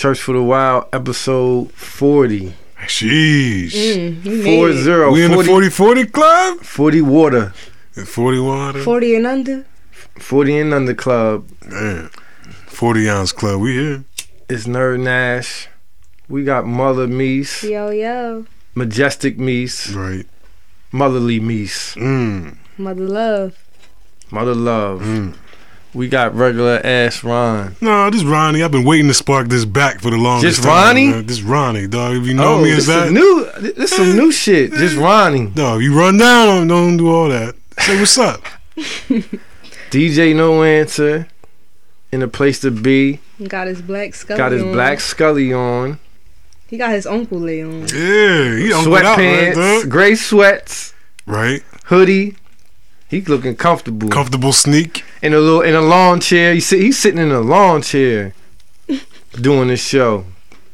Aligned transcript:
Church 0.00 0.18
for 0.22 0.32
the 0.32 0.42
Wild, 0.42 0.86
episode 0.94 1.70
40. 1.72 2.54
Sheesh. 2.86 3.68
Mm, 3.74 4.24
you 4.24 4.42
Four 4.42 4.72
zero. 4.72 5.12
we 5.12 5.22
in 5.22 5.30
the 5.30 5.44
40, 5.44 5.68
40 5.68 5.68
40 5.68 6.04
club? 6.06 6.58
40 6.60 7.02
water. 7.02 7.52
40 8.06 8.38
water? 8.38 8.78
40 8.82 9.16
and 9.16 9.26
under. 9.26 9.66
40 10.18 10.58
and 10.58 10.72
under 10.72 10.94
club. 10.94 11.46
Man. 11.66 12.08
40 12.68 13.10
ounce 13.10 13.32
club. 13.32 13.60
We 13.60 13.74
here. 13.74 14.04
It's 14.48 14.64
Nerd 14.66 15.00
Nash. 15.00 15.68
We 16.30 16.44
got 16.44 16.64
Mother 16.64 17.06
Meese, 17.06 17.68
Yo, 17.68 17.90
yo. 17.90 18.46
Majestic 18.74 19.36
Meese, 19.36 19.94
Right. 19.94 20.26
Motherly 20.92 21.40
Meese, 21.40 21.94
Mm. 21.98 22.56
Mother 22.78 23.06
love. 23.06 23.54
Mother 24.30 24.54
Love. 24.54 25.02
Mm. 25.02 25.34
We 25.92 26.08
got 26.08 26.34
regular 26.36 26.80
ass 26.84 27.24
Ron. 27.24 27.74
No, 27.80 28.08
this 28.10 28.22
Ronnie. 28.22 28.62
I've 28.62 28.70
been 28.70 28.84
waiting 28.84 29.08
to 29.08 29.14
spark 29.14 29.48
this 29.48 29.64
back 29.64 30.00
for 30.00 30.10
the 30.10 30.16
longest 30.16 30.42
time. 30.44 30.50
Just 30.50 30.62
time, 30.62 30.86
Ronnie? 30.86 31.10
man. 31.10 31.26
This 31.26 31.42
Ronnie, 31.42 31.86
dog. 31.88 32.16
If 32.16 32.26
you 32.26 32.34
know 32.34 32.54
oh, 32.54 32.62
me 32.62 32.70
Oh, 32.72 32.76
this 32.76 32.78
as 32.78 32.86
that. 32.86 33.04
some 33.06 33.14
new, 33.14 33.50
this 33.74 33.90
some 33.90 34.16
new 34.16 34.30
shit. 34.30 34.72
Just 34.74 34.96
Ronnie. 34.96 35.52
No, 35.56 35.78
you 35.78 35.98
run 35.98 36.16
down, 36.16 36.68
don't 36.68 36.96
do 36.96 37.08
all 37.10 37.28
that. 37.28 37.56
Say 37.78 37.98
what's 37.98 38.16
up. 38.18 38.42
DJ 39.90 40.34
No 40.36 40.62
Answer. 40.62 41.28
In 42.12 42.22
a 42.22 42.28
place 42.28 42.60
to 42.60 42.70
be. 42.72 43.20
Got 43.46 43.68
his 43.68 43.82
black 43.82 44.14
scully 44.14 44.38
Got 44.38 44.52
his 44.52 44.62
on. 44.62 44.72
black 44.72 45.00
Scully 45.00 45.52
on. 45.52 45.98
He 46.68 46.76
got 46.76 46.90
his 46.90 47.06
uncle 47.06 47.38
lay 47.38 47.62
on. 47.62 47.80
Yeah, 47.88 48.56
he 48.56 48.68
don't 48.68 48.88
get 48.90 49.04
out, 49.04 49.18
right, 49.18 49.54
Sweatpants. 49.54 49.80
dog? 49.82 49.90
Gray 49.90 50.14
sweats. 50.16 50.94
Right. 51.26 51.62
Hoodie. 51.84 52.36
He 53.10 53.20
looking 53.22 53.56
comfortable. 53.56 54.08
Comfortable 54.08 54.52
sneak. 54.52 55.04
in 55.20 55.34
a 55.34 55.40
little 55.40 55.62
in 55.62 55.74
a 55.74 55.80
lawn 55.80 56.20
chair. 56.20 56.54
He 56.54 56.60
sit, 56.60 56.80
he's 56.80 56.96
sitting 56.96 57.20
in 57.20 57.32
a 57.32 57.40
lawn 57.40 57.82
chair 57.82 58.34
doing 59.32 59.66
this 59.66 59.84
show. 59.84 60.26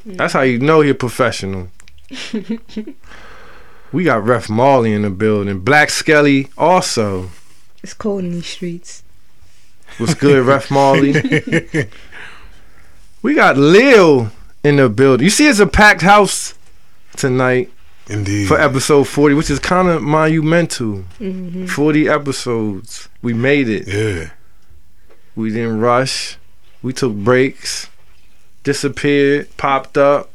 That's 0.04 0.34
how 0.34 0.42
you 0.42 0.58
know 0.58 0.82
you're 0.82 0.94
professional. 0.94 1.68
we 3.90 4.04
got 4.04 4.22
Ref 4.22 4.50
Marley 4.50 4.92
in 4.92 5.02
the 5.02 5.10
building. 5.10 5.60
Black 5.60 5.88
Skelly 5.88 6.50
also. 6.58 7.30
It's 7.82 7.94
cold 7.94 8.24
in 8.24 8.32
these 8.32 8.46
streets. 8.46 9.02
What's 9.96 10.14
good, 10.14 10.44
Ref 10.44 10.70
Marley? 10.70 11.14
We 13.22 13.34
got 13.34 13.56
Lil 13.56 14.30
in 14.62 14.76
the 14.76 14.90
building. 14.90 15.24
You 15.24 15.30
see, 15.30 15.48
it's 15.48 15.58
a 15.58 15.66
packed 15.66 16.02
house 16.02 16.54
tonight 17.16 17.70
Indeed. 18.08 18.46
for 18.48 18.58
episode 18.60 19.04
40, 19.08 19.34
which 19.34 19.50
is 19.50 19.58
kind 19.58 19.88
of 19.88 20.02
monumental. 20.02 20.98
hmm 21.18 21.66
40 21.66 22.08
episodes. 22.08 23.08
We 23.22 23.34
made 23.34 23.68
it. 23.68 23.86
Yeah. 23.88 24.30
We 25.34 25.50
didn't 25.50 25.80
rush. 25.80 26.38
We 26.82 26.92
took 26.92 27.14
breaks. 27.14 27.88
Disappeared. 28.62 29.54
Popped 29.56 29.98
up. 29.98 30.30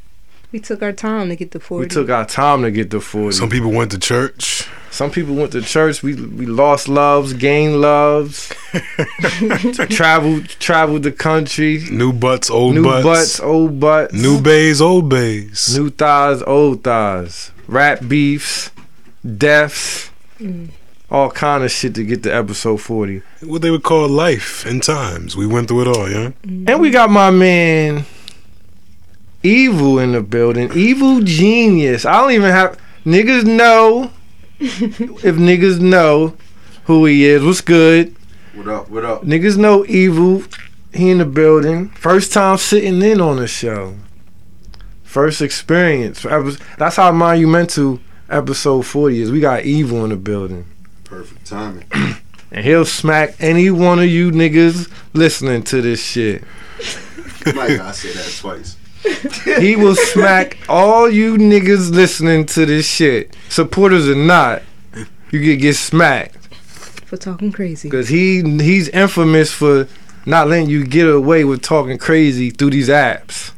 We 0.51 0.59
took 0.59 0.81
our 0.83 0.91
time 0.91 1.29
to 1.29 1.35
get 1.37 1.51
the 1.51 1.59
40. 1.61 1.85
We 1.85 1.87
took 1.89 2.09
our 2.09 2.25
time 2.25 2.63
to 2.63 2.71
get 2.71 2.91
to 2.91 2.99
40. 2.99 3.31
Some 3.37 3.49
people 3.49 3.71
went 3.71 3.91
to 3.91 3.97
church. 3.99 4.67
Some 4.89 5.09
people 5.09 5.35
went 5.35 5.53
to 5.53 5.61
church. 5.61 6.03
We 6.03 6.15
we 6.15 6.45
lost 6.45 6.89
loves, 6.89 7.31
gained 7.31 7.79
loves. 7.79 8.51
traveled 9.89 10.49
traveled 10.59 11.03
the 11.03 11.11
country. 11.13 11.83
New 11.89 12.11
butts, 12.11 12.49
old 12.49 12.75
New 12.75 12.83
butts. 12.83 13.03
butts, 13.05 13.39
old 13.39 13.79
butts. 13.79 14.13
New 14.13 14.41
bays, 14.41 14.81
old 14.81 15.07
bays. 15.09 15.77
new 15.77 15.89
thighs, 15.89 16.41
old 16.43 16.83
thighs. 16.83 17.51
Rap 17.71 17.99
beefs, 18.07 18.69
deaths, 19.37 20.09
Mm. 20.41 20.69
all 21.09 21.29
kind 21.31 21.63
of 21.63 21.71
shit 21.71 21.95
to 21.95 22.03
get 22.03 22.21
to 22.23 22.35
episode 22.35 22.81
40. 22.81 23.21
What 23.43 23.61
they 23.61 23.71
would 23.71 23.83
call 23.83 24.09
life 24.09 24.65
and 24.65 24.81
times. 24.83 25.37
We 25.37 25.45
went 25.47 25.67
through 25.69 25.81
it 25.83 25.87
all, 25.87 26.09
yeah? 26.09 26.31
And 26.43 26.79
we 26.81 26.89
got 26.89 27.09
my 27.09 27.29
man 27.31 28.05
Evil 29.43 29.97
in 29.99 30.11
the 30.11 30.21
building. 30.21 30.69
Evil 30.75 31.21
genius. 31.21 32.05
I 32.05 32.19
don't 32.21 32.31
even 32.31 32.51
have 32.51 32.77
niggas 33.05 33.43
know 33.45 34.11
if 34.59 35.35
niggas 35.37 35.79
know 35.79 36.35
who 36.85 37.05
he 37.05 37.25
is. 37.25 37.43
What's 37.43 37.61
good? 37.61 38.15
What 38.53 38.67
up? 38.67 38.89
What 38.89 39.03
up? 39.05 39.23
Niggas 39.23 39.57
know 39.57 39.83
Evil. 39.87 40.43
He 40.93 41.09
in 41.09 41.19
the 41.19 41.25
building. 41.25 41.89
First 41.89 42.33
time 42.33 42.57
sitting 42.57 43.01
in 43.01 43.21
on 43.21 43.37
the 43.37 43.47
show. 43.47 43.95
First 45.11 45.41
experience. 45.41 46.25
Epi- 46.25 46.55
That's 46.77 46.95
how 46.95 47.11
monumental 47.11 47.99
episode 48.29 48.83
40 48.85 49.21
is. 49.23 49.29
We 49.31 49.41
got 49.41 49.65
Evil 49.65 50.05
in 50.05 50.11
the 50.11 50.15
building. 50.15 50.63
Perfect 51.03 51.45
timing. 51.45 51.83
And 52.53 52.65
he'll 52.65 52.83
smack 52.83 53.35
any 53.39 53.71
one 53.71 53.99
of 53.99 54.07
you 54.07 54.29
niggas 54.29 54.91
listening 55.13 55.63
to 55.63 55.81
this 55.81 56.03
shit. 56.03 56.43
Like 57.45 57.79
I 57.79 57.91
said 57.93 58.13
that 58.15 58.35
twice. 58.41 58.75
He 59.61 59.77
will 59.77 59.95
smack 59.95 60.57
all 60.67 61.09
you 61.09 61.37
niggas 61.37 61.91
listening 61.91 62.45
to 62.47 62.65
this 62.65 62.85
shit. 62.85 63.37
Supporters 63.47 64.09
or 64.09 64.15
not, 64.15 64.63
you 65.31 65.39
could 65.39 65.61
get 65.61 65.77
smacked. 65.77 66.53
For 67.05 67.15
talking 67.15 67.53
crazy. 67.53 67.89
Cause 67.89 68.09
he 68.09 68.41
he's 68.41 68.89
infamous 68.89 69.53
for 69.53 69.87
not 70.25 70.49
letting 70.49 70.69
you 70.69 70.85
get 70.85 71.07
away 71.09 71.45
with 71.45 71.61
talking 71.61 71.97
crazy 71.97 72.49
through 72.49 72.71
these 72.71 72.89
apps. 72.89 73.53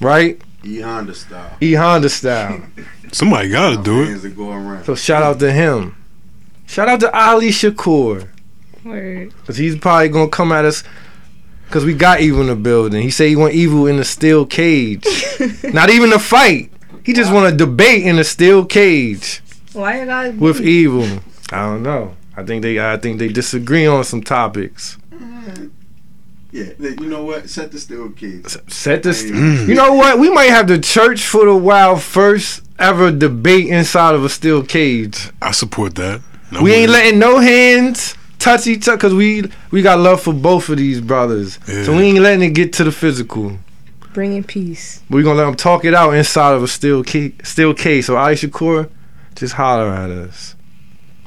Right? 0.00 0.40
E 0.64 0.80
Honda 0.80 1.14
style. 1.14 1.56
E 1.60 1.74
Honda 1.74 2.08
style. 2.08 2.62
Somebody 3.12 3.50
got 3.50 3.76
to 3.76 3.82
do 3.82 4.02
it. 4.02 4.36
Go 4.36 4.50
around. 4.50 4.84
So 4.84 4.94
shout 4.94 5.22
out 5.22 5.38
to 5.40 5.52
him. 5.52 5.96
Shout 6.66 6.88
out 6.88 7.00
to 7.00 7.16
Ali 7.16 7.48
Shakur. 7.48 8.28
Word. 8.84 9.34
Cause 9.46 9.56
he's 9.56 9.76
probably 9.76 10.08
gonna 10.08 10.30
come 10.30 10.52
at 10.52 10.64
us 10.64 10.84
Cause 11.70 11.84
we 11.84 11.92
got 11.92 12.20
evil 12.20 12.40
in 12.40 12.46
the 12.46 12.56
building. 12.56 13.02
He 13.02 13.10
said 13.10 13.28
he 13.28 13.36
want 13.36 13.52
evil 13.52 13.86
in 13.86 13.98
a 13.98 14.04
steel 14.04 14.46
cage. 14.46 15.06
Not 15.64 15.90
even 15.90 16.12
a 16.14 16.18
fight. 16.18 16.72
He 17.04 17.12
just 17.12 17.30
want 17.30 17.50
to 17.50 17.56
debate 17.56 18.04
in 18.04 18.18
a 18.18 18.24
steel 18.24 18.64
cage. 18.64 19.42
Why 19.74 20.00
you 20.00 20.06
guys 20.06 20.34
with 20.34 20.62
evil. 20.62 21.06
I 21.52 21.66
don't 21.66 21.82
know. 21.82 22.16
I 22.34 22.42
think 22.42 22.62
they 22.62 22.80
I 22.80 22.96
think 22.96 23.18
they 23.18 23.28
disagree 23.28 23.86
on 23.86 24.02
some 24.04 24.22
topics. 24.22 24.96
Mm. 25.12 25.70
Yeah, 26.50 26.72
you 26.78 27.06
know 27.06 27.24
what? 27.24 27.50
Set 27.50 27.72
the 27.72 27.78
steel 27.78 28.10
kids. 28.10 28.56
Set 28.68 29.02
this. 29.02 29.22
Mm. 29.22 29.68
You 29.68 29.74
know 29.74 29.92
what? 29.92 30.18
We 30.18 30.30
might 30.30 30.48
have 30.50 30.66
the 30.66 30.78
church 30.78 31.26
for 31.26 31.44
the 31.44 31.54
wild 31.54 32.02
first 32.02 32.62
ever 32.78 33.10
debate 33.12 33.68
inside 33.68 34.14
of 34.14 34.24
a 34.24 34.28
steel 34.30 34.62
cage. 34.62 35.30
I 35.42 35.50
support 35.52 35.94
that. 35.96 36.22
No 36.50 36.62
we 36.62 36.72
ain't 36.72 36.90
letting 36.90 37.18
no 37.18 37.38
hands 37.38 38.14
touch 38.38 38.66
each 38.66 38.88
other 38.88 38.96
because 38.96 39.12
we 39.12 39.50
we 39.70 39.82
got 39.82 39.98
love 39.98 40.22
for 40.22 40.32
both 40.32 40.70
of 40.70 40.78
these 40.78 41.00
brothers. 41.02 41.58
So 41.66 41.94
we 41.94 42.04
ain't 42.04 42.20
letting 42.20 42.50
it 42.50 42.54
get 42.54 42.72
to 42.74 42.84
the 42.84 42.92
physical. 42.92 43.58
bringing 44.14 44.42
peace? 44.42 45.02
We 45.10 45.22
gonna 45.22 45.38
let 45.38 45.44
them 45.44 45.56
talk 45.56 45.84
it 45.84 45.92
out 45.92 46.14
inside 46.14 46.54
of 46.54 46.62
a 46.62 46.68
steel 46.68 47.04
key, 47.04 47.34
steel 47.44 47.74
case. 47.74 48.06
So 48.06 48.16
Ali 48.16 48.34
Shakur, 48.34 48.88
just 49.34 49.54
holler 49.54 49.90
at 49.90 50.10
us. 50.10 50.54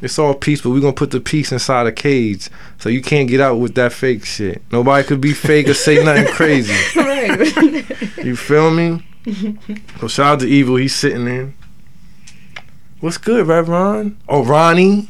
It's 0.02 0.18
all 0.18 0.34
peace, 0.34 0.62
but 0.62 0.72
we're 0.72 0.82
gonna 0.82 0.94
put 0.94 1.12
the 1.12 1.20
peace 1.20 1.52
inside 1.52 1.86
a 1.86 1.92
cage, 1.92 2.50
so 2.80 2.90
you 2.90 3.02
can't 3.02 3.30
get 3.30 3.40
out 3.40 3.56
with 3.58 3.76
that 3.76 3.94
fake 3.94 4.26
shit. 4.26 4.64
Nobody 4.72 5.08
could 5.08 5.22
be 5.22 5.34
fake 5.34 5.68
or 5.70 5.74
say 5.74 6.04
nothing 6.04 6.28
crazy. 6.34 6.74
right. 7.00 8.18
You 8.24 8.36
feel 8.36 8.72
me? 8.72 9.06
so 10.00 10.08
shout 10.08 10.34
out 10.34 10.40
to 10.40 10.48
Evil. 10.48 10.78
He's 10.78 10.96
sitting 10.96 11.28
in. 11.28 11.54
What's 13.00 13.18
good, 13.18 13.48
Rev 13.48 13.70
Ron? 13.70 14.18
Oh, 14.28 14.44
Ronnie. 14.44 15.08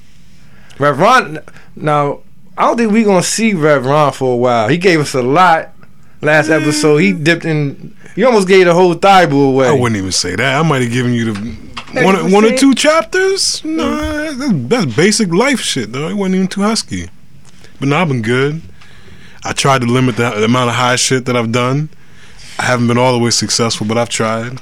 Rev 0.79 0.99
Ron. 0.99 1.39
Now, 1.75 2.19
I 2.57 2.67
don't 2.67 2.77
think 2.77 2.91
we 2.91 3.03
gonna 3.03 3.23
see 3.23 3.53
Rev 3.53 3.85
Ron 3.85 4.11
for 4.11 4.33
a 4.33 4.37
while. 4.37 4.67
He 4.67 4.77
gave 4.77 4.99
us 4.99 5.13
a 5.13 5.21
lot 5.21 5.73
last 6.21 6.49
episode. 6.49 6.97
He 6.97 7.13
dipped 7.13 7.45
in. 7.45 7.95
You 8.15 8.25
almost 8.27 8.47
gave 8.47 8.65
the 8.65 8.73
whole 8.73 8.93
thigh 8.93 9.25
Thibault 9.25 9.51
away. 9.51 9.67
I 9.67 9.71
wouldn't 9.71 9.97
even 9.97 10.11
say 10.11 10.35
that. 10.35 10.59
I 10.59 10.67
might 10.67 10.81
have 10.81 10.91
given 10.91 11.13
you 11.13 11.33
the 11.33 11.39
one, 11.93 12.31
one 12.31 12.45
or 12.45 12.57
two 12.57 12.73
chapters. 12.73 13.63
No, 13.63 14.33
that's, 14.33 14.67
that's 14.67 14.95
basic 14.95 15.29
life 15.29 15.59
shit, 15.59 15.91
though. 15.91 16.07
It 16.07 16.15
wasn't 16.15 16.35
even 16.35 16.47
too 16.47 16.61
husky. 16.61 17.09
But 17.79 17.89
no, 17.89 17.97
I've 17.97 18.07
been 18.07 18.21
good. 18.21 18.61
I 19.43 19.53
tried 19.53 19.81
to 19.81 19.87
limit 19.87 20.17
the, 20.17 20.29
the 20.29 20.45
amount 20.45 20.69
of 20.69 20.75
high 20.75 20.95
shit 20.95 21.25
that 21.25 21.35
I've 21.35 21.51
done. 21.51 21.89
I 22.59 22.63
haven't 22.63 22.87
been 22.87 22.97
all 22.97 23.13
the 23.13 23.19
way 23.23 23.31
successful, 23.31 23.87
but 23.87 23.97
I've 23.97 24.09
tried. 24.09 24.59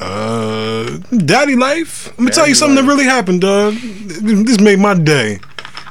Uh, 0.00 0.98
daddy 1.16 1.54
life. 1.54 2.08
Let 2.08 2.18
me 2.18 2.30
tell 2.30 2.48
you 2.48 2.54
something 2.54 2.76
life. 2.76 2.84
that 2.84 2.90
really 2.90 3.04
happened, 3.04 3.40
dog. 3.42 3.74
This 3.74 4.60
made 4.60 4.80
my 4.80 4.94
day. 4.94 5.38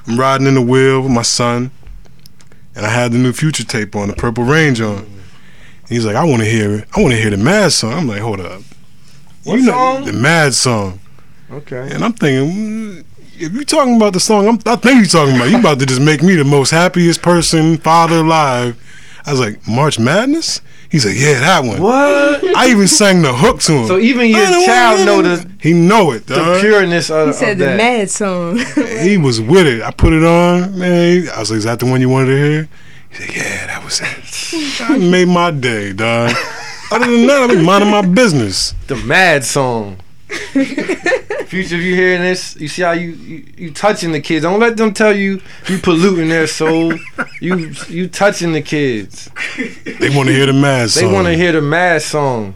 I'm 0.06 0.20
riding 0.20 0.48
in 0.48 0.56
the 0.56 0.62
wheel 0.62 1.02
with 1.02 1.12
my 1.12 1.22
son, 1.22 1.72
and 2.76 2.86
I 2.86 2.90
had 2.90 3.12
the 3.12 3.18
new 3.18 3.34
Future 3.34 3.64
tape 3.64 3.96
on, 3.96 4.08
the 4.08 4.16
Purple 4.16 4.44
Range 4.44 4.80
on. 4.82 5.22
He's 5.90 6.06
like, 6.06 6.16
I 6.16 6.24
want 6.24 6.42
to 6.42 6.50
hear 6.50 6.76
it. 6.76 6.88
I 6.96 7.02
want 7.02 7.14
to 7.14 7.20
hear 7.20 7.30
the 7.30 7.38
Mad 7.38 7.72
song. 7.72 7.94
I'm 7.94 8.08
like, 8.08 8.22
hold 8.22 8.40
up. 8.40 8.62
What 9.44 9.60
You 9.60 9.66
know, 9.66 9.72
song? 9.72 10.06
The 10.06 10.14
Mad 10.14 10.54
song. 10.54 11.00
Okay. 11.52 11.90
And 11.94 12.04
I'm 12.04 12.14
thinking, 12.14 12.56
mm, 12.56 13.06
if 13.38 13.54
you 13.54 13.66
talking 13.66 13.96
about 13.98 14.14
the 14.14 14.20
song, 14.20 14.48
I'm, 14.48 14.60
I 14.66 14.76
think 14.76 15.02
you 15.02 15.06
talking 15.06 15.36
about. 15.36 15.50
You 15.50 15.60
about 15.60 15.80
to 15.80 15.86
just 15.86 16.02
make 16.02 16.24
me 16.24 16.36
the 16.36 16.44
most 16.46 16.72
happiest 16.72 17.22
person, 17.22 17.78
father 17.78 18.18
alive. 18.18 18.82
I 19.26 19.32
was 19.32 19.40
like, 19.40 19.68
March 19.68 20.00
Madness. 20.00 20.62
He's 20.94 21.02
said, 21.02 21.16
yeah, 21.16 21.40
that 21.40 21.64
one. 21.66 21.82
What? 21.82 22.56
I 22.56 22.70
even 22.70 22.88
sang 22.88 23.24
the 23.24 23.34
hook 23.34 23.60
to 23.62 23.72
him. 23.72 23.88
So 23.88 23.98
even 23.98 24.30
your 24.30 24.46
child 24.64 25.00
want 25.00 25.06
know 25.08 25.20
it. 25.22 25.24
the 25.38 25.52
He 25.60 25.74
know 25.74 26.12
it, 26.12 26.28
the 26.28 26.36
dog. 26.36 26.62
pureness 26.62 27.10
of, 27.10 27.26
He 27.26 27.30
of 27.32 27.36
said 27.36 27.58
the 27.58 27.66
that. 27.66 27.78
mad 27.78 28.12
song. 28.12 28.60
He 29.02 29.18
was 29.18 29.42
with 29.42 29.66
it. 29.66 29.82
I 29.82 29.90
put 29.90 30.14
it 30.14 30.24
on, 30.24 30.78
man. 30.78 31.28
I 31.36 31.40
was 31.40 31.50
like, 31.50 31.58
is 31.58 31.64
that 31.64 31.80
the 31.80 31.88
one 31.88 32.00
you 32.00 32.10
wanted 32.10 32.28
to 32.28 32.38
hear? 32.38 32.70
He 33.10 33.16
said, 33.16 33.36
yeah, 33.36 33.66
that 33.66 33.84
was 33.84 34.02
it. 34.02 34.82
I 34.90 35.00
made 35.00 35.28
my 35.30 35.50
day, 35.50 35.94
dog. 35.94 36.32
Other 36.92 37.10
than 37.10 37.26
that, 37.26 37.42
I've 37.42 37.50
been 37.50 37.66
minding 37.66 37.90
my 37.90 38.04
business. 38.04 38.76
The 38.86 38.96
Mad 38.98 39.44
song. 39.44 39.98
Future, 41.48 41.76
if 41.76 41.82
you 41.82 41.96
hearing 41.96 42.22
this, 42.22 42.56
you 42.56 42.68
see 42.68 42.82
how 42.82 42.92
you, 42.92 43.12
you 43.12 43.46
you 43.58 43.72
touching 43.72 44.12
the 44.12 44.22
kids. 44.22 44.44
Don't 44.44 44.60
let 44.60 44.78
them 44.78 44.94
tell 44.94 45.16
you 45.16 45.42
you 45.68 45.78
polluting 45.80 46.30
their 46.30 46.48
soul. 46.48 46.94
You 47.40 47.74
you 47.88 48.08
touching 48.08 48.54
the 48.54 48.62
kids. 48.62 49.30
They 49.86 50.10
want 50.16 50.30
to 50.30 50.34
hear 50.34 50.46
the 50.46 50.54
mad 50.54 50.90
song. 50.90 51.04
They 51.08 51.14
want 51.14 51.28
to 51.28 51.36
hear 51.36 51.52
the 51.52 51.62
Mad 51.62 52.02
song. 52.02 52.56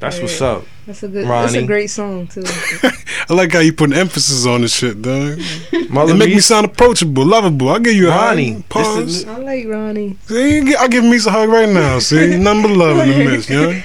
That's 0.00 0.20
what's 0.20 0.40
up. 0.40 0.64
That's 0.86 1.02
a 1.02 1.08
good. 1.08 1.26
Ronnie. 1.26 1.52
That's 1.52 1.64
a 1.64 1.66
great 1.66 1.86
song 1.86 2.26
too. 2.26 2.44
I 3.28 3.32
like 3.32 3.52
how 3.52 3.60
you 3.60 3.72
put 3.72 3.90
an 3.90 3.96
emphasis 3.96 4.44
on 4.46 4.60
this 4.60 4.76
shit, 4.76 5.00
dog. 5.00 5.38
Mm-hmm. 5.38 5.94
Mother 5.94 6.12
It 6.12 6.16
make 6.16 6.28
me 6.28 6.40
sound 6.40 6.66
approachable, 6.66 7.24
lovable. 7.24 7.70
I'll 7.70 7.80
give 7.80 7.94
you 7.94 8.08
a 8.08 8.10
Ronnie, 8.10 8.52
hug. 8.52 8.62
this 9.04 9.24
Pause. 9.24 9.24
I 9.26 9.38
like 9.38 9.66
Ronnie. 9.66 10.18
See, 10.26 10.74
I'll 10.76 10.88
give 10.88 11.04
Meese 11.04 11.26
a 11.26 11.30
hug 11.30 11.48
right 11.48 11.68
now. 11.68 12.00
See, 12.00 12.36
nothing 12.38 12.62
but 12.62 12.70
love 12.72 12.98
in 12.98 13.08
the 13.08 13.24
midst, 13.24 13.48
you 13.48 13.56
know? 13.62 13.82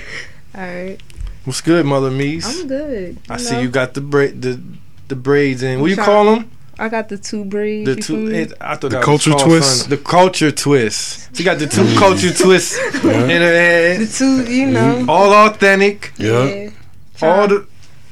All 0.55 0.61
right, 0.61 0.97
What's 1.45 1.61
good, 1.61 1.85
Mother 1.85 2.11
Meese? 2.11 2.61
I'm 2.61 2.67
good. 2.67 3.17
I 3.29 3.33
you 3.33 3.39
see 3.39 3.61
you 3.61 3.69
got 3.69 3.93
the 3.93 4.01
braid 4.01 4.41
the 4.41 4.59
the 5.07 5.15
braids 5.15 5.63
in. 5.63 5.79
What 5.79 5.91
I'm 5.91 5.97
you 5.97 6.03
call 6.03 6.25
them? 6.35 6.51
I 6.77 6.87
got 6.87 7.09
the 7.09 7.17
two 7.17 7.43
braids. 7.43 7.85
The 7.93 8.01
two. 8.01 8.27
It, 8.31 8.53
I 8.61 8.75
thought 8.75 8.81
The 8.81 8.89
that 8.89 9.03
culture 9.03 9.31
called 9.31 9.43
twist? 9.43 9.79
something. 9.81 9.97
The 9.97 10.03
culture 10.03 10.51
twist. 10.51 11.35
She 11.35 11.43
got 11.43 11.59
the 11.59 11.67
two 11.67 11.85
culture 11.97 12.31
twists 12.33 12.77
in 12.77 13.01
her 13.01 13.37
head. 13.39 13.99
the 14.01 14.07
two, 14.07 14.43
you 14.51 14.67
know. 14.67 15.05
All 15.09 15.33
authentic. 15.33 16.13
Yeah. 16.17 16.69
All 17.21 17.47
the 17.47 17.67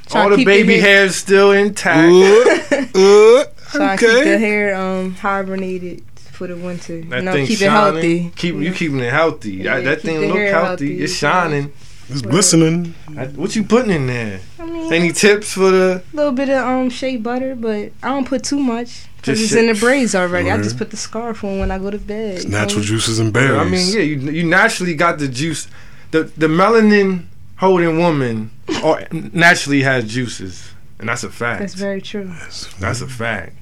Try 0.08 0.22
all 0.22 0.30
the 0.30 0.44
baby 0.44 0.74
hair- 0.80 0.98
hairs 1.00 1.16
still 1.16 1.52
intact. 1.52 2.10
Uh, 2.10 2.86
uh, 2.98 3.44
Try 3.70 3.96
to 3.96 4.06
keep 4.06 4.24
the 4.24 4.38
hair 4.38 4.74
um 4.74 5.14
hibernated 5.14 6.02
for 6.16 6.46
the 6.46 6.56
winter. 6.56 7.00
That 7.02 7.16
you 7.18 7.22
know, 7.22 7.32
thing 7.32 7.46
keep 7.46 7.58
shining. 7.58 7.68
it 7.68 7.70
healthy. 7.94 8.32
Keep 8.36 8.54
you 8.56 8.60
you 8.62 8.72
keeping 8.72 9.00
it 9.00 9.12
healthy. 9.12 9.52
Yeah, 9.52 9.76
that 9.76 9.84
that 9.84 10.00
thing 10.02 10.20
look 10.28 10.36
healthy. 10.38 10.50
healthy, 10.50 11.02
It's 11.02 11.22
yeah. 11.22 11.30
shining. 11.42 11.72
It's 12.10 12.22
glistening. 12.22 12.94
That- 13.10 13.34
what 13.34 13.54
you 13.54 13.64
putting 13.64 13.90
in 13.90 14.06
there? 14.06 14.40
I 14.58 14.64
mean, 14.66 14.92
Any 14.92 15.12
tips 15.12 15.52
for 15.52 15.70
the? 15.70 16.02
a 16.12 16.16
little 16.16 16.32
bit 16.32 16.48
of 16.48 16.64
um 16.64 16.88
shea 16.90 17.16
butter, 17.16 17.54
but 17.54 17.92
I 18.02 18.08
don't 18.08 18.26
put 18.26 18.44
too 18.44 18.58
much 18.58 19.04
because 19.18 19.38
Just 19.40 19.52
it's 19.52 19.60
in 19.60 19.66
the 19.66 19.74
braids 19.74 20.14
already. 20.14 20.50
I 20.50 20.56
just 20.56 20.78
put 20.78 20.90
the 20.90 20.96
scarf 20.96 21.44
on 21.44 21.58
when 21.58 21.70
I 21.70 21.78
go 21.78 21.90
to 21.90 21.98
bed. 21.98 22.36
It's 22.36 22.44
you 22.44 22.50
know? 22.50 22.58
natural 22.60 22.82
juices 22.82 23.18
and 23.18 23.32
berries. 23.32 23.60
I 23.60 23.64
mean, 23.64 23.88
yeah, 23.92 24.00
you 24.00 24.16
you 24.30 24.44
naturally 24.44 24.94
got 24.94 25.18
the 25.18 25.28
juice. 25.28 25.68
The 26.12 26.24
the 26.36 26.46
melanin 26.46 27.24
holding 27.56 27.98
woman 27.98 28.50
or 28.82 29.02
naturally 29.10 29.82
has 29.82 30.04
juices, 30.10 30.70
and 30.98 31.08
that's 31.10 31.24
a 31.24 31.30
fact. 31.30 31.60
That's 31.60 31.74
very 31.74 32.00
true. 32.00 32.32
That's 32.80 33.02
a 33.02 33.06
fact. 33.08 33.56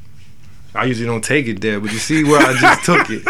I 0.77 0.85
usually 0.85 1.07
don't 1.07 1.23
take 1.25 1.47
it 1.49 1.61
there, 1.61 1.81
but 1.81 1.93
you 1.93 1.99
see 1.99 2.23
where 2.25 2.41
I 2.41 2.53
just 2.55 2.85
took 2.85 3.09
it. 3.11 3.23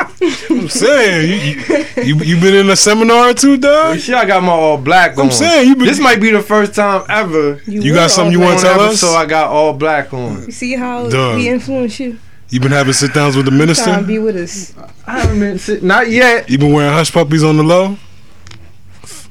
I'm 0.51 0.69
saying, 0.69 1.31
you, 1.31 2.05
you, 2.05 2.15
you, 2.17 2.25
you 2.35 2.41
been 2.41 2.55
in 2.55 2.69
a 2.71 2.77
seminar 2.77 3.31
or 3.31 3.35
two, 3.35 3.53
You 3.53 3.57
dog? 3.59 3.99
see, 3.99 4.13
I 4.15 4.25
got 4.25 4.43
my 4.43 4.51
all 4.53 4.79
black 4.79 5.17
on. 5.19 5.27
I'm 5.27 5.31
saying, 5.33 5.69
you 5.69 5.77
been. 5.77 5.87
this 5.87 5.99
might 6.01 6.21
be 6.21 6.31
the 6.31 6.43
first 6.43 6.75
time 6.75 7.05
ever 7.09 7.61
You 7.67 7.95
got 7.95 8.11
something 8.11 8.33
you 8.33 8.41
wanna 8.41 8.59
tell 8.61 8.81
on 8.81 8.89
us? 8.91 9.01
So 9.01 9.09
I 9.09 9.27
got 9.27 9.51
all 9.51 9.73
black 9.73 10.13
on. 10.13 10.47
You 10.47 10.53
see 10.53 10.75
how 10.75 11.09
Dog. 11.09 11.37
we 11.37 11.49
influence 11.49 11.99
you? 12.01 12.19
You 12.49 12.61
been 12.61 12.73
having 12.73 12.93
sit 12.93 13.13
downs 13.15 13.37
with 13.37 13.45
the 13.47 13.51
Trying 13.51 13.61
to 13.61 13.67
minister? 13.67 14.03
be 14.03 14.19
with 14.19 14.37
us. 14.37 14.75
I 15.07 15.21
haven't 15.21 15.41
been 15.41 15.59
sit- 15.59 15.83
not 15.83 16.09
yet. 16.11 16.49
You 16.51 16.59
been 16.59 16.73
wearing 16.73 16.93
hush 16.93 17.13
puppies 17.13 17.43
on 17.45 17.57
the 17.57 17.63
low? 17.65 17.97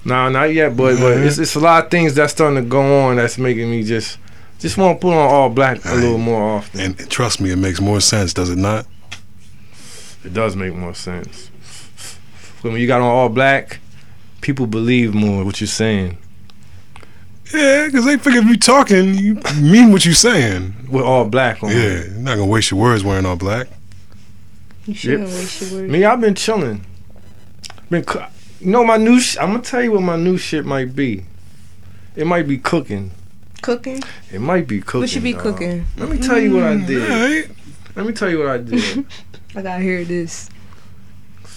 No, 0.04 0.30
not 0.30 0.54
yet, 0.54 0.78
but 0.78 1.00
but 1.00 1.18
Mhm. 1.18 1.26
it's, 1.26 1.38
it's 1.40 1.56
a 1.56 1.60
lot 1.60 1.86
of 1.86 1.92
things 1.92 2.14
that's 2.14 2.32
starting 2.34 2.62
to 2.64 2.70
go 2.70 3.06
on 3.08 3.16
that's 3.16 3.38
making 3.38 3.72
me 3.72 3.84
just 3.84 4.18
just 4.66 4.80
want 4.80 5.00
to 5.00 5.02
put 5.06 5.14
on 5.14 5.30
all 5.30 5.50
black 5.52 5.86
a 5.86 5.94
little 5.94 6.18
more 6.18 6.42
often. 6.42 6.80
And 6.80 7.10
trust 7.12 7.40
me, 7.40 7.52
it 7.52 7.56
makes 7.56 7.80
more 7.80 8.02
sense, 8.02 8.34
does 8.34 8.50
it 8.50 8.58
not? 8.58 8.88
It 10.24 10.34
does 10.34 10.56
make 10.56 10.74
more 10.74 10.96
sense. 10.96 11.52
When 12.64 12.74
you 12.74 12.88
got 12.88 13.00
on 13.00 13.08
all 13.08 13.30
black, 13.30 13.80
people 14.42 14.66
believe 14.66 15.14
more 15.14 15.46
what 15.46 15.62
you're 15.62 15.68
saying. 15.68 16.18
Yeah, 17.54 17.86
because 17.86 18.06
they 18.06 18.18
figure 18.18 18.42
if 18.42 18.48
you 18.48 18.58
talking, 18.58 19.14
you 19.14 19.36
mean 19.62 19.92
what 19.92 20.04
you're 20.04 20.16
saying. 20.16 20.74
With 20.90 21.04
all 21.04 21.26
black 21.26 21.62
on. 21.62 21.70
Yeah, 21.70 22.06
you're 22.06 22.10
not 22.14 22.38
gonna 22.38 22.48
waste 22.48 22.72
your 22.72 22.80
words 22.80 23.04
wearing 23.04 23.28
all 23.28 23.36
black. 23.36 23.68
You 24.88 24.96
shouldn't 24.96 25.30
waste 25.30 25.62
your 25.62 25.82
words. 25.82 25.92
Me, 25.92 26.04
I've 26.06 26.20
been 26.20 26.34
chilling. 26.34 26.84
Been, 27.92 28.04
coo- 28.04 28.24
you 28.60 28.72
know 28.72 28.84
my 28.84 28.98
new. 28.98 29.20
Sh- 29.20 29.38
I'm 29.40 29.52
gonna 29.52 29.62
tell 29.62 29.84
you 29.84 29.92
what 29.92 30.02
my 30.02 30.16
new 30.16 30.40
shit 30.40 30.66
might 30.66 30.96
be. 30.96 31.26
It 32.16 32.26
might 32.26 32.48
be 32.48 32.58
cooking. 32.58 33.12
Cooking? 33.66 34.00
It 34.32 34.42
might 34.42 34.68
be 34.68 34.80
cooking. 34.80 35.00
What 35.00 35.10
should 35.10 35.24
be 35.24 35.34
dawg. 35.34 35.42
cooking? 35.42 35.88
Let 35.98 36.08
me 36.08 36.20
tell 36.20 36.38
you 36.38 36.54
what 36.54 36.66
I 36.66 36.76
mm. 36.76 36.86
did. 36.86 37.12
Alright. 37.12 37.50
Let 37.96 38.06
me 38.06 38.14
tell 38.14 38.30
you 38.30 38.38
what 38.38 38.48
I 38.48 38.58
did. 38.60 39.08
I 39.56 39.64
gotta 39.64 39.82
hear 39.82 40.04
this. 40.06 40.52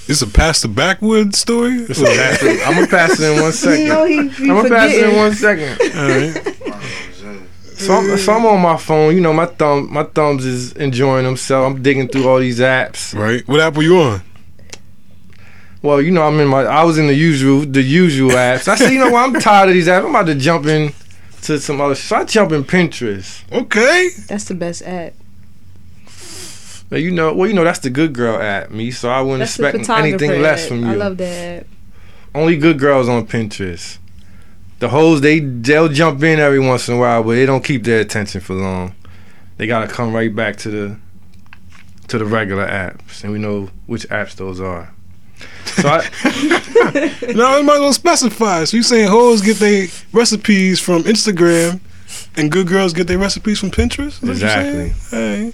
It's 0.06 0.22
a 0.22 0.26
pass 0.26 0.62
the 0.62 0.69
backwoods 0.69 1.38
story? 1.38 1.81
That's 1.81 2.00
it. 2.00 2.66
I'm 2.66 2.76
gonna 2.76 2.87
pass 2.87 3.20
it 3.20 3.31
in 3.31 3.43
one 3.43 3.52
second. 3.52 3.82
You 3.82 3.88
know 3.88 4.05
he, 4.06 4.19
I'm 4.20 4.46
gonna 4.46 4.69
pass 4.70 4.90
it 4.90 5.05
in 5.05 5.10
forgetting. 5.10 5.16
one 5.19 5.34
second. 5.34 5.96
Alright. 5.99 6.55
So 7.78 7.94
I'm, 7.94 8.19
so 8.19 8.32
I'm 8.32 8.44
on 8.44 8.60
my 8.60 8.76
phone. 8.76 9.14
You 9.14 9.20
know, 9.20 9.32
my 9.32 9.46
thumb, 9.46 9.93
my 9.93 10.02
thumbs 10.02 10.44
is 10.44 10.72
enjoying 10.72 11.25
themselves. 11.25 11.76
I'm 11.76 11.81
digging 11.81 12.08
through 12.08 12.28
all 12.28 12.40
these 12.40 12.58
apps. 12.58 13.16
Right. 13.16 13.46
What 13.46 13.60
app 13.60 13.76
were 13.76 13.84
you 13.84 14.00
on? 14.00 14.22
Well, 15.81 16.02
you 16.02 16.10
know, 16.10 16.25
I'm 16.25 16.40
in 16.40 16.49
my. 16.49 16.64
I 16.64 16.82
was 16.82 16.99
in 16.99 17.06
the 17.06 17.14
usual, 17.14 17.60
the 17.60 17.81
usual 17.81 18.32
apps. 18.32 18.66
I 18.66 18.75
said, 18.75 18.90
you 18.90 18.99
know 18.99 19.10
what? 19.10 19.22
I'm 19.22 19.40
tired 19.40 19.69
of 19.69 19.76
these 19.76 19.87
apps. 19.87 20.00
I'm 20.02 20.10
about 20.10 20.26
to 20.26 20.34
jump 20.34 20.66
in 20.66 20.93
to 21.43 21.58
some 21.61 21.81
other. 21.81 21.94
So 21.94 22.17
I 22.17 22.25
jump 22.25 22.52
in 22.52 22.64
Pinterest. 22.64 23.43
Okay. 23.52 24.11
That's 24.26 24.44
the 24.44 24.55
best 24.55 24.82
app. 24.82 25.14
But 26.90 27.02
you 27.02 27.11
know, 27.11 27.35
well, 27.35 27.49
you 27.49 27.55
know, 27.55 27.64
that's 27.64 27.81
the 27.81 27.90
good 27.90 28.12
girl 28.14 28.40
app, 28.40 28.70
me. 28.70 28.90
So 28.90 29.11
I 29.11 29.20
wouldn't 29.20 29.40
That's 29.40 29.52
expect 29.52 29.79
photographer 29.79 30.08
anything 30.08 30.43
less 30.43 30.67
from 30.67 30.81
you. 30.81 30.90
I 30.90 30.94
love 30.94 31.17
that 31.19 31.61
app. 31.61 31.67
Only 32.35 32.56
good 32.56 32.79
girls 32.79 33.08
on 33.08 33.26
Pinterest. 33.26 33.99
The 34.79 34.88
hoes, 34.88 35.20
they 35.20 35.40
they'll 35.40 35.88
jump 35.88 36.23
in 36.23 36.38
every 36.38 36.61
once 36.61 36.88
in 36.88 36.94
a 36.94 36.99
while, 36.99 37.23
but 37.23 37.31
they 37.31 37.46
don't 37.46 37.64
keep 37.64 37.84
their 37.84 38.00
attention 38.00 38.41
for 38.41 38.55
long. 38.55 38.94
They 39.56 39.67
gotta 39.67 39.88
come 39.88 40.12
right 40.12 40.34
back 40.34 40.56
to 40.58 40.70
the 40.70 40.96
to 42.08 42.19
the 42.19 42.25
regular 42.25 42.67
apps, 42.67 43.23
and 43.23 43.32
we 43.32 43.38
know 43.38 43.70
which 43.87 44.08
apps 44.08 44.37
those 44.37 44.61
are. 44.61 44.94
So 45.67 45.88
I, 45.88 47.32
No, 47.35 47.46
I 47.58 47.62
might 47.62 47.75
as 47.75 47.81
well 47.81 47.93
specify. 47.93 48.64
So 48.64 48.76
you 48.76 48.82
saying 48.82 49.08
hoes 49.08 49.40
get 49.43 49.58
their 49.58 49.87
recipes 50.12 50.81
from 50.81 51.02
Instagram 51.05 51.81
and 52.37 52.50
good 52.50 52.67
girls 52.67 52.93
get 52.93 53.06
their 53.06 53.19
recipes 53.19 53.58
from 53.61 53.70
Pinterest? 53.70 54.23
Is 54.29 54.40
that 54.40 54.64
what 54.64 54.73
you're 54.75 54.87
Exactly. 54.87 55.52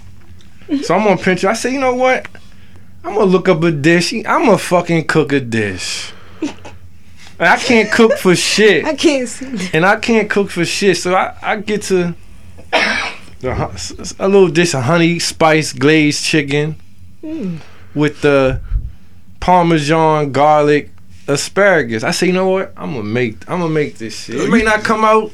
Hey. 0.69 0.81
so 0.83 0.95
I'm 0.95 1.07
on 1.07 1.17
Pinterest. 1.17 1.45
I 1.49 1.53
say, 1.53 1.73
you 1.73 1.79
know 1.79 1.93
what? 1.95 2.27
I'm 3.03 3.13
gonna 3.13 3.25
look 3.25 3.47
up 3.47 3.61
a 3.63 3.71
dish. 3.71 4.13
I'm 4.13 4.23
gonna 4.45 4.57
fucking 4.57 5.05
cook 5.05 5.31
a 5.31 5.39
dish. 5.39 6.11
I 7.39 7.57
can't 7.57 7.91
cook 7.91 8.13
for 8.17 8.35
shit. 8.35 8.85
I 8.85 8.95
can't 8.95 9.27
see 9.27 9.69
and 9.73 9.85
I 9.85 9.97
can't 9.97 10.29
cook 10.29 10.49
for 10.49 10.63
shit, 10.65 10.97
so 10.97 11.13
I, 11.13 11.35
I 11.41 11.55
get 11.57 11.83
to 11.83 12.15
the, 13.41 13.53
hu- 13.53 13.73
s- 13.73 13.93
s- 13.99 14.15
a 14.17 14.27
little 14.27 14.47
dish 14.47 14.73
of 14.73 14.83
honey 14.83 15.19
spice 15.19 15.73
glazed 15.73 16.23
chicken 16.23 16.77
Mm. 17.23 17.59
with 17.95 18.21
the 18.21 18.61
parmesan 19.45 20.31
garlic 20.31 20.89
asparagus. 21.27 22.03
I 22.03 22.09
say, 22.09 22.25
you 22.25 22.33
know 22.33 22.49
what? 22.49 22.73
I'm 22.75 22.95
gonna 22.95 23.03
make 23.03 23.47
I'm 23.47 23.59
gonna 23.59 23.69
make 23.69 23.99
this 23.99 24.23
shit. 24.23 24.37
It 24.37 24.49
may 24.49 24.63
not 24.63 24.83
come 24.83 25.05
out 25.05 25.31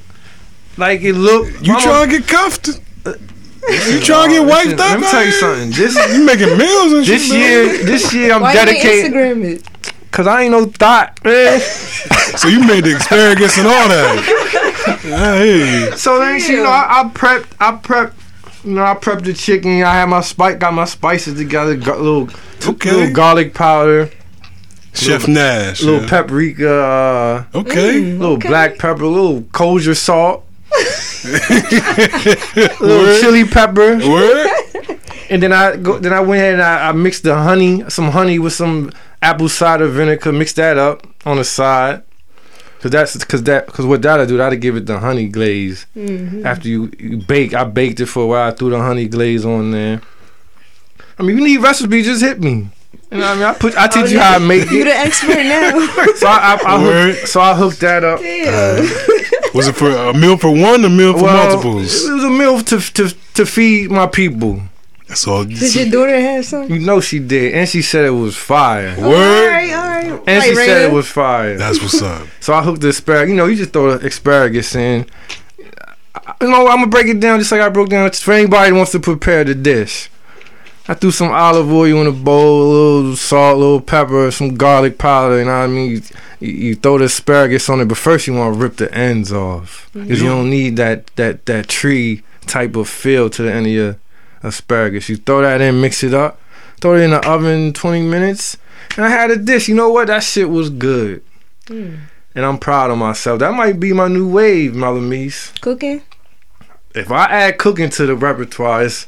like 0.75 1.01
it 1.01 1.13
look. 1.13 1.47
You 1.61 1.75
I'm 1.75 1.81
trying 1.81 2.09
to 2.09 2.19
get 2.19 2.27
cuffed? 2.27 2.69
Uh, 3.05 3.13
you 3.87 4.01
trying 4.01 4.31
to 4.31 4.35
get 4.35 4.45
Listen, 4.45 4.47
wiped 4.47 4.81
up? 4.81 4.89
Let 4.91 4.99
me 4.99 5.07
tell 5.09 5.25
you 5.25 5.31
something. 5.31 5.71
This 5.71 5.95
You 6.13 6.25
making 6.25 6.57
meals 6.57 6.91
and 6.91 7.05
this 7.05 7.25
shit, 7.25 7.37
year, 7.39 7.85
this 7.85 8.13
year 8.13 8.33
I'm 8.33 8.41
Why 8.41 8.51
you 8.51 8.59
ain't 8.59 8.67
dedicated 8.67 9.13
Instagram 9.13 9.45
it? 9.45 9.93
because 10.11 10.27
I 10.27 10.41
ain't 10.41 10.51
no 10.51 10.65
thought, 10.65 11.17
man. 11.23 11.61
So 12.37 12.47
you 12.47 12.65
made 12.65 12.83
the 12.83 12.95
asparagus 12.95 13.57
and 13.57 13.67
all 13.67 13.87
that. 13.87 14.57
Hey. 15.01 15.91
So 15.95 16.19
then, 16.19 16.39
you 16.39 16.63
know, 16.63 16.69
I, 16.69 17.01
I 17.01 17.09
prepped, 17.09 17.53
I 17.59 17.71
prepped, 17.77 18.13
you 18.63 18.71
know, 18.73 18.83
I 18.83 18.93
prepped 18.95 19.23
the 19.25 19.33
chicken. 19.33 19.81
I 19.83 19.93
had 19.93 20.05
my 20.09 20.21
spice, 20.21 20.57
got 20.57 20.73
my 20.73 20.85
spices 20.85 21.35
together, 21.37 21.75
got 21.75 21.97
a 21.97 22.01
little, 22.01 22.29
Okay. 22.67 22.91
little 22.91 23.13
garlic 23.13 23.53
powder, 23.53 24.09
Chef 24.93 25.27
Nash. 25.27 25.81
little 25.83 26.01
yeah. 26.01 26.09
paprika, 26.09 26.73
uh, 26.73 27.43
Okay. 27.57 28.01
Mm, 28.01 28.19
little 28.19 28.35
okay. 28.35 28.47
black 28.49 28.77
pepper, 28.77 29.05
little 29.05 29.41
kosher 29.51 29.95
salt, 29.95 30.45
little 31.23 32.79
Word. 32.79 33.21
chili 33.21 33.45
pepper, 33.45 33.97
Word? 33.97 34.47
and 35.29 35.41
then 35.41 35.53
I 35.53 35.75
go, 35.77 35.97
then 35.99 36.13
I 36.13 36.19
went 36.19 36.39
ahead 36.41 36.53
and 36.55 36.63
I, 36.63 36.89
I 36.89 36.91
mixed 36.91 37.23
the 37.23 37.35
honey, 37.35 37.83
some 37.89 38.09
honey 38.11 38.39
with 38.39 38.53
some 38.53 38.91
apple 39.21 39.49
cider 39.49 39.87
vinegar, 39.87 40.31
mixed 40.31 40.55
that 40.57 40.77
up 40.77 41.05
on 41.25 41.37
the 41.37 41.43
side. 41.43 42.03
Cause 42.81 42.89
that's 42.91 43.23
cause 43.25 43.43
that 43.43 43.67
cause 43.67 43.85
what 43.85 44.01
that 44.01 44.19
I 44.19 44.25
do 44.25 44.38
that'll 44.38 44.57
give 44.57 44.75
it 44.75 44.88
the 44.88 45.00
honey 45.00 45.27
glaze. 45.27 45.85
Mhm. 45.95 46.43
after 46.45 46.67
you, 46.67 46.91
you 46.97 47.17
bake. 47.17 47.53
I 47.53 47.63
baked 47.63 48.00
it 48.00 48.07
for 48.07 48.23
a 48.23 48.25
while. 48.27 48.47
I 48.47 48.55
threw 48.55 48.71
the 48.71 48.79
honey 48.79 49.07
glaze 49.07 49.45
on 49.45 49.69
there. 49.71 50.01
I 51.19 51.23
mean, 51.23 51.38
you 51.38 51.43
need 51.43 51.57
recipes, 51.57 52.07
just 52.07 52.23
hit 52.23 52.39
me. 52.39 52.69
You 53.11 53.17
know 53.17 53.19
what 53.19 53.25
I 53.27 53.33
mean? 53.35 53.43
I 53.43 53.53
put, 53.53 53.77
I 53.77 53.88
teach 53.88 54.09
you 54.11 54.19
how 54.19 54.39
to 54.39 54.43
make 54.43 54.71
You 54.71 54.81
it. 54.81 54.85
the 54.85 54.95
expert 54.95 55.35
now. 55.43 55.71
So 56.15 56.25
I, 56.27 56.57
I, 56.65 56.75
I 56.75 56.79
hooked, 57.11 57.27
so 57.27 57.41
I 57.41 57.53
hooked 57.53 57.79
that 57.81 58.03
up. 58.03 58.19
Damn. 58.19 59.53
Was 59.53 59.67
it 59.67 59.75
for 59.75 59.89
a 59.91 60.13
meal 60.13 60.38
for 60.38 60.50
one 60.50 60.83
a 60.85 60.89
meal 60.89 61.13
for 61.13 61.25
Well, 61.25 61.50
multiples? 61.50 62.05
it 62.05 62.13
was 62.13 62.23
a 62.23 62.29
meal 62.29 62.61
to 62.61 62.79
to 62.79 63.15
to 63.35 63.45
feed 63.45 63.91
my 63.91 64.07
people. 64.07 64.61
That's 65.11 65.27
all. 65.27 65.43
Did 65.43 65.75
your 65.75 65.89
daughter 65.89 66.17
have 66.17 66.45
some? 66.45 66.71
You 66.71 66.79
know 66.79 67.01
she 67.01 67.19
did, 67.19 67.53
and 67.53 67.67
she 67.67 67.81
said 67.81 68.05
it 68.05 68.11
was 68.11 68.37
fire. 68.37 68.95
Oh, 68.97 69.03
all 69.03 69.09
Word. 69.09 69.47
right, 69.49 69.73
all 69.73 69.85
right. 69.85 70.05
And 70.25 70.25
Right, 70.25 70.43
she 70.43 70.55
said 70.55 70.89
it 70.89 70.93
was 70.93 71.05
fire. 71.05 71.57
That's 71.57 71.81
what's 71.81 72.01
up. 72.01 72.27
So 72.39 72.53
I 72.53 72.63
hooked 72.63 72.79
the 72.79 72.87
asparagus. 72.89 73.29
You 73.29 73.35
know, 73.35 73.45
you 73.47 73.57
just 73.57 73.73
throw 73.73 73.97
the 73.97 74.07
asparagus 74.07 74.73
in. 74.73 75.05
You 75.59 76.47
know, 76.47 76.65
I'm 76.65 76.77
gonna 76.77 76.87
break 76.87 77.07
it 77.07 77.19
down 77.19 77.39
just 77.39 77.51
like 77.51 77.59
I 77.59 77.67
broke 77.67 77.89
down 77.89 78.09
for 78.11 78.33
anybody 78.33 78.71
that 78.71 78.75
wants 78.77 78.93
to 78.93 79.01
prepare 79.01 79.43
the 79.43 79.53
dish. 79.53 80.09
I 80.87 80.93
threw 80.93 81.11
some 81.11 81.29
olive 81.29 81.69
oil 81.69 81.99
in 81.99 82.07
a 82.07 82.11
bowl, 82.13 82.63
a 82.63 82.69
little 83.01 83.15
salt, 83.17 83.57
a 83.57 83.59
little 83.59 83.81
pepper, 83.81 84.31
some 84.31 84.55
garlic 84.55 84.97
powder. 84.97 85.39
You 85.39 85.45
know 85.45 85.51
what 85.59 85.65
I 85.65 85.67
mean? 85.67 85.91
You, 85.91 86.01
you, 86.39 86.53
you 86.69 86.75
throw 86.75 86.97
the 86.97 87.05
asparagus 87.05 87.69
on 87.69 87.81
it, 87.81 87.85
but 87.89 87.97
first 87.97 88.27
you 88.27 88.33
want 88.33 88.55
to 88.55 88.59
rip 88.61 88.77
the 88.77 88.93
ends 88.93 89.33
off 89.33 89.89
because 89.91 90.21
you 90.21 90.29
don't 90.29 90.49
need 90.49 90.77
that 90.77 91.07
that 91.17 91.45
that 91.47 91.67
tree 91.67 92.23
type 92.47 92.77
of 92.77 92.87
feel 92.87 93.29
to 93.29 93.43
the 93.43 93.51
end 93.51 93.65
of 93.67 93.71
your 93.73 93.97
asparagus. 94.43 95.10
You 95.10 95.17
throw 95.17 95.41
that 95.41 95.62
in, 95.62 95.81
mix 95.81 96.03
it 96.03 96.13
up, 96.13 96.39
throw 96.79 96.95
it 96.95 97.01
in 97.01 97.12
the 97.12 97.27
oven 97.27 97.74
20 97.74 98.01
minutes, 98.03 98.57
and 98.98 99.05
I 99.05 99.10
had 99.10 99.31
a 99.31 99.38
dish. 99.38 99.67
You 99.67 99.75
know 99.75 99.89
what? 99.89 100.07
That 100.07 100.24
shit 100.24 100.50
was 100.50 100.69
good 100.69 101.21
Mm. 101.67 102.00
and 102.36 102.45
I'm 102.45 102.57
proud 102.57 102.89
of 102.91 102.98
myself. 102.98 103.39
That 103.39 103.53
might 103.53 103.79
be 103.79 103.93
my 103.93 104.07
new 104.07 104.27
wave, 104.27 104.74
Mother 104.75 105.00
Meese. 105.00 105.51
Cooking? 105.62 106.01
If 106.95 107.12
I 107.12 107.25
add 107.25 107.57
cooking 107.60 107.89
to 107.91 108.05
the 108.07 108.15
repertoire, 108.15 108.83
it's, 108.83 109.05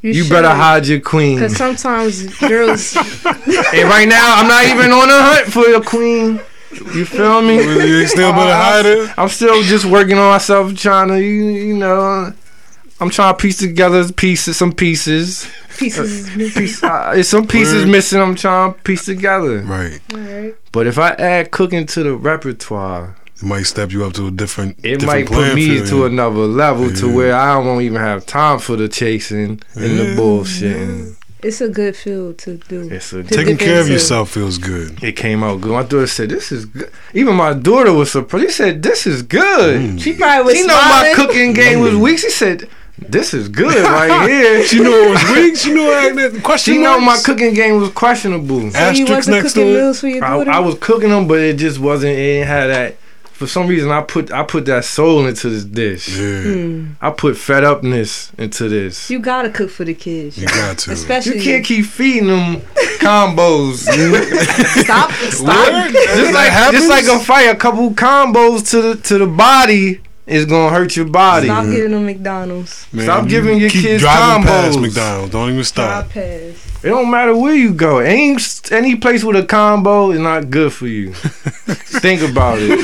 you, 0.00 0.14
should. 0.14 0.30
better 0.30 0.48
hide 0.48 0.86
your 0.86 1.00
queen. 1.00 1.38
Cause 1.38 1.56
sometimes 1.56 2.24
girls, 2.38 2.96
and 3.26 3.88
right 3.88 4.08
now, 4.08 4.36
I'm 4.36 4.48
not 4.48 4.64
even 4.66 4.90
on 4.92 5.10
a 5.10 5.22
hunt 5.22 5.52
for 5.52 5.66
your 5.66 5.82
queen. 5.82 6.40
You 6.94 7.04
feel 7.04 7.42
me? 7.42 7.56
You 7.56 8.06
still 8.06 8.32
better 8.32 8.54
hide 8.54 8.86
it. 8.86 9.10
I'm 9.18 9.28
still 9.28 9.62
just 9.64 9.84
working 9.84 10.16
on 10.16 10.30
myself, 10.32 10.74
trying 10.74 11.08
to, 11.08 11.20
you, 11.20 11.44
you 11.48 11.76
know, 11.76 12.32
I'm 13.02 13.10
trying 13.10 13.34
to 13.34 13.42
piece 13.42 13.58
together 13.58 14.10
pieces, 14.12 14.56
some 14.56 14.72
pieces. 14.72 15.50
pieces. 15.76 16.30
Piece, 16.54 16.82
uh, 16.84 17.12
it's 17.16 17.28
some 17.28 17.46
pieces 17.48 17.84
Word. 17.84 17.90
missing. 17.90 18.20
I'm 18.20 18.36
trying 18.36 18.74
to 18.74 18.80
piece 18.80 19.04
together. 19.06 19.58
Right. 19.62 20.00
all 20.14 20.20
right. 20.20 20.54
But 20.70 20.86
if 20.86 20.98
I 20.98 21.10
add 21.10 21.50
cooking 21.50 21.86
to 21.86 22.02
the 22.04 22.14
repertoire, 22.16 23.16
It 23.36 23.42
might 23.42 23.64
step 23.64 23.90
you 23.90 24.04
up 24.04 24.12
to 24.14 24.28
a 24.28 24.30
different. 24.30 24.78
It 24.84 25.00
different 25.00 25.06
might 25.06 25.26
put 25.26 25.54
me 25.56 25.68
field, 25.68 25.88
to 25.88 25.98
yeah. 26.00 26.06
another 26.06 26.46
level 26.46 26.92
to 26.94 27.12
where 27.12 27.34
I 27.34 27.56
won't 27.58 27.82
even 27.82 28.00
have 28.00 28.24
time 28.24 28.60
for 28.60 28.76
the 28.76 28.88
chasing 28.88 29.60
and 29.74 29.98
the 29.98 30.04
Yeah, 30.04 30.16
bullshitting. 30.16 31.16
It's 31.42 31.60
a 31.60 31.68
good 31.68 31.96
field 31.96 32.38
to 32.38 32.56
do. 32.56 32.88
It's 32.88 33.12
a, 33.12 33.24
Taking 33.24 33.56
care 33.56 33.80
of 33.80 33.88
yourself 33.88 34.30
feels 34.30 34.58
good. 34.58 35.02
it 35.02 35.16
came 35.16 35.42
out 35.42 35.60
good. 35.60 35.72
My 35.72 35.82
daughter 35.82 36.06
said, 36.06 36.28
"This 36.30 36.52
is 36.52 36.66
good." 36.66 36.88
Even 37.14 37.34
my 37.34 37.52
daughter 37.52 37.92
was 37.92 38.12
surprised. 38.12 38.46
She 38.46 38.52
said, 38.52 38.82
"This 38.84 39.08
is 39.08 39.22
good." 39.22 39.80
Mm. 39.80 40.00
She 40.00 40.12
probably 40.12 40.44
was 40.44 40.56
She 40.60 40.66
know 40.68 40.74
my 40.76 41.12
cooking 41.16 41.52
game 41.52 41.80
was 41.80 41.96
weak. 41.96 42.18
She 42.20 42.30
said, 42.30 42.68
"This 42.98 43.34
is 43.34 43.48
good 43.48 43.84
right 43.84 44.28
here." 44.28 44.64
She 44.66 44.78
knew 44.80 45.06
it 45.06 45.10
was 45.10 45.30
weak. 45.36 45.56
She 45.56 45.72
knew 45.72 45.90
I 45.90 46.00
had 46.02 46.16
that 46.16 46.42
question. 46.42 46.74
She 46.74 46.80
know 46.80 47.00
my 47.00 47.18
cooking 47.24 47.54
game 47.54 47.80
was 47.80 47.90
questionable. 47.90 48.60
So 48.60 48.64
you 48.64 48.70
Asterisks 48.74 49.10
wasn't 49.10 49.36
next 49.36 49.52
to 49.54 49.60
cooking 49.60 49.72
it. 49.74 49.76
meals 49.78 50.00
for 50.00 50.08
your 50.08 50.24
I, 50.24 50.36
daughter? 50.38 50.50
I 50.50 50.58
was 50.60 50.74
cooking 50.78 51.10
them, 51.10 51.26
but 51.28 51.38
it 51.40 51.56
just 51.56 51.78
wasn't. 51.78 52.12
It 52.12 52.16
didn't 52.16 52.48
have 52.48 52.68
that. 52.68 52.96
For 53.32 53.48
some 53.48 53.66
reason, 53.66 53.90
I 53.90 54.02
put 54.02 54.30
I 54.30 54.44
put 54.44 54.66
that 54.66 54.84
soul 54.84 55.26
into 55.26 55.48
this 55.48 55.64
dish. 55.64 56.08
Yeah, 56.10 56.22
Mm. 56.52 56.94
I 57.00 57.10
put 57.10 57.36
fed 57.36 57.64
upness 57.64 58.30
into 58.38 58.68
this. 58.68 59.10
You 59.10 59.18
gotta 59.18 59.50
cook 59.50 59.68
for 59.70 59.84
the 59.84 59.94
kids. 59.94 60.38
you 60.38 60.46
got 60.46 60.78
to. 60.78 60.92
Especially 60.92 61.38
You 61.38 61.42
can't 61.42 61.64
keep 61.64 61.86
feeding 61.86 62.28
them 62.28 62.60
combos. 63.00 63.78
stop 64.84 65.10
stop. 65.12 65.90
just 65.92 66.32
like 66.32 66.72
just 66.72 66.88
like 66.88 67.06
a 67.06 67.18
fight, 67.18 67.48
a 67.48 67.56
couple 67.56 67.90
combos 67.90 68.70
to 68.70 68.80
the 68.80 68.96
to 69.08 69.18
the 69.18 69.26
body 69.26 70.00
is 70.26 70.46
gonna 70.46 70.70
hurt 70.74 70.94
your 70.96 71.06
body. 71.06 71.46
Stop 71.46 71.64
giving 71.66 71.90
them 71.92 72.06
McDonald's. 72.06 72.86
Man, 72.92 73.04
Stop 73.04 73.28
giving 73.28 73.58
your 73.58 73.70
keep 73.70 73.82
kids 73.82 74.02
driving 74.02 74.44
past 74.44 74.76
combos. 74.78 74.82
McDonald's. 74.82 75.32
Don't 75.32 75.50
even 75.50 75.64
Stop 75.64 76.04
stop. 76.04 76.12
pass. 76.12 76.68
It 76.84 76.88
don't 76.88 77.10
matter 77.10 77.36
where 77.36 77.54
you 77.54 77.72
go. 77.74 78.00
Ain't 78.00 78.70
any 78.72 78.96
place 78.96 79.22
with 79.24 79.36
a 79.36 79.44
combo 79.44 80.10
is 80.10 80.20
not 80.20 80.50
good 80.50 80.72
for 80.72 80.86
you. 80.86 81.12
Think 81.14 82.22
about 82.22 82.58
it. 82.60 82.78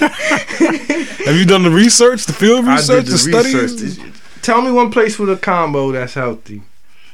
Have 1.26 1.36
you 1.36 1.44
done 1.44 1.62
the 1.62 1.70
research, 1.70 2.24
the 2.26 2.32
field 2.32 2.64
I 2.66 2.76
research, 2.76 3.04
did 3.06 3.14
the, 3.14 3.30
the 3.30 3.38
research. 3.38 3.70
studies? 3.70 4.00
Tell 4.42 4.62
me 4.62 4.70
one 4.72 4.90
place 4.90 5.18
with 5.18 5.30
a 5.30 5.36
combo 5.36 5.92
that's 5.92 6.14
healthy. 6.14 6.62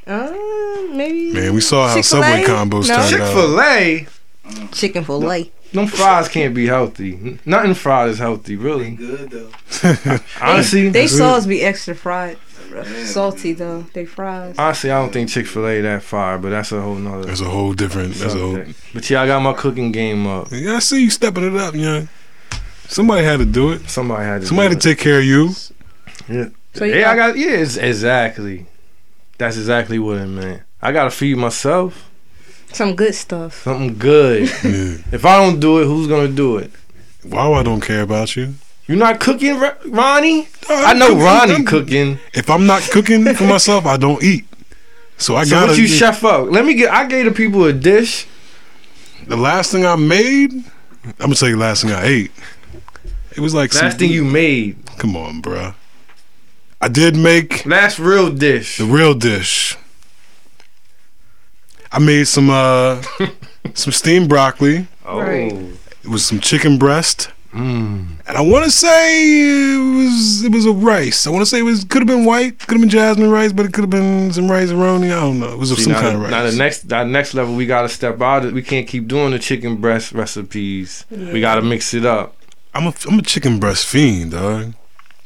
Uh, 0.07 0.31
maybe. 0.93 1.33
Man, 1.33 1.53
we 1.55 1.61
saw 1.61 1.89
how 1.89 1.95
Chick-fil-A? 1.97 2.23
Subway 2.23 2.45
combos 2.45 2.89
No. 2.89 2.97
turned 2.97 3.11
Chick 3.11 3.21
out. 3.21 3.33
Fil 3.35 3.61
A, 3.61 4.07
Chicken 4.73 5.05
fillet. 5.05 5.51
Them 5.73 5.87
fries 5.87 6.29
can't 6.29 6.55
be 6.55 6.67
healthy. 6.67 7.39
Nothing 7.45 7.75
fried 7.75 8.09
is 8.11 8.19
healthy, 8.19 8.57
really. 8.57 8.93
Good 8.93 9.31
though. 9.31 10.19
Honestly, 10.41 10.89
They 10.89 11.07
sauce 11.07 11.47
be 11.47 11.63
extra 11.63 11.95
fried, 11.95 12.39
salty 13.05 13.53
though. 13.53 13.83
They 13.93 14.05
fries. 14.07 14.55
honestly, 14.59 14.91
I 14.91 15.01
don't 15.01 15.13
think 15.13 15.29
Chick 15.29 15.47
Fil 15.47 15.67
A 15.67 15.81
that 15.83 16.03
fire, 16.03 16.39
but 16.39 16.51
that's 16.51 16.73
a 16.73 16.81
whole 16.81 16.95
nother. 16.97 17.25
That's 17.27 17.41
a 17.41 17.45
whole 17.51 17.73
different. 17.73 18.15
That's 18.15 18.35
a 18.35 18.39
whole. 18.39 18.65
But 18.95 19.09
yeah, 19.11 19.23
I 19.23 19.27
got 19.27 19.41
my 19.41 19.53
cooking 19.53 19.93
game 19.93 20.27
up. 20.27 20.49
Yeah, 20.51 20.77
I 20.77 20.79
see 20.79 21.03
you 21.03 21.11
stepping 21.11 21.45
it 21.45 21.57
up, 21.61 21.75
young. 21.75 22.09
Somebody 22.89 23.25
had 23.25 23.39
to 23.39 23.45
do 23.47 23.73
it. 23.73 23.89
Somebody 23.91 24.25
had 24.25 24.41
to. 24.43 24.47
Somebody 24.47 24.71
do 24.71 24.81
to 24.81 24.89
take 24.89 24.99
care 24.99 25.19
of 25.19 25.25
you. 25.25 25.51
Yeah. 26.29 26.49
So 26.75 26.85
you 26.85 26.95
yeah, 26.95 27.11
I 27.11 27.17
got- 27.17 27.33
got. 27.35 27.39
Yeah, 27.39 27.51
it's 27.51 27.77
exactly. 27.77 28.67
That's 29.39 29.57
exactly 29.57 29.99
what 29.99 30.19
it 30.19 30.27
meant. 30.27 30.63
I 30.81 30.93
gotta 30.93 31.11
feed 31.11 31.37
myself 31.37 32.09
Some 32.73 32.95
good 32.95 33.15
stuff. 33.15 33.63
something 33.63 33.97
good. 33.99 34.43
Yeah. 34.65 34.97
if 35.13 35.25
I 35.25 35.37
don't 35.39 35.61
do 35.61 35.81
it, 35.81 35.87
who's 35.87 36.07
gonna 36.09 36.29
do 36.29 36.59
it? 36.59 36.71
Wow, 37.25 37.55
I 37.55 37.63
don't 37.63 37.81
care 37.81 38.03
about 38.03 38.37
you. 38.37 38.55
You're 38.87 38.99
not 38.99 39.19
cooking, 39.19 39.59
Ro- 39.59 39.75
Ronnie. 39.87 40.49
I 40.69 40.95
know 40.95 41.09
cooking. 41.09 41.23
Ronnie 41.25 41.53
I'm- 41.55 41.65
cooking. 41.65 42.19
If 42.35 42.51
I'm 42.51 42.67
not 42.67 42.83
cooking 42.83 43.25
for 43.35 43.45
myself, 43.55 43.87
I 43.87 43.97
don't 43.97 44.23
eat. 44.23 44.45
So 45.19 45.35
I 45.35 45.45
So 45.45 45.51
gotta. 45.57 45.73
what 45.73 45.79
you 45.79 45.87
chef 45.89 46.23
up? 46.25 46.51
Let 46.51 46.65
me 46.65 46.75
get. 46.75 46.93
I 46.93 47.07
gave 47.07 47.25
the 47.25 47.31
people 47.33 47.65
a 47.65 47.73
dish. 47.73 48.27
the 49.27 49.37
last 49.37 49.73
thing 49.73 49.87
I 49.87 49.97
made, 49.97 50.53
I'm 50.53 51.15
gonna 51.19 51.35
tell 51.35 51.49
you 51.49 51.55
the 51.57 51.61
last 51.61 51.83
thing 51.83 51.93
I 51.93 52.05
ate. 52.05 52.31
It 53.35 53.41
was 53.41 53.55
like 53.55 53.73
Last 53.75 53.93
some, 53.93 53.99
thing 53.99 54.11
you 54.13 54.25
made. 54.25 54.77
Come 54.99 55.17
on, 55.17 55.41
bruh. 55.43 55.75
I 56.81 56.89
did 56.89 57.17
make 57.17 57.65
Last 57.67 57.99
real 57.99 58.31
dish. 58.31 58.77
the 58.79 58.85
real 58.85 59.15
dish. 59.15 59.77
I 61.97 61.99
made 61.99 62.29
some 62.29 62.51
uh 62.51 63.03
some 63.75 63.93
steamed 63.93 64.29
broccoli. 64.29 64.87
Oh. 65.07 65.21
It 65.23 66.09
was 66.09 66.25
some 66.27 66.41
chicken 66.41 66.77
breast. 66.79 67.31
Mm. 67.55 68.19
And 68.29 68.37
I 68.37 68.43
want 68.43 68.65
to 68.67 68.71
say 68.71 69.23
it 69.75 69.97
was 69.97 70.45
it 70.45 70.53
was 70.53 70.67
a 70.67 70.73
rice. 70.73 71.27
I 71.27 71.31
want 71.31 71.41
to 71.41 71.47
say 71.47 71.61
it 71.61 71.63
was 71.63 71.85
could 71.85 72.03
have 72.03 72.07
been 72.07 72.27
white, 72.27 72.59
could 72.59 72.73
have 72.73 72.81
been 72.83 72.91
jasmine 72.91 73.31
rice, 73.31 73.53
but 73.53 73.65
it 73.65 73.73
could 73.73 73.81
have 73.85 73.91
been 73.91 74.31
some 74.31 74.51
rice 74.51 74.69
roni. 74.73 75.07
I 75.07 75.21
don't 75.21 75.41
know. 75.41 75.53
It 75.55 75.59
was 75.59 75.71
See, 75.75 75.85
some 75.85 75.93
now, 75.95 76.01
kind 76.03 76.17
of 76.17 76.23
rice. 76.23 76.31
now 76.33 76.43
the 76.43 76.53
next, 76.57 76.89
that 76.91 77.07
next 77.07 77.33
level, 77.33 77.55
we 77.55 77.65
gotta 77.65 77.89
step 77.89 78.21
out. 78.21 78.45
of- 78.45 78.53
We 78.53 78.61
can't 78.63 78.87
keep 78.87 79.09
doing 79.09 79.31
the 79.31 79.39
chicken 79.39 79.77
breast 79.77 80.13
recipes. 80.13 81.07
We 81.11 81.41
gotta 81.41 81.63
mix 81.63 81.95
it 81.95 82.05
up. 82.05 82.37
I'm 82.75 82.87
a 82.89 82.95
I'm 83.09 83.19
a 83.21 83.23
chicken 83.23 83.59
breast 83.59 83.87
fiend, 83.87 84.33
dog. 84.33 84.75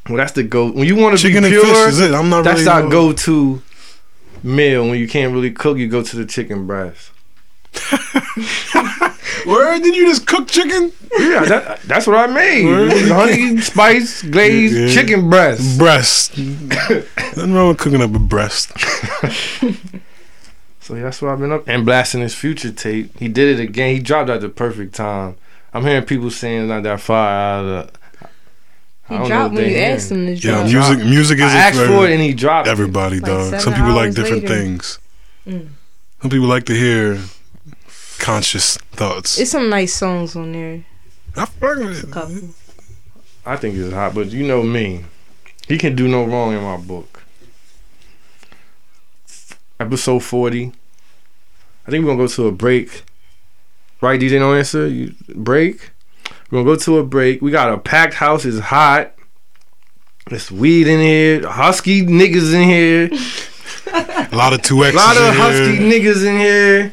Well, 0.07 0.17
that's 0.17 0.31
the 0.31 0.43
go. 0.43 0.71
When 0.71 0.87
you 0.87 0.95
want 0.95 1.17
to 1.17 1.21
be 1.23 1.29
Chicken 1.29 1.43
and 1.43 1.51
pure, 1.51 1.65
fish 1.65 1.87
is 1.93 1.99
it. 1.99 2.13
I'm 2.13 2.29
not 2.29 2.43
that's 2.45 2.61
really. 2.61 2.71
our 2.71 2.89
go-to 2.89 3.61
meal. 4.43 4.87
When 4.87 4.99
you 4.99 5.07
can't 5.07 5.33
really 5.33 5.51
cook, 5.51 5.77
you 5.77 5.87
go 5.87 6.01
to 6.03 6.15
the 6.15 6.25
chicken 6.25 6.67
breast. 6.67 7.11
Where 9.45 9.79
did 9.79 9.95
you 9.95 10.07
just 10.07 10.27
cook 10.27 10.47
chicken? 10.47 10.91
Yeah, 11.17 11.45
that, 11.45 11.81
that's 11.83 12.05
what 12.05 12.15
I 12.17 12.27
made. 12.27 13.07
Honey, 13.09 13.57
spice, 13.61 14.21
glazed 14.23 14.75
Yeah. 14.75 14.87
chicken 14.93 15.29
breast. 15.29 15.77
Breast. 15.77 16.37
Nothing 16.37 17.53
wrong 17.53 17.69
with 17.69 17.77
cooking 17.79 18.01
up 18.01 18.13
a 18.15 18.19
breast. 18.19 18.71
So 20.83 20.95
that's 20.95 21.21
what 21.21 21.31
I've 21.31 21.39
been 21.39 21.51
up 21.51 21.67
and 21.67 21.85
blasting 21.85 22.21
his 22.21 22.33
future 22.33 22.71
tape. 22.71 23.15
He 23.19 23.27
did 23.27 23.59
it 23.59 23.63
again. 23.63 23.95
He 23.95 24.01
dropped 24.01 24.31
at 24.31 24.41
the 24.41 24.49
perfect 24.49 24.95
time. 24.95 25.35
I'm 25.75 25.83
hearing 25.83 26.03
people 26.05 26.31
saying 26.31 26.67
not 26.67 26.81
that 26.83 26.99
far 26.99 27.29
out 27.29 27.59
of 27.65 27.65
the. 27.93 27.99
He 29.11 29.17
I 29.17 29.19
don't 29.19 29.27
know 29.29 29.35
dropped 29.35 29.53
when 29.55 29.63
you 29.65 29.69
hearing. 29.71 29.91
asked 29.91 30.11
him 30.11 30.25
to 30.25 30.35
drop. 30.37 30.65
Yeah, 30.65 30.71
drop. 30.71 30.87
music 30.97 31.05
music 31.09 31.39
I 31.41 31.45
isn't 31.47 31.57
asked 31.59 31.77
for 31.79 31.87
for 31.87 32.07
it 32.07 32.13
and 32.13 32.21
he 32.21 32.33
dropped. 32.33 32.67
everybody, 32.69 33.19
Like 33.19 33.25
dog. 33.31 33.43
seven 33.45 33.59
Some 33.59 33.73
people 33.73 33.93
like 33.93 34.13
different 34.13 34.43
later. 34.43 34.55
things. 34.55 34.99
Mm. 35.45 35.67
Some 36.21 36.31
people 36.31 36.47
like 36.47 36.65
to 36.65 36.73
hear 36.73 37.19
conscious 38.19 38.77
thoughts. 38.93 39.37
It's 39.39 39.51
some 39.51 39.69
nice 39.69 39.93
songs 39.93 40.35
on 40.35 40.53
there. 40.53 40.85
I 41.35 41.45
fuck 41.45 41.77
with 41.77 42.03
A 42.03 42.07
it. 42.07 42.11
couple. 42.11 42.49
I 43.45 43.57
think 43.57 43.75
it's 43.75 43.93
hot, 43.93 44.13
but 44.15 44.27
you 44.31 44.45
know 44.47 44.63
me. 44.63 45.03
He 45.67 45.77
can 45.77 45.95
do 45.95 46.07
no 46.07 46.23
wrong 46.23 46.53
in 46.53 46.61
my 46.63 46.77
book. 46.77 47.23
Episode 49.79 50.19
40. 50.19 50.71
I 51.87 51.91
think 51.91 52.05
we're 52.05 52.11
gonna 52.11 52.23
go 52.23 52.27
to 52.27 52.47
a 52.47 52.51
break. 52.51 53.03
Right, 53.99 54.19
DJ 54.19 54.39
No 54.39 54.53
Answer? 54.53 54.87
You 54.87 55.15
break? 55.35 55.90
We're 56.51 56.59
gonna 56.59 56.65
go 56.65 56.75
to 56.75 56.97
a 56.99 57.03
break. 57.03 57.41
We 57.41 57.49
got 57.51 57.71
a 57.73 57.77
packed 57.77 58.13
house, 58.15 58.45
it's 58.45 58.59
hot. 58.59 59.13
There's 60.29 60.51
weed 60.51 60.87
in 60.87 60.99
here, 60.99 61.47
husky 61.49 62.05
niggas 62.05 62.53
in 62.53 62.63
here, 62.69 63.09
A 64.31 64.35
lot 64.35 64.53
of 64.53 64.61
two 64.61 64.83
a 64.83 64.87
X's. 64.87 64.95
lot 64.95 65.17
of 65.17 65.23
in 65.23 65.33
husky 65.33 65.75
here. 65.77 65.91
niggas 66.01 66.25
in 66.25 66.39
here. 66.39 66.91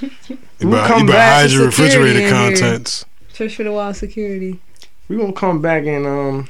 You 0.00 0.68
We'll 0.68 0.70
better, 0.72 0.88
come 0.88 1.00
you 1.00 1.06
better 1.06 1.18
back 1.18 1.42
hide 1.42 1.50
your 1.50 1.66
refrigerator 1.66 2.18
in 2.20 2.24
here. 2.24 2.30
contents. 2.30 3.04
Church 3.34 3.56
for 3.56 3.64
the 3.64 3.72
Wild 3.72 3.96
Security. 3.96 4.60
We're 5.08 5.18
gonna 5.18 5.32
come 5.32 5.60
back 5.60 5.84
and 5.86 6.06
um 6.06 6.48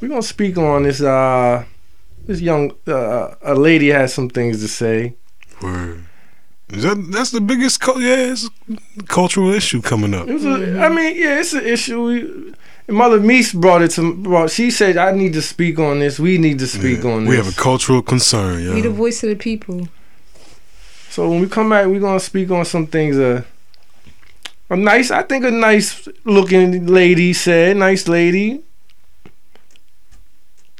we're 0.00 0.08
gonna 0.08 0.22
speak 0.22 0.56
on 0.58 0.82
this 0.84 1.00
uh 1.02 1.64
this 2.26 2.40
young 2.40 2.72
uh, 2.88 3.34
a 3.42 3.54
lady 3.54 3.88
has 3.88 4.12
some 4.14 4.28
things 4.28 4.60
to 4.62 4.68
say. 4.68 5.14
Word. 5.62 6.05
Is 6.70 6.82
that 6.82 6.96
that's 7.12 7.30
the 7.30 7.40
biggest 7.40 7.80
cul- 7.80 8.00
yeah, 8.00 8.32
it's 8.32 8.48
a 8.98 9.02
cultural 9.04 9.50
issue 9.52 9.80
coming 9.80 10.12
up. 10.14 10.26
It 10.28 10.34
was 10.34 10.44
a, 10.44 10.80
I 10.80 10.88
mean, 10.88 11.14
yeah, 11.16 11.38
it's 11.38 11.52
an 11.52 11.64
issue. 11.64 12.02
We, 12.02 12.92
Mother 12.92 13.20
Meese 13.20 13.54
brought 13.54 13.82
it 13.82 13.92
to. 13.92 14.14
Brought, 14.14 14.50
she 14.50 14.70
said, 14.72 14.96
"I 14.96 15.12
need 15.12 15.32
to 15.34 15.42
speak 15.42 15.78
on 15.78 16.00
this. 16.00 16.18
We 16.18 16.38
need 16.38 16.58
to 16.58 16.66
speak 16.66 17.04
Yeah. 17.04 17.10
on 17.12 17.24
this. 17.24 17.30
we 17.30 17.36
have 17.36 17.48
a 17.48 17.52
cultural 17.60 18.02
concern, 18.02 18.72
Be 18.74 18.80
the 18.80 18.90
voice 18.90 19.22
of 19.22 19.28
the 19.30 19.36
people. 19.36 19.88
so 21.10 21.28
when 21.30 21.40
we 21.40 21.48
come 21.48 21.70
back, 21.70 21.86
we're 21.86 22.00
gonna 22.00 22.18
speak 22.20 22.50
on 22.50 22.64
some 22.64 22.86
things. 22.88 23.16
Uh, 23.16 23.42
a 24.68 24.76
nice, 24.76 25.12
I 25.12 25.22
think, 25.22 25.44
a 25.44 25.50
nice 25.52 26.08
looking 26.24 26.86
lady 26.86 27.32
said, 27.32 27.76
"Nice 27.76 28.08
lady." 28.08 28.62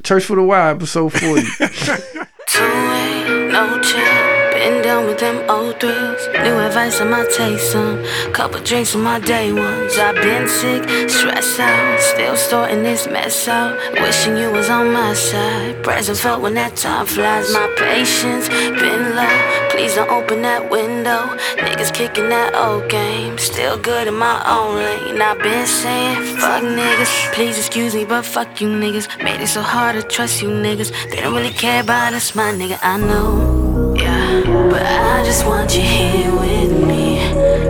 Church 0.02 0.24
for 0.24 0.34
the 0.36 0.42
Wild, 0.42 0.76
episode 0.78 1.12
forty. 1.12 1.42
Two-way, 2.48 3.48
no 3.52 3.80
chill. 3.82 4.35
Been 4.66 4.82
down 4.82 5.06
with 5.06 5.20
them 5.20 5.49
old 5.49 5.78
thrills. 5.78 6.26
New 6.42 6.58
advice, 6.58 7.00
I 7.00 7.04
might 7.04 7.30
take 7.30 7.61
some. 7.61 8.02
Couple 8.32 8.61
drinks 8.61 8.96
with 8.96 9.04
my 9.04 9.20
day 9.20 9.52
ones. 9.52 9.96
I've 9.96 10.16
been 10.16 10.49
sick, 10.49 10.82
stressed 11.08 11.61
out. 11.61 12.00
Still 12.00 12.37
sorting 12.37 12.82
this 12.82 13.06
mess 13.06 13.46
out. 13.46 13.78
Wishing 13.92 14.37
you 14.37 14.50
was 14.50 14.68
on 14.68 14.92
my 14.92 15.14
side. 15.14 15.85
Present 15.85 16.18
felt 16.18 16.42
when 16.42 16.54
that 16.54 16.75
time 16.75 17.06
flies. 17.06 17.52
My 17.52 17.73
patience 17.78 18.49
been 18.49 19.14
low. 19.14 19.68
Please 19.70 19.94
don't 19.94 20.11
open 20.11 20.42
that 20.42 20.68
window. 20.68 21.20
Niggas 21.64 21.94
kicking 21.94 22.28
that 22.30 22.52
old 22.56 22.90
game. 22.90 23.38
Still 23.38 23.78
good 23.78 24.08
in 24.08 24.14
my 24.14 24.37
own 24.50 24.75
lane. 24.75 25.23
I've 25.23 25.38
been 25.38 25.66
saying, 25.68 26.38
fuck 26.38 26.64
niggas. 26.64 27.32
Please 27.35 27.56
excuse 27.56 27.94
me, 27.94 28.04
but 28.04 28.25
fuck 28.25 28.61
you 28.61 28.66
niggas. 28.66 29.06
Made 29.23 29.40
it 29.40 29.46
so 29.46 29.62
hard 29.62 29.94
to 29.94 30.02
trust 30.02 30.42
you 30.42 30.49
niggas. 30.49 30.90
They 31.11 31.20
don't 31.20 31.37
really 31.37 31.54
care 31.54 31.82
about 31.82 32.14
us, 32.14 32.35
my 32.35 32.50
nigga. 32.50 32.80
I 32.82 32.99
know. 32.99 33.65
Yeah, 33.76 34.42
but 34.71 34.83
I 34.83 35.23
just 35.23 35.45
want 35.47 35.75
you 35.76 35.83
here 35.83 36.33
with 36.33 36.73
me, 36.73 37.18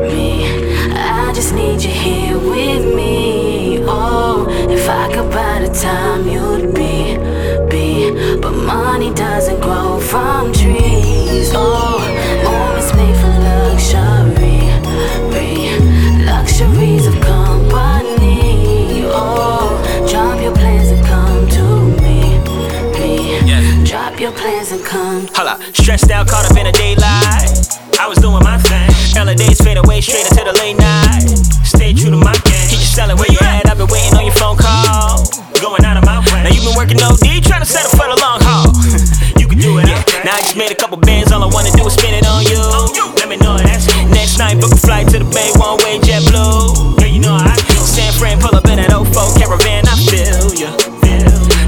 me. 0.02 0.90
I 0.92 1.32
just 1.34 1.52
need 1.52 1.82
you 1.82 1.90
here 1.90 2.38
with 2.38 2.84
me. 2.94 3.80
Oh, 3.82 4.46
if 4.70 4.88
I 4.88 5.12
could 5.12 5.30
buy 5.32 5.66
the 5.66 5.72
time, 5.74 6.28
you'd 6.28 6.72
be, 6.74 7.16
be. 7.68 8.38
But 8.40 8.52
money 8.52 9.12
doesn't 9.14 9.60
grow 9.60 9.98
from 9.98 10.52
trees. 10.52 11.50
Oh, 11.54 11.98
moments 12.44 12.94
made 12.94 13.16
for 13.22 13.34
luxury, 13.48 14.70
re. 15.34 16.24
luxuries 16.24 17.06
of 17.06 17.14
company. 17.20 19.02
Oh, 19.10 19.82
drop 20.08 20.40
your 20.40 20.54
plans 20.54 20.90
and 20.90 21.04
come 21.04 21.48
to 21.56 21.64
me, 22.00 22.38
me. 23.00 23.84
Drop 23.84 24.20
your 24.20 24.32
plans 24.32 24.70
and 24.70 24.84
come 24.84 25.26
stressed 25.76 26.10
out, 26.10 26.26
caught 26.26 26.48
up 26.50 26.56
in 26.56 26.66
a 26.66 26.72
daylight. 26.72 27.52
I 28.00 28.08
was 28.08 28.18
doing 28.18 28.40
my 28.42 28.56
thing. 28.58 28.88
Hella 29.12 29.34
days 29.34 29.60
fade 29.60 29.76
away 29.76 30.00
straight 30.00 30.24
into 30.24 30.44
the 30.44 30.52
late 30.56 30.76
night. 30.76 31.28
Stay 31.64 31.92
true 31.92 32.10
to 32.10 32.16
my 32.16 32.32
game. 32.48 32.68
Keep 32.72 32.80
you 32.80 32.90
selling 32.90 33.16
where 33.16 33.28
you 33.28 33.38
at. 33.44 33.68
I've 33.68 33.76
been 33.76 33.88
waiting 33.92 34.16
on 34.16 34.24
your 34.24 34.36
phone 34.36 34.56
call. 34.56 35.20
Going 35.60 35.84
out 35.84 35.96
of 35.96 36.04
my 36.04 36.20
way. 36.32 36.44
Now 36.44 36.50
you've 36.52 36.64
been 36.64 36.76
working 36.76 37.00
OD, 37.00 37.44
trying 37.44 37.64
to 37.64 37.68
settle 37.68 37.92
for 37.92 38.08
the 38.08 38.16
long 38.20 38.40
haul. 38.40 38.72
you 39.40 39.48
can 39.48 39.58
do 39.60 39.78
it. 39.80 39.88
Yeah. 39.88 40.00
Now 40.24 40.36
I 40.36 40.40
just 40.40 40.56
made 40.56 40.72
a 40.72 40.78
couple 40.78 40.96
bands. 40.96 41.32
All 41.32 41.44
I 41.44 41.48
wanna 41.48 41.72
do 41.76 41.84
is 41.84 41.94
spin 41.94 42.16
it 42.16 42.24
on 42.24 42.44
you. 42.48 42.60
you 42.96 43.04
Let 43.20 43.28
me 43.28 43.36
know 43.36 43.56
that's. 43.60 43.88
Next 44.12 44.40
night, 44.40 44.60
book 44.60 44.72
a 44.72 44.80
flight 44.80 45.08
to 45.12 45.20
the 45.20 45.28
Bay, 45.28 45.52
one 45.60 45.80
way 45.84 46.00
jet 46.00 46.24
blue. 46.28 46.96
Yeah, 47.00 47.12
you 47.12 47.20
know 47.20 47.36
I 47.36 47.56
do. 47.68 47.76
San 47.84 48.12
Fran, 48.16 48.40
pull 48.40 48.56
up 48.56 48.64
in 48.68 48.80
that 48.80 48.92
04 48.92 49.36
caravan. 49.40 49.84
I 49.88 49.96
feel 50.08 50.52
ya. 50.56 50.70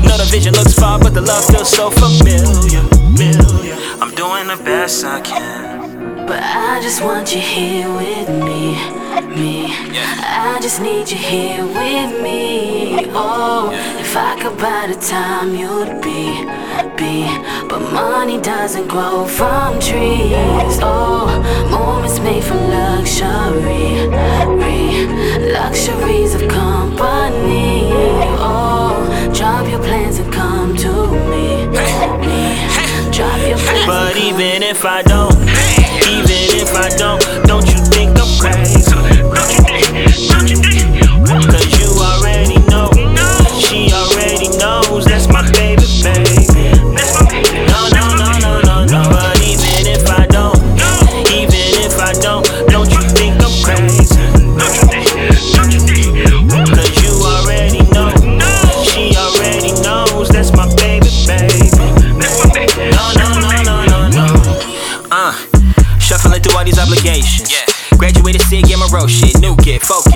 Know 0.05 0.17
the 0.17 0.29
vision 0.31 0.55
looks 0.55 0.73
far, 0.73 0.99
but 0.99 1.13
the 1.13 1.21
love 1.21 1.45
feels 1.47 1.69
so 1.69 1.91
familiar. 1.91 2.28
Familiar. 4.89 4.89
I'm 4.89 4.89
doing 4.89 4.89
the 4.89 4.95
best 4.95 5.05
I 5.05 5.21
can. 5.21 6.27
But 6.27 6.43
I 6.43 6.81
just 6.83 7.03
want 7.03 7.35
you 7.35 7.41
here 7.41 7.89
with 7.89 8.29
me, 8.29 8.77
me. 9.35 9.69
Yeah. 9.93 10.57
I 10.57 10.59
just 10.61 10.81
need 10.81 11.11
you 11.11 11.17
here 11.17 11.65
with 11.65 12.23
me. 12.23 13.07
Oh, 13.13 13.71
if 13.99 14.17
I 14.17 14.41
could 14.41 14.57
buy 14.59 14.87
the 14.93 14.99
time, 15.01 15.55
you'd 15.55 16.01
be, 16.03 16.45
be. 16.97 17.27
But 17.69 17.81
money 17.93 18.41
doesn't 18.41 18.89
grow 18.89 19.27
from 19.27 19.79
trees. 19.81 20.79
Oh, 20.83 21.27
moments 21.71 22.21
made 22.21 22.45
from 22.45 22.59
luxury, 22.69 24.09
re. 24.61 25.53
luxuries 25.53 26.35
of 26.35 26.49
company. 26.49 27.91
Oh, 28.41 29.33
drop 29.35 29.69
your 29.69 29.81
plans 29.81 30.19
and 30.19 30.33
come 30.33 30.77
to 30.77 30.93
me, 31.31 31.58
But 33.19 34.17
even 34.17 34.63
if 34.63 34.85
I 34.85 35.03
don't, 35.03 35.35
even 36.07 36.55
if 36.63 36.73
I 36.77 36.89
don't, 36.97 37.21
don't 37.49 37.67
you 37.67 37.78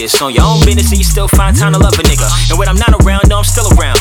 focus 0.03 0.23
on 0.23 0.35
your 0.35 0.45
own 0.45 0.59
business 0.65 0.91
and 0.91 0.99
you 0.99 1.05
still 1.05 1.29
find 1.29 1.57
time 1.57 1.73
to 1.73 1.79
love 1.79 1.95
a 1.95 2.03
nigga. 2.03 2.27
And 2.51 2.59
when 2.59 2.67
I'm 2.69 2.77
not 2.77 2.91
around, 3.03 3.29
no, 3.29 3.38
I'm 3.38 3.47
still 3.47 3.71
around. 3.79 3.99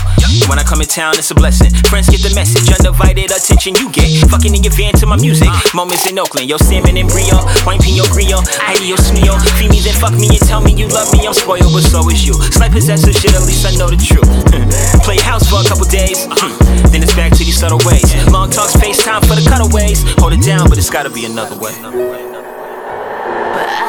When 0.50 0.58
I 0.58 0.64
come 0.64 0.82
in 0.82 0.88
town, 0.88 1.14
it's 1.18 1.30
a 1.30 1.36
blessing. 1.36 1.70
Friends 1.90 2.10
get 2.10 2.22
the 2.26 2.34
message, 2.34 2.66
undivided 2.74 3.30
attention 3.30 3.76
you 3.76 3.92
get. 3.92 4.10
Fucking 4.30 4.56
in 4.56 4.64
your 4.64 4.74
van 4.74 4.94
to 4.98 5.06
my 5.06 5.18
music. 5.18 5.50
Moments 5.74 6.10
in 6.10 6.18
Oakland, 6.18 6.50
yo, 6.50 6.58
salmon 6.58 6.98
and 6.98 7.10
brio. 7.10 7.38
Wine 7.66 7.80
pino 7.80 8.04
grio, 8.10 8.42
adios 8.66 9.14
mio. 9.14 9.38
Feed 9.58 9.70
me, 9.70 9.80
then 9.82 9.94
fuck 9.94 10.14
me 10.18 10.30
and 10.34 10.42
tell 10.42 10.62
me 10.62 10.74
you 10.74 10.88
love 10.88 11.12
me. 11.14 11.28
I'm 11.28 11.34
spoiled, 11.34 11.70
but 11.74 11.86
so 11.86 12.02
is 12.10 12.26
you. 12.26 12.34
Slight 12.50 12.72
possessive 12.72 13.14
shit, 13.14 13.34
at 13.36 13.46
least 13.46 13.66
I 13.66 13.76
know 13.78 13.90
the 13.90 14.00
truth. 14.00 14.26
Play 15.06 15.22
house 15.22 15.46
for 15.50 15.62
a 15.62 15.68
couple 15.68 15.86
days, 15.86 16.26
then 16.92 17.04
it's 17.04 17.14
back 17.14 17.32
to 17.38 17.44
these 17.44 17.58
subtle 17.58 17.82
ways. 17.86 18.10
Long 18.32 18.50
talks, 18.50 18.74
FaceTime 18.74 19.22
for 19.28 19.36
the 19.38 19.46
cutaways. 19.46 20.02
Hold 20.18 20.34
it 20.34 20.42
down, 20.42 20.70
but 20.70 20.78
it's 20.78 20.90
gotta 20.90 21.10
be 21.10 21.26
another 21.26 21.58
way. 21.58 22.31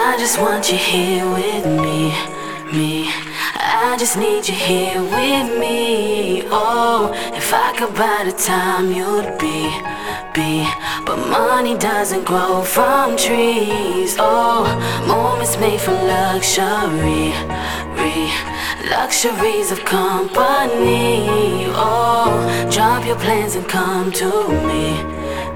I 0.05 0.17
just 0.19 0.38
want 0.41 0.71
you 0.71 0.77
here 0.77 1.25
with 1.25 1.65
me, 1.65 2.11
me. 2.73 3.09
I 3.55 3.97
just 3.99 4.17
need 4.19 4.47
you 4.49 4.55
here 4.55 5.01
with 5.01 5.59
me. 5.59 6.43
Oh, 6.47 7.12
if 7.35 7.55
I 7.55 7.73
could 7.79 7.95
buy 7.95 8.25
the 8.25 8.33
time, 8.33 8.91
you'd 8.91 9.38
be, 9.38 9.71
be. 10.35 10.69
But 11.07 11.19
money 11.31 11.79
doesn't 11.79 12.25
grow 12.25 12.62
from 12.62 13.17
trees. 13.17 14.17
Oh, 14.19 14.67
moments 15.07 15.57
made 15.59 15.81
from 15.81 15.95
luxury, 15.95 17.33
re. 17.97 18.29
Luxuries 18.91 19.71
of 19.71 19.85
company. 19.85 21.27
Oh, 21.75 22.69
drop 22.73 23.07
your 23.07 23.17
plans 23.17 23.55
and 23.55 23.69
come 23.69 24.11
to 24.12 24.31
me, 24.69 24.83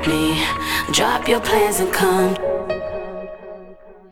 me. 0.06 0.46
Drop 0.92 1.26
your 1.28 1.40
plans 1.40 1.80
and 1.80 1.92
come. 1.92 2.36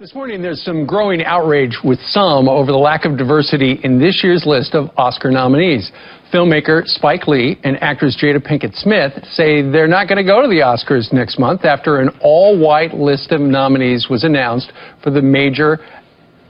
This 0.00 0.12
morning, 0.12 0.42
there's 0.42 0.62
some 0.64 0.86
growing 0.86 1.22
outrage 1.22 1.78
with 1.84 2.00
some 2.08 2.48
over 2.48 2.72
the 2.72 2.78
lack 2.78 3.04
of 3.04 3.16
diversity 3.16 3.78
in 3.84 4.00
this 4.00 4.24
year's 4.24 4.44
list 4.44 4.74
of 4.74 4.90
Oscar 4.96 5.30
nominees. 5.30 5.92
Filmmaker 6.32 6.84
Spike 6.84 7.28
Lee 7.28 7.60
and 7.62 7.80
actress 7.80 8.18
Jada 8.20 8.44
Pinkett 8.44 8.74
Smith 8.74 9.12
say 9.34 9.62
they're 9.62 9.86
not 9.86 10.08
going 10.08 10.18
to 10.18 10.24
go 10.24 10.42
to 10.42 10.48
the 10.48 10.62
Oscars 10.66 11.12
next 11.12 11.38
month 11.38 11.64
after 11.64 12.00
an 12.00 12.08
all 12.20 12.58
white 12.58 12.92
list 12.92 13.30
of 13.30 13.40
nominees 13.40 14.08
was 14.10 14.24
announced 14.24 14.72
for 15.00 15.10
the 15.10 15.22
major 15.22 15.78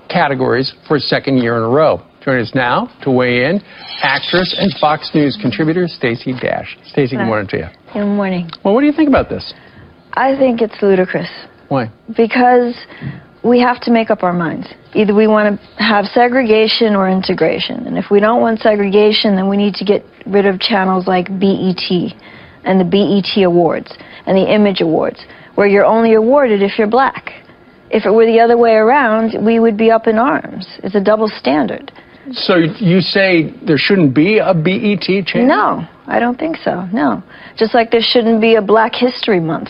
categories 0.08 0.72
for 0.88 0.96
a 0.96 1.00
second 1.00 1.36
year 1.36 1.58
in 1.58 1.64
a 1.64 1.68
row. 1.68 2.00
Joining 2.24 2.40
us 2.40 2.52
now 2.54 2.88
to 3.02 3.10
weigh 3.10 3.44
in, 3.44 3.60
actress 4.00 4.56
and 4.58 4.72
Fox 4.80 5.10
News 5.14 5.36
contributor 5.42 5.86
Stacey 5.86 6.32
Dash. 6.40 6.78
Stacey, 6.86 7.16
good 7.16 7.26
morning 7.26 7.48
to 7.48 7.58
you. 7.58 7.66
Good 7.92 8.06
morning. 8.06 8.48
Well, 8.64 8.72
what 8.72 8.80
do 8.80 8.86
you 8.86 8.92
think 8.92 9.10
about 9.10 9.28
this? 9.28 9.52
I 10.14 10.34
think 10.34 10.62
it's 10.62 10.80
ludicrous 10.80 11.28
Why? 11.68 11.90
because 12.16 12.74
we 13.44 13.60
have 13.60 13.80
to 13.82 13.90
make 13.90 14.10
up 14.10 14.22
our 14.22 14.32
minds. 14.32 14.66
Either 14.94 15.14
we 15.14 15.26
want 15.26 15.60
to 15.60 15.82
have 15.82 16.06
segregation 16.06 16.94
or 16.94 17.08
integration. 17.08 17.86
And 17.86 17.98
if 17.98 18.06
we 18.10 18.18
don't 18.18 18.40
want 18.40 18.60
segregation, 18.60 19.36
then 19.36 19.48
we 19.48 19.56
need 19.56 19.74
to 19.74 19.84
get 19.84 20.04
rid 20.26 20.46
of 20.46 20.58
channels 20.58 21.06
like 21.06 21.28
BET 21.38 21.84
and 22.64 22.80
the 22.80 22.84
BET 22.84 23.44
Awards 23.44 23.94
and 24.26 24.36
the 24.36 24.50
Image 24.50 24.80
Awards, 24.80 25.24
where 25.56 25.66
you're 25.66 25.84
only 25.84 26.14
awarded 26.14 26.62
if 26.62 26.78
you're 26.78 26.88
black. 26.88 27.32
If 27.90 28.06
it 28.06 28.10
were 28.10 28.26
the 28.26 28.40
other 28.40 28.56
way 28.56 28.72
around, 28.72 29.44
we 29.44 29.60
would 29.60 29.76
be 29.76 29.90
up 29.90 30.06
in 30.06 30.18
arms. 30.18 30.66
It's 30.82 30.94
a 30.94 31.04
double 31.04 31.28
standard. 31.28 31.92
So 32.32 32.56
you 32.56 33.00
say 33.00 33.52
there 33.66 33.76
shouldn't 33.76 34.14
be 34.14 34.38
a 34.38 34.54
BET 34.54 35.26
channel? 35.26 35.46
No, 35.46 35.88
I 36.06 36.18
don't 36.18 36.38
think 36.38 36.56
so. 36.56 36.86
No. 36.92 37.22
Just 37.58 37.74
like 37.74 37.90
there 37.90 38.00
shouldn't 38.00 38.40
be 38.40 38.54
a 38.54 38.62
Black 38.62 38.94
History 38.94 39.40
Month. 39.40 39.68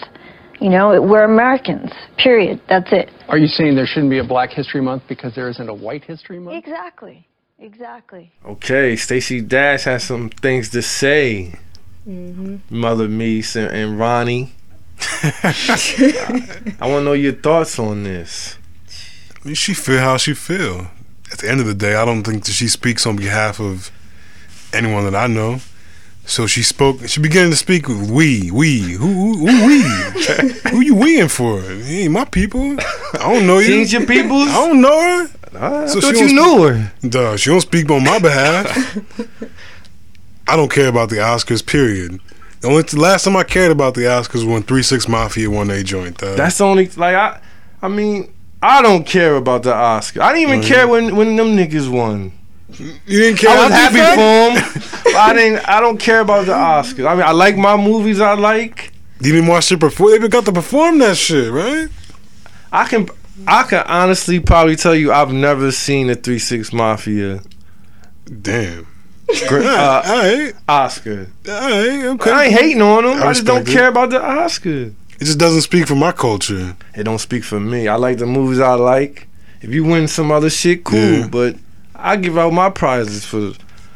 You 0.64 0.70
know, 0.70 0.98
we're 1.02 1.24
Americans. 1.24 1.90
Period. 2.16 2.58
That's 2.70 2.90
it. 2.90 3.10
Are 3.28 3.36
you 3.36 3.48
saying 3.48 3.76
there 3.76 3.84
shouldn't 3.84 4.08
be 4.08 4.18
a 4.18 4.24
Black 4.24 4.48
History 4.48 4.80
Month 4.80 5.02
because 5.06 5.34
there 5.34 5.50
isn't 5.50 5.68
a 5.68 5.74
White 5.74 6.04
History 6.04 6.38
Month? 6.38 6.56
Exactly. 6.56 7.28
Exactly. 7.58 8.32
Okay, 8.46 8.96
Stacey 8.96 9.42
Dash 9.42 9.84
has 9.84 10.04
some 10.04 10.30
things 10.30 10.70
to 10.70 10.80
say. 10.80 11.52
Mm-hmm. 12.08 12.56
Mother 12.70 13.08
Meese 13.08 13.56
and, 13.56 13.76
and 13.76 13.98
Ronnie. 13.98 14.54
I 15.22 16.88
want 16.88 17.00
to 17.00 17.04
know 17.04 17.12
your 17.12 17.34
thoughts 17.34 17.78
on 17.78 18.04
this. 18.04 18.56
I 19.36 19.48
mean, 19.48 19.56
she 19.56 19.74
feel 19.74 19.98
how 19.98 20.16
she 20.16 20.32
feel. 20.32 20.86
At 21.30 21.40
the 21.40 21.50
end 21.50 21.60
of 21.60 21.66
the 21.66 21.74
day, 21.74 21.94
I 21.94 22.06
don't 22.06 22.22
think 22.22 22.42
that 22.46 22.52
she 22.52 22.68
speaks 22.68 23.06
on 23.06 23.16
behalf 23.16 23.60
of 23.60 23.90
anyone 24.72 25.04
that 25.04 25.14
I 25.14 25.26
know. 25.26 25.60
So 26.26 26.46
she 26.46 26.62
spoke. 26.62 27.06
She 27.06 27.20
began 27.20 27.50
to 27.50 27.56
speak 27.56 27.86
with 27.86 28.10
we, 28.10 28.50
we. 28.50 28.80
Who, 28.92 29.36
who, 29.36 29.46
who 29.46 29.66
we? 29.66 29.82
who 30.70 30.80
you 30.80 30.94
weing 30.94 31.28
for? 31.28 31.60
Ain't 31.62 32.12
my 32.12 32.24
people. 32.24 32.76
I 32.80 33.32
don't 33.34 33.46
know 33.46 33.58
you. 33.58 33.74
Ain't 33.74 33.92
your 33.92 34.06
peoples? 34.06 34.48
I 34.48 34.66
don't 34.66 34.80
know 34.80 35.00
her. 35.00 35.30
I 35.58 35.86
So 35.86 36.00
thought 36.00 36.14
you 36.14 36.34
don't 36.34 36.34
knew 36.34 36.62
her. 36.66 36.92
Duh, 37.08 37.36
she 37.36 37.50
don't 37.50 37.60
speak 37.60 37.90
on 37.90 38.02
my 38.04 38.18
behalf. 38.18 38.98
I 40.48 40.56
don't 40.56 40.70
care 40.70 40.88
about 40.88 41.10
the 41.10 41.16
Oscars. 41.16 41.64
Period. 41.64 42.20
The 42.60 42.68
only 42.68 42.82
the 42.82 42.98
last 42.98 43.24
time 43.24 43.36
I 43.36 43.44
cared 43.44 43.70
about 43.70 43.94
the 43.94 44.02
Oscars 44.02 44.34
was 44.36 44.44
when 44.46 44.62
Three 44.62 44.82
Six 44.82 45.06
Mafia 45.06 45.50
won 45.50 45.70
a 45.70 45.82
joint. 45.82 46.18
That's 46.18 46.58
the 46.58 46.64
only 46.64 46.86
like 46.88 47.14
I. 47.14 47.40
I 47.82 47.88
mean, 47.88 48.32
I 48.62 48.80
don't 48.80 49.04
care 49.06 49.36
about 49.36 49.62
the 49.62 49.72
Oscars. 49.72 50.22
I 50.22 50.32
didn't 50.32 50.48
even 50.48 50.60
Mhm. 50.62 50.66
care 50.66 50.88
when 50.88 51.14
when 51.16 51.36
them 51.36 51.48
niggas 51.56 51.88
won. 51.90 52.32
You 52.70 52.94
didn't 53.06 53.38
care. 53.38 53.50
I 53.50 53.64
was 53.64 53.72
happy 53.72 53.96
for 53.96 55.10
him. 55.10 55.16
I 55.16 55.32
didn't. 55.34 55.68
I 55.68 55.80
don't 55.80 55.98
care 55.98 56.20
about 56.20 56.46
the 56.46 56.52
Oscars. 56.52 57.06
I 57.06 57.14
mean, 57.14 57.22
I 57.22 57.32
like 57.32 57.56
my 57.56 57.76
movies. 57.76 58.20
I 58.20 58.34
like. 58.34 58.92
You 59.20 59.32
didn't 59.32 59.48
watch 59.48 59.70
it 59.70 59.78
before. 59.78 60.10
They 60.10 60.16
even 60.16 60.30
got 60.30 60.44
to 60.46 60.52
perform 60.52 60.98
that 60.98 61.16
shit, 61.16 61.52
right? 61.52 61.88
I 62.72 62.86
can. 62.86 63.08
I 63.46 63.64
can 63.64 63.84
honestly 63.86 64.40
probably 64.40 64.76
tell 64.76 64.94
you 64.94 65.12
I've 65.12 65.32
never 65.32 65.72
seen 65.72 66.06
the 66.06 66.14
Three 66.14 66.38
Six 66.38 66.72
Mafia. 66.72 67.42
Damn. 68.42 68.86
Gr- 69.48 69.62
uh, 69.62 70.02
Alright. 70.06 70.54
Oscar. 70.68 71.30
Alright, 71.48 72.04
okay. 72.04 72.30
I 72.30 72.44
ain't 72.44 72.52
hating 72.54 72.82
on 72.82 73.04
them. 73.04 73.22
I 73.22 73.26
I, 73.28 73.32
just 73.32 73.46
don't 73.46 73.66
it. 73.68 73.72
care 73.72 73.88
about 73.88 74.10
the 74.10 74.22
Oscar. 74.22 74.92
It 75.20 75.24
just 75.24 75.38
doesn't 75.38 75.62
speak 75.62 75.86
for 75.86 75.94
my 75.94 76.12
culture. 76.12 76.76
It 76.94 77.04
don't 77.04 77.18
speak 77.18 77.42
for 77.44 77.58
me. 77.58 77.88
I 77.88 77.96
like 77.96 78.18
the 78.18 78.26
movies 78.26 78.60
I 78.60 78.74
like. 78.74 79.26
If 79.62 79.72
you 79.72 79.84
win 79.84 80.08
some 80.08 80.30
other 80.30 80.50
shit, 80.50 80.84
cool. 80.84 80.98
Yeah. 80.98 81.26
But 81.28 81.56
I 81.94 82.16
give 82.16 82.36
out 82.38 82.52
my 82.52 82.70
prizes 82.70 83.24
for 83.24 83.52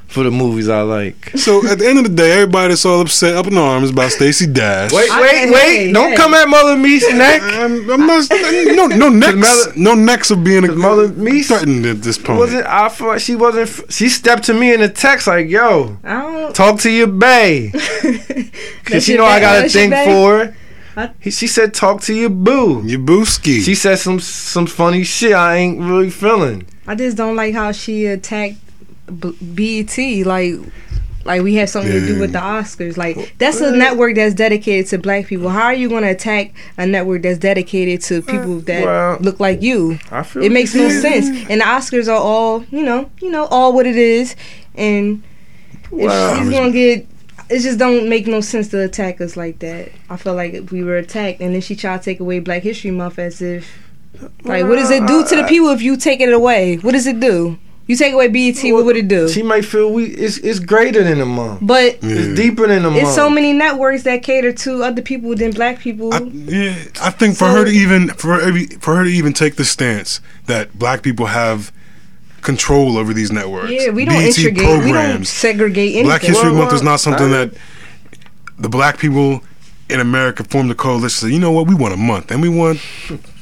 for 0.07 0.23
the 0.23 0.31
movies 0.31 0.71
I 0.71 0.81
like. 0.81 1.33
So 1.37 1.67
at 1.69 1.79
the 1.81 1.87
end 1.87 1.99
of 1.99 2.05
the 2.05 2.15
day, 2.15 2.33
everybody 2.33 2.69
that's 2.71 2.87
all 2.87 3.03
upset, 3.03 3.37
up 3.37 3.47
in 3.47 3.59
arms 3.59 3.91
about 3.91 4.11
Stacey 4.11 4.47
Dash. 4.47 4.91
Wait, 4.91 5.11
I- 5.11 5.21
wait, 5.21 5.31
hey, 5.37 5.51
wait! 5.51 5.93
Don't 5.93 6.11
hey. 6.13 6.17
come 6.17 6.33
at 6.33 6.49
Mother 6.49 6.77
Meese 6.77 7.15
neck. 7.15 7.43
I'm, 7.43 7.91
I'm 7.91 8.07
not, 8.07 8.27
no, 8.31 8.87
no 8.87 9.09
necks, 9.11 9.35
Mother- 9.37 9.73
no 9.77 9.95
necks 9.95 10.31
of 10.31 10.43
being 10.43 10.65
a 10.65 10.73
Mother 10.73 11.09
Meese 11.09 11.49
threatened 11.49 11.85
at 11.85 12.01
this 12.03 12.17
point. 12.17 12.39
wasn't 12.39 12.65
I 12.67 12.89
Thought 12.89 13.21
she 13.21 13.37
wasn't. 13.37 13.93
She 13.93 14.09
stepped 14.09 14.45
to 14.45 14.55
me 14.55 14.73
in 14.73 14.81
the 14.81 14.89
text 14.89 15.27
like, 15.27 15.49
"Yo, 15.51 15.99
I 16.03 16.23
don't. 16.23 16.55
talk 16.57 16.81
to 16.81 16.91
your 16.91 17.07
bae," 17.09 17.71
because 17.73 18.51
That's 18.91 19.05
she 19.05 19.13
your 19.13 19.21
know 19.23 19.27
I 19.27 19.41
got 19.41 19.67
a 19.67 19.69
thing 19.69 19.91
for 19.91 20.47
her. 20.47 20.55
He, 21.21 21.31
she 21.31 21.47
said, 21.47 21.75
"Talk 21.75 22.01
to 22.03 22.15
your 22.15 22.31
boo." 22.31 22.83
Your 22.87 22.99
booski. 23.01 23.61
She 23.63 23.75
said 23.75 23.97
some 23.99 24.21
some 24.21 24.67
funny 24.67 25.05
shit 25.05 25.33
I 25.35 25.57
ain't 25.57 25.81
really 25.81 26.11
feeling. 26.11 26.67
I 26.89 26.95
just 26.95 27.17
don't 27.17 27.37
like 27.37 27.55
how 27.55 27.73
she 27.73 28.07
attacked 28.07 28.57
B- 29.21 29.37
BET. 29.43 30.27
Like, 30.27 30.55
like 31.25 31.43
we 31.43 31.55
have 31.57 31.69
something 31.69 31.93
to 31.93 32.07
do 32.07 32.19
with 32.19 32.33
the 32.33 32.39
Oscars. 32.39 32.97
Like, 32.97 33.35
that's 33.37 33.61
a 33.61 33.77
network 33.77 34.15
that's 34.15 34.35
dedicated 34.35 34.87
to 34.89 34.99
black 34.99 35.27
people. 35.27 35.51
How 35.51 35.65
are 35.65 35.75
you 35.75 35.91
going 35.91 36.03
to 36.03 36.09
attack 36.09 36.55
a 36.79 36.87
network 36.87 37.23
that's 37.23 37.39
dedicated 37.39 38.01
to 38.03 38.23
people 38.23 38.59
uh, 38.59 38.63
that 38.63 38.85
well, 38.85 39.19
look 39.21 39.39
like 39.39 39.61
you? 39.61 39.99
I 40.11 40.23
feel 40.23 40.43
It 40.43 40.51
makes 40.51 40.75
no 40.75 40.89
sense. 40.89 41.27
And 41.51 41.61
the 41.61 41.65
Oscars 41.67 42.09
are 42.09 42.17
all, 42.17 42.65
you 42.71 42.83
know, 42.83 43.11
you 43.21 43.31
know, 43.31 43.45
all 43.47 43.75
what 43.75 43.87
it 43.87 43.97
is. 43.97 44.35
And 44.75 45.23
Well, 45.91 46.39
she's 46.39 46.51
gonna 46.51 46.73
get. 46.73 47.07
It 47.51 47.61
just 47.61 47.79
don't 47.79 48.09
make 48.09 48.27
no 48.27 48.41
sense 48.43 48.69
to 48.69 48.83
attack 48.83 49.21
us 49.21 49.37
like 49.37 49.59
that. 49.61 49.91
I 50.11 50.17
feel 50.17 50.35
like 50.35 50.71
we 50.71 50.83
were 50.85 50.99
attacked, 50.99 51.41
and 51.41 51.55
then 51.55 51.63
she 51.63 51.77
tried 51.77 51.99
to 51.99 52.05
take 52.05 52.21
away 52.21 52.41
Black 52.41 52.63
History 52.63 52.91
Month 52.91 53.19
as 53.19 53.41
if, 53.41 53.88
like, 54.45 54.65
what 54.65 54.77
does 54.77 54.91
it 54.91 55.07
do 55.07 55.25
to 55.27 55.37
the 55.37 55.45
uh, 55.45 55.49
people 55.49 55.69
if 55.71 55.83
you 55.83 55.97
take 55.97 56.21
it 56.21 56.33
away? 56.33 56.77
What 56.77 56.93
does 56.93 57.07
it 57.07 57.21
do? 57.21 57.59
You 57.87 57.97
take 57.97 58.13
away 58.13 58.29
BET, 58.29 58.63
what 58.75 58.85
would 58.85 58.99
it 58.99 59.09
do? 59.09 59.31
She 59.31 59.43
might 59.43 59.65
feel 59.65 59.91
we 59.91 60.05
it's 60.09 60.37
it's 60.39 60.59
greater 60.59 61.03
than 61.03 61.23
a 61.23 61.27
month. 61.27 61.61
But 61.63 61.99
It's 62.03 62.39
deeper 62.39 62.67
than 62.67 62.85
a 62.85 62.91
month. 62.91 63.03
it's 63.03 63.15
so 63.15 63.31
many 63.31 63.55
networks 63.55 64.03
that 64.03 64.23
cater 64.23 64.53
to 64.53 64.85
other 64.85 65.01
people 65.01 65.35
than 65.35 65.53
black 65.53 65.79
people. 65.79 66.13
Yeah, 66.31 66.75
I 67.01 67.11
think 67.11 67.37
for 67.39 67.47
her 67.49 67.65
to 67.65 67.71
even 67.71 68.09
for 68.11 68.39
every 68.43 68.67
for 68.67 68.95
her 68.97 69.05
to 69.05 69.11
even 69.11 69.33
take 69.33 69.57
the 69.57 69.65
stance 69.65 70.21
that 70.47 70.79
black 70.79 71.03
people 71.03 71.27
have 71.27 71.73
control 72.43 72.99
over 72.99 73.15
these 73.15 73.33
networks. 73.33 73.71
yeah, 73.71 73.89
we 73.89 74.05
don't 74.05 74.15
BET 74.17 74.39
integrate, 74.39 74.85
we 74.85 74.93
don't 74.93 75.27
segregate 75.27 75.93
anything. 75.93 76.05
Black 76.05 76.21
History 76.23 76.51
Well, 76.51 76.59
Month 76.65 76.75
is 76.75 76.83
not 76.83 77.01
something 77.01 77.29
I- 77.33 77.47
that 77.47 77.55
the 78.59 78.69
black 78.69 78.99
people 78.99 79.43
in 79.89 80.01
America 80.01 80.45
formed 80.45 80.71
a 80.71 80.75
coalition. 80.75 81.29
Say, 81.29 81.33
you 81.35 81.39
know 81.41 81.51
what? 81.51 81.67
We 81.67 81.75
want 81.75 81.95
a 81.95 81.97
month, 81.97 82.31
and 82.31 82.43
we 82.43 82.49
want 82.49 82.81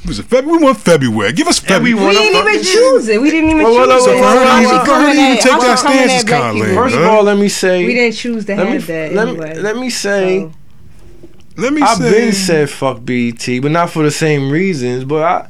was 0.06 0.18
it 0.20 0.26
February? 0.26 0.59
We 0.59 0.64
want 0.64 0.78
February. 0.78 1.32
Give 1.32 1.48
us 1.48 1.59
And 1.64 1.82
we 1.82 1.90
February. 1.92 2.14
we 2.16 2.22
didn't 2.22 2.48
even 2.52 2.64
choose 2.64 3.09
it. 3.09 3.20
We 3.20 3.30
didn't 3.30 3.50
even 3.50 3.62
Well, 3.64 3.74
well, 3.74 3.98
choose 3.98 4.06
well, 4.06 4.16
it. 4.16 4.20
well, 4.20 4.37
well, 4.37 4.46
How 4.46 4.52
well, 4.52 4.61
she 4.61 4.66
well, 4.66 4.85
for 4.85 4.90
her 4.92 4.96
coming 5.00 5.12
even 5.12 5.24
at- 5.37 5.40
take 5.40 5.52
how 5.52 5.61
she 5.61 5.66
that 5.66 5.78
coming 5.78 5.98
stance 5.98 6.12
at 6.12 6.16
is 6.18 6.24
kinda 6.24 6.52
people? 6.64 6.74
First 6.82 6.94
of 6.96 7.02
all, 7.04 7.22
let 7.24 7.38
me 7.38 7.48
say 7.48 7.87
We 7.87 7.94
didn't 7.94 8.14
choose 8.16 8.44
to 8.44 8.54
let 8.56 8.66
have 8.68 8.74
me 8.74 8.78
that 8.94 9.12
let 9.14 9.28
anyway. 9.28 9.54
me 9.54 9.61
let 9.61 9.76
me 9.76 9.90
say 9.90 10.40
So, 10.40 10.52
Let 11.59 11.72
me 11.72 11.82
I've 11.82 11.96
say, 11.98 12.11
been 12.11 12.32
said 12.32 12.70
fuck 12.70 13.04
BET, 13.04 13.44
but 13.62 13.70
not 13.72 13.90
for 13.90 14.02
the 14.02 14.11
same 14.11 14.50
reasons. 14.50 15.04
But 15.04 15.22
I 15.24 15.48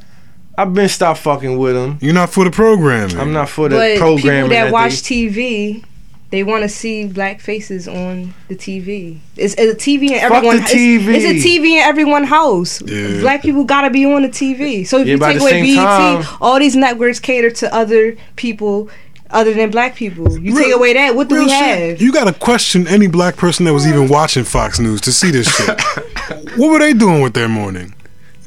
I've 0.59 0.73
been 0.73 0.89
stopped 0.89 1.19
fucking 1.19 1.55
with 1.59 1.75
them. 1.75 1.99
you're 2.01 2.13
not 2.15 2.31
for 2.31 2.43
the 2.43 2.49
programming. 2.49 3.19
I'm 3.19 3.31
not 3.33 3.49
for 3.49 3.69
the 3.69 3.75
but 3.75 3.97
programming. 3.99 4.45
people 4.45 4.49
that 4.49 4.65
they- 4.65 4.71
watch 4.71 4.93
TV, 5.03 5.83
they 6.29 6.43
want 6.43 6.63
to 6.63 6.69
see 6.69 7.07
black 7.07 7.39
faces 7.39 7.87
on 7.87 8.33
the 8.49 8.55
TV. 8.55 9.19
It's, 9.37 9.53
it's 9.57 9.73
a 9.73 9.75
TV 9.89 10.09
in 10.09 10.13
everyone. 10.15 10.59
Fuck 10.59 10.69
everyone. 10.71 10.99
the 10.99 11.07
TV. 11.09 11.15
It's, 11.15 11.25
it's 11.25 11.45
a 11.45 11.47
TV 11.47 11.65
in 11.77 11.79
everyone's 11.83 12.27
house. 12.27 12.81
Yeah. 12.81 13.21
Black 13.21 13.41
people 13.41 13.63
gotta 13.63 13.89
be 13.89 14.05
on 14.05 14.23
the 14.23 14.29
TV. 14.29 14.85
So 14.85 14.99
if 14.99 15.07
Yeah, 15.07 15.13
you 15.13 15.19
take 15.19 15.39
away 15.41 15.49
same 15.51 15.75
BET, 15.75 15.83
time- 15.85 16.37
all 16.41 16.59
these 16.59 16.75
networks 16.75 17.19
cater 17.19 17.49
to 17.51 17.73
other 17.73 18.17
people 18.35 18.89
other 19.29 19.53
than 19.53 19.69
black 19.71 19.95
people. 19.95 20.37
You 20.39 20.57
take 20.57 20.73
away 20.73 20.93
that, 20.93 21.15
what 21.15 21.27
do 21.29 21.35
Real 21.35 21.45
we 21.45 21.49
shit. 21.49 21.89
have? 21.91 22.01
You 22.01 22.11
gotta 22.13 22.33
question 22.33 22.87
any 22.87 23.07
black 23.07 23.35
person 23.37 23.65
that 23.65 23.73
was 23.73 23.85
even 23.87 24.07
watching 24.09 24.43
Fox 24.43 24.79
News 24.79 25.01
to 25.01 25.11
see 25.13 25.31
this 25.31 25.47
shit. 25.53 25.81
what 26.57 26.69
were 26.71 26.79
they 26.79 26.93
doing 26.93 27.21
with 27.21 27.33
their 27.33 27.49
morning? 27.49 27.93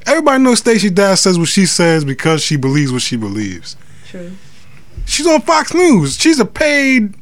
Everybody 0.07 0.43
knows 0.43 0.59
Stacey 0.59 0.89
Dash 0.91 1.21
says 1.21 1.39
what 1.39 1.49
she 1.49 1.67
says 1.67 2.05
because 2.05 2.43
she 2.43 2.57
believes 2.57 2.93
what 2.93 3.03
she 3.03 3.17
believes. 3.17 3.77
True. 4.09 4.33
She's 5.07 5.27
on 5.27 5.43
Fox 5.43 5.75
News. 5.75 6.17
She's 6.19 6.41
a 6.41 6.45
paid 6.47 7.15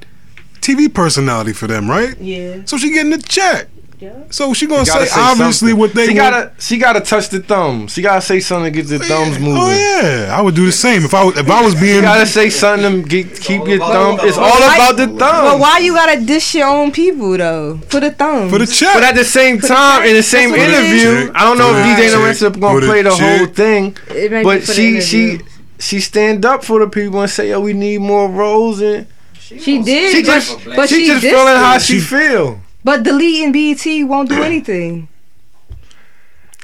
TV 0.77 0.93
personality 0.93 1.53
for 1.53 1.67
them, 1.67 1.89
right? 1.89 2.17
Yeah. 2.19 2.63
So 2.67 2.77
she 2.77 2.91
getting 2.93 3.13
a 3.13 3.19
check. 3.19 3.69
Yeah. 4.01 4.13
So 4.31 4.55
she 4.55 4.69
gonna 4.69 4.85
She 4.85 4.93
say, 4.93 5.07
say 5.07 5.21
obviously 5.21 5.71
something. 5.71 5.77
what 5.81 5.93
they 5.93 6.07
she 6.07 6.15
want. 6.15 6.31
gotta 6.31 6.53
she 6.61 6.79
gotta 6.79 7.01
touch 7.01 7.31
the 7.31 7.41
thumbs. 7.41 7.95
She 7.95 8.01
gotta 8.01 8.21
say 8.21 8.39
something 8.39 8.73
to 8.73 8.83
get 8.83 8.87
the 8.89 8.95
oh, 9.05 9.09
thumbs 9.09 9.41
moving. 9.41 9.61
Oh 9.61 9.71
yeah, 9.73 10.37
I 10.39 10.41
would 10.41 10.55
do 10.55 10.67
the 10.67 10.71
same 10.71 11.03
if 11.05 11.13
I 11.15 11.25
was, 11.25 11.37
if 11.37 11.51
I 11.51 11.63
was 11.63 11.75
You 11.75 11.81
being. 11.81 12.03
gotta 12.03 12.25
say 12.25 12.49
something 12.49 13.03
to 13.03 13.09
get, 13.09 13.41
keep 13.41 13.67
your 13.67 13.79
thumb. 13.81 14.21
It's 14.23 14.39
all 14.39 14.45
Why- 14.51 14.77
about 14.77 14.97
the 14.99 15.09
thumb. 15.09 15.19
But 15.19 15.59
why 15.59 15.79
you 15.79 15.95
gotta 15.95 16.25
dish 16.25 16.55
your 16.55 16.69
own 16.69 16.93
people 16.93 17.37
though? 17.37 17.79
For 17.89 17.99
the 17.99 18.13
thumbs. 18.13 18.53
For 18.53 18.59
the 18.61 18.69
check. 18.69 18.95
But 18.95 19.03
at 19.03 19.17
the 19.17 19.25
same 19.25 19.59
time, 19.59 20.05
in 20.07 20.15
the 20.15 20.23
same 20.23 20.51
That's 20.53 20.61
what 20.63 20.71
it 20.71 20.75
interview, 20.85 21.09
is. 21.25 21.31
I 21.35 21.41
don't 21.43 21.59
know 21.59 21.71
if 21.71 21.77
For 21.77 21.83
the 21.83 22.03
DJ 22.03 22.09
chick, 22.13 22.19
Lorenzo 22.21 22.51
gonna 22.51 22.87
play 22.87 23.03
the 23.03 23.17
whole 23.17 23.47
thing. 23.47 23.97
It 24.11 24.31
may 24.31 24.39
be 24.43 24.45
But 24.45 24.63
she 24.63 25.01
she 25.01 25.41
she 25.81 25.99
stand 25.99 26.45
up 26.47 26.63
for 26.63 26.79
the 26.79 26.87
people 26.89 27.21
and 27.21 27.29
say, 27.29 27.51
"Yo, 27.51 27.59
we 27.59 27.73
need 27.73 28.01
more 28.01 28.29
roles." 28.31 28.81
And 28.81 29.09
She 29.49 29.83
did, 29.83 30.13
she 30.15 30.23
but, 30.23 30.27
just 30.35 30.65
but 30.65 30.89
she, 30.89 31.01
she, 31.01 31.07
just 31.07 31.25
dissed 31.25 31.31
feeling 31.31 31.57
how 31.57 31.77
it. 31.77 31.83
she 31.83 32.01
feel. 32.01 32.61
But 32.85 33.03
deleting 33.03 33.53
BET 33.53 34.09
won't 34.09 34.29
do 34.29 34.43
anything. 34.43 35.09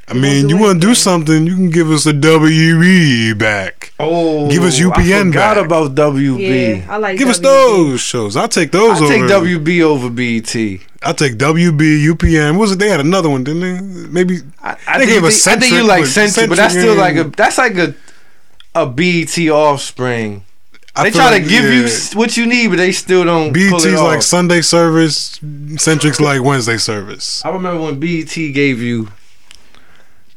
I 0.07 0.13
mean, 0.13 0.51
you 0.51 0.59
want 0.59 0.83
to 0.83 0.87
do 0.87 0.95
something? 0.95 1.47
You 1.47 1.55
can 1.55 1.71
give 1.71 1.91
us 1.91 2.05
the 2.05 2.13
WB 2.13 3.39
back. 3.39 3.95
Oh, 3.99 4.51
Give 4.51 4.63
us 4.63 4.79
I 4.79 4.85
UPN 4.85 5.29
forgot 5.29 5.57
back. 5.57 5.65
about 5.65 5.95
WB. 5.95 6.41
Yeah, 6.85 6.93
I 6.93 6.99
like 6.99 7.17
Give 7.19 7.29
us 7.29 7.39
those 7.39 8.03
shows. 8.03 8.37
I'll 8.37 8.49
take 8.49 8.71
those 8.71 9.01
I 9.01 9.05
over. 9.05 9.13
take 9.15 9.23
WB 9.23 9.81
over 9.83 10.11
BT. 10.11 10.83
I'll 11.03 11.15
take 11.15 11.35
WB, 11.39 12.07
UPN. 12.07 12.53
What 12.53 12.61
was 12.61 12.73
it? 12.73 12.81
They 12.81 12.91
had 12.91 13.01
another 13.01 13.31
one, 13.31 13.45
didn't 13.45 13.61
they? 13.63 14.09
Maybe 14.09 14.41
I, 14.63 14.77
I 14.87 14.99
They 14.99 15.07
think, 15.07 15.11
gave 15.15 15.23
you 15.23 15.29
us 15.29 15.43
think- 15.45 15.57
I 15.57 15.61
think 15.61 15.73
you 15.73 15.87
like 15.87 16.03
but 16.03 16.09
Centric, 16.11 16.49
but 16.51 16.57
that's 16.57 16.75
still 16.75 16.95
like 16.97 17.17
a 17.17 17.25
that's 17.25 17.57
like 17.59 17.77
a 17.79 17.95
a 18.75 18.87
BT 18.87 19.51
offspring. 19.51 20.45
I 20.97 21.05
They 21.05 21.11
try 21.11 21.31
like, 21.31 21.43
to 21.43 21.49
give 21.49 21.65
you 21.65 21.81
yeah, 21.81 21.87
s- 21.87 22.15
what 22.15 22.37
you 22.37 22.47
need, 22.47 22.69
but 22.69 22.77
they 22.77 22.93
still 22.93 23.25
don't. 23.25 23.53
pull 23.53 23.79
BT's 23.79 23.85
it 23.85 23.99
like. 23.99 24.23
Sunday 24.23 24.61
service, 24.61 25.41
Centric's 25.77 26.21
like 26.21 26.43
Wednesday 26.43 26.77
service. 26.77 27.45
I 27.45 27.51
remember 27.51 27.83
when 27.83 27.99
BT 27.99 28.53
gave 28.53 28.81
you 28.81 29.09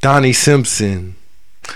Donnie 0.02 0.34
Simpson. 0.34 1.15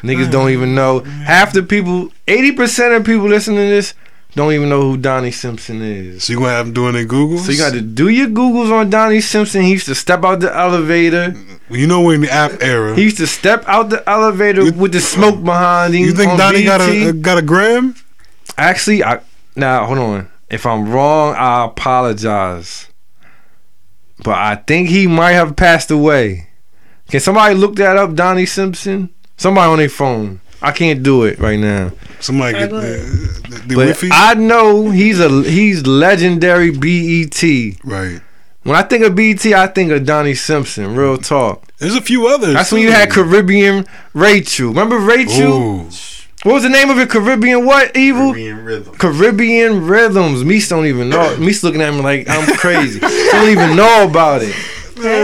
Niggas 0.02 0.32
don't 0.32 0.48
mm. 0.48 0.54
even 0.54 0.74
know. 0.74 1.02
Half 1.02 1.54
the 1.54 1.62
people, 1.62 2.12
eighty 2.28 2.52
percent 2.52 2.94
of 2.94 3.06
people 3.06 3.28
listening 3.28 3.58
to 3.58 3.70
this 3.70 3.94
don't 4.36 4.54
even 4.54 4.70
know 4.70 4.82
who 4.82 4.98
Donnie 4.98 5.32
Simpson 5.32 5.82
is. 5.82 6.24
So 6.24 6.34
you 6.34 6.40
gonna 6.40 6.52
have 6.52 6.68
them 6.68 6.74
doing 6.74 6.94
their 6.94 7.06
Googles? 7.06 7.40
So 7.40 7.52
you 7.52 7.58
got 7.58 7.74
to 7.74 7.82
do 7.82 8.08
your 8.08 8.28
Googles 8.28 8.72
on 8.72 8.90
Donnie 8.90 9.20
Simpson. 9.20 9.64
He 9.64 9.72
used 9.72 9.88
to 9.88 9.96
step 9.96 10.24
out 10.24 10.40
the 10.40 10.56
elevator. 10.56 11.36
You 11.70 11.88
know 11.88 12.02
we're 12.02 12.16
in 12.16 12.22
the 12.22 12.32
app 12.32 12.62
era. 12.62 12.96
He 12.96 13.04
used 13.04 13.18
to 13.18 13.28
step 13.28 13.66
out 13.68 13.90
the 13.90 14.08
elevator 14.10 14.64
You- 14.64 14.74
with 14.74 14.94
the 14.94 15.02
smoke 15.02 15.44
behind 15.44 15.94
him. 15.94 16.06
you 16.06 16.14
think 16.14 16.32
on 16.32 16.38
Donnie 16.38 16.64
got 16.64 16.82
a 16.82 17.12
got 17.12 17.38
a 17.38 17.42
gram? 17.42 17.96
Actually, 18.58 19.04
I 19.04 19.22
now 19.56 19.86
hold 19.86 20.00
on. 20.00 20.30
If 20.50 20.66
I'm 20.66 20.90
wrong, 20.90 21.36
I 21.36 21.66
apologize. 21.66 22.88
But 24.24 24.38
I 24.38 24.56
think 24.56 24.90
he 24.90 25.08
might 25.08 25.32
have 25.32 25.56
passed 25.56 25.90
away. 25.90 26.50
Can 27.10 27.20
somebody 27.20 27.56
look 27.56 27.76
that 27.78 27.98
up, 27.98 28.14
Donnie 28.14 28.46
Simpson? 28.46 29.10
Somebody 29.38 29.72
on 29.72 29.78
their 29.80 29.90
phone. 29.90 30.42
I 30.62 30.72
can't 30.72 31.02
do 31.02 31.24
it 31.24 31.40
right 31.40 31.58
now. 31.58 31.92
Somebody 32.20 32.54
get 32.60 32.72
Alright, 32.72 32.84
the, 32.86 33.42
the, 33.50 33.56
the 33.68 33.76
But 33.76 33.88
Wi-Fi? 33.98 34.10
I 34.12 34.34
know 34.36 34.92
he's 34.92 35.20
a 35.20 35.30
he's 35.44 35.88
legendary 35.88 36.70
BET. 36.70 37.42
right. 37.84 38.22
When 38.64 38.76
I 38.76 38.84
think 38.84 39.04
of 39.04 39.16
BET, 39.16 39.44
I 39.48 39.66
think 39.66 39.92
of 39.92 40.06
Donnie 40.06 40.36
Simpson. 40.36 40.96
Real 40.96 41.18
talk. 41.18 41.66
There's 41.80 41.96
a 41.96 42.02
few 42.02 42.28
others. 42.28 42.54
That's 42.54 42.72
when 42.72 42.84
you 42.84 42.92
had 42.92 43.10
Caribbean 43.10 43.88
Rachel. 44.14 44.68
Remember 44.68 45.00
Rachel? 45.00 45.54
Ooh. 45.54 45.90
What 46.44 46.54
was 46.54 46.64
the 46.64 46.70
name 46.70 46.90
of 46.90 46.98
it? 46.98 47.10
Caribbean 47.10 47.66
what? 47.66 47.96
Evil? 47.96 48.32
Caribbean 48.34 48.66
rhythm. 48.66 48.96
Caribbean 48.96 49.86
rhythms. 49.86 50.44
Meese 50.44 50.70
don't 50.70 50.88
even 50.88 51.10
know. 51.10 51.36
Meese 51.40 51.62
looking 51.64 51.82
at 51.82 51.94
me 51.94 52.02
like 52.02 52.28
I'm 52.30 52.46
crazy. 52.58 53.00
don't 53.00 53.50
even 53.50 53.76
know 53.76 54.08
about 54.10 54.42
it. 54.44 54.54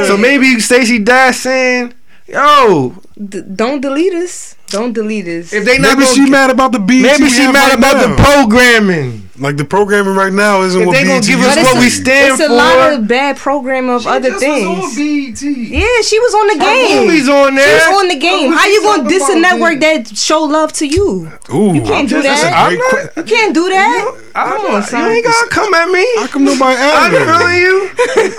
So 0.07 0.15
maybe 0.17 0.59
Stacey 0.59 0.99
Dash 0.99 1.37
saying, 1.37 1.93
"Yo, 2.27 2.95
D- 3.17 3.41
don't 3.55 3.81
delete 3.81 4.13
us. 4.13 4.55
Don't 4.67 4.91
delete 4.93 5.27
us. 5.27 5.53
if 5.53 5.65
they 5.65 5.77
not 5.77 5.97
Maybe 5.97 6.01
gonna, 6.03 6.15
she 6.15 6.29
mad 6.29 6.49
about 6.49 6.71
the 6.71 6.79
BET. 6.79 7.01
maybe 7.01 7.29
she 7.29 7.45
mad 7.51 7.69
right 7.69 7.77
about 7.77 7.95
now. 7.95 8.15
the 8.15 8.21
programming. 8.21 9.26
Like 9.39 9.57
the 9.57 9.65
programming 9.65 10.15
right 10.15 10.33
now 10.33 10.63
isn't 10.63 10.81
If 10.81 10.87
what 10.87 10.93
they 10.93 11.03
gonna 11.03 11.19
BET 11.21 11.27
give 11.29 11.39
us 11.41 11.55
what 11.57 11.73
be. 11.75 11.79
we 11.81 11.89
stand 11.89 12.37
for. 12.37 12.43
it's 12.43 12.43
a 12.43 12.47
for, 12.47 12.55
lot 12.55 12.93
of 12.93 13.07
bad 13.07 13.37
program 13.37 13.87
of 13.89 14.07
other 14.07 14.31
things. 14.33 14.95
BET. 14.95 15.41
Yeah, 15.41 16.01
she 16.01 16.19
was 16.19 16.33
on 16.33 16.47
the 16.57 16.63
game. 16.65 17.05
movies 17.07 17.29
on 17.29 17.55
She 17.55 17.61
was 17.61 18.01
on 18.01 18.07
the 18.07 18.15
game. 18.17 18.51
How 18.51 18.65
you 18.65 18.81
gonna 18.81 19.07
diss 19.09 19.29
a 19.29 19.39
network 19.39 19.79
that 19.81 20.17
show 20.17 20.41
love 20.43 20.73
to 20.73 20.87
you? 20.87 21.31
Ooh, 21.53 21.73
You 21.75 21.81
can't 21.81 22.09
do 22.09 22.21
just- 22.21 22.41
that. 22.41 22.53
I'm 22.53 22.77
not- 22.77 22.89
que- 22.91 23.09
You 23.17 23.23
can't 23.23 23.53
do 23.53 23.69
that. 23.69 24.13
I, 24.33 24.57
Come 24.57 24.75
on, 24.75 24.83
son. 24.83 25.03
You 25.05 25.09
ain't 25.17 25.25
gotta 25.25 25.49
come 25.49 25.73
at 25.73 25.89
me. 25.89 26.05
How 26.17 26.27
come 26.27 26.43
nobody 26.45 26.75
I'm 26.79 27.13
added 27.13 27.25
telling 27.25 27.57
you. 27.57 27.89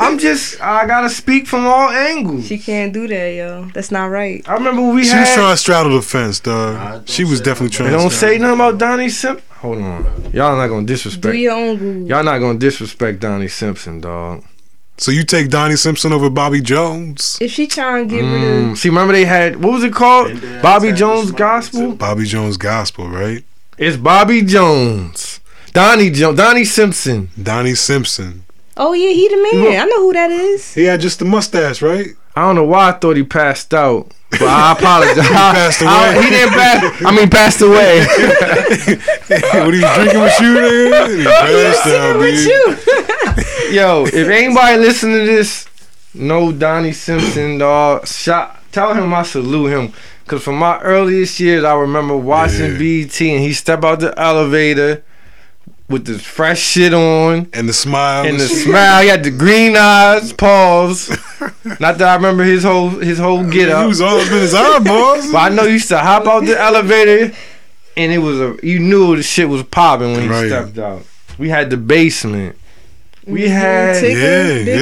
I'm 0.01 0.19
just. 0.19 0.61
I 0.61 0.87
gotta 0.87 1.11
speak 1.11 1.47
from 1.47 1.67
all 1.67 1.91
angles. 1.91 2.47
She 2.47 2.59
can't 2.59 2.93
do 2.93 3.07
that, 3.09 3.35
yo. 3.35 3.69
That's 3.75 3.91
not 3.91 4.07
right. 4.07 4.45
I 4.49 4.55
remember 4.55 4.83
we 4.83 5.05
She 5.05 5.11
had. 5.11 5.21
was 5.21 5.35
trying 5.35 5.53
to 5.53 5.57
straddle 5.57 5.95
the 5.97 6.03
fence, 6.03 6.41
dog. 6.41 7.09
She 7.09 7.25
was 7.25 7.41
definitely 7.41 7.71
trying. 7.77 7.91
To 7.93 7.99
don't 7.99 8.11
say 8.11 8.39
nothing 8.39 8.55
about 8.55 8.79
Donnie 8.79 9.09
Simpson. 9.09 9.45
Hold 9.61 9.79
on, 9.79 10.31
y'all 10.33 10.57
not 10.57 10.69
gonna 10.69 10.87
disrespect. 10.87 11.23
Do 11.23 11.33
disrespect. 11.33 11.37
your 11.39 11.53
own 11.53 11.77
Google. 11.79 12.09
Y'all 12.09 12.23
not 12.25 12.39
gonna 12.39 12.59
disrespect 12.59 13.21
Donnie 13.21 13.49
Simpson, 13.49 14.01
dog. 14.01 14.45
So 14.99 15.11
you 15.13 15.25
take 15.25 15.49
Donnie 15.51 15.77
Simpson 15.77 16.13
over 16.13 16.29
Bobby 16.31 16.61
Jones? 16.61 17.39
If 17.41 17.53
she 17.53 17.67
trying 17.67 18.09
to 18.09 18.15
get 18.17 18.23
rid 18.23 18.43
Mm. 18.43 18.73
of, 18.73 18.79
See, 18.79 18.89
remember 18.89 19.13
they 19.13 19.25
had 19.25 19.63
what 19.63 19.73
was 19.73 19.85
it 19.85 19.93
called? 19.93 20.31
And 20.31 20.63
Bobby 20.63 20.93
Jones 20.93 21.31
Gospel. 21.33 21.79
smiling, 21.81 21.97
Bobby 21.97 22.25
Jones 22.25 22.57
Gospel, 22.57 23.09
right? 23.09 23.45
It's 23.77 23.97
Bobby 23.97 24.43
Jones, 24.43 25.41
Donnie 25.73 26.11
Jones, 26.11 26.37
Donnie 26.37 26.65
Simpson. 26.65 27.31
Donnie 27.41 27.75
Simpson. 27.77 28.45
oh 28.77 28.93
yeah, 28.93 29.11
he 29.13 29.29
the 29.29 29.37
man. 29.37 29.81
I 29.81 29.85
know 29.87 30.03
who 30.03 30.13
that 30.13 30.31
is. 30.31 30.73
He 30.75 30.85
had 30.85 31.01
just 31.01 31.19
the 31.21 31.25
mustache, 31.25 31.83
right? 31.83 32.09
I 32.39 32.43
don't 32.43 32.55
know 32.55 32.65
why 32.65 32.91
I 32.91 32.93
thought 32.93 33.17
he 33.17 33.25
passed 33.25 33.75
out, 33.75 34.13
but 34.31 34.43
I 34.43 34.73
apologize. 34.79 35.17
he 35.17 35.33
passed 35.33 35.83
away. 35.83 36.23
he 36.23 36.31
didn't 36.31 36.55
pass. 36.55 37.03
I 37.05 37.11
mean, 37.17 37.31
passed 37.31 37.61
away. 37.63 38.05
what 39.27 39.69
are 39.69 39.75
you 39.75 39.95
drinking 39.95 40.21
with 40.21 40.41
you 40.41 40.55
there? 40.55 41.09
He 41.19 41.25
passed 41.25 41.87
out, 41.89 42.19
With 42.19 42.45
you. 42.47 43.75
Yo, 43.75 44.05
if 44.07 44.29
anybody 44.29 44.79
listening 44.79 45.21
to 45.21 45.27
this, 45.27 45.67
know 46.15 46.53
Donnie 46.53 46.93
Simpson, 46.93 47.59
dog. 47.59 48.07
Shot, 48.07 48.63
tell 48.73 48.95
him 48.95 49.13
I 49.13 49.23
salute 49.25 49.69
him. 49.73 49.93
Cause 50.27 50.43
from 50.45 50.59
my 50.59 50.79
earliest 50.81 51.41
years, 51.41 51.65
I 51.65 51.75
remember 51.75 52.17
watching 52.17 52.73
Yeah. 52.73 52.79
BET 53.07 53.21
and 53.23 53.43
he 53.43 53.53
step 53.55 53.83
out 53.83 54.01
the 54.01 54.17
elevator 54.19 55.03
with 55.89 56.05
this 56.07 56.23
fresh 56.23 56.61
shit 56.61 56.93
on 56.93 57.49
And 57.53 57.69
the 57.69 57.73
smile. 57.73 58.27
and 58.27 58.39
the 58.39 58.47
smile. 58.49 59.03
He 59.03 59.09
had 59.09 59.25
the 59.25 59.31
green 59.31 59.77
eyes, 59.77 60.33
pause. 60.33 61.09
Not 61.81 61.99
that 61.99 62.03
I 62.03 62.15
remember 62.17 62.45
his 62.45 62.63
whole 62.65 62.91
his 62.91 63.19
whole 63.19 63.43
get 63.45 63.69
He 63.69 63.73
up, 63.73 63.89
was 63.89 64.01
all 64.01 64.19
up 64.21 64.27
in 64.27 64.33
his 64.35 64.55
eyeballs. 64.55 65.31
but 65.33 65.39
I 65.39 65.49
know 65.49 65.65
he 65.67 65.73
used 65.75 65.89
to 65.89 65.99
hop 65.99 66.27
out 66.27 66.45
the 66.45 66.61
elevator 66.61 67.35
and 67.97 68.13
it 68.13 68.19
was 68.19 68.39
a 68.41 68.57
you 68.63 68.79
knew 68.81 69.17
the 69.17 69.23
shit 69.23 69.49
was 69.49 69.63
popping 69.63 70.13
when 70.13 70.23
he 70.23 70.29
Right. 70.29 70.47
stepped 70.49 70.79
out. 70.79 71.05
We 71.39 71.49
had 71.49 71.71
the 71.71 71.77
basement. 71.77 72.57
We 73.27 73.47
had 73.49 74.03
Tigger, 74.03 74.65
Yeah, 74.67 74.73
yeah. 74.73 74.75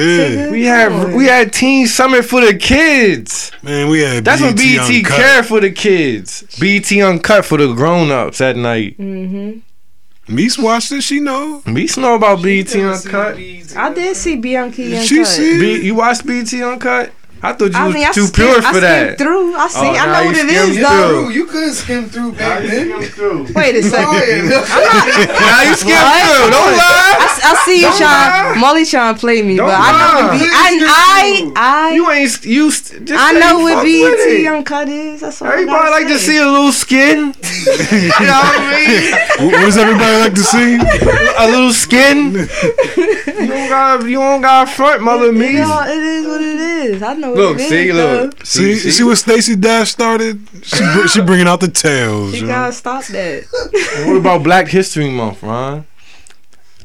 Tigger. 0.47 0.51
we 0.51 0.63
had 0.65 1.13
we 1.13 1.25
had 1.25 1.51
Teen 1.53 1.85
Summit 1.87 2.23
for 2.25 2.39
the 2.41 2.53
kids. 2.55 3.51
Man, 3.61 3.89
we 3.89 3.99
had 4.01 4.23
That's 4.25 4.41
when 4.41 4.55
BET 4.55 4.63
BT 4.87 4.97
Uncut. 4.99 5.17
cared 5.17 5.45
for 5.45 5.59
the 5.59 5.71
kids. 5.71 6.43
BT 6.59 7.01
Uncut 7.01 7.43
for 7.45 7.57
the 7.57 7.73
grown 7.73 8.09
ups 8.11 8.39
at 8.41 8.55
night. 8.55 8.97
Mhm. 8.97 9.61
Meese 10.27 10.61
watched 10.61 10.91
it. 10.91 11.01
She 11.01 11.19
know. 11.19 11.63
We 11.65 11.87
know 11.97 12.15
about 12.15 12.41
BT 12.41 12.81
Uncut. 12.81 13.37
I 13.75 13.93
did 13.93 14.15
see 14.15 14.35
Bianchi 14.35 14.93
Uncut. 14.93 15.07
She 15.07 15.23
see 15.23 15.59
B, 15.59 15.85
you 15.85 15.95
watched 15.95 16.25
BT 16.25 16.63
Uncut? 16.63 17.11
I 17.41 17.53
thought 17.53 17.71
you 17.71 17.77
I 17.77 17.85
was 17.85 17.93
mean, 17.95 18.05
I 18.05 18.11
too 18.11 18.25
skimmed- 18.25 18.33
pure 18.33 18.57
I 18.57 18.61
for 18.73 18.81
skimmed 18.81 18.83
that. 18.83 19.17
through. 19.19 19.55
I 19.55 19.67
see. 19.67 19.79
Oh, 19.79 19.93
I 19.93 20.05
know 20.07 20.25
what 20.25 20.37
it 20.37 20.45
is 20.49 20.73
skimmed 20.73 20.77
is, 20.77 20.87
through. 20.87 21.29
You 21.29 21.45
couldn't 21.45 21.73
skim 21.73 22.03
through 22.09 22.31
back 22.33 22.63
then. 22.63 22.89
Wait 23.53 23.75
a 23.75 23.83
second. 23.93 24.49
now 24.49 25.61
you 25.61 25.75
skimmed 25.77 26.01
What? 26.01 26.25
through. 26.25 26.49
Don't 26.49 26.73
lie. 26.77 27.13
I 27.49 27.61
see 27.63 27.77
you 27.77 27.87
Don't 27.89 27.97
trying. 27.97 28.59
Molly 28.59 28.85
trying 28.85 29.13
to 29.13 29.19
play 29.19 29.41
me, 29.43 29.55
Don't 29.57 29.67
but 29.67 29.75
I 29.77 29.91
know 29.91 29.97
lie. 29.97 30.25
what 30.25 30.31
B. 30.33 30.39
Please 30.39 30.51
I 30.89 31.51
I 31.55 31.93
You 31.93 32.09
ain't 32.11 32.45
you. 32.45 32.71
st- 32.71 33.05
Just 33.05 33.23
I 33.23 33.31
know 33.39 33.59
what 33.59 33.75
fuck 33.75 33.83
with 33.83 34.17
BET 34.17 34.41
it. 34.41 34.47
Uncut 34.47 34.89
is. 34.89 35.21
That's 35.21 35.41
all. 35.41 35.47
I 35.47 35.51
Everybody 35.53 35.77
gotta 35.77 35.91
like 35.91 36.07
to 36.07 36.19
see 36.19 36.37
a 36.37 36.45
little 36.45 36.71
skin. 36.71 37.17
you 37.93 38.25
know 38.25 38.41
what 38.41 38.57
I 38.57 38.65
mean? 38.73 39.11
What, 39.45 39.53
what 39.53 39.61
does 39.61 39.77
everybody 39.77 40.17
like 40.19 40.33
to 40.33 40.43
see? 40.43 40.75
A 41.37 41.45
little 41.47 41.71
skin. 41.73 42.33
you 42.33 43.47
don't 43.47 43.69
got 43.69 44.03
you 44.03 44.17
don't 44.17 44.41
got 44.41 44.69
front, 44.69 45.01
mother 45.03 45.31
me. 45.31 45.51
You 45.53 45.63
it 45.63 46.03
is 46.03 46.25
what 46.27 46.41
it 46.41 46.57
is. 46.57 47.03
I 47.03 47.13
know 47.13 47.26
what 47.29 47.37
Look, 47.37 47.55
it 47.57 47.61
is. 47.61 47.69
see, 47.69 47.91
though. 47.91 48.21
look. 48.23 48.45
See, 48.45 48.75
see, 48.75 48.91
see 48.91 49.03
what 49.03 49.17
Stacey 49.17 49.55
Dash 49.55 49.91
started? 49.91 50.39
She 50.63 51.07
she 51.07 51.21
bringing 51.21 51.47
out 51.47 51.59
the 51.59 51.67
tails. 51.69 52.33
You 52.35 52.41
yo. 52.41 52.47
gotta 52.47 52.73
stop 52.73 53.03
that. 53.05 53.45
What 54.07 54.17
about 54.17 54.43
Black 54.43 54.67
History 54.67 55.09
Month, 55.09 55.41
Ron? 55.43 55.85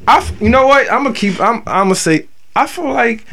I, 0.07 0.19
f- 0.19 0.41
you 0.41 0.49
know 0.49 0.67
what? 0.67 0.91
I'm 0.91 1.05
gonna 1.05 1.15
keep. 1.15 1.41
I'm. 1.41 1.59
I'm 1.67 1.85
gonna 1.87 1.95
say. 1.95 2.27
I 2.57 2.67
feel 2.67 2.93
like. 2.93 3.25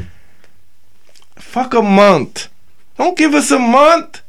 Fuck 1.36 1.74
a 1.74 1.82
month. 1.82 2.48
Don't 2.98 3.18
give 3.18 3.34
us 3.34 3.50
a 3.52 3.60
month. 3.60 4.22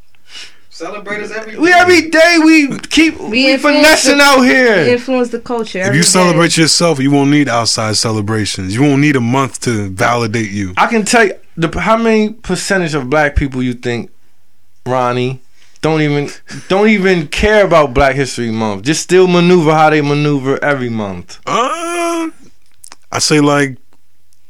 Celebrate 0.71 1.21
us 1.23 1.31
every 1.33 1.59
We 1.59 1.71
every 1.73 2.09
day 2.09 2.39
we 2.43 2.79
keep 2.79 3.19
we, 3.21 3.53
influence 3.53 3.77
finessing 3.83 4.17
the- 4.19 4.25
out 4.25 4.41
here. 4.43 4.77
Influence 4.95 5.29
the 5.29 5.41
culture. 5.41 5.81
If 5.81 5.95
you 5.95 6.01
day. 6.01 6.07
celebrate 6.07 6.57
yourself, 6.57 6.99
you 7.01 7.11
won't 7.11 7.31
need 7.31 7.49
outside 7.49 7.97
celebrations. 7.97 8.75
You 8.75 8.83
won't 8.83 9.03
need 9.03 9.17
a 9.17 9.21
month 9.21 9.61
to 9.63 9.91
validate 9.91 10.51
you. 10.51 10.73
I 10.79 10.87
can 10.87 11.05
tell 11.05 11.27
you 11.27 11.35
the 11.61 11.81
how 11.81 11.97
many 11.97 12.33
percentage 12.33 12.95
of 12.95 13.11
black 13.11 13.37
people 13.37 13.63
you 13.63 13.75
think, 13.75 14.11
Ronnie, 14.87 15.41
don't 15.83 16.03
even 16.03 16.29
don't 16.69 16.89
even 16.89 17.29
care 17.29 17.65
about 17.65 17.95
Black 17.95 18.15
History 18.17 18.51
Month. 18.51 18.85
Just 18.85 19.03
still 19.03 19.27
maneuver 19.27 19.73
how 19.73 19.91
they 19.91 20.01
maneuver 20.01 20.63
every 20.63 20.89
month. 20.91 21.39
Uh, 21.47 22.31
I 23.13 23.19
say 23.19 23.41
like 23.41 23.79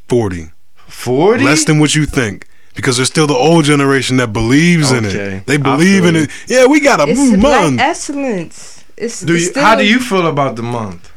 40. 0.09 0.51
Forty. 0.77 1.45
Less 1.45 1.65
than 1.65 1.79
what 1.79 1.95
you 1.95 2.05
think. 2.07 2.47
Because 2.75 2.97
there's 2.97 3.09
still 3.09 3.27
the 3.27 3.35
old 3.35 3.65
generation 3.65 4.17
that 4.19 4.33
believes 4.33 4.91
in 4.93 5.05
it. 5.05 5.47
They 5.47 5.57
believe 5.57 6.05
in 6.05 6.17
it. 6.17 6.31
Yeah, 6.47 6.67
we 6.67 6.81
got 6.81 7.01
a 7.01 7.11
It's 7.11 7.21
mm, 7.21 7.41
black 7.41 7.63
month. 7.63 7.81
excellence. 7.81 8.85
It's, 8.97 9.21
do 9.21 9.35
it's 9.35 9.45
you, 9.45 9.51
still, 9.51 9.63
how 9.65 9.77
do 9.77 9.87
you 9.87 9.99
feel 9.99 10.27
about 10.27 10.57
the 10.57 10.63
month? 10.63 11.10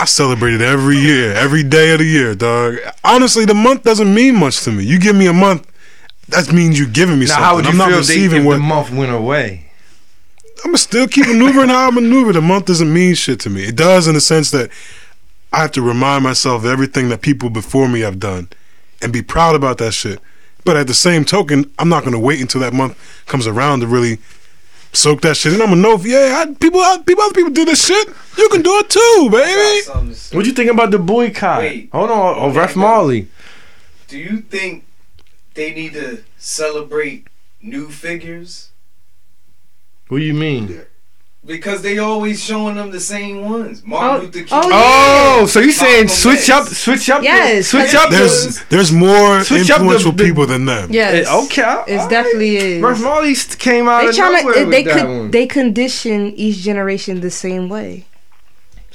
I 0.00 0.04
celebrate 0.04 0.54
it 0.54 0.60
every 0.60 0.96
year, 0.96 1.32
every 1.32 1.64
day 1.64 1.92
of 1.92 1.98
the 1.98 2.04
year, 2.04 2.34
dog. 2.34 2.76
Honestly, 3.02 3.44
the 3.44 3.54
month 3.54 3.82
doesn't 3.82 4.12
mean 4.14 4.36
much 4.36 4.62
to 4.62 4.70
me. 4.70 4.84
You 4.84 4.98
give 4.98 5.16
me 5.16 5.26
a 5.26 5.32
month, 5.32 5.66
that 6.28 6.52
means 6.52 6.78
you're 6.78 6.88
giving 6.88 7.18
me 7.18 7.26
Now, 7.26 7.32
something. 7.32 7.44
how 7.44 7.56
would 7.56 7.64
you 7.64 7.70
I'm 7.72 7.76
not 7.78 7.88
feel 7.88 7.94
if, 7.98 8.08
receiving 8.08 8.44
what 8.44 8.54
the 8.54 8.60
month 8.60 8.90
went 8.92 9.12
away? 9.12 9.70
I'm 10.64 10.70
gonna 10.70 10.78
still 10.78 11.08
keep 11.08 11.26
maneuvering 11.26 11.68
how 11.68 11.88
I 11.88 11.90
maneuver. 11.90 12.32
The 12.32 12.40
month 12.40 12.66
doesn't 12.66 12.92
mean 12.92 13.14
shit 13.14 13.40
to 13.40 13.50
me. 13.50 13.64
It 13.64 13.76
does 13.76 14.06
in 14.08 14.14
the 14.14 14.20
sense 14.20 14.50
that 14.52 14.70
I 15.52 15.62
have 15.62 15.72
to 15.72 15.82
remind 15.82 16.24
myself 16.24 16.62
of 16.64 16.70
everything 16.70 17.08
that 17.08 17.20
people 17.20 17.48
before 17.50 17.88
me 17.88 18.00
have 18.00 18.18
done 18.20 18.48
and 19.00 19.12
be 19.12 19.22
proud 19.22 19.54
about 19.54 19.78
that 19.78 19.92
shit. 19.94 20.20
But 20.64 20.76
at 20.76 20.86
the 20.88 20.94
same 20.94 21.24
token, 21.24 21.70
I'm 21.78 21.88
not 21.88 22.04
gonna 22.04 22.18
wait 22.18 22.40
until 22.40 22.60
that 22.60 22.72
month 22.72 22.96
comes 23.26 23.46
around 23.46 23.80
to 23.80 23.86
really 23.86 24.18
soak 24.92 25.20
that 25.22 25.36
shit 25.36 25.52
in. 25.52 25.60
I'm 25.60 25.68
gonna 25.68 25.80
know 25.80 25.94
if 25.94 26.06
yeah, 26.06 26.42
I, 26.42 26.46
people, 26.46 26.80
people, 27.04 27.24
other 27.24 27.34
people 27.34 27.52
do 27.52 27.64
this 27.64 27.84
shit. 27.86 28.08
You 28.36 28.48
can 28.48 28.62
do 28.62 28.78
it 28.78 28.90
too, 28.90 29.28
baby. 29.32 30.16
What 30.36 30.46
you 30.46 30.52
think 30.52 30.70
about 30.70 30.90
the 30.90 30.98
boycott? 30.98 31.60
Wait. 31.60 31.90
Hold 31.92 32.10
on, 32.10 32.36
oh, 32.38 32.52
Ref 32.52 32.76
Marley. 32.76 33.28
Do 34.08 34.18
you 34.18 34.40
think 34.40 34.84
they 35.54 35.74
need 35.74 35.92
to 35.94 36.24
celebrate 36.38 37.26
new 37.60 37.88
figures? 37.90 38.70
What 40.08 40.18
do 40.18 40.24
you 40.24 40.34
mean? 40.34 40.80
Because 41.48 41.80
they 41.80 41.96
always 41.96 42.44
showing 42.44 42.76
them 42.76 42.90
the 42.90 43.00
same 43.00 43.48
ones. 43.48 43.82
Martin 43.84 44.20
Oh, 44.20 44.22
Luther 44.24 44.38
King. 44.40 44.48
oh, 44.52 45.38
Oh, 45.40 45.46
so 45.46 45.60
you 45.60 45.72
saying 45.72 46.06
Malcolm 46.06 46.08
switch 46.08 46.48
X. 46.50 46.50
up, 46.50 46.66
switch 46.68 47.08
up, 47.10 47.20
the- 47.20 47.24
Yes, 47.24 47.68
switch 47.68 47.94
up. 47.94 48.10
There's 48.10 48.58
the, 48.58 48.64
there's 48.68 48.92
more 48.92 49.42
Switch 49.44 49.70
up 49.70 49.80
influential 49.80 50.12
the- 50.12 50.24
people 50.24 50.46
than 50.46 50.66
them. 50.66 50.90
Yes. 50.92 51.26
Eh, 51.26 51.34
okay, 51.44 51.62
It 51.62 51.92
alright. 51.96 52.10
definitely 52.10 52.56
is. 52.58 52.82
Russ 52.82 53.00
Marley 53.00 53.34
st- 53.34 53.58
came 53.58 53.88
out 53.88 54.02
They 54.02 54.08
of 54.10 54.14
trying 54.16 54.32
nowhere 54.44 54.54
to 54.54 54.60
with 54.66 54.70
they 54.70 54.82
that 54.84 54.92
could 54.94 55.04
one. 55.08 55.30
they 55.30 55.46
condition 55.46 56.34
each 56.36 56.58
generation 56.58 57.20
the 57.22 57.30
same 57.30 57.70
way. 57.70 58.04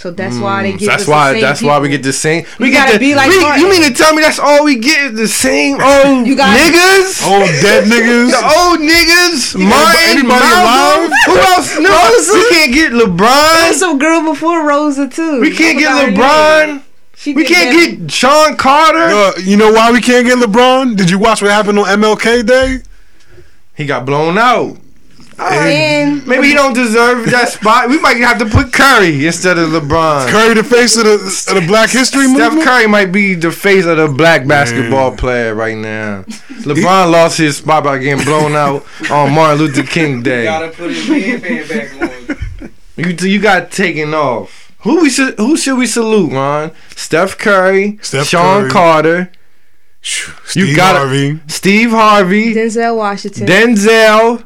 So 0.03 0.11
that's 0.11 0.35
why 0.37 0.63
they 0.63 0.73
Mm, 0.73 0.79
give 0.79 0.89
That's 0.89 1.03
us 1.03 1.07
why. 1.07 1.29
the 1.29 1.35
same 1.35 1.41
That's 1.47 1.61
why 1.61 1.79
we 1.79 1.87
get 1.87 2.03
the 2.03 2.11
same. 2.11 2.43
We 2.59 2.65
You 2.67 2.71
get 2.73 2.87
gotta 2.87 2.93
the, 2.99 2.99
be 2.99 3.15
like 3.15 3.29
we- 3.29 3.37
You 3.61 3.69
mean 3.69 3.83
to 3.83 3.93
tell 3.93 4.13
me 4.13 4.21
that's 4.21 4.37
all 4.37 4.65
we 4.65 4.75
get 4.75 5.13
is 5.13 5.17
the 5.17 5.27
same 5.29 5.79
old 5.81 6.27
You 6.27 6.35
gotta- 6.35 6.59
niggas? 6.59 7.23
Old 7.25 7.47
dead 7.63 7.85
niggas. 7.93 8.31
The 8.31 8.43
old 8.59 8.79
niggas, 8.81 9.55
Martin, 9.55 10.01
anybody 10.03 10.27
Malcolm. 10.27 11.05
alive? 11.07 11.11
Who 11.27 11.37
else? 11.37 11.79
No, 11.79 11.89
Rosa? 11.89 12.33
we 12.33 12.49
can't 12.49 12.73
get 12.73 12.91
LeBron. 12.91 13.53
There's 13.53 13.75
LeBron. 13.77 13.79
some 13.79 13.97
girl 13.97 14.21
before 14.25 14.67
Rosa 14.67 15.07
too. 15.07 15.39
We 15.39 15.55
can't 15.55 15.79
get 15.79 15.87
forgot 15.91 16.03
her 16.03 16.11
name. 16.67 16.79
LeBron. 16.79 16.83
She 17.15 17.33
We 17.33 17.45
can't 17.45 17.71
that- 17.73 17.99
get 18.01 18.11
Shawn 18.11 18.57
Carter. 18.57 18.99
Uh, 18.99 19.31
you 19.41 19.55
know 19.55 19.71
why 19.71 19.89
we 19.93 20.01
can't 20.01 20.25
get 20.27 20.37
LeBron? 20.37 20.97
Did 20.97 21.09
you 21.09 21.17
watch 21.17 21.41
what 21.41 21.51
happened 21.51 21.79
on 21.79 21.85
MLK 21.85 22.45
Day? 22.45 22.79
He 23.73 23.85
got 23.85 24.05
blown 24.05 24.37
out. 24.37 24.75
And 25.39 26.25
Maybe 26.27 26.47
he 26.49 26.53
don't 26.53 26.73
deserve 26.73 27.29
that 27.31 27.49
spot. 27.49 27.89
We 27.89 27.99
might 27.99 28.17
have 28.17 28.37
to 28.39 28.45
put 28.45 28.71
Curry 28.73 29.25
instead 29.25 29.57
of 29.57 29.69
LeBron. 29.69 30.27
Curry, 30.29 30.53
the 30.53 30.63
face 30.63 30.95
of 30.97 31.03
the, 31.05 31.13
of 31.55 31.61
the 31.61 31.67
Black 31.67 31.89
History 31.89 32.25
Steph 32.27 32.51
movement. 32.53 32.63
Curry 32.67 32.87
might 32.87 33.11
be 33.11 33.33
the 33.35 33.51
face 33.51 33.85
of 33.85 33.97
the 33.97 34.07
black 34.07 34.47
basketball 34.47 35.15
player 35.15 35.53
right 35.55 35.77
now. 35.77 36.23
LeBron 36.63 37.11
lost 37.11 37.37
his 37.37 37.57
spot 37.57 37.83
by 37.83 37.97
getting 37.97 38.23
blown 38.23 38.53
out 38.53 38.85
on 39.11 39.31
Martin 39.33 39.59
Luther 39.59 39.83
King 39.83 40.17
You 40.17 40.23
Day. 40.23 40.43
gotta 40.45 40.69
put 40.69 40.91
his 40.91 41.07
headband 41.07 41.69
back 41.69 42.01
on. 42.61 42.71
You 42.95 43.15
you 43.27 43.39
got 43.41 43.71
taken 43.71 44.13
off. 44.13 44.71
Who 44.81 45.01
we 45.01 45.09
should 45.09 45.35
who 45.37 45.57
should 45.57 45.77
we 45.77 45.87
salute, 45.87 46.31
Ron? 46.31 46.71
Steph 46.95 47.37
Curry, 47.37 47.97
Steph 48.01 48.27
Sean 48.27 48.61
Curry. 48.63 48.71
Carter, 48.71 49.31
Steve 50.01 50.75
gotta- 50.75 50.99
Harvey. 50.99 51.39
Steve 51.47 51.91
Harvey, 51.91 52.53
Denzel 52.53 52.97
Washington. 52.97 53.47
Denzel, 53.47 54.43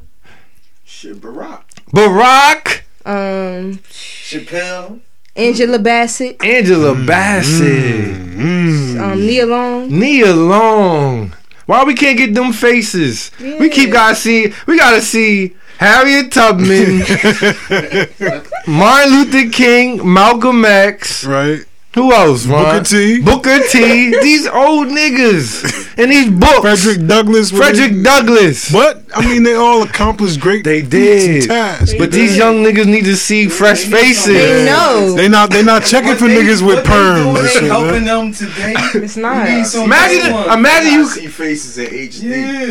Shit, 1.00 1.22
Barack. 1.22 1.62
Barack, 1.94 2.82
um, 3.06 3.78
Chappelle. 3.92 5.00
Angela 5.36 5.78
Bassett. 5.78 6.44
Angela 6.44 6.96
Bassett, 6.96 8.16
Mm. 8.18 9.00
Um, 9.00 9.20
Nia 9.28 9.46
Long. 9.46 9.90
Nia 10.00 10.34
Long. 10.34 11.34
Why 11.68 11.84
we 11.84 11.94
can't 11.94 12.18
get 12.18 12.34
them 12.34 12.52
faces? 12.52 13.30
We 13.40 13.70
keep 13.70 13.92
gotta 13.92 14.16
see. 14.16 14.52
We 14.66 14.80
gotta 14.80 15.02
see 15.04 15.56
Harriet 15.78 16.32
Tubman, 16.32 17.00
Martin 18.68 19.12
Luther 19.14 19.50
King, 19.52 20.12
Malcolm 20.14 20.66
X. 20.66 21.24
right. 21.26 21.64
Who 21.98 22.14
else? 22.14 22.46
Ron? 22.46 22.64
Booker 22.64 22.84
T. 22.84 23.22
Booker 23.22 23.60
T. 23.70 24.12
these 24.22 24.46
old 24.46 24.88
niggas 24.90 25.98
and 25.98 26.12
these 26.12 26.30
books. 26.30 26.60
Frederick 26.62 27.08
Douglass. 27.08 27.50
Frederick 27.50 28.04
Douglass. 28.04 28.72
But 28.72 29.02
I 29.16 29.28
mean, 29.28 29.42
they 29.42 29.56
all 29.56 29.82
accomplished 29.82 30.40
great. 30.40 30.64
They 30.64 30.84
did. 30.84 31.48
tasks. 31.48 31.96
But 31.98 32.12
these 32.12 32.38
young 32.38 32.58
niggas 32.64 32.86
need 32.86 33.06
to 33.06 33.16
see 33.16 33.48
fresh 33.50 33.86
faces. 33.86 34.26
They 34.28 34.66
know. 34.66 35.16
They 35.16 35.28
not 35.28 35.50
they 35.50 35.64
not 35.64 35.84
checking 35.86 36.10
What 36.10 36.20
for 36.20 36.28
they- 36.28 36.44
niggas 36.44 36.62
with 36.66 36.76
what 36.76 36.84
they 36.86 36.92
perms 36.92 37.24
doing 37.24 37.38
and 37.38 37.46
ain't 37.46 37.52
shit. 37.54 37.64
helping 37.64 38.06
man. 38.06 38.06
them 38.06 38.32
today. 38.34 38.74
It's 39.04 39.18
not. 39.18 39.48
We 39.48 39.56
need 39.56 39.66
some 39.66 39.84
Imagine, 39.86 40.54
imagine 40.54 40.94
you 40.94 41.06
see 41.08 41.28
faces 41.28 41.78
in 41.80 41.88
HD. 41.88 42.24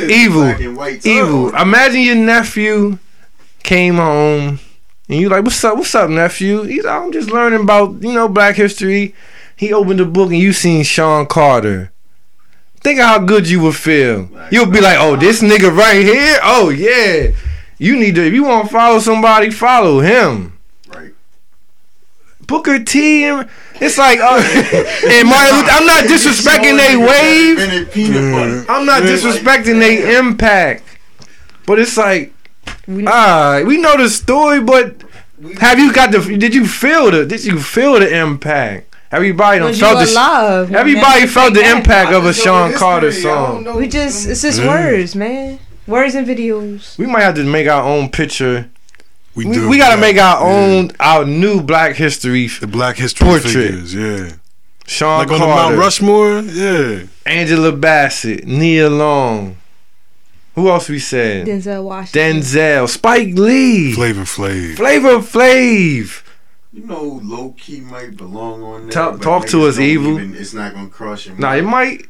Yeah. 0.09 0.17
evil, 0.25 0.43
Black 0.43 0.61
and 0.61 0.77
white. 0.77 1.05
evil. 1.05 1.51
Oh. 1.53 1.63
Imagine 1.63 2.01
your 2.03 2.15
nephew 2.15 2.99
came 3.65 3.97
home 3.97 4.61
and 5.09 5.21
you 5.21 5.29
like, 5.29 5.45
what's 5.45 5.63
up, 5.65 5.77
what's 5.77 5.95
up, 5.95 6.11
nephew? 6.11 6.63
He's 6.63 6.85
like, 6.85 7.03
I'm 7.03 7.13
just 7.13 7.31
learning 7.31 7.63
about 7.63 8.03
you 8.03 8.13
know 8.13 8.29
Black 8.29 8.57
history. 8.57 9.15
He 9.57 9.73
opened 9.73 10.01
the 10.01 10.05
book 10.05 10.31
and 10.31 10.39
you 10.39 10.53
seen 10.53 10.85
Shawn 10.85 11.27
Carter. 11.27 11.93
Think 12.81 13.01
of 13.01 13.07
how 13.07 13.19
good 13.21 13.49
you 13.49 13.61
would 13.63 13.77
feel. 13.77 14.29
You'll 14.51 14.71
be 14.71 14.81
like, 14.81 14.99
oh, 15.01 15.17
this 15.17 15.43
nigga 15.43 15.75
right 15.75 16.05
here. 16.05 16.39
Oh 16.43 16.69
yeah. 16.71 17.33
You 17.79 17.99
need 17.99 18.15
to. 18.15 18.27
If 18.27 18.33
you 18.33 18.45
want 18.45 18.67
to 18.67 18.73
follow 18.73 18.99
somebody, 18.99 19.51
follow 19.51 20.01
him. 20.01 20.59
Right. 20.89 21.13
Booker 22.47 22.83
T. 22.83 23.25
And, 23.25 23.49
it's 23.81 23.99
like, 23.99 24.19
uh, 24.21 24.37
and 25.09 25.29
Martin 25.29 25.57
Luther. 25.57 25.71
I'm 25.71 25.87
not 25.87 26.05
disrespecting 26.05 26.77
they 26.79 26.97
wave. 26.97 27.59
Invented 27.59 27.93
peanut 27.93 28.33
butter. 28.33 28.65
I'm 28.71 28.87
not 28.87 29.03
disrespecting 29.03 29.79
they 29.79 30.17
impact, 30.17 30.85
but 31.67 31.79
it's 31.79 31.97
like, 31.97 32.33
ah, 33.07 33.63
we 33.67 33.79
know 33.79 33.97
the 33.97 34.09
story, 34.09 34.61
but 34.61 35.03
have 35.61 35.79
you 35.79 35.93
got 35.93 36.13
the? 36.13 36.21
Did 36.39 36.55
you 36.55 36.67
feel 36.67 37.11
the? 37.11 37.27
Did 37.27 37.45
you 37.45 37.59
feel 37.61 37.95
the 37.99 38.15
impact? 38.17 38.95
Everybody 39.13 39.59
done 39.61 39.69
Was 39.69 39.81
felt 39.81 40.05
the. 40.07 40.13
alive? 40.13 40.75
Everybody 40.75 41.21
Man, 41.21 41.29
felt 41.29 41.55
the 41.55 41.61
that. 41.61 41.77
impact 41.77 42.13
of 42.13 42.25
a 42.25 42.29
just 42.33 42.43
Sean. 42.45 42.73
Carter 42.73 43.13
song. 43.13 43.65
know. 43.65 43.77
We 43.77 43.89
just 43.89 44.27
it's 44.27 44.43
just 44.43 44.61
Mm. 44.61 44.67
words, 44.69 45.15
man. 45.15 45.59
Words 45.87 46.15
and 46.17 46.27
videos. 46.27 46.99
We 46.99 47.07
might 47.07 47.23
have 47.23 47.37
to 47.37 47.45
make 47.45 47.69
our 47.69 47.83
own 47.83 48.09
picture. 48.09 48.69
We, 49.37 49.45
We, 49.45 49.55
do. 49.55 49.69
we 49.69 49.79
got 49.79 49.91
to 49.91 49.97
yeah. 49.97 50.01
make 50.01 50.17
our 50.19 50.41
Yeah. 50.41 50.47
own, 50.57 50.91
our 50.99 51.25
new 51.25 51.61
Black 51.63 51.95
history. 51.95 52.49
the 52.49 52.67
Black 52.67 52.97
History 52.97 53.27
portrait. 53.29 53.53
figures. 53.53 53.95
Yeah, 53.95 54.31
Sean 54.87 55.19
like 55.19 55.31
on 55.31 55.41
the 55.41 55.47
Mount 55.47 55.77
Rushmore. 55.77 56.41
Yeah, 56.41 57.03
Angela 57.25 57.71
Bassett, 57.73 58.47
Nia 58.47 58.89
Long. 58.91 59.57
Who 60.57 60.69
else 60.71 60.89
we 60.89 60.99
said? 60.99 61.47
Denzel 61.47 61.85
Washington. 61.85 62.41
Denzel, 62.41 62.89
Spike 62.89 63.35
Lee, 63.35 63.93
Flavor 63.93 64.23
Flav. 64.23 64.77
Flavor 64.77 65.19
Flav. 65.19 66.23
You 66.73 66.85
know, 66.87 67.21
low 67.23 67.55
key 67.59 67.81
might 67.81 68.17
belong 68.17 68.63
on 68.63 68.83
there. 68.83 68.91
Talk- 68.91 69.21
talk 69.21 69.47
to 69.49 69.67
us, 69.67 69.79
Evil. 69.79 70.19
even- 70.19 70.35
it's 70.35 70.53
not 70.55 70.75
gonna 70.75 70.89
crush 70.89 71.27
him. 71.27 71.37
Nah, 71.39 71.55
it 71.55 71.63
might. 71.63 72.07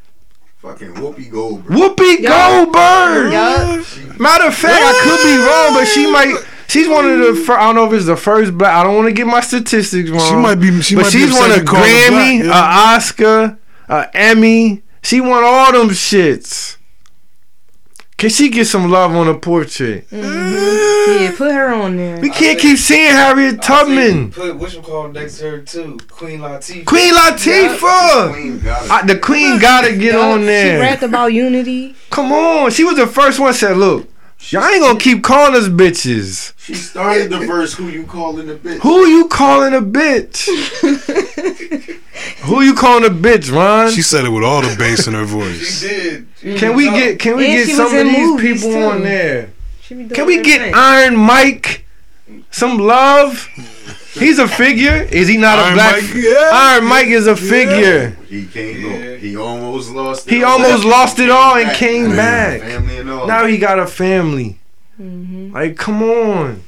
Fucking 0.63 0.95
Whoopi 0.95 1.31
Goldberg. 1.31 1.77
Whoopi 1.77 2.21
Yeah. 2.21 2.31
Goldberg. 2.65 3.33
Yeah. 3.33 3.83
Matter 4.19 4.47
of 4.47 4.55
fact, 4.55 4.83
I 4.83 5.01
could 5.03 5.23
be 5.29 5.37
wrong, 5.37 5.75
but 5.75 5.87
she 5.87 6.11
might. 6.11 6.37
She's 6.69 6.89
one 6.89 7.05
of 7.09 7.19
the. 7.19 7.35
Fir- 7.41 7.59
I 7.59 7.67
don't 7.67 7.75
know 7.77 7.87
if 7.87 7.93
it's 7.93 8.07
the 8.07 8.17
first 8.17 8.57
black. 8.59 8.73
I 8.75 8.83
don't 8.83 8.97
want 8.97 9.07
to 9.07 9.13
get 9.13 9.27
my 9.27 9.41
statistics 9.41 10.11
wrong. 10.11 10.29
She 10.29 10.35
might 10.35 10.57
be. 10.57 10.81
She 10.83 10.95
but 10.97 11.03
might 11.03 11.13
she's 11.13 11.27
be 11.31 11.33
won 11.33 11.51
a 11.51 11.55
upset 11.55 11.59
you 11.59 11.65
call 11.65 11.81
her 11.81 11.87
Grammy, 11.87 12.43
black, 12.43 12.45
a 12.45 12.47
yeah. 12.47 12.95
Oscar, 12.97 13.59
a 13.89 14.09
Emmy. 14.17 14.83
She 15.03 15.21
won 15.21 15.45
all 15.45 15.73
them 15.73 15.91
shits. 15.91 16.76
Can 18.19 18.31
she 18.31 18.49
get 18.49 18.65
some 18.67 18.91
love 18.91 19.15
on 19.15 19.29
a 19.29 19.35
portrait? 19.39 20.09
Mm-hmm. 20.09 21.23
Yeah, 21.23 21.35
put 21.37 21.53
her 21.53 21.75
on 21.75 21.97
there. 21.99 22.19
We 22.19 22.31
can't 22.31 22.59
keep 22.59 22.79
seeing 22.79 23.11
Harriet 23.11 23.61
Tubman, 23.61 24.33
Put 24.33 24.57
what's 24.57 24.75
called 24.77 25.13
next 25.13 25.39
to 25.39 25.51
her 25.51 25.59
too. 25.61 25.99
Queen 26.09 26.41
Latifah. 26.41 26.87
Queen 26.87 27.13
Latifah. 27.15 28.33
Queen 28.33 28.59
got 28.61 28.85
it. 28.87 28.91
I, 28.91 29.07
the 29.07 29.19
Queen 29.19 29.59
gotta 29.59 29.95
get 29.95 30.15
on 30.17 30.47
there. 30.47 30.65
She 30.65 30.69
there. 30.71 30.81
rapped 30.81 31.03
about 31.03 31.35
unity. 31.35 31.95
Come 32.09 32.33
on, 32.33 32.71
she 32.71 32.85
was 32.85 32.97
the 32.97 33.07
first 33.07 33.39
one. 33.39 33.53
Said, 33.53 33.77
"Look, 33.77 34.09
y'all 34.41 34.65
ain't 34.65 34.83
gonna 34.83 34.99
keep 34.99 35.23
calling 35.23 35.55
us 35.55 35.69
bitches. 35.69 36.53
She 36.59 36.75
started 36.75 37.31
the 37.31 37.39
verse. 37.39 37.75
Who 37.75 37.89
you 37.89 38.05
calling 38.05 38.49
a 38.51 38.55
bitch? 38.55 38.79
Who 38.81 39.07
you 39.07 39.29
calling 39.29 39.75
a 39.75 39.81
bitch? 39.83 40.47
Who 42.45 42.61
you 42.63 42.75
calling 42.75 43.05
a 43.05 43.11
bitch, 43.15 43.53
Ron? 43.53 43.91
She 43.91 44.03
said 44.03 44.25
it 44.25 44.31
with 44.31 44.45
all 44.45 44.63
the 44.63 44.75
bass 44.77 45.07
in 45.07 45.15
her 45.15 45.25
voice. 45.25 45.81
She 45.81 45.87
voice. 45.89 46.27
did. 46.43 46.59
Can 46.59 46.77
we 46.77 46.85
get 46.87 47.19
can 47.19 47.37
we 47.37 47.47
And 47.57 47.67
get 47.67 47.77
some 47.77 47.87
of 47.95 48.05
these 48.07 48.41
people 48.41 48.71
too. 48.73 48.79
on 48.83 49.03
there? 49.03 49.51
She 49.83 49.95
be 49.95 50.03
doing 50.05 50.11
Can 50.15 50.27
we 50.27 50.43
get 50.43 50.61
thing. 50.61 50.73
Iron 50.75 51.17
Mike 51.17 51.86
some 52.51 52.79
love? 52.79 53.47
He's 54.15 54.39
a 54.39 54.49
figure. 54.49 55.07
Is 55.13 55.29
he 55.29 55.37
not 55.37 55.59
a 55.59 55.75
black? 55.75 56.03
Mike, 56.03 56.15
yeah. 56.15 56.51
Iron 56.53 56.85
Mike 56.87 57.07
is 57.09 57.27
a 57.27 57.37
figure. 57.37 58.11
He 58.29 58.47
can't 58.47 58.79
Yeah. 58.81 59.17
He 59.17 59.37
almost 59.37 59.91
lost. 59.91 60.27
it 60.27 60.33
He 60.35 60.43
all. 60.43 60.53
almost 60.53 60.85
lost 60.85 61.19
it 61.19 61.31
all 61.31 61.57
and 61.57 61.67
Back. 61.67 61.77
came 61.77 62.11
Yeah. 62.11 62.17
back. 62.17 62.63
And. 62.63 63.07
Now 63.07 63.47
he 63.47 63.59
got 63.59 63.79
a 63.79 63.87
family. 63.87 64.59
Mm-hmm. 65.01 65.53
Like, 65.53 65.77
come 65.77 66.03
on. 66.03 66.63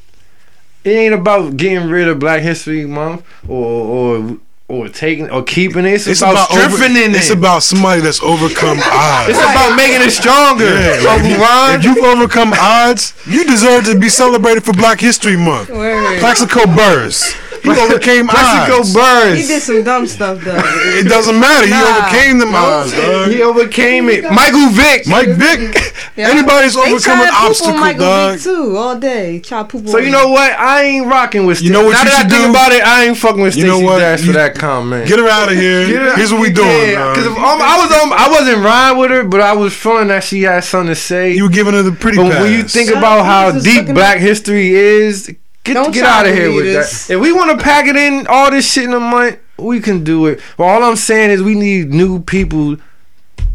It 0.85 0.91
ain't 0.91 1.15
about 1.15 1.57
getting 1.57 1.89
rid 1.89 2.07
of 2.09 2.19
Black 2.19 2.43
History 2.43 2.85
Month 2.87 3.25
or 3.49 4.17
or 4.19 4.37
or 4.69 4.87
taking 4.89 5.31
or 5.31 5.43
keeping 5.43 5.85
it. 5.87 6.07
It's, 6.07 6.21
about, 6.21 6.51
over- 6.51 6.61
strengthening 6.61 7.11
It's 7.11 7.15
it. 7.15 7.17
It's 7.17 7.31
about 7.31 7.63
somebody 7.63 8.03
that's 8.03 8.23
overcome 8.23 8.79
odds. 8.85 9.31
it's 9.31 9.39
about 9.39 9.75
making 9.77 10.03
it 10.07 10.11
stronger. 10.11 10.67
Yeah, 10.67 11.01
like, 11.09 11.25
if, 11.25 11.41
Ron. 11.41 11.75
if 11.81 11.85
you've 11.85 12.05
overcome 12.05 12.53
odds, 12.55 13.15
you 13.27 13.45
deserve 13.47 13.87
to 13.87 13.99
be 13.99 14.09
celebrated 14.11 14.65
for 14.65 14.73
Black 14.75 15.01
History 15.01 15.37
Month. 15.37 15.71
Word. 15.71 16.21
Plaxico 16.21 16.67
Burress. 16.67 17.35
He 17.69 17.71
overcame 17.71 18.27
Plaxico 18.29 18.79
odds. 18.81 18.89
He 18.89 18.95
Burress. 18.95 19.49
did 19.49 19.63
some 19.63 19.83
dumb 19.85 20.07
stuff 20.07 20.41
though. 20.43 20.61
It 20.99 21.09
doesn't 21.09 21.39
matter. 21.39 21.67
He 21.67 21.71
Nah. 21.73 21.99
overcame 21.99 22.39
them 22.39 22.55
odds, 22.55 22.93
dog. 22.93 23.31
He 23.31 23.43
overcame 23.43 24.09
it. 24.09 24.25
Michael 24.31 24.69
Vick. 24.71 25.07
Mike 25.07 25.29
Vick. 25.31 25.95
Yeah. 26.19 26.31
Anybody's 26.31 26.75
They 26.75 26.81
overcome 26.81 27.01
try 27.01 27.23
an 27.23 27.29
to 27.29 27.35
on 27.39 27.47
obstacle, 27.47 27.75
Michael 27.79 28.01
dog. 28.01 28.35
Vick 28.35 28.43
too 28.43 28.77
all 28.77 28.99
day. 28.99 29.39
Try 29.39 29.63
poop 29.63 29.87
So 29.87 29.99
on 29.99 30.05
you 30.05 30.11
know 30.11 30.27
what? 30.31 30.51
I 30.59 30.83
ain't 30.83 31.07
rocking 31.07 31.47
with. 31.47 31.63
You 31.63 31.71
know 31.71 31.85
what 31.85 31.93
now 31.93 31.99
you 32.01 32.05
that 32.07 32.15
I 32.15 32.23
should 32.23 32.31
think 32.33 32.45
do? 32.47 32.51
about 32.51 32.73
it, 32.73 32.83
I 32.83 33.05
ain't 33.05 33.17
fucking 33.17 33.41
with 33.41 33.55
You 33.55 33.63
Stacey 33.67 33.79
know 33.81 33.87
what? 33.87 33.99
Dash 34.01 34.23
for 34.27 34.33
that 34.33 34.57
comment. 34.57 35.07
Get 35.07 35.21
her 35.21 35.29
out 35.29 35.49
of 35.53 35.55
here. 35.57 35.87
Her- 35.87 36.17
Here's 36.17 36.33
what 36.33 36.41
we 36.41 36.51
doing. 36.51 36.67
Yeah, 36.67 36.95
dog. 36.95 37.15
because 37.15 37.29
I 37.37 37.79
was 37.79 38.03
on, 38.03 38.13
I 38.13 38.29
wasn't 38.29 38.65
riding 38.65 38.99
with 38.99 39.11
her, 39.13 39.23
but 39.23 39.41
I 39.41 39.53
was 39.53 39.75
feeling 39.75 40.09
that 40.09 40.25
she 40.25 40.43
had 40.43 40.65
something 40.65 40.89
to 40.89 40.97
say. 40.97 41.35
you 41.35 41.45
were 41.45 41.51
giving 41.51 41.75
her 41.75 41.83
the 41.85 41.93
pretty 41.93 42.17
but 42.17 42.33
pass. 42.33 42.43
when 42.43 42.53
you 42.53 42.65
think 42.65 42.91
about 42.91 43.25
how 43.25 43.57
deep 43.57 43.87
Black 43.87 44.19
history 44.19 44.71
is, 44.75 45.33
Get 45.69 45.75
Don't 45.75 45.93
get 45.95 46.05
out 46.05 46.27
of 46.27 46.35
here 46.35 46.53
with 46.53 46.65
lead 46.67 46.75
that. 46.77 47.07
If 47.11 47.21
we 47.21 47.33
want 47.33 47.57
to 47.59 47.63
pack 47.65 47.87
it 47.87 47.97
in 47.97 48.27
all 48.27 48.51
this 48.51 48.71
shit 48.71 48.85
in 48.85 48.93
a 48.95 49.01
month, 49.01 49.39
we 49.59 49.81
can 49.81 50.03
do 50.05 50.27
it. 50.27 50.41
But 50.57 50.65
all 50.65 50.83
I'm 50.83 50.97
saying 50.97 51.31
is 51.31 51.43
we 51.43 51.55
need 51.55 51.91
new 51.91 52.21
people 52.23 52.77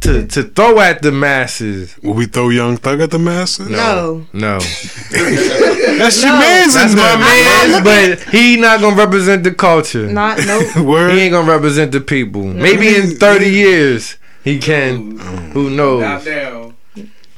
to 0.01 0.27
to 0.27 0.43
throw 0.43 0.79
at 0.79 1.01
the 1.01 1.11
masses. 1.11 1.97
Will 2.03 2.13
we 2.13 2.25
throw 2.25 2.49
Young 2.49 2.77
Thug 2.77 2.99
at 3.01 3.11
the 3.11 3.19
masses? 3.19 3.69
No. 3.69 4.25
No, 4.33 4.59
That's 5.11 6.21
your 6.21 6.33
No. 6.33 6.39
man's 6.39 6.73
that's 6.73 6.93
my 6.93 7.15
man, 7.17 7.83
but 7.83 8.19
he 8.33 8.57
not 8.57 8.81
gonna 8.81 8.95
represent 8.95 9.43
the 9.43 9.53
culture. 9.53 10.07
Not 10.07 10.39
no. 10.45 10.83
Word. 10.83 11.13
He 11.13 11.21
ain't 11.21 11.31
gonna 11.33 11.49
represent 11.49 11.91
the 11.91 12.01
people. 12.01 12.43
Maybe 12.43 12.95
in 12.95 13.15
30 13.17 13.49
years 13.49 14.17
he 14.43 14.59
can. 14.59 15.17
Mm. 15.17 15.51
Who 15.53 15.69
knows? 15.69 16.62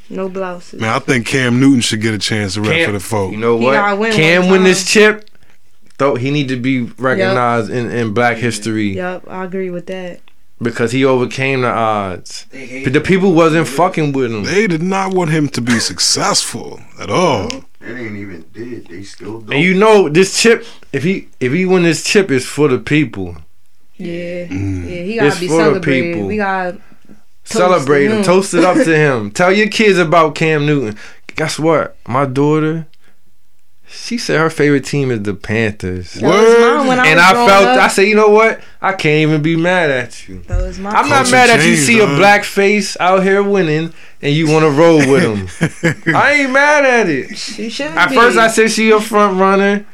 Not 0.09 0.15
now. 0.17 0.23
No 0.23 0.29
blouses. 0.29 0.79
Man, 0.81 0.89
I 0.93 0.99
think 0.99 1.25
Cam 1.27 1.59
Newton 1.59 1.81
should 1.81 2.01
get 2.01 2.13
a 2.13 2.19
chance 2.19 2.55
to 2.55 2.61
rap 2.61 2.71
Cam- 2.71 2.85
for 2.87 2.91
the 2.93 2.99
folk. 2.99 3.31
You 3.31 3.37
know 3.37 3.57
He 3.59 3.65
what? 3.65 3.73
gotta 3.73 3.95
win 3.95 4.11
Cam 4.13 4.49
win 4.49 4.63
this 4.63 4.89
chip. 4.89 5.29
Though 5.97 6.15
he 6.15 6.29
need 6.31 6.49
to 6.49 6.57
be 6.57 6.81
recognized 6.81 7.69
in, 7.69 7.89
in 7.89 8.13
Black 8.13 8.35
history 8.37 8.95
Yep, 8.95 9.23
I 9.29 9.45
agree 9.45 9.69
with 9.69 9.85
that. 9.87 10.19
because 10.61 10.91
he 10.91 11.05
overcame 11.05 11.61
the 11.61 11.69
odds. 11.69 12.45
But 12.51 12.91
the 12.91 12.99
people 13.01 13.31
wasn't 13.33 13.67
fucking 13.69 14.11
with 14.11 14.29
him. 14.33 14.43
They 14.43 14.67
did 14.67 14.83
not 14.83 15.13
want 15.13 15.29
him 15.31 15.47
to 15.49 15.61
be 15.61 15.79
successful 15.91 16.81
at 16.99 17.09
all. 17.09 17.47
It 17.47 17.63
ain't 17.97 18.17
even 18.17 18.43
did. 18.53 18.87
They 18.87 19.03
still 19.03 19.39
don't. 19.41 19.53
And 19.53 19.63
you 19.63 19.73
know 19.73 20.09
this 20.09 20.41
chip, 20.41 20.65
if 20.91 21.03
he 21.03 21.29
if 21.39 21.53
he 21.53 21.65
win 21.65 21.83
this 21.83 22.03
chip, 22.03 22.29
is 22.29 22.45
for 22.45 22.67
the 22.67 22.79
people. 22.79 23.37
Yeah. 23.95 24.47
Mm. 24.47 24.83
Yeah, 24.89 25.01
he 25.03 25.15
gotta 25.15 25.27
It's 25.27 25.39
be 25.39 25.47
for 25.47 25.53
the 25.57 25.59
celebrated. 25.63 26.13
people. 26.15 26.27
We 26.27 26.37
gotta 26.37 26.81
Celebrate 27.45 28.05
him, 28.07 28.17
him. 28.17 28.23
toast 28.23 28.53
it 28.53 28.63
up 28.63 28.75
to 28.75 28.95
him. 28.97 29.31
Tell 29.31 29.51
your 29.53 29.69
kids 29.69 29.97
about 29.97 30.35
Cam 30.35 30.65
Newton. 30.65 30.97
Guess 31.35 31.59
what? 31.59 31.95
My 32.07 32.25
daughter, 32.25 32.87
she 33.87 34.17
said 34.17 34.39
her 34.39 34.49
favorite 34.49 34.83
team 34.85 35.11
is 35.11 35.21
the 35.23 35.33
Panthers. 35.33 36.13
That 36.13 36.23
was 36.23 36.59
mine 36.59 36.87
when 36.87 36.99
I 36.99 37.07
and 37.07 37.19
I 37.19 37.33
felt 37.33 37.65
up. 37.67 37.77
I 37.79 37.87
said, 37.87 38.03
you 38.03 38.15
know 38.15 38.29
what? 38.29 38.61
I 38.81 38.93
can't 38.93 39.21
even 39.29 39.41
be 39.41 39.55
mad 39.55 39.89
at 39.91 40.27
you. 40.27 40.39
That 40.43 40.61
was 40.61 40.79
my 40.79 40.89
I'm 40.89 41.07
not 41.07 41.29
mad 41.29 41.49
that 41.49 41.59
you 41.63 41.75
changed, 41.75 41.85
see 41.85 41.99
a 41.99 42.05
black 42.07 42.43
face 42.45 42.97
out 42.99 43.23
here 43.23 43.43
winning 43.43 43.93
and 44.21 44.33
you 44.33 44.49
want 44.51 44.63
to 44.63 44.71
roll 44.71 44.97
with 44.97 45.23
him. 45.23 46.05
I 46.15 46.31
ain't 46.33 46.51
mad 46.51 46.83
at 46.85 47.09
it. 47.09 47.37
She 47.37 47.69
should 47.69 47.87
At 47.87 48.09
be. 48.09 48.15
first, 48.15 48.37
I 48.37 48.47
said 48.47 48.71
she 48.71 48.89
a 48.91 48.99
front 48.99 49.39
runner 49.39 49.85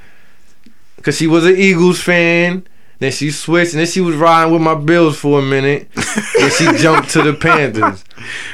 because 0.95 1.17
she 1.17 1.27
was 1.27 1.45
an 1.45 1.57
Eagles 1.57 1.99
fan. 2.01 2.65
Then 3.01 3.11
she 3.11 3.31
switched, 3.31 3.73
and 3.73 3.79
then 3.79 3.87
she 3.87 3.99
was 3.99 4.15
riding 4.15 4.53
with 4.53 4.61
my 4.61 4.75
Bills 4.75 5.17
for 5.17 5.39
a 5.39 5.41
minute. 5.41 5.87
and 6.39 6.51
she 6.53 6.71
jumped 6.77 7.09
to 7.09 7.23
the 7.23 7.33
Panthers. 7.33 8.03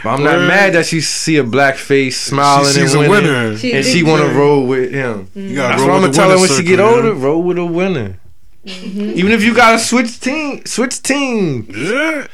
But 0.02 0.10
I'm 0.12 0.24
not 0.24 0.38
Word. 0.38 0.48
mad 0.48 0.74
that 0.74 0.86
she 0.86 1.02
see 1.02 1.36
a 1.36 1.44
black 1.44 1.76
face 1.76 2.18
smiling 2.20 2.66
she 2.68 2.80
sees 2.80 2.94
and 2.94 3.06
a 3.06 3.10
winning, 3.10 3.30
winner. 3.30 3.58
She 3.58 3.74
and 3.74 3.86
she 3.86 4.04
want 4.04 4.22
to 4.24 4.30
roll 4.30 4.66
with 4.66 4.94
him. 4.94 5.30
You 5.36 5.54
gotta 5.56 5.76
That's 5.76 5.82
roll 5.82 5.90
what 5.90 5.96
I'm 5.98 6.02
with 6.04 6.04
gonna 6.04 6.08
the 6.12 6.14
tell 6.14 6.30
her 6.30 6.36
winner 6.38 6.48
when 6.48 6.58
she 6.58 6.64
get 6.64 6.78
circle, 6.80 6.96
older. 6.96 7.14
Roll 7.14 7.44
with 7.44 7.58
a 7.58 7.66
winner. 7.66 8.20
Mm-hmm. 8.66 9.02
Even 9.20 9.32
if 9.34 9.44
you 9.44 9.54
gotta 9.54 9.80
switch 9.80 10.18
team, 10.22 10.66
switch 10.66 11.04
team. 11.04 11.68
Yeah. 11.70 12.28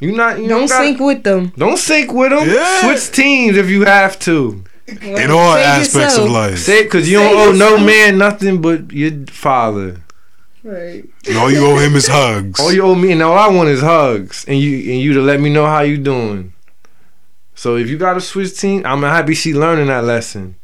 You 0.00 0.12
not 0.12 0.38
you 0.38 0.48
Don't 0.48 0.66
gotta- 0.66 0.84
sync 0.86 0.98
with 1.00 1.22
them. 1.24 1.52
Don't 1.58 1.76
sync 1.78 2.10
with 2.10 2.30
them. 2.30 2.48
Yeah. 2.48 2.80
Switch 2.80 3.14
teams 3.14 3.58
if 3.58 3.68
you 3.68 3.84
have 3.84 4.18
to. 4.20 4.64
In 4.88 5.30
all 5.30 5.54
Save 5.56 5.66
aspects 5.66 6.16
of 6.16 6.30
life. 6.30 6.58
Say 6.58 6.84
because 6.84 7.06
you 7.08 7.18
Say 7.18 7.22
don't 7.34 7.36
owe 7.48 7.52
no 7.52 7.68
yourself. 7.72 7.86
man 7.86 8.16
nothing 8.18 8.60
but 8.62 8.90
your 8.92 9.26
father. 9.26 10.00
Right. 10.70 11.04
And 11.26 11.36
all 11.36 11.50
you 11.50 11.66
owe 11.66 11.78
him 11.78 11.96
is 11.96 12.06
hugs. 12.06 12.60
All 12.60 12.72
you 12.72 12.82
owe 12.82 12.94
me 12.94 13.10
and 13.12 13.22
all 13.22 13.36
I 13.36 13.48
want 13.48 13.68
is 13.70 13.80
hugs 13.80 14.44
and 14.46 14.56
you 14.58 14.76
and 14.92 15.00
you 15.00 15.14
to 15.14 15.20
let 15.20 15.40
me 15.40 15.50
know 15.50 15.66
how 15.66 15.80
you 15.80 15.98
doing. 15.98 16.52
So 17.54 17.76
if 17.76 17.88
you 17.88 17.98
got 17.98 18.14
to 18.14 18.20
switch 18.20 18.56
team, 18.58 18.86
I'm 18.86 19.02
happy 19.02 19.34
she 19.34 19.52
learning 19.52 19.88
that 19.88 20.04
lesson. 20.04 20.54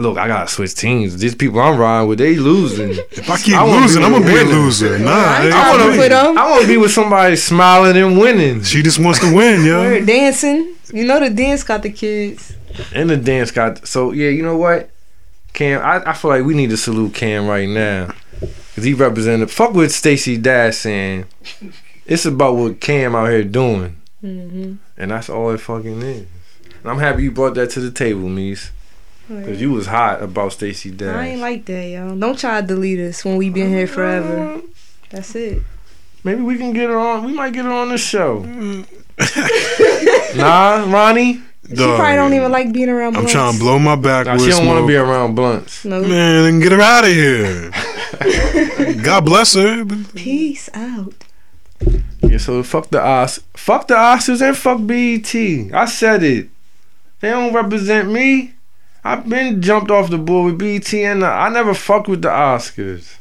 Look, 0.00 0.16
I 0.16 0.28
gotta 0.28 0.46
switch 0.46 0.76
teams. 0.76 1.18
These 1.18 1.34
people 1.34 1.58
I'm 1.58 1.76
riding 1.76 2.08
with, 2.08 2.20
they 2.20 2.36
losing. 2.36 2.90
if 3.10 3.28
I 3.28 3.36
keep 3.36 3.56
I 3.56 3.64
losing, 3.64 4.04
I'm 4.04 4.14
a 4.14 4.20
gonna 4.20 4.32
be 4.32 4.40
a 4.40 4.44
loser. 4.44 4.96
Nah, 4.96 5.10
I 5.10 5.46
I 5.46 5.50
trying 5.50 5.78
to 5.96 6.02
ain't- 6.02 6.10
them. 6.10 6.38
I 6.38 6.48
want 6.50 6.62
to 6.62 6.68
be 6.68 6.76
with 6.76 6.92
somebody 6.92 7.34
smiling 7.34 7.96
and 7.96 8.16
winning. 8.16 8.62
she 8.62 8.80
just 8.84 9.00
wants 9.00 9.18
to 9.18 9.34
win, 9.34 9.64
yo. 9.64 9.80
We're 9.80 10.06
dancing. 10.06 10.76
You 10.92 11.04
know 11.04 11.18
the 11.18 11.30
dance 11.30 11.64
got 11.64 11.82
the 11.82 11.90
kids. 11.90 12.54
And 12.94 13.10
the 13.10 13.16
dance 13.16 13.50
got 13.50 13.88
so 13.88 14.12
yeah. 14.12 14.28
You 14.28 14.44
know 14.44 14.56
what, 14.56 14.88
Cam? 15.52 15.82
I, 15.82 16.10
I 16.10 16.12
feel 16.12 16.30
like 16.30 16.44
we 16.44 16.54
need 16.54 16.70
to 16.70 16.76
salute 16.76 17.14
Cam 17.14 17.48
right 17.48 17.68
now 17.68 18.14
because 18.78 18.86
he 18.86 18.94
represented. 18.94 19.50
Fuck 19.50 19.74
with 19.74 19.90
Stacey 19.92 20.36
Dash 20.36 20.76
saying. 20.76 21.24
It's 22.06 22.24
about 22.24 22.54
what 22.54 22.80
Cam 22.80 23.14
out 23.16 23.28
here 23.30 23.42
doing, 23.44 23.96
Mm-hmm. 24.22 24.74
and 24.96 25.10
that's 25.10 25.28
all 25.28 25.50
it 25.50 25.58
fucking 25.58 26.00
is. 26.02 26.26
And 26.82 26.90
I'm 26.90 26.98
happy 26.98 27.24
you 27.24 27.30
brought 27.32 27.54
that 27.54 27.70
to 27.70 27.80
the 27.80 27.90
table, 27.90 28.28
Meese, 28.28 28.70
because 29.28 29.60
you 29.60 29.72
was 29.72 29.86
hot 29.86 30.22
about 30.22 30.52
Stacey 30.52 30.90
Dash. 30.90 31.14
I 31.14 31.26
ain't 31.28 31.40
like 31.40 31.64
that, 31.66 31.84
y'all. 31.88 32.16
Don't 32.16 32.38
try 32.38 32.60
to 32.60 32.66
delete 32.66 33.00
us 33.00 33.24
when 33.24 33.36
we 33.36 33.50
been 33.50 33.68
here 33.68 33.86
forever. 33.86 34.60
That's 35.10 35.34
it. 35.34 35.62
Maybe 36.24 36.40
we 36.42 36.56
can 36.56 36.72
get 36.72 36.88
her 36.88 36.98
on. 36.98 37.24
We 37.24 37.32
might 37.32 37.52
get 37.52 37.64
her 37.64 37.72
on 37.72 37.88
the 37.90 37.98
show. 37.98 38.40
nah, 40.36 40.84
Ronnie. 40.90 41.42
She 41.68 41.74
probably 41.74 42.14
don't 42.14 42.32
even 42.32 42.50
like 42.50 42.72
being 42.72 42.88
around. 42.88 43.16
I'm 43.16 43.26
trying 43.26 43.52
to 43.52 43.58
blow 43.58 43.78
my 43.78 43.94
back 43.96 44.24
Nah, 44.26 44.32
with 44.34 44.44
she 44.44 44.50
don't 44.50 44.66
want 44.66 44.80
to 44.80 44.86
be 44.86 44.96
around 44.96 45.34
blunts. 45.34 45.84
No. 45.84 46.00
Man, 46.00 46.44
then 46.44 46.60
get 46.60 46.72
her 46.72 46.80
out 46.80 47.04
of 47.04 47.10
here. 47.10 47.70
God 49.02 49.24
bless 49.24 49.54
her. 49.54 49.84
Peace 50.14 50.68
out. 50.74 51.14
Yeah, 52.22 52.38
so 52.38 52.62
fuck 52.62 52.88
the 52.90 53.00
Os, 53.00 53.40
fuck 53.54 53.86
the 53.86 53.94
Oscars 53.94 54.46
and 54.46 54.56
fuck 54.56 54.84
BET. 54.86 55.34
I 55.74 55.86
said 55.86 56.22
it. 56.22 56.48
They 57.20 57.30
don't 57.30 57.52
represent 57.54 58.10
me. 58.10 58.54
I've 59.04 59.28
been 59.28 59.62
jumped 59.62 59.90
off 59.90 60.10
the 60.10 60.18
board 60.18 60.52
with 60.52 60.58
BET 60.58 60.92
and 60.94 61.22
the, 61.22 61.26
I 61.26 61.48
never 61.48 61.74
fucked 61.74 62.08
with 62.08 62.22
the 62.22 62.28
Oscars. 62.28 63.17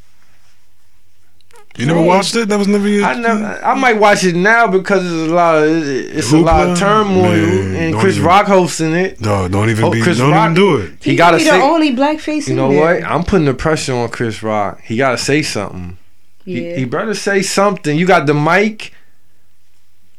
You 1.77 1.85
never 1.85 2.01
watched 2.01 2.35
it? 2.35 2.49
That 2.49 2.57
was 2.57 2.67
never 2.67 2.87
your. 2.87 3.05
I 3.05 3.13
never. 3.13 3.63
I 3.63 3.75
might 3.75 3.97
watch 3.99 4.23
it 4.23 4.35
now 4.35 4.67
because 4.67 5.05
it's 5.05 5.29
a 5.31 5.33
lot 5.33 5.55
of 5.63 5.87
it's 5.87 6.31
a 6.33 6.37
lot 6.39 6.69
of 6.69 6.77
turmoil 6.79 7.21
Man, 7.31 7.75
and 7.75 7.95
Chris 7.95 8.15
even- 8.15 8.27
Rock 8.27 8.47
hosting 8.47 8.93
it. 8.95 9.21
No, 9.21 9.47
don't 9.47 9.69
even 9.69 9.85
Oh, 9.85 9.91
be. 9.91 10.01
Chris 10.01 10.17
don't 10.17 10.31
Rock- 10.31 10.45
even 10.51 10.53
do 10.55 10.77
it. 10.77 10.93
He, 11.03 11.11
He 11.11 11.15
gotta 11.15 11.37
be 11.37 11.43
the 11.43 11.51
say. 11.51 11.61
only 11.61 11.91
black 11.91 12.19
face 12.19 12.47
You 12.47 12.53
in 12.53 12.57
know 12.57 12.71
there. 12.71 12.95
what? 13.01 13.03
I'm 13.03 13.23
putting 13.23 13.45
the 13.45 13.53
pressure 13.53 13.93
on 13.93 14.09
Chris 14.09 14.41
Rock. 14.41 14.81
He 14.81 14.97
gotta 14.97 15.17
say 15.19 15.43
something. 15.43 15.97
Yeah. 16.45 16.61
He, 16.61 16.75
he 16.79 16.85
better 16.85 17.13
say 17.13 17.41
something. 17.43 17.95
You 17.97 18.07
got 18.07 18.25
the 18.25 18.33
mic. 18.33 18.91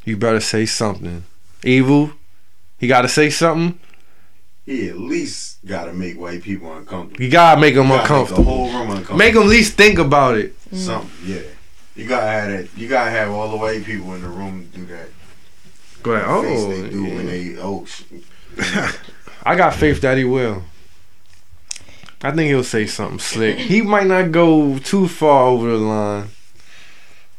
You 0.05 0.15
better 0.15 0.39
say 0.39 0.65
something. 0.65 1.23
Evil. 1.63 2.11
He 2.77 2.87
gotta 2.87 3.09
say 3.09 3.29
something. 3.29 3.77
He 4.69 4.87
at 4.87 4.99
least 4.99 5.65
gotta 5.65 5.91
make 5.93 6.19
white 6.19 6.43
people 6.43 6.71
uncomfortable. 6.71 7.23
You 7.23 7.31
gotta 7.31 7.59
make 7.59 7.73
them 7.73 7.87
You 7.87 7.93
gotta 7.93 8.01
uncomfortable. 8.03 8.43
Make 8.43 8.45
the 8.45 8.53
whole 8.53 8.65
room 8.67 8.89
uncomfortable. 8.91 9.17
Make 9.17 9.33
them 9.33 9.43
at 9.43 9.49
least 9.49 9.73
think 9.73 9.97
about 9.97 10.37
it. 10.37 10.53
Mm. 10.69 10.77
something. 10.77 11.09
Yeah. 11.25 11.41
You 11.95 12.05
gotta 12.05 12.27
have 12.27 12.51
that. 12.51 12.77
You 12.77 12.87
gotta 12.87 13.09
have 13.09 13.31
all 13.31 13.49
the 13.49 13.57
white 13.57 13.83
people 13.83 14.13
in 14.13 14.21
the 14.21 14.27
room 14.27 14.69
do 14.71 14.85
that. 14.85 15.09
Go 16.03 16.11
ahead. 16.11 16.25
Oh, 16.27 16.43
face 16.43 16.61
Oh, 16.61 16.81
they 16.83 16.89
do 16.91 17.03
when 17.03 17.15
yeah. 17.15 17.31
they 17.31 17.57
oh. 17.57 17.85
sh- 17.85 18.03
I 19.43 19.55
got 19.55 19.73
faith 19.73 20.01
that 20.01 20.19
he 20.19 20.23
will. 20.23 20.61
I 22.21 22.29
think 22.29 22.49
he'll 22.49 22.63
say 22.63 22.85
something 22.85 23.17
slick. 23.17 23.57
He 23.57 23.81
might 23.81 24.05
not 24.05 24.31
go 24.31 24.77
too 24.77 25.07
far 25.07 25.47
over 25.47 25.67
the 25.71 25.77
line. 25.77 26.27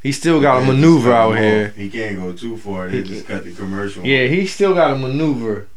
He 0.03 0.11
still 0.11 0.41
got 0.41 0.65
a 0.65 0.67
maneuver 0.67 1.13
out 1.13 1.35
them 1.35 1.43
here. 1.45 1.69
He 1.77 1.91
can't 1.91 2.17
go 2.17 2.33
too 2.33 2.57
far. 2.57 2.89
He 2.89 3.05
just 3.05 3.29
cut 3.29 3.45
the 3.45 3.53
commercial. 3.53 4.05
Yeah, 4.05 4.27
he 4.27 4.49
still 4.49 4.75
got 4.75 4.95
a 4.95 4.99
maneuver. 4.99 5.69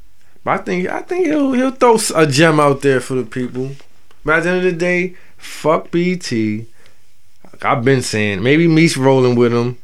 But 0.44 0.60
I 0.60 0.64
think 0.64 0.90
I 0.90 1.02
think 1.02 1.28
he'll 1.28 1.54
he'll 1.54 1.72
throw 1.72 1.98
a 2.16 2.28
gem 2.28 2.60
out 2.60 2.82
there 2.82 3.00
for 3.00 3.16
the 3.16 3.24
people. 3.24 3.72
But 4.26 4.38
at 4.38 4.44
the 4.44 4.50
end 4.50 4.58
of 4.60 4.64
the 4.64 4.78
day, 4.78 5.16
fuck 5.38 5.92
BT. 5.92 6.68
I've 7.62 7.84
been 7.84 8.02
saying 8.02 8.44
maybe 8.44 8.68
Me's 8.68 8.98
rolling 8.98 9.36
with 9.36 9.54
him. 9.54 9.78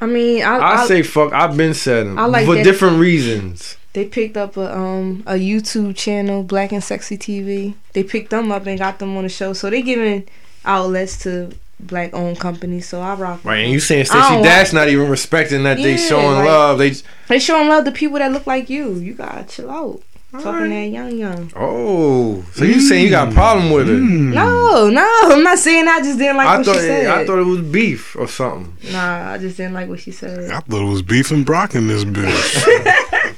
I 0.00 0.06
mean, 0.06 0.42
I, 0.42 0.56
I, 0.56 0.82
I, 0.82 0.86
say 0.86 1.02
fuck. 1.02 1.32
I've 1.32 1.56
been 1.56 1.74
saying 1.74 2.18
I 2.18 2.26
like 2.26 2.46
for 2.46 2.62
different 2.62 2.98
reasons. 2.98 3.76
they 3.92 4.06
picked 4.06 4.36
up 4.36 4.56
a 4.56 4.76
um 4.76 5.22
a 5.26 5.34
YouTube 5.34 5.94
channel, 5.96 6.42
Black 6.42 6.72
and 6.72 6.82
Sexy 6.82 7.18
TV. 7.18 7.74
They 7.92 8.02
picked 8.02 8.30
them 8.30 8.50
up 8.50 8.66
and 8.66 8.78
got 8.78 8.98
them 8.98 9.16
on 9.16 9.24
the 9.24 9.28
show, 9.28 9.52
so 9.52 9.68
they 9.68 9.82
giving 9.82 10.26
outlets 10.64 11.18
to 11.24 11.52
black 11.82 12.14
owned 12.14 12.38
companies. 12.38 12.88
So 12.88 13.00
I 13.00 13.14
rock. 13.14 13.38
with 13.38 13.44
Right, 13.44 13.64
and 13.64 13.72
you 13.72 13.80
saying 13.80 14.02
I 14.02 14.04
Stacey 14.04 14.42
Dash 14.42 14.72
not 14.72 14.88
even 14.88 15.08
respecting 15.08 15.64
that 15.64 15.76
they 15.76 15.96
showing 15.96 16.36
like- 16.36 16.46
love. 16.46 16.78
They 16.78 16.94
They 17.28 17.38
showing 17.38 17.68
love 17.68 17.84
to 17.84 17.92
people 17.92 18.18
that 18.18 18.32
look 18.32 18.46
like 18.46 18.70
you. 18.70 18.94
You 18.94 19.14
gotta 19.14 19.44
chill 19.44 19.70
out. 19.70 20.02
Talking 20.32 20.46
Alright. 20.48 20.70
that 20.70 20.86
young 20.86 21.18
young. 21.18 21.52
oh, 21.54 22.42
so 22.54 22.64
you 22.64 22.80
saying 22.80 23.04
you 23.04 23.10
got 23.10 23.28
a 23.28 23.30
mm. 23.30 23.34
problem 23.34 23.70
with 23.70 23.86
it? 23.86 24.00
Mm. 24.00 24.32
No, 24.32 24.88
no, 24.88 25.06
I'm 25.24 25.42
not 25.42 25.58
saying 25.58 25.86
I 25.86 25.98
just 25.98 26.18
didn't 26.18 26.38
like 26.38 26.46
I 26.46 26.56
what 26.56 26.64
thought 26.64 26.76
she 26.76 26.80
said. 26.80 27.06
I 27.06 27.26
thought 27.26 27.38
it 27.38 27.44
was 27.44 27.60
beef 27.60 28.16
or 28.16 28.26
something. 28.26 28.74
nah, 28.92 29.32
I 29.32 29.36
just 29.36 29.58
didn't 29.58 29.74
like 29.74 29.90
what 29.90 30.00
she 30.00 30.10
said. 30.10 30.50
I 30.50 30.60
thought 30.60 30.80
it 30.80 30.88
was 30.88 31.02
beef 31.02 31.30
and 31.32 31.44
Brock 31.44 31.74
in 31.74 31.86
this 31.86 32.04
bitch. 32.04 33.34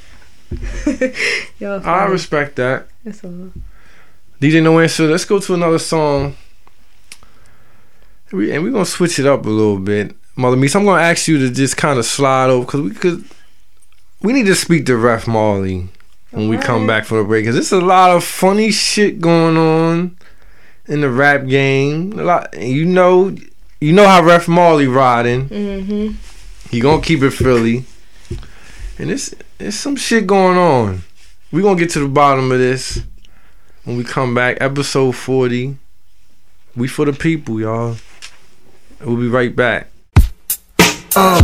Yo, 1.58 1.80
I 1.80 2.04
respect 2.04 2.54
that. 2.56 2.86
That's 3.02 3.24
all. 3.24 3.50
DJ 4.40 4.62
No 4.62 4.78
Answer. 4.78 5.08
Let's 5.08 5.24
go 5.24 5.40
to 5.40 5.54
another 5.54 5.80
song. 5.80 6.36
We, 8.34 8.50
and 8.52 8.64
we're 8.64 8.72
gonna 8.72 8.84
switch 8.84 9.18
it 9.20 9.26
up 9.26 9.46
a 9.46 9.50
little 9.50 9.78
bit, 9.78 10.16
Mother 10.34 10.56
Meese. 10.56 10.74
I'm 10.74 10.84
gonna 10.84 11.02
ask 11.02 11.28
you 11.28 11.38
to 11.38 11.50
just 11.50 11.76
kind 11.76 11.98
of 11.98 12.04
slide 12.04 12.50
over 12.50 12.64
because 12.64 12.80
we 12.80 12.90
could. 12.90 13.24
We 14.22 14.32
need 14.32 14.46
to 14.46 14.56
speak 14.56 14.86
to 14.86 14.96
Ref 14.96 15.28
Marley 15.28 15.88
when 16.30 16.48
we 16.48 16.56
come 16.56 16.86
back 16.86 17.04
from 17.04 17.18
the 17.18 17.24
break 17.24 17.44
because 17.44 17.54
there's 17.54 17.72
a 17.72 17.84
lot 17.84 18.10
of 18.10 18.24
funny 18.24 18.72
shit 18.72 19.20
going 19.20 19.56
on 19.56 20.16
in 20.86 21.00
the 21.00 21.10
rap 21.10 21.46
game. 21.46 22.18
A 22.18 22.24
lot, 22.24 22.58
you 22.60 22.84
know, 22.84 23.36
you 23.80 23.92
know 23.92 24.06
how 24.06 24.24
Ref 24.24 24.48
Marley 24.48 24.88
riding. 24.88 25.48
Mm-hmm. 25.48 26.70
He 26.70 26.80
gonna 26.80 27.02
keep 27.02 27.22
it 27.22 27.30
Philly, 27.30 27.84
and 28.98 29.12
it's 29.12 29.32
it's 29.60 29.76
some 29.76 29.94
shit 29.94 30.26
going 30.26 30.58
on. 30.58 31.02
We 31.52 31.62
gonna 31.62 31.78
get 31.78 31.90
to 31.90 32.00
the 32.00 32.08
bottom 32.08 32.50
of 32.50 32.58
this 32.58 33.00
when 33.84 33.96
we 33.96 34.02
come 34.02 34.34
back. 34.34 34.58
Episode 34.60 35.12
forty. 35.12 35.76
We 36.74 36.88
for 36.88 37.04
the 37.04 37.12
people, 37.12 37.60
y'all. 37.60 37.96
We'll 39.00 39.16
be 39.16 39.28
right 39.28 39.54
back. 39.54 39.88
Uh, 41.16 41.38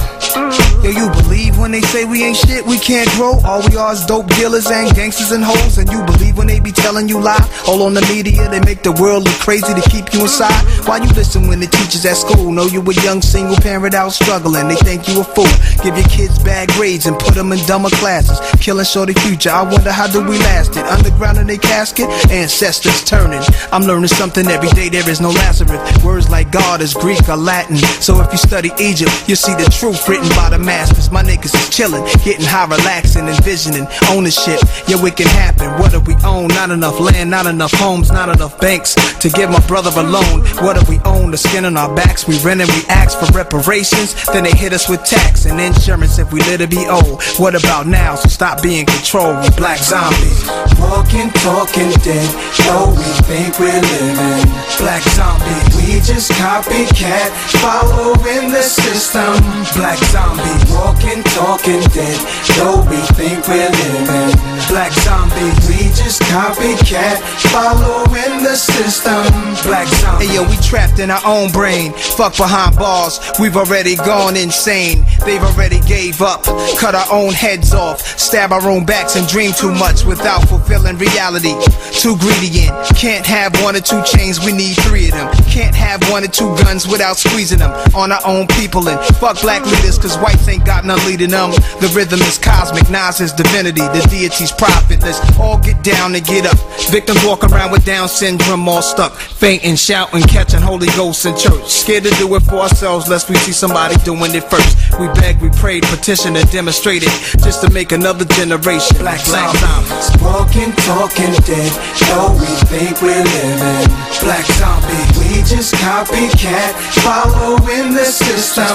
yo, 0.83 0.91
you 0.91 1.09
believe 1.23 1.57
when 1.57 1.71
they 1.71 1.81
say 1.81 2.05
we 2.05 2.25
ain't 2.25 2.37
shit, 2.37 2.67
we 2.67 2.77
can't 2.77 3.09
grow? 3.11 3.39
All 3.45 3.63
we 3.71 3.77
are 3.77 3.93
is 3.93 4.05
dope 4.05 4.27
dealers 4.35 4.67
and 4.69 4.93
gangsters 4.97 5.31
and 5.31 5.45
hoes. 5.45 5.79
And 5.79 5.89
you 5.93 6.03
believe 6.05 6.37
when 6.37 6.49
they 6.49 6.59
be 6.59 6.73
telling 6.73 7.09
you 7.09 7.21
lie? 7.21 7.39
All 7.69 7.83
on 7.83 7.95
the 7.95 8.03
media, 8.13 8.49
they 8.51 8.59
make 8.61 8.83
the 8.83 8.91
world 8.91 9.25
look 9.25 9.39
crazy 9.39 9.73
to 9.73 9.83
keep 9.89 10.13
you 10.13 10.23
inside. 10.23 10.59
Why 10.89 10.99
you 10.99 11.11
listen 11.15 11.47
when 11.47 11.61
the 11.61 11.69
teachers 11.69 12.05
at 12.05 12.17
school 12.17 12.51
know 12.51 12.67
you 12.67 12.83
a 12.83 12.95
young 13.05 13.23
single 13.23 13.55
parent 13.57 13.95
out 13.95 14.11
struggling? 14.11 14.67
They 14.67 14.75
think 14.75 15.07
you 15.07 15.21
a 15.21 15.25
fool. 15.25 15.47
Give 15.85 15.95
your 15.97 16.09
kids 16.09 16.43
bad 16.43 16.71
grades 16.71 17.07
and 17.07 17.17
put 17.17 17.35
them 17.35 17.53
in 17.53 17.59
dumber 17.67 17.91
classes. 17.91 18.41
Killing 18.59 18.85
shorty 18.85 19.15
future, 19.15 19.51
I 19.51 19.63
wonder 19.63 19.93
how 19.93 20.09
do 20.09 20.19
we 20.19 20.37
last 20.51 20.77
it? 20.77 20.85
Underground 20.85 21.39
in 21.39 21.49
a 21.49 21.59
casket, 21.59 22.11
ancestors 22.31 23.05
turning. 23.05 23.43
I'm 23.71 23.83
learning 23.83 24.09
something 24.09 24.49
every 24.49 24.71
day, 24.71 24.89
there 24.89 25.09
is 25.09 25.21
no 25.21 25.31
Lazarus. 25.31 25.79
Words 26.03 26.29
like 26.29 26.51
God 26.51 26.70
is 26.79 26.95
Greek 26.95 27.29
or 27.29 27.37
Latin. 27.37 27.77
So 27.99 28.21
if 28.21 28.31
you 28.31 28.39
study 28.39 28.71
Egypt, 28.79 29.11
you'll 29.27 29.37
see 29.37 29.55
the 29.55 29.67
truth 29.71 30.09
written 30.09 30.29
by 30.39 30.51
the 30.51 30.59
masters. 30.59 31.11
My 31.11 31.23
niggas 31.23 31.55
is 31.55 31.69
chilling, 31.69 32.05
getting 32.23 32.47
high, 32.47 32.67
relaxing, 32.67 33.27
envisioning 33.27 33.89
ownership. 34.11 34.61
Yeah, 34.87 35.03
it 35.05 35.17
can 35.17 35.27
happen. 35.27 35.67
What 35.83 35.91
do 35.91 36.01
we 36.01 36.15
own? 36.25 36.49
Not 36.49 36.71
enough 36.71 37.01
land, 37.01 37.31
not 37.31 37.47
enough 37.47 37.73
homes, 37.73 38.13
not 38.13 38.29
enough 38.29 38.61
banks 38.61 38.95
to 39.19 39.29
give 39.29 39.51
my 39.51 39.61
brother 39.67 39.91
a 39.99 40.05
loan. 40.05 40.47
What 40.63 40.79
do 40.79 40.83
we 40.89 41.01
own? 41.03 41.33
The 41.33 41.39
skin 41.39 41.65
on 41.65 41.77
our 41.77 41.93
backs. 41.95 42.29
We 42.29 42.39
rent 42.45 42.61
and 42.61 42.71
we 42.71 42.87
ask 42.89 43.19
for 43.19 43.27
reparations. 43.37 44.15
Then 44.27 44.45
they 44.45 44.53
hit 44.53 44.73
us 44.73 44.89
with 44.89 45.03
tax 45.05 45.47
and 45.47 45.61
insurance 45.61 46.19
if 46.19 46.33
we 46.33 46.41
live 46.47 46.61
to 46.61 46.69
be 46.69 46.87
old. 46.87 47.23
What 47.43 47.59
about 47.59 47.87
now? 47.89 48.15
So 48.15 48.29
stop 48.29 48.63
being 48.63 48.87
controlled. 48.87 49.43
We 49.43 49.51
black 49.57 49.79
zombies. 49.79 50.47
Walking, 50.79 51.31
talking 51.43 51.91
dead. 52.07 52.31
Though 52.63 52.95
we 52.95 53.11
think 53.27 53.59
we're 53.59 53.81
living. 53.81 54.47
Black 54.79 55.03
zombie. 55.03 55.59
We 55.77 56.01
just 56.01 56.31
copycat. 56.61 57.31
Following 57.61 58.51
the 58.51 58.63
system. 58.63 59.35
Black 59.77 59.99
zombie. 60.13 60.43
Walking, 60.73 61.23
talking 61.35 61.83
dead. 61.93 62.19
Though 62.57 62.83
we 62.89 62.97
think 63.17 63.47
we're 63.49 63.71
living. 63.71 64.50
Black 64.69 64.93
zombie. 64.93 65.53
We 65.69 65.91
just 65.95 66.23
copycat. 66.23 67.19
Following 67.51 68.43
the 68.43 68.55
system. 68.55 69.25
Black 69.65 69.89
zombie. 69.89 70.27
Hey 70.27 70.35
yo, 70.35 70.49
we 70.49 70.57
trapped 70.59 70.99
in 70.99 71.11
our 71.11 71.25
own 71.25 71.51
brain. 71.51 71.93
Fuck 71.93 72.37
behind 72.37 72.77
bars. 72.77 73.21
We've 73.39 73.57
already 73.57 73.97
gone 73.97 74.37
insane. 74.37 75.05
They've 75.25 75.43
already 75.43 75.81
gave 75.81 76.23
up. 76.23 76.45
Cut 76.79 76.95
our 76.95 77.07
own 77.11 77.33
heads 77.33 77.75
off. 77.75 78.01
Stab 78.19 78.53
our 78.53 78.69
own 78.69 78.85
backs 78.85 79.17
and 79.17 79.27
dream 79.27 79.53
too 79.53 79.73
much 79.73 80.05
without 80.05 80.49
fulfilling 80.49 80.99
reality. 80.99 81.55
Too 81.93 82.17
greedy 82.19 82.67
in. 82.67 82.73
Can't 82.95 83.27
have 83.27 83.53
one 83.63 83.77
or 83.77 83.81
two 83.81 84.03
chains, 84.05 84.45
we 84.45 84.53
need 84.53 84.75
three 84.77 85.07
of 85.07 85.13
them. 85.13 85.33
Can't 85.49 85.75
have 85.75 86.03
one 86.11 86.25
or 86.25 86.29
two 86.29 86.55
guns 86.63 86.87
without 86.87 87.17
squeezing 87.17 87.59
them 87.59 87.73
on 87.95 88.13
our 88.13 88.21
own 88.27 88.47
people. 88.47 88.89
And 88.89 88.99
fuck 89.17 89.41
black 89.41 89.65
leaders, 89.65 89.99
cause 89.99 90.17
whites 90.19 90.47
ain't 90.49 90.65
got 90.65 90.85
none 90.85 90.99
leading 91.07 91.31
them. 91.31 91.51
The 91.81 91.93
rhythm 91.95 92.21
is 92.21 92.39
cosmic, 92.39 92.89
Nas 92.91 93.21
is 93.21 93.33
divinity, 93.33 93.81
the 93.81 94.07
deity's 94.11 94.50
prophet. 94.53 95.01
Let's 95.03 95.21
all 95.39 95.59
get 95.59 95.83
down 95.83 96.15
and 96.15 96.25
get 96.25 96.47
up. 96.47 96.59
Victims 96.91 97.25
walk 97.25 97.45
around 97.45 97.71
with 97.73 97.85
Down 97.85 98.09
syndrome, 98.09 98.69
all 98.69 98.83
stuck, 98.83 99.13
fainting, 99.15 99.77
shouting, 99.77 100.23
catching 100.23 100.61
Holy 100.61 100.89
Ghost 100.97 101.25
in 101.27 101.37
church. 101.37 101.67
Scared 101.67 102.05
to 102.05 102.11
do 102.17 102.35
it 102.35 102.43
for 102.43 102.57
ourselves, 102.57 103.09
lest 103.09 103.29
we 103.29 103.37
see 103.37 103.53
somebody 103.53 103.97
doing 104.05 104.35
it 104.35 104.45
first. 104.45 104.77
We 104.99 105.09
beg, 105.21 105.41
we 105.41 105.51
prayed, 105.51 105.83
petitioned, 105.85 106.37
and 106.37 106.51
demonstrated 106.51 107.09
just 107.41 107.63
to 107.63 107.71
make 107.71 107.93
another 107.93 108.25
generation. 108.25 108.99
Black 108.99 109.21
zombies. 109.21 110.11
Walking, 110.21 110.73
talking 110.85 111.33
dead, 111.47 111.73
though 112.11 112.33
we 112.35 112.51
think 112.69 113.01
we're 113.01 113.25
living. 113.25 113.89
Black 114.21 114.45
zombie, 114.59 115.05
we 115.19 115.43
just 115.47 115.75
copycat, 115.75 116.73
following 117.03 117.95
the 117.95 118.05
system. 118.05 118.67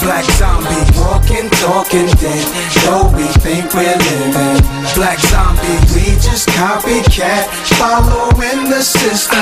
Black 0.00 0.24
zombie, 0.38 0.84
walking, 0.98 1.50
talking 1.60 2.06
dead, 2.22 2.44
though 2.84 3.10
we 3.12 3.26
think 3.44 3.72
we're 3.74 3.98
living. 3.98 4.62
Black 4.94 5.18
zombie, 5.30 5.78
we 5.94 6.04
just 6.20 6.48
copycat, 6.50 7.46
following 7.78 8.70
the 8.70 8.82
system. 8.82 9.38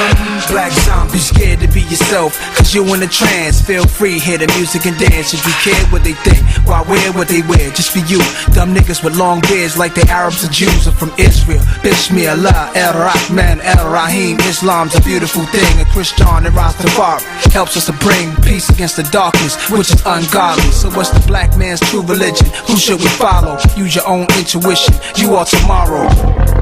Black 0.49 0.73
zombie, 0.73 1.19
scared 1.19 1.61
to 1.61 1.69
be 1.69 1.83
yourself, 1.83 2.39
cause 2.57 2.75
you 2.75 2.83
in 2.95 3.03
a 3.03 3.07
trance. 3.07 3.61
Feel 3.61 3.87
free, 3.87 4.19
hear 4.19 4.39
the 4.39 4.47
music 4.59 4.87
and 4.87 4.99
dance. 4.99 5.35
If 5.35 5.45
you 5.47 5.55
care 5.65 5.85
what 5.93 6.05
they 6.05 6.15
think, 6.27 6.41
why 6.67 6.83
wear 6.83 7.13
what 7.13 7.29
they 7.29 7.43
wear? 7.43 7.71
Just 7.71 7.91
for 7.91 8.05
you. 8.11 8.19
Dumb 8.55 8.75
niggas 8.75 9.03
with 9.03 9.17
long 9.17 9.41
beards 9.43 9.77
like 9.77 9.95
the 9.95 10.07
Arabs 10.09 10.45
or 10.45 10.51
Jews 10.51 10.87
are 10.87 10.93
from 10.93 11.13
Israel. 11.19 11.63
Bismillah, 11.83 12.73
El 12.75 12.95
Rahman, 12.95 13.61
El 13.61 13.91
Rahim. 13.91 14.39
Islam's 14.41 14.95
a 14.95 15.01
beautiful 15.03 15.45
thing. 15.47 15.81
A 15.81 15.85
Christian 15.87 16.47
and 16.47 16.55
Rastafari 16.55 17.23
helps 17.53 17.77
us 17.77 17.87
to 17.87 17.93
bring 18.05 18.35
peace 18.43 18.69
against 18.71 18.97
the 18.97 19.05
darkness, 19.05 19.57
which 19.71 19.91
is 19.91 20.03
ungodly. 20.07 20.71
So 20.71 20.91
what's 20.91 21.11
the 21.11 21.25
black 21.27 21.57
man's 21.57 21.81
true 21.81 22.03
religion? 22.03 22.47
Who 22.69 22.77
should 22.77 23.01
we 23.01 23.09
follow? 23.19 23.59
Use 23.77 23.97
your 23.97 24.07
own 24.07 24.27
intuition. 24.39 24.95
You 25.17 25.35
are 25.35 25.45
tomorrow 25.45 25.72
tomorrow. 25.73 26.62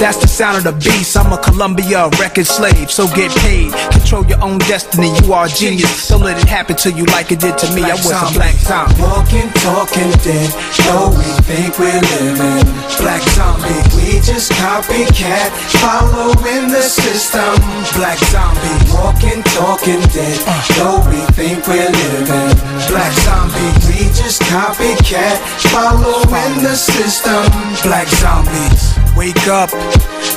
That's 0.00 0.16
the 0.16 0.28
sound 0.28 0.56
of 0.56 0.64
the 0.64 0.72
beast. 0.72 1.16
I'm 1.16 1.32
a 1.32 1.38
Columbia 1.38 2.08
record 2.20 2.46
slave, 2.46 2.90
so 2.90 3.06
get 3.12 3.30
paid. 3.44 3.72
Control 3.92 4.24
your 4.24 4.42
own 4.42 4.58
destiny. 4.64 5.12
You 5.20 5.34
are 5.34 5.46
a 5.46 5.48
genius. 5.48 6.08
Don't 6.08 6.22
let 6.22 6.40
it 6.40 6.48
happen 6.48 6.76
to 6.76 6.90
you 6.92 7.04
like 7.12 7.32
it 7.32 7.40
did 7.40 7.58
to 7.58 7.66
me. 7.74 7.82
I 7.84 7.92
was 8.00 8.08
a 8.08 8.32
black 8.32 8.56
zombie. 8.64 8.96
Walking, 9.02 9.50
talking 9.60 10.10
dead, 10.24 10.50
though 10.88 11.12
we 11.12 11.28
think 11.44 11.76
we're 11.78 12.00
living. 12.00 12.64
Black 13.00 13.22
zombie, 13.36 13.80
we 13.96 14.20
just 14.20 14.52
copycat, 14.52 15.52
following 15.80 16.68
the 16.68 16.82
system. 16.82 17.56
Black 17.96 18.18
zombie, 18.32 18.76
walking, 18.92 19.42
talking 19.56 20.00
dead, 20.12 20.38
though 20.76 21.00
we 21.08 21.20
think 21.36 21.60
we're 21.68 21.88
living. 21.88 22.52
Black 22.88 23.12
zombie, 23.24 23.72
we 23.88 24.08
just 24.12 24.40
copycat, 24.48 25.36
following 25.72 26.54
the 26.64 26.76
system. 26.76 27.44
Black 27.84 28.08
zombies, 28.08 28.99
wake 29.16 29.48
up. 29.48 29.70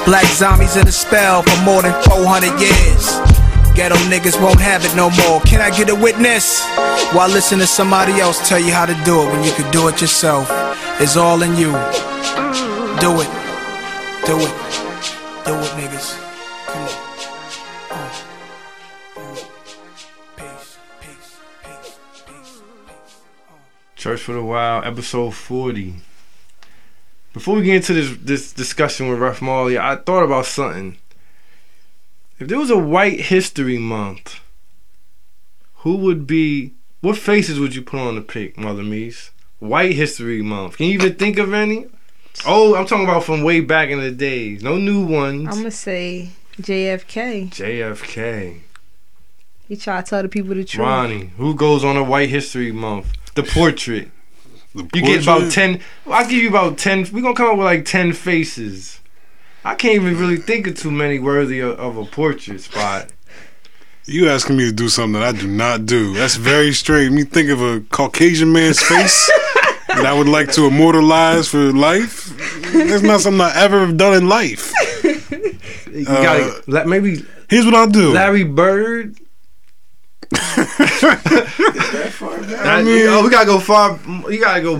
Black 0.05 0.25
zombies 0.25 0.75
in 0.75 0.87
a 0.87 0.91
spell 0.91 1.43
for 1.43 1.63
more 1.63 1.81
than 1.81 1.93
400 2.03 2.59
years. 2.59 3.03
Ghetto 3.75 3.95
niggas 4.09 4.39
won't 4.41 4.59
have 4.59 4.85
it 4.85 4.95
no 4.95 5.09
more. 5.25 5.41
Can 5.41 5.61
I 5.61 5.75
get 5.75 5.89
a 5.89 5.95
witness? 5.95 6.63
While 7.13 7.29
listen 7.29 7.59
to 7.59 7.67
somebody 7.67 8.13
else 8.19 8.47
tell 8.47 8.59
you 8.59 8.71
how 8.71 8.85
to 8.85 8.93
do 9.03 9.21
it 9.21 9.31
when 9.31 9.43
you 9.43 9.51
could 9.53 9.71
do 9.71 9.87
it 9.87 9.99
yourself. 10.01 10.47
It's 10.99 11.17
all 11.17 11.41
in 11.41 11.55
you. 11.55 11.71
Do 13.01 13.21
it. 13.21 13.29
Do 14.25 14.37
it. 14.37 14.53
Do 15.45 15.53
it, 15.57 15.71
niggas. 15.77 16.15
Come 16.67 16.83
on. 16.83 16.89
Uh. 17.91 18.23
Church 23.95 24.21
for 24.21 24.33
the 24.33 24.43
Wild, 24.43 24.85
episode 24.85 25.33
40. 25.33 25.95
Before 27.33 27.55
we 27.55 27.63
get 27.63 27.77
into 27.77 27.93
this 27.93 28.17
this 28.17 28.53
discussion 28.53 29.09
with 29.09 29.19
Ref 29.19 29.41
Marley, 29.41 29.77
I 29.77 29.95
thought 29.95 30.23
about 30.23 30.45
something. 30.45 30.97
If 32.39 32.47
there 32.47 32.59
was 32.59 32.69
a 32.69 32.77
White 32.77 33.21
History 33.21 33.79
Month, 33.79 34.39
who 35.77 35.97
would 35.97 36.27
be 36.27 36.73
what 37.01 37.17
faces 37.17 37.59
would 37.59 37.75
you 37.75 37.81
put 37.81 37.99
on 37.99 38.15
the 38.15 38.21
pic, 38.21 38.57
Mother 38.57 38.83
Meese? 38.83 39.31
White 39.59 39.93
History 39.93 40.41
Month. 40.41 40.77
Can 40.77 40.87
you 40.87 40.93
even 40.93 41.15
think 41.15 41.39
of 41.39 41.53
any? 41.53 41.87
Oh, 42.45 42.75
I'm 42.75 42.85
talking 42.85 43.05
about 43.05 43.23
from 43.23 43.43
way 43.43 43.61
back 43.61 43.89
in 43.89 43.99
the 43.99 44.11
days. 44.11 44.61
No 44.61 44.77
new 44.77 45.05
ones. 45.05 45.47
I'm 45.49 45.57
gonna 45.57 45.71
say 45.71 46.29
JFK. 46.61 47.49
JFK. 47.49 48.59
He 49.67 49.75
try 49.75 50.01
to 50.01 50.07
tell 50.07 50.21
the 50.21 50.29
people 50.29 50.53
the 50.53 50.63
truth. 50.63 50.85
Ronnie, 50.85 51.31
who 51.37 51.55
goes 51.55 51.83
on 51.83 51.97
a 51.97 52.03
White 52.03 52.29
History 52.29 52.71
Month? 52.71 53.13
The 53.33 53.43
portrait. 53.43 54.11
You 54.73 54.83
get 54.85 55.23
about 55.23 55.51
ten. 55.51 55.81
I'll 56.07 56.27
give 56.27 56.41
you 56.41 56.49
about 56.49 56.77
ten. 56.77 57.05
We're 57.11 57.21
gonna 57.21 57.35
come 57.35 57.47
up 57.47 57.57
with 57.57 57.65
like 57.65 57.85
ten 57.85 58.13
faces. 58.13 58.99
I 59.65 59.75
can't 59.75 59.95
even 59.95 60.17
really 60.17 60.37
think 60.37 60.67
of 60.67 60.77
too 60.77 60.91
many 60.91 61.19
worthy 61.19 61.59
of, 61.59 61.79
of 61.79 61.97
a 61.97 62.05
portrait 62.05 62.61
spot. 62.61 63.11
You 64.05 64.27
asking 64.29 64.57
me 64.57 64.65
to 64.65 64.73
do 64.73 64.89
something 64.89 65.13
that 65.13 65.23
I 65.23 65.39
do 65.39 65.47
not 65.47 65.85
do. 65.85 66.13
That's 66.13 66.35
very 66.35 66.73
straight. 66.73 67.11
Me 67.11 67.23
think 67.23 67.49
of 67.49 67.61
a 67.61 67.79
Caucasian 67.89 68.51
man's 68.51 68.81
face 68.81 69.31
that 69.87 70.05
I 70.05 70.13
would 70.13 70.27
like 70.27 70.51
to 70.53 70.65
immortalize 70.65 71.47
for 71.47 71.71
life. 71.71 72.35
That's 72.73 73.03
not 73.03 73.21
something 73.21 73.39
I 73.39 73.55
ever 73.55 73.79
have 73.85 73.95
done 73.95 74.15
in 74.15 74.27
life. 74.27 74.73
You 75.03 76.05
gotta 76.05 76.45
uh, 76.45 76.61
let 76.67 76.87
maybe 76.87 77.23
Here's 77.53 77.65
what 77.65 77.75
I'll 77.75 77.87
do. 77.87 78.11
Larry 78.11 78.43
Bird. 78.43 79.15
I 80.83 82.81
mean- 82.83 83.07
oh, 83.07 83.21
we 83.23 83.29
gotta 83.29 83.45
go 83.45 83.59
far. 83.59 83.99
You 84.29 84.39
gotta 84.39 84.61
go. 84.61 84.75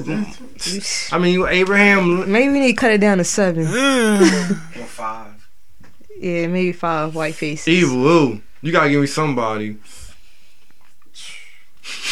I 1.11 1.17
mean, 1.17 1.33
you 1.33 1.47
Abraham. 1.47 2.31
Maybe 2.31 2.51
we 2.53 2.59
need 2.59 2.67
to 2.69 2.73
cut 2.79 2.91
it 2.91 2.99
down 3.01 3.17
to 3.17 3.23
seven. 3.23 3.65
Or 3.67 4.85
five. 4.85 5.47
Yeah, 6.19 6.47
maybe 6.47 6.71
five 6.73 7.15
white 7.15 7.35
faces. 7.35 7.67
Evil. 7.67 8.05
Ooh. 8.07 8.41
You 8.61 8.71
gotta 8.71 8.89
give 8.89 9.01
me 9.01 9.07
somebody. 9.07 9.77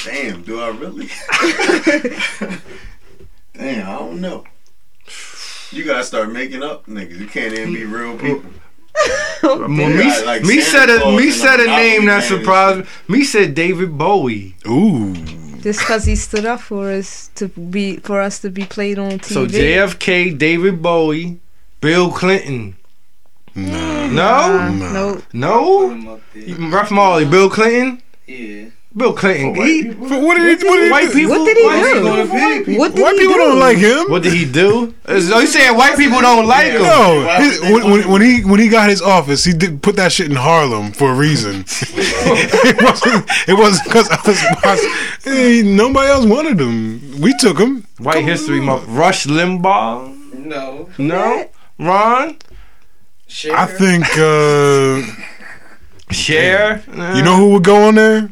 Damn, 0.04 0.42
do 0.44 0.60
I 0.60 0.70
really? 0.70 1.08
Damn, 3.54 3.88
I 3.88 3.92
don't 4.00 4.20
know. 4.20 4.44
You 5.72 5.86
gotta 5.86 6.04
start 6.04 6.32
making 6.32 6.64
up 6.64 6.88
niggas. 6.88 7.20
You 7.20 7.28
can't 7.28 7.54
even 7.54 7.74
be 7.74 7.86
real 7.86 8.18
people. 8.18 8.50
Well, 9.44 9.68
me, 9.68 9.84
Yeah, 9.84 10.22
like 10.26 10.44
me 10.44 10.62
said 10.62 10.90
a 10.90 11.12
me 11.18 11.32
said 11.32 11.60
a 11.60 11.66
name 11.66 12.06
Monopoly 12.06 12.06
that 12.06 12.24
surprised 12.24 12.80
me. 12.80 13.18
Me 13.18 13.24
said 13.24 13.56
David 13.56 13.98
Bowie. 13.98 14.56
Ooh. 14.68 15.16
Just 15.62 15.80
because 15.80 16.06
he 16.06 16.16
stood 16.16 16.46
up 16.46 16.60
for 16.60 16.92
us 16.92 17.30
to 17.36 17.48
be 17.48 17.98
for 17.98 18.22
us 18.22 18.40
to 18.40 18.50
be 18.50 18.66
played 18.66 19.00
on 19.00 19.20
TV. 19.20 19.26
So 19.26 19.48
JFK, 19.48 20.38
David 20.38 20.82
Bowie, 20.82 21.40
Bill 21.82 22.12
Clinton. 22.12 22.76
Nah. 23.56 24.08
No, 24.08 24.70
no, 24.70 25.22
no. 25.34 26.20
Ref 26.70 26.92
Marley, 26.92 27.26
Bill 27.26 27.50
Clinton. 27.50 28.02
Yeah. 28.28 28.70
Bill 28.96 29.14
Clinton. 29.14 29.56
For 29.56 29.64
He, 29.64 29.84
But 29.84 30.22
what 30.22 30.36
did 30.38 30.60
he, 30.60 30.68
what 30.68 30.76
did 30.76 30.86
he 30.86 30.92
white 30.92 31.08
do? 31.08 31.14
people. 31.14 31.30
What 31.40 31.46
did 31.46 31.56
he 31.58 31.64
do? 31.64 31.70
people- 31.96 32.40
White 32.40 32.66
people. 32.66 32.80
What 32.80 32.96
did 32.96 33.02
White 33.04 33.18
people 33.18 33.34
do? 33.36 33.40
don't 33.40 33.60
like 33.60 33.78
him. 33.78 34.12
What 34.12 34.24
did 34.24 34.34
he 34.34 34.46
do? 34.46 34.94
So 35.08 35.40
you 35.40 35.48
saying 35.48 35.78
white 35.78 35.96
people 35.98 36.20
don't 36.20 36.46
like 36.46 36.72
him? 36.74 36.82
No, 36.82 37.38
his, 37.40 37.62
when, 37.62 37.90
when, 37.90 38.10
when 38.10 38.22
he 38.22 38.42
when 38.44 38.60
he 38.60 38.68
got 38.68 38.90
his 38.90 39.02
office, 39.02 39.46
he 39.46 39.54
did 39.54 39.82
put 39.82 39.96
that 39.96 40.12
shit 40.12 40.30
in 40.30 40.36
Harlem 40.36 40.92
for 40.92 41.10
a 41.12 41.16
reason. 41.16 41.64
it 41.68 42.82
wasn't 42.84 43.30
it 43.48 43.54
wasn't 43.54 43.86
because 43.86 44.10
I. 44.12 44.76
Hey, 45.24 45.62
nobody 45.64 46.10
else 46.10 46.26
wanted 46.26 46.60
him. 46.60 47.22
We 47.22 47.34
took 47.36 47.58
him. 47.60 47.86
White 48.00 48.26
History 48.26 48.60
Month. 48.60 48.88
Rush 48.90 49.26
Limbaugh. 49.26 50.34
No. 50.34 50.90
No. 50.98 51.50
Ron. 51.80 52.38
Cher. 53.28 53.56
I 53.56 53.66
think 53.68 54.04
uh, 54.18 55.02
Cher. 56.12 56.84
you 57.16 57.24
know 57.24 57.38
who 57.38 57.52
would 57.54 57.64
go 57.64 57.88
on 57.88 57.96
there? 57.96 58.30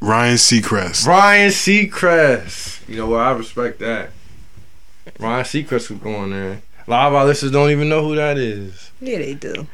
Ryan 0.00 0.36
Seacrest. 0.36 1.06
Ryan 1.06 1.50
Seacrest. 1.50 2.88
You 2.88 2.96
know 2.96 3.06
what? 3.08 3.20
I 3.20 3.32
respect 3.32 3.80
that. 3.80 4.10
Ryan 5.18 5.44
Seacrest 5.44 5.90
was 5.90 5.98
going 5.98 6.30
there. 6.30 6.62
A 6.86 6.90
lot 6.90 7.08
of 7.08 7.14
our 7.14 7.24
listeners 7.26 7.52
don't 7.52 7.70
even 7.70 7.88
know 7.88 8.02
who 8.02 8.14
that 8.16 8.38
is. 8.38 8.90
Yeah, 9.00 9.18
they 9.18 9.34
do. 9.34 9.66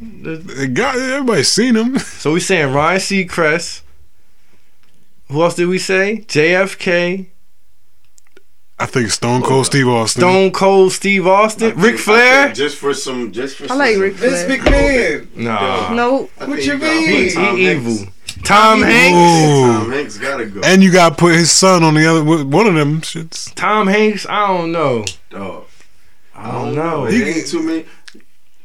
The 0.00 0.70
guy, 0.72 0.94
everybody's 1.14 1.48
seen 1.48 1.74
him. 1.76 1.98
So 2.18 2.32
we 2.32 2.40
saying 2.40 2.72
Ryan 2.72 3.00
Seacrest. 3.00 3.82
Who 5.30 5.42
else 5.42 5.54
did 5.54 5.66
we 5.68 5.78
say? 5.78 6.24
JFK. 6.26 7.26
I 8.80 8.86
think 8.86 9.10
Stone 9.10 9.42
Cold 9.42 9.60
oh, 9.60 9.62
Steve 9.64 9.88
Austin. 9.88 10.20
Stone 10.20 10.52
Cold 10.52 10.92
Steve 10.92 11.26
Austin. 11.26 11.76
Ric 11.78 11.98
Flair. 11.98 12.52
Just 12.52 12.76
for 12.76 12.94
some, 12.94 13.32
just 13.32 13.56
for 13.56 13.64
I 13.64 13.66
some. 13.68 13.78
like 13.78 13.96
Ric 13.98 14.14
Vince 14.14 14.44
Flair. 14.44 15.20
McMahon. 15.22 15.36
Nah. 15.36 15.94
No, 15.94 16.30
I 16.40 16.44
What 16.46 16.64
you 16.64 16.78
mean? 16.78 17.08
He, 17.08 17.28
he 17.28 17.34
Hanks. 17.34 17.60
evil. 17.60 18.12
Tom 18.44 18.82
Hanks. 18.82 19.78
Tom 19.78 19.90
Hanks 19.90 20.18
gotta 20.18 20.46
go. 20.46 20.60
And 20.64 20.82
you 20.82 20.92
got 20.92 21.10
to 21.10 21.14
put 21.16 21.34
his 21.34 21.50
son 21.50 21.82
on 21.82 21.94
the 21.94 22.06
other 22.06 22.24
one 22.24 22.66
of 22.66 22.74
them 22.74 23.00
shits. 23.00 23.54
Tom 23.54 23.86
Hanks. 23.86 24.26
I 24.26 24.48
don't 24.48 24.72
know. 24.72 25.04
Dog. 25.30 25.66
I 26.34 26.52
don't 26.52 26.74
know. 26.74 27.10
There 27.10 27.28
ain't 27.28 27.46
too 27.46 27.62
many. 27.62 27.84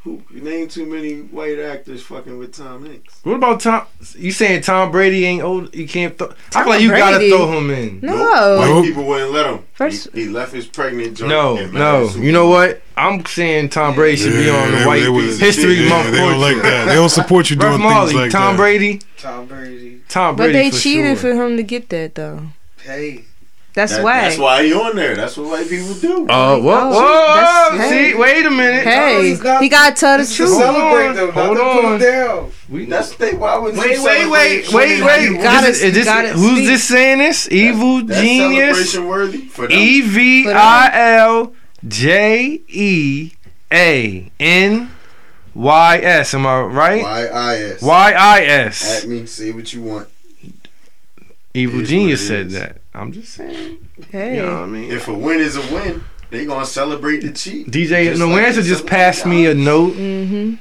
Who 0.03 0.21
name 0.31 0.67
too 0.67 0.85
many 0.85 1.19
white 1.21 1.57
actors 1.59 2.01
fucking 2.03 2.37
with 2.37 2.53
Tom 2.57 2.85
Hanks? 2.85 3.21
What 3.23 3.35
about 3.37 3.61
Tom? 3.61 3.85
You 4.17 4.33
saying 4.33 4.63
Tom 4.63 4.91
Brady 4.91 5.23
ain't 5.23 5.41
old? 5.41 5.73
You 5.73 5.87
can't. 5.87 6.17
Th- 6.19 6.29
I 6.53 6.63
feel 6.63 6.69
like 6.73 6.81
you 6.81 6.89
gotta 6.89 7.25
throw 7.29 7.57
him 7.57 7.69
in. 7.71 7.99
no. 8.01 8.13
White 8.59 8.67
Nope. 8.67 8.83
people 8.85 9.05
wouldn't 9.05 9.31
let 9.31 9.45
him. 9.45 9.59
First- 9.75 10.09
he, 10.13 10.23
he 10.23 10.27
left 10.29 10.51
his 10.51 10.67
pregnant 10.67 11.15
joint. 11.15 11.29
No, 11.29 11.65
no. 11.67 12.09
You 12.17 12.33
know 12.33 12.47
what? 12.49 12.81
I'm 12.97 13.25
saying 13.25 13.69
Tom 13.69 13.95
Brady 13.95 14.17
should 14.17 14.33
be 14.33 14.49
on 14.49 14.71
the 14.71 14.77
they- 14.79 14.85
White 14.85 14.99
they 15.03 15.09
would- 15.09 15.39
History 15.39 15.75
yeah, 15.75 15.89
Month 15.89 16.11
They 16.11 16.17
don't 16.17 16.41
like 16.41 16.61
that. 16.63 16.85
They 16.87 16.95
don't 16.95 17.07
support 17.09 17.49
you 17.49 17.55
doing 17.55 17.79
Marley, 17.79 18.07
things 18.11 18.21
like 18.23 18.31
Tom 18.31 18.41
that. 18.41 18.47
Tom 18.47 18.55
Brady, 18.57 18.99
Tom 19.17 19.45
Brady. 19.47 20.01
Tom 20.09 20.35
Brady. 20.35 20.51
But 20.51 20.57
they 20.57 20.69
for 20.69 20.77
cheated 20.79 21.17
sure. 21.17 21.33
for 21.33 21.43
him 21.45 21.55
to 21.55 21.63
get 21.63 21.87
that 21.89 22.15
though. 22.15 22.41
Hey. 22.81 23.23
That's 23.73 23.93
That- 23.93 24.03
why. 24.03 24.21
That's 24.21 24.37
why 24.37 24.63
he 24.65 24.73
on 24.73 24.95
there. 24.95 25.15
That's 25.15 25.35
what 25.35 25.49
white 25.49 25.67
people 25.67 25.93
do. 25.95 26.29
Uh, 26.29 26.59
what? 26.59 26.83
Oh, 26.83 26.91
Whoa! 26.91 27.35
that's- 27.75 27.89
See, 27.89 28.13
wait 28.13 28.45
a 28.45 28.51
minute. 28.51 28.83
Hey, 28.83 29.31
it's 29.31 29.41
not- 29.43 29.63
he 29.63 29.67
gotta 29.69 29.95
tell 29.95 30.17
the 30.17 30.21
It's 30.23 30.31
to 30.37 30.37
truth. 30.45 30.57
celebrate 30.57 31.13
them, 31.13 31.31
Hold 31.31 31.57
not 31.57 31.63
to 31.63 31.73
put 31.81 31.85
on. 31.85 31.99
them 31.99 32.11
down. 32.11 32.51
We, 32.69 32.85
That's 32.85 33.15
they. 33.15 33.33
Why 33.33 33.57
would 33.57 33.75
wait, 33.75 33.97
you 33.97 34.03
wait, 34.03 34.29
wait, 34.29 34.65
celebrate 34.65 34.73
wait, 34.73 35.01
women 35.01 35.05
wait. 35.07 35.23
you- 35.37 35.37
gotta- 35.41 35.67
is- 35.69 35.81
is 35.81 35.93
this- 35.95 36.05
gotta 36.05 36.29
who's 36.29 36.51
speak. 36.57 36.67
this 36.67 36.83
saying 36.83 37.17
this? 37.17 37.47
Evil 37.51 38.03
That's 38.05 38.21
genius. 38.21 38.65
celebration 38.91 39.07
worthy 39.07 39.37
for. 39.47 39.67
E 39.71 40.01
V 40.01 40.49
I 40.51 40.91
L 41.17 41.53
J 41.87 42.61
E 42.67 43.31
A 43.71 44.31
N 44.39 44.91
Y 45.55 45.97
S. 45.97 46.33
Am 46.35 46.45
I 46.45 46.61
right? 46.61 47.01
Y 47.03 47.25
I 47.25 47.55
S. 47.57 47.81
Y 47.81 48.11
I 48.15 48.41
S. 48.43 49.03
At 49.03 49.09
me, 49.09 49.25
say 49.25 49.51
what 49.51 49.73
you 49.73 49.81
want. 49.81 50.07
Evil 51.55 51.81
genius 51.81 52.27
said 52.27 52.51
that. 52.51 52.77
I'm 52.95 53.11
just 53.11 53.33
saying. 53.33 53.77
Hey, 54.11 54.37
You 54.37 54.41
know 54.43 54.53
what 54.55 54.63
I 54.63 54.65
mean? 54.67 54.91
If 54.91 55.07
a 55.07 55.13
win 55.13 55.39
is 55.39 55.55
a 55.55 55.61
win, 55.73 56.03
they 56.29 56.45
gonna 56.45 56.65
celebrate 56.65 57.21
the 57.21 57.31
cheat. 57.31 57.67
DJ 57.69 58.05
Just 58.05 58.19
No 58.19 58.27
like 58.27 58.43
Answer 58.43 58.61
just 58.61 58.85
passed 58.85 59.25
me 59.25 59.45
a 59.47 59.53
note. 59.53 59.93
mm-hmm. 59.93 60.55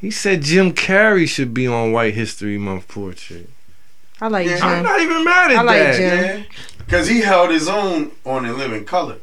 He 0.00 0.10
said 0.12 0.42
Jim 0.42 0.72
Carrey 0.72 1.28
should 1.28 1.52
be 1.52 1.66
on 1.66 1.90
White 1.92 2.14
History 2.14 2.56
Month 2.58 2.86
portrait. 2.88 3.50
I 4.20 4.28
like 4.28 4.46
Yeah, 4.48 4.58
I'm 4.64 4.82
not 4.84 5.00
even 5.00 5.24
mad 5.24 5.50
at 5.50 5.54
that. 5.54 5.58
I 5.58 5.62
like 5.62 5.78
that. 5.78 5.96
Jim. 5.96 6.40
Yeah, 6.40 6.44
because 6.78 7.08
he 7.08 7.20
held 7.20 7.50
his 7.50 7.68
own 7.68 8.12
on 8.24 8.44
In 8.46 8.56
Living 8.56 8.84
Color. 8.84 9.16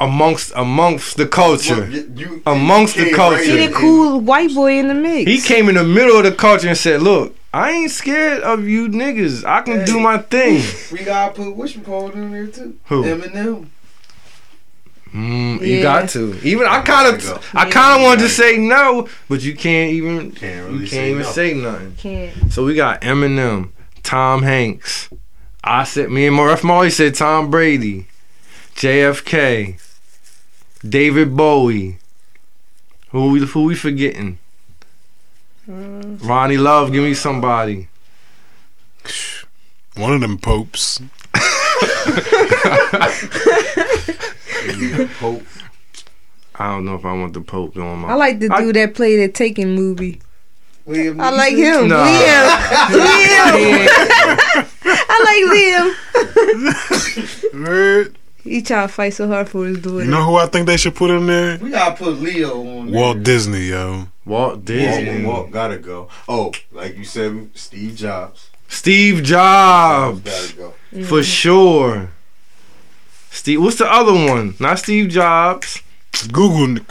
Amongst 0.00 0.52
amongst 0.54 1.16
the 1.16 1.26
culture. 1.26 1.80
Well, 1.80 1.90
you- 1.90 2.12
you- 2.14 2.42
Amongst 2.46 2.96
the 2.96 3.10
culture. 3.10 3.38
right 3.38 3.46
He 3.46 3.66
the 3.66 3.72
cool 3.72 4.20
white 4.20 4.54
boy 4.54 4.78
in 4.78 4.86
the 4.86 4.94
mix. 4.94 5.28
He 5.28 5.40
came 5.40 5.68
in 5.68 5.74
the 5.74 5.82
middle 5.82 6.16
of 6.18 6.22
the 6.22 6.30
culture 6.32 6.68
and 6.68 6.78
said, 6.78 7.02
"Look, 7.02 7.34
I 7.52 7.70
ain't 7.70 7.90
scared 7.90 8.42
of 8.42 8.64
you 8.68 8.88
niggas. 8.88 9.44
I 9.44 9.62
can 9.62 9.84
do 9.86 9.98
my 10.00 10.18
thing." 10.18 10.62
We 10.92 11.04
gotta 11.04 11.34
put 11.34 11.56
whatchamacallit 11.56 12.14
in 12.14 12.30
there 12.32 12.46
too. 12.46 12.78
Who? 12.86 13.02
Eminem. 13.04 13.68
Mm, 15.14 15.66
You 15.66 15.80
got 15.80 16.10
to. 16.10 16.38
Even 16.42 16.66
I 16.66 16.82
kind 16.82 17.14
of, 17.14 17.48
I 17.54 17.70
kind 17.70 17.98
of 17.98 18.04
wanted 18.04 18.20
to 18.22 18.28
say 18.28 18.58
no, 18.58 19.08
but 19.28 19.40
you 19.42 19.54
can't 19.56 19.90
even, 19.92 20.32
Can't 20.32 20.66
really 20.66 20.72
you 20.72 20.78
really 20.80 20.80
can't 20.80 20.90
say 20.90 21.10
even 21.10 21.22
no. 21.22 21.30
say 21.30 21.54
nothing. 21.54 21.94
Can't. 21.96 22.52
So 22.52 22.64
we 22.66 22.74
got 22.74 23.00
Eminem, 23.00 23.70
Tom 24.02 24.42
Hanks. 24.42 25.08
I 25.64 25.84
said 25.84 26.10
me 26.10 26.26
and 26.26 26.36
Ref 26.38 26.62
Marley 26.62 26.90
said 26.90 27.14
Tom 27.14 27.50
Brady, 27.50 28.06
JFK, 28.76 29.80
David 30.86 31.34
Bowie. 31.36 31.98
Who 33.10 33.30
we 33.32 33.40
who 33.46 33.64
we 33.64 33.74
forgetting? 33.74 34.38
Ronnie 35.68 36.56
Love, 36.56 36.92
give 36.92 37.04
me 37.04 37.12
somebody. 37.12 37.88
One 39.96 40.14
of 40.14 40.20
them 40.22 40.38
popes. 40.38 41.00
Pope. 45.20 45.42
I 46.60 46.70
don't 46.72 46.84
know 46.86 46.94
if 46.96 47.04
I 47.04 47.12
want 47.12 47.34
the 47.34 47.40
Pope 47.42 47.76
on 47.76 47.98
my. 48.00 48.08
I 48.08 48.14
like 48.14 48.40
the 48.40 48.48
I- 48.50 48.62
dude 48.62 48.76
that 48.76 48.94
played 48.94 49.20
the 49.20 49.28
Taken 49.32 49.74
movie. 49.74 50.20
William 50.86 51.20
I 51.20 51.28
like 51.30 51.54
him. 51.54 51.88
Nah. 51.88 52.02
Liam. 52.06 52.48
Liam. 53.04 54.68
I 55.10 55.16
like 55.28 55.44
Liam. 57.52 58.16
Word. 58.48 58.54
He 58.54 58.62
try 58.62 58.82
to 58.82 58.88
fight 58.88 59.14
so 59.14 59.28
hard 59.28 59.48
for 59.48 59.66
his 59.66 59.78
daughter. 59.80 60.04
You 60.04 60.10
know 60.10 60.24
who 60.24 60.36
I 60.36 60.46
think 60.46 60.66
they 60.66 60.76
should 60.76 60.94
put 60.94 61.10
in 61.10 61.26
there? 61.26 61.58
We 61.58 61.70
gotta 61.70 61.96
put 61.96 62.18
Leo 62.18 62.60
on 62.78 62.90
there. 62.90 63.00
Walt 63.00 63.22
Disney, 63.22 63.66
yo. 63.68 64.08
Walt 64.24 64.56
Walk, 64.56 64.64
Disney, 64.64 65.24
Walt 65.24 65.50
gotta 65.50 65.78
go. 65.78 66.08
Oh, 66.28 66.52
like 66.72 66.96
you 66.96 67.04
said, 67.04 67.50
Steve 67.54 67.94
Jobs. 67.96 68.50
Steve 68.68 69.22
Jobs, 69.22 70.20
Gotta 70.20 70.56
go. 70.56 70.70
for 70.90 70.98
mm-hmm. 70.98 71.22
sure. 71.22 72.10
Steve, 73.30 73.62
what's 73.62 73.78
the 73.78 73.90
other 73.90 74.12
one? 74.12 74.54
Not 74.60 74.78
Steve 74.78 75.08
Jobs. 75.08 75.82
Google. 76.30 76.84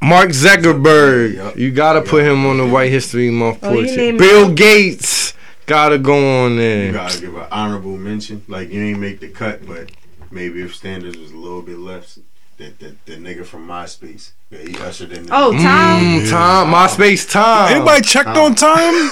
Mark 0.00 0.30
Zuckerberg. 0.30 1.34
Yup. 1.34 1.56
You 1.56 1.70
gotta 1.70 2.02
put 2.02 2.24
him 2.24 2.44
on 2.46 2.58
the 2.58 2.66
White 2.66 2.90
History 2.90 3.30
Month 3.30 3.58
Oh, 3.62 3.72
portrait. 3.72 3.96
named 3.96 4.18
Bill 4.18 4.48
him? 4.48 4.54
Gates 4.54 5.34
gotta 5.66 5.98
go 5.98 6.44
on 6.44 6.56
there. 6.56 6.86
You 6.86 6.92
gotta 6.92 7.20
give 7.20 7.36
an 7.36 7.46
honorable 7.50 7.96
mention. 7.96 8.42
Like 8.48 8.70
you 8.70 8.82
ain't 8.82 8.98
make 8.98 9.20
the 9.20 9.28
cut, 9.28 9.66
but 9.66 9.90
maybe 10.32 10.62
if 10.62 10.74
standards 10.74 11.16
was 11.18 11.30
a 11.32 11.36
little 11.36 11.62
bit 11.62 11.78
less, 11.78 12.18
that 12.58 12.78
the, 12.78 12.94
the 13.06 13.16
nigga 13.16 13.44
from 13.44 13.66
MySpace, 13.66 14.32
yeah, 14.50 14.58
he 14.58 14.76
ushered 14.78 15.12
in. 15.12 15.26
The 15.26 15.34
Oh, 15.34 15.52
Tom. 15.52 15.58
Mm, 16.02 16.30
Tom, 16.30 16.70
MySpace 16.72 17.30
Tom. 17.30 17.72
Anybody 17.72 18.02
checked 18.02 18.28
on 18.36 18.54
time? 18.54 19.10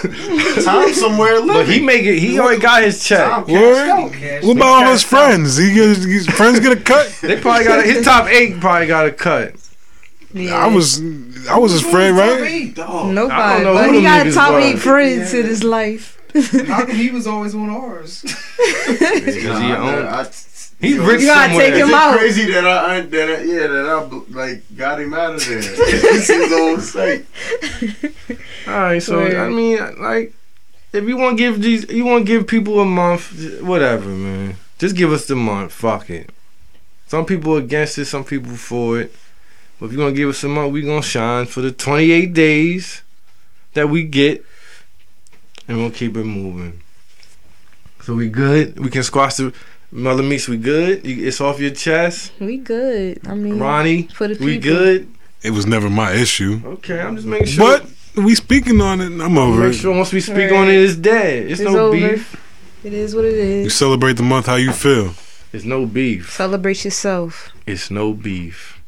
Time 0.65 0.93
somewhere 0.93 1.35
living. 1.41 1.47
But 1.55 1.67
he 1.69 1.81
make 1.81 2.03
it. 2.05 2.19
He 2.19 2.39
already 2.39 2.61
got 2.61 2.83
his 2.83 3.03
check. 3.03 3.27
Tom 3.29 3.45
Word. 3.47 4.13
Cash 4.13 4.43
What 4.45 4.57
about 4.57 4.85
all 4.85 4.93
his 4.93 5.03
friends? 5.03 5.57
He 5.57 5.73
get, 5.75 5.97
his 5.97 6.27
friends 6.29 6.61
get 6.61 6.77
a 6.77 6.81
cut. 6.81 7.07
They 7.23 7.41
probably 7.41 7.65
got 7.65 7.85
his 7.85 8.05
top 8.05 8.27
eight. 8.29 8.61
Probably 8.61 8.87
got 8.87 9.07
a 9.07 9.13
cut. 9.13 9.55
Yeah. 10.33 10.55
I 10.55 10.69
was, 10.69 11.01
I 11.49 11.59
was 11.59 11.73
his 11.73 11.83
friend, 11.83 12.17
right? 12.17 12.39
Hey, 12.45 12.69
dog. 12.69 13.13
Nobody. 13.13 13.33
I 13.41 13.55
don't 13.55 13.65
know 13.65 13.75
but 13.75 13.87
who 13.89 13.97
he 13.97 14.03
got 14.03 14.27
niggas 14.27 14.35
top 14.35 14.53
eight 14.63 14.79
friends 14.79 15.33
Yeah. 15.35 15.41
in 15.41 15.47
his 15.47 15.65
life. 15.65 16.19
How 16.69 16.85
come 16.87 16.95
he 16.95 17.11
was 17.11 17.27
always 17.27 17.55
on 17.55 17.69
ours? 17.71 18.23
Because 18.87 19.35
he 19.37 19.45
Nah, 19.49 19.77
owned- 19.99 20.09
I, 20.09 20.31
He's 20.81 20.97
Yo, 20.97 21.05
rich 21.05 21.21
You 21.21 21.27
gotta 21.27 21.49
somewhere. 21.49 21.67
take 21.67 21.75
him 21.75 21.83
Is 21.83 21.89
it 21.91 21.95
out. 21.95 22.19
crazy 22.19 22.53
that 22.53 22.67
I 22.67 22.97
I- 22.97 23.01
that 23.03 23.29
I, 23.29 23.43
yeah 23.43 23.67
that 23.67 23.87
I 23.87 24.35
like 24.35 24.63
got 24.77 25.01
him 25.01 25.13
out 25.13 25.35
of 25.35 25.47
there. 25.47 25.59
it's 25.63 26.27
his 26.29 26.53
own 26.53 26.81
site. 26.81 27.27
All 28.67 28.75
right, 28.75 29.03
so 29.03 29.19
Word. 29.19 29.35
I 29.35 29.49
mean, 29.51 29.79
like, 30.01 30.33
if 30.93 31.05
you 31.05 31.17
want 31.17 31.37
to 31.37 31.43
give 31.43 31.61
these, 31.61 31.89
you 31.91 32.05
want 32.05 32.27
to 32.27 32.33
give 32.33 32.47
people 32.47 32.81
a 32.81 32.85
month, 32.87 33.61
whatever, 33.61 34.09
man. 34.09 34.57
Just 34.79 34.97
give 34.97 35.13
us 35.13 35.27
the 35.27 35.37
month. 35.37 35.73
Fuck 35.73 36.09
it. 36.11 36.31
Some 37.09 37.27
people 37.27 37.57
against 37.57 37.99
it, 37.99 38.07
some 38.07 38.25
people 38.25 38.53
for 38.57 39.01
it. 39.01 39.15
But 39.79 39.87
if 39.87 39.93
you 39.93 39.99
want 39.99 40.15
to 40.15 40.17
give 40.17 40.29
us 40.31 40.43
a 40.45 40.49
month, 40.49 40.73
we 40.73 40.83
gonna 40.83 41.03
shine 41.03 41.47
for 41.47 41.61
the 41.61 41.73
28 41.73 42.33
days 42.33 43.03
that 43.75 43.89
we 43.91 44.03
get, 44.05 44.45
and 45.69 45.77
we'll 45.79 45.91
keep 45.91 46.17
it 46.17 46.25
moving. 46.25 46.81
So 48.03 48.15
we 48.15 48.29
good. 48.31 48.79
We 48.81 48.89
can 48.91 49.03
squash 49.03 49.35
the 49.35 49.53
Mother 49.93 50.23
Meese. 50.23 50.49
We 50.49 50.57
good. 50.57 51.01
It's 51.05 51.41
off 51.41 51.59
your 51.61 51.71
chest, 51.71 52.33
We 52.41 52.57
good. 52.59 53.21
I 53.27 53.35
mean, 53.35 53.59
Ronnie. 53.59 54.05
for 54.15 54.29
the 54.29 54.35
people. 54.35 54.47
We 54.47 54.59
good. 54.59 55.09
It 55.43 55.51
was 55.51 55.67
never 55.67 55.89
my 55.91 56.13
issue. 56.13 56.61
Okay, 56.65 57.01
I'm 57.01 57.17
just 57.17 57.27
making 57.27 57.47
sure. 57.49 57.79
But 57.81 58.23
we 58.25 58.35
speaking 58.35 58.81
on 58.81 59.01
it. 59.01 59.07
and 59.07 59.23
I'm 59.23 59.39
over 59.39 59.63
Make 59.63 59.75
it. 59.75 59.79
sure 59.79 59.97
once 59.97 60.13
we 60.13 60.21
speak 60.21 60.51
Right. 60.51 60.61
on 60.61 60.69
it, 60.69 60.75
it's 60.75 60.97
dead. 60.97 61.51
It's, 61.51 61.61
It's 61.61 61.71
no 61.71 61.87
over. 61.87 61.97
beef. 62.17 62.37
It 62.85 62.93
is 62.93 63.15
what 63.15 63.25
it 63.25 63.35
is. 63.35 63.65
You 63.65 63.71
celebrate 63.71 64.15
the 64.17 64.23
month 64.23 64.47
how 64.47 64.57
you 64.57 64.73
feel. 64.73 65.15
It's 65.53 65.65
no 65.65 65.87
beef. 65.87 66.33
Celebrate 66.33 66.85
yourself. 66.85 67.51
It's 67.67 67.91
no 67.91 68.13
beef. 68.13 68.79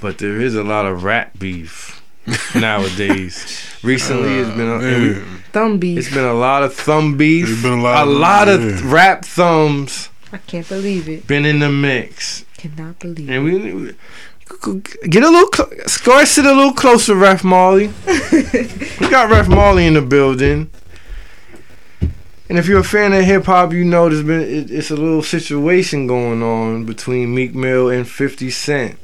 But 0.00 0.18
there 0.18 0.40
is 0.40 0.54
a 0.54 0.62
lot 0.62 0.86
of 0.86 1.02
rat 1.04 1.38
beef 1.38 2.00
nowadays. 2.54 3.44
Recently, 3.82 4.38
it's 4.38 4.50
been 4.50 4.68
a, 4.68 4.76
uh, 4.76 4.80
and 4.80 5.02
we- 5.02 5.08
Yeah. 5.10 5.22
Thumb 5.52 5.78
beef. 5.78 5.98
it's 5.98 6.14
been 6.14 6.24
a 6.24 6.34
lot 6.34 6.62
of 6.62 6.72
thumb 6.74 7.16
beef. 7.16 7.46
There's 7.46 7.62
been 7.62 7.72
a 7.72 7.82
a 7.82 7.82
lot 7.82 8.08
lot, 8.08 8.48
of- 8.48 8.62
of 8.62 8.92
rap 8.92 9.24
thumbs 9.24 10.08
I 10.32 10.38
can't 10.38 10.68
believe 10.68 11.08
it. 11.08 11.26
been 11.26 11.44
in 11.44 11.58
the 11.60 11.70
mix, 11.70 12.44
Cannot 12.56 12.98
believe 12.98 13.28
it. 13.28 13.32
and 13.34 13.44
we, 13.44 13.58
we 13.58 15.08
get 15.08 15.22
a 15.22 15.28
little 15.30 15.50
cl- 15.52 15.88
score 15.88 16.24
sit 16.26 16.44
a 16.44 16.52
little 16.52 16.72
closer, 16.72 17.14
Ref 17.14 17.42
Marley. 17.44 17.88
we 18.06 19.08
got 19.10 19.30
Ref 19.30 19.48
Marley 19.48 19.86
in 19.86 19.94
the 19.94 20.02
building. 20.02 20.70
And 22.48 22.58
if 22.58 22.66
you're 22.66 22.80
a 22.80 22.84
fan 22.84 23.12
of 23.12 23.24
hip 23.24 23.44
hop, 23.44 23.72
you 23.72 23.84
know 23.84 24.08
there's 24.08 24.24
been 24.24 24.40
it, 24.40 24.70
it's 24.72 24.90
a 24.90 24.96
little 24.96 25.22
situation 25.22 26.08
going 26.08 26.42
on 26.42 26.84
between 26.84 27.32
Meek 27.34 27.54
Mill 27.54 27.88
and 27.88 28.08
50 28.08 28.50
Cent. 28.50 28.98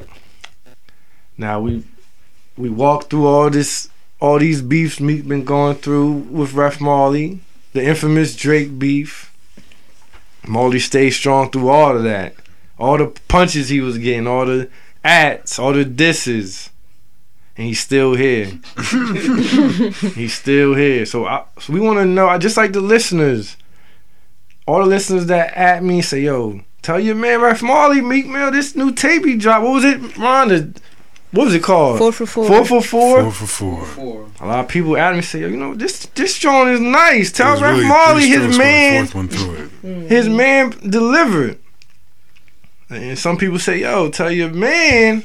Now 1.39 1.61
we 1.61 1.85
we 2.57 2.69
walked 2.69 3.11
through 3.11 3.27
all 3.27 3.51
this 3.51 3.89
all 4.21 4.39
these 4.41 4.63
beefs 4.63 4.99
Meek 4.99 5.29
been 5.29 5.45
going 5.45 5.77
through 5.77 6.11
with 6.13 6.55
Ref 6.55 6.81
Marley, 6.81 7.41
the 7.73 7.85
infamous 7.85 8.35
Drake 8.35 8.79
beef. 8.81 9.33
Marley 10.49 10.79
stayed 10.79 11.11
strong 11.11 11.51
through 11.51 11.69
all 11.69 11.97
of 11.97 12.03
that. 12.05 12.35
All 12.79 12.99
the 12.99 13.07
punches 13.29 13.69
he 13.69 13.81
was 13.81 13.99
getting, 13.99 14.27
all 14.27 14.47
the 14.47 14.69
ats, 15.05 15.59
all 15.59 15.73
the 15.73 15.85
disses. 15.85 16.71
And 17.57 17.67
he's 17.67 17.81
still 17.81 18.15
here. 18.15 18.47
he's 20.15 20.35
still 20.35 20.75
here. 20.75 21.07
So, 21.07 21.27
I, 21.27 21.45
so 21.59 21.73
we 21.73 21.81
want 21.81 21.99
to 21.99 22.05
know. 22.05 22.29
I 22.29 22.37
just 22.37 22.59
like 22.59 22.73
the 22.73 22.83
listeners, 22.83 23.57
all 24.67 24.81
the 24.81 24.87
listeners 24.87 25.27
that 25.27 25.57
at 25.57 25.83
me 25.83 26.03
say, 26.03 26.21
"Yo, 26.21 26.61
tell 26.83 27.01
your 27.01 27.15
man 27.15 27.41
Ref 27.41 27.63
Marley, 27.63 28.03
Meek 28.03 28.27
Mill, 28.27 28.51
this 28.51 28.77
new 28.77 28.93
tape 28.93 29.25
he 29.25 29.37
dropped. 29.37 29.65
What 29.65 29.73
was 29.73 29.85
it, 29.85 30.19
Ron? 30.19 30.49
The, 30.49 30.75
what 31.33 31.47
was 31.47 31.55
it 31.55 31.63
called? 31.63 31.99
Four 31.99 32.13
for 32.13 32.27
four. 32.27 32.47
Four 32.47 32.65
for 32.65 32.83
four. 32.83 33.23
Four 33.23 33.33
for 33.33 33.47
four. 33.47 33.85
Four. 33.85 34.31
A 34.41 34.47
lot 34.47 34.61
of 34.61 34.69
people 34.69 34.97
at 34.97 35.15
me 35.15 35.23
say, 35.23 35.41
"Yo, 35.41 35.49
you 35.49 35.57
know 35.57 35.75
this 35.75 36.07
this 36.15 36.39
joint 36.39 36.71
is 36.71 36.81
nice. 36.81 37.33
Tell 37.33 37.51
There's 37.51 37.63
Ref 37.63 37.73
really 37.77 37.89
Marley 37.89 38.29
his 38.29 38.37
strokes 38.37 38.47
for 38.47 38.53
the 38.53 38.59
man, 38.59 39.07
fourth 39.07 39.15
one 39.15 39.29
through 39.29 39.55
it. 39.55 39.83
Mm. 39.83 40.09
his 40.09 40.29
man 40.29 40.71
delivered." 40.89 41.59
And 42.89 43.19
some 43.19 43.37
people 43.37 43.59
say, 43.59 43.81
"Yo, 43.81 44.11
tell 44.11 44.31
your 44.31 44.51
man, 44.51 45.25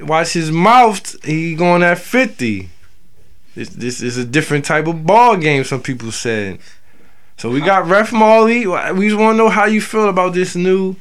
watch 0.00 0.32
his 0.32 0.50
mouth. 0.50 1.22
He 1.24 1.54
going 1.54 1.82
at 1.82 1.98
fifty. 1.98 2.70
This 3.54 3.68
this 3.68 4.00
is 4.00 4.16
a 4.16 4.24
different 4.24 4.64
type 4.64 4.86
of 4.86 5.06
ball 5.06 5.36
game." 5.36 5.64
Some 5.64 5.82
people 5.82 6.12
said. 6.12 6.58
So 7.36 7.50
we 7.50 7.60
got 7.60 7.88
Ref 7.88 8.12
Marley. 8.12 8.64
We 8.64 9.08
just 9.08 9.18
want 9.20 9.34
to 9.34 9.36
know 9.36 9.48
how 9.48 9.64
you 9.64 9.80
feel 9.80 10.08
about 10.08 10.34
this 10.34 10.54
new. 10.54 10.94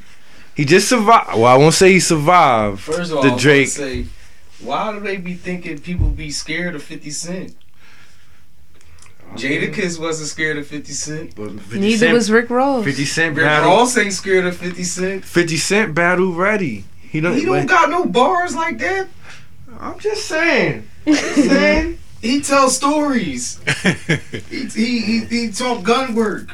He 0.55 0.65
just 0.65 0.87
survived. 0.87 1.29
Well, 1.35 1.45
I 1.45 1.57
won't 1.57 1.73
say 1.73 1.93
he 1.93 1.99
survived. 1.99 2.79
First 2.81 3.11
of 3.11 3.17
all, 3.17 3.23
the 3.23 3.29
I 3.29 3.33
was 3.33 3.41
Drake. 3.41 3.75
gonna 3.75 3.89
say, 3.89 4.05
why 4.61 4.91
do 4.93 4.99
they 4.99 5.17
be 5.17 5.33
thinking 5.33 5.79
people 5.79 6.09
be 6.09 6.29
scared 6.31 6.75
of 6.75 6.83
50 6.83 7.09
Cent? 7.09 7.55
Jadakiss 9.35 9.99
wasn't 9.99 10.29
scared 10.29 10.57
of 10.57 10.67
50 10.67 10.91
Cent. 10.93 11.35
But 11.35 11.51
50 11.59 11.79
Neither 11.79 11.97
Cent- 11.97 12.13
was 12.13 12.29
Rick 12.31 12.49
Ross. 12.51 12.85
50 12.85 13.05
Cent 13.05 13.35
Rick 13.35 13.45
battle. 13.45 13.69
Ross 13.71 13.97
ain't 13.97 14.13
scared 14.13 14.45
of 14.45 14.55
50 14.57 14.83
Cent. 14.83 15.25
50 15.25 15.57
Cent 15.57 15.95
battle 15.95 16.33
ready. 16.33 16.85
He 17.09 17.19
don't. 17.19 17.35
He 17.35 17.45
don't 17.45 17.65
got 17.65 17.89
no 17.89 18.05
bars 18.05 18.55
like 18.55 18.77
that. 18.79 19.07
I'm 19.79 19.99
just 19.99 20.25
saying. 20.27 20.87
Just 21.05 21.35
saying. 21.35 21.97
He 22.21 22.39
tells 22.41 22.77
stories. 22.77 23.59
he, 24.49 24.65
he, 24.67 24.99
he, 24.99 25.19
he 25.25 25.51
talk 25.51 25.83
gun 25.83 26.15
work. 26.15 26.47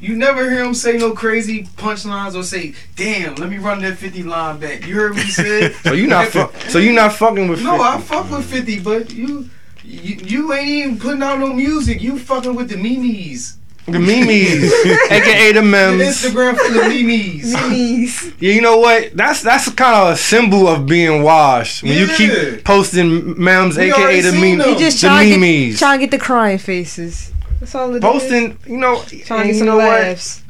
You 0.00 0.16
never 0.16 0.48
hear 0.48 0.62
him 0.64 0.74
say 0.74 0.96
no 0.96 1.12
crazy 1.12 1.64
punchlines 1.76 2.34
or 2.36 2.42
say, 2.44 2.74
"Damn, 2.96 3.34
let 3.34 3.50
me 3.50 3.58
run 3.58 3.82
that 3.82 3.98
50 3.98 4.22
line 4.22 4.58
back." 4.58 4.86
You 4.86 4.94
heard 4.94 5.14
what 5.14 5.24
he 5.24 5.30
said? 5.30 5.74
So 5.82 5.92
you 5.92 6.06
not 6.06 6.28
fu- 6.28 6.50
so 6.70 6.78
you 6.78 6.92
not 6.92 7.12
fucking 7.14 7.48
with 7.48 7.58
50. 7.58 7.76
No, 7.76 7.82
I 7.82 7.98
fuck 8.00 8.30
with 8.30 8.44
50, 8.46 8.80
but 8.80 9.12
you, 9.12 9.50
you 9.84 10.14
you 10.24 10.52
ain't 10.52 10.68
even 10.68 10.98
putting 10.98 11.22
out 11.22 11.40
no 11.40 11.52
music. 11.52 12.00
You 12.00 12.18
fucking 12.18 12.54
with 12.54 12.68
the 12.70 12.76
memes. 12.76 13.56
the 13.86 13.98
memes, 13.98 14.70
aka 15.10 15.52
the 15.52 15.60
The 15.60 15.62
memes. 15.62 16.02
Instagram 16.02 16.56
full 16.56 16.78
of 16.78 16.92
memes. 16.92 17.52
Memes. 17.54 18.32
Yeah, 18.40 18.52
you 18.52 18.60
know 18.60 18.78
what? 18.78 19.16
That's 19.16 19.42
that's 19.42 19.68
kind 19.70 19.94
of 19.96 20.12
a 20.14 20.16
symbol 20.16 20.68
of 20.68 20.86
being 20.86 21.22
washed 21.24 21.82
when 21.82 21.92
you 21.98 22.06
keep 22.16 22.64
posting 22.64 23.34
memes, 23.42 23.76
We 23.78 23.90
aka 23.90 24.20
the 24.20 24.30
seen 24.30 24.40
meme, 24.40 24.58
them. 24.58 24.68
He 24.74 24.78
just 24.78 25.00
the 25.00 25.08
trying 25.08 25.32
to 25.32 25.40
get, 25.40 25.78
trying 25.78 25.98
to 25.98 26.06
get 26.06 26.10
the 26.12 26.22
crying 26.24 26.58
faces. 26.58 27.32
That's 27.60 27.74
all 27.74 27.90
it 27.94 27.96
is. 27.96 28.02
Posting, 28.02 28.58
you 28.66 28.76
know, 28.78 29.02
Trying 29.02 29.18
to 29.18 29.26
get 29.26 29.46
you 29.46 29.54
some 29.54 29.66
what? 29.68 29.78
laughs. 29.78 30.42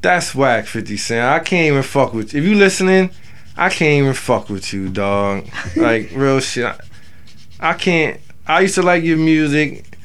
That's 0.00 0.34
whack, 0.34 0.66
50 0.66 0.96
Cent. 0.96 1.24
I 1.30 1.38
can't 1.38 1.68
even 1.68 1.82
fuck 1.82 2.12
with 2.12 2.34
you. 2.34 2.40
If 2.42 2.48
you 2.48 2.54
listening, 2.56 3.10
I 3.56 3.68
can't 3.68 4.02
even 4.02 4.14
fuck 4.14 4.48
with 4.48 4.72
you, 4.72 4.88
dog. 4.88 5.46
Like, 5.76 6.10
real 6.12 6.40
shit. 6.40 6.64
I, 6.64 7.70
I 7.70 7.74
can't. 7.74 8.20
I 8.46 8.60
used 8.60 8.74
to 8.74 8.82
like 8.82 9.04
your 9.04 9.18
music, 9.18 9.96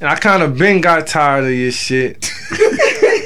and 0.00 0.08
I 0.08 0.16
kind 0.16 0.42
of 0.42 0.58
been 0.58 0.80
got 0.80 1.06
tired 1.06 1.44
of 1.44 1.50
your 1.52 1.70
shit. 1.70 2.28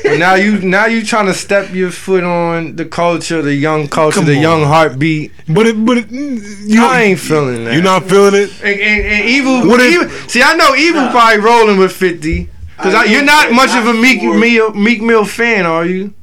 but 0.02 0.18
now 0.18 0.34
you 0.34 0.58
now 0.60 0.86
you 0.86 1.04
trying 1.04 1.26
to 1.26 1.34
step 1.34 1.72
your 1.72 1.90
foot 1.90 2.24
on 2.24 2.76
the 2.76 2.84
culture, 2.84 3.42
the 3.42 3.54
young 3.54 3.88
culture, 3.88 4.16
Come 4.16 4.26
the 4.26 4.36
on. 4.36 4.42
young 4.42 4.62
heartbeat. 4.64 5.32
But 5.48 5.66
it, 5.66 5.84
but 5.84 5.98
it, 5.98 6.10
you, 6.10 6.82
I 6.84 7.02
ain't 7.02 7.20
feeling 7.20 7.64
that. 7.64 7.74
You 7.74 7.82
not 7.82 8.04
feeling 8.08 8.34
it? 8.34 8.50
And, 8.62 8.80
and, 8.80 9.06
and 9.06 9.28
evil, 9.28 9.68
What 9.68 9.80
if- 9.80 9.92
evil. 9.92 10.28
See, 10.28 10.42
I 10.42 10.54
know 10.54 10.74
evil 10.74 11.08
probably 11.10 11.38
rolling 11.38 11.78
with 11.78 11.92
50. 11.92 12.48
Because 12.76 12.94
I 12.94 13.04
you're 13.04 13.20
know, 13.20 13.26
not 13.26 13.46
but 13.48 13.54
much 13.54 13.68
not 13.70 13.86
of 13.88 13.94
a 13.94 13.98
Meek 14.00 14.20
for- 14.20 14.38
Mill, 14.38 14.72
Meek 14.74 15.02
Mill 15.02 15.24
fan, 15.24 15.66
are 15.66 15.84
you? 15.84 16.14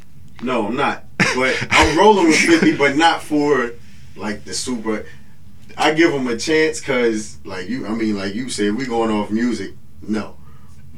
No, 0.42 0.68
I'm 0.68 0.76
not. 0.76 1.04
But 1.36 1.56
I'm 1.72 1.98
rolling 1.98 2.28
with 2.28 2.38
50, 2.38 2.78
but 2.78 2.96
not 2.96 3.22
for 3.22 3.72
like 4.16 4.44
the 4.46 4.54
super. 4.54 5.06
I 5.78 5.94
give 5.94 6.12
him 6.12 6.26
a 6.28 6.36
chance 6.38 6.80
because, 6.80 7.38
like 7.46 7.70
you, 7.70 7.86
I 7.86 7.94
mean, 7.94 8.18
like 8.18 8.34
you 8.34 8.50
said, 8.50 8.76
we 8.76 8.86
going 8.88 9.12
off 9.12 9.30
music. 9.30 9.74
No, 10.02 10.36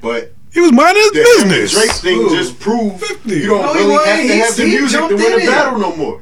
but 0.01 0.33
He 0.51 0.59
was 0.61 0.71
minding 0.71 1.03
his 1.03 1.11
the 1.11 1.19
him 1.19 1.47
business. 1.49 1.71
Drake 1.73 1.91
thing 1.91 2.19
Ooh. 2.19 2.29
just 2.29 2.59
proved 2.59 2.99
50. 3.03 3.29
you 3.35 3.47
don't 3.47 3.61
No, 3.61 3.73
really 3.73 3.91
wasn't. 3.91 4.07
have 4.07 4.27
to 4.27 4.33
He- 4.33 4.39
have 4.39 4.55
the 4.57 4.65
music 4.65 4.99
to 5.09 5.15
win 5.15 5.41
a 5.41 5.45
battle 5.45 5.79
no 5.79 5.95
more. 5.95 6.21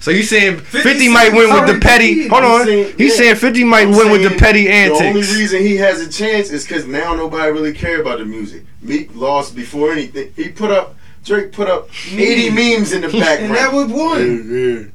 So 0.00 0.10
you 0.10 0.24
saying 0.24 0.56
50, 0.58 0.80
50 0.88 1.08
might 1.10 1.32
win 1.32 1.48
with 1.54 1.66
the 1.72 1.78
petty? 1.80 2.08
competed. 2.08 2.30
Hold 2.32 2.44
I'm 2.44 2.50
on. 2.62 2.66
saying- 2.66 2.94
He's 2.98 3.10
yeah. 3.12 3.16
saying 3.18 3.36
50 3.36 3.62
might 3.64 3.86
I'm 3.86 3.96
win 3.96 4.10
with 4.10 4.22
the 4.22 4.28
saying 4.30 4.40
petty 4.40 4.64
The 4.66 4.90
only 4.90 5.20
reason 5.20 5.62
he 5.62 5.76
has 5.76 6.00
a 6.00 6.08
chance 6.08 6.50
is 6.50 6.64
because 6.66 6.86
now 6.86 7.14
nobody 7.14 7.52
really 7.52 7.72
care 7.72 8.00
about 8.00 8.18
the 8.18 8.24
music. 8.24 8.64
Meek 8.82 9.10
lost 9.14 9.54
before 9.54 9.92
anything. 9.92 10.32
He 10.34 10.48
put 10.48 10.72
up 10.72 10.96
Drake 11.24 11.52
put 11.52 11.68
up 11.68 11.88
80 12.12 12.50
memes 12.50 12.92
in 12.92 13.02
the 13.02 13.08
background. 13.08 13.44
And 13.44 13.54
that 13.54 13.72
was 13.72 13.86
one. 13.92 14.91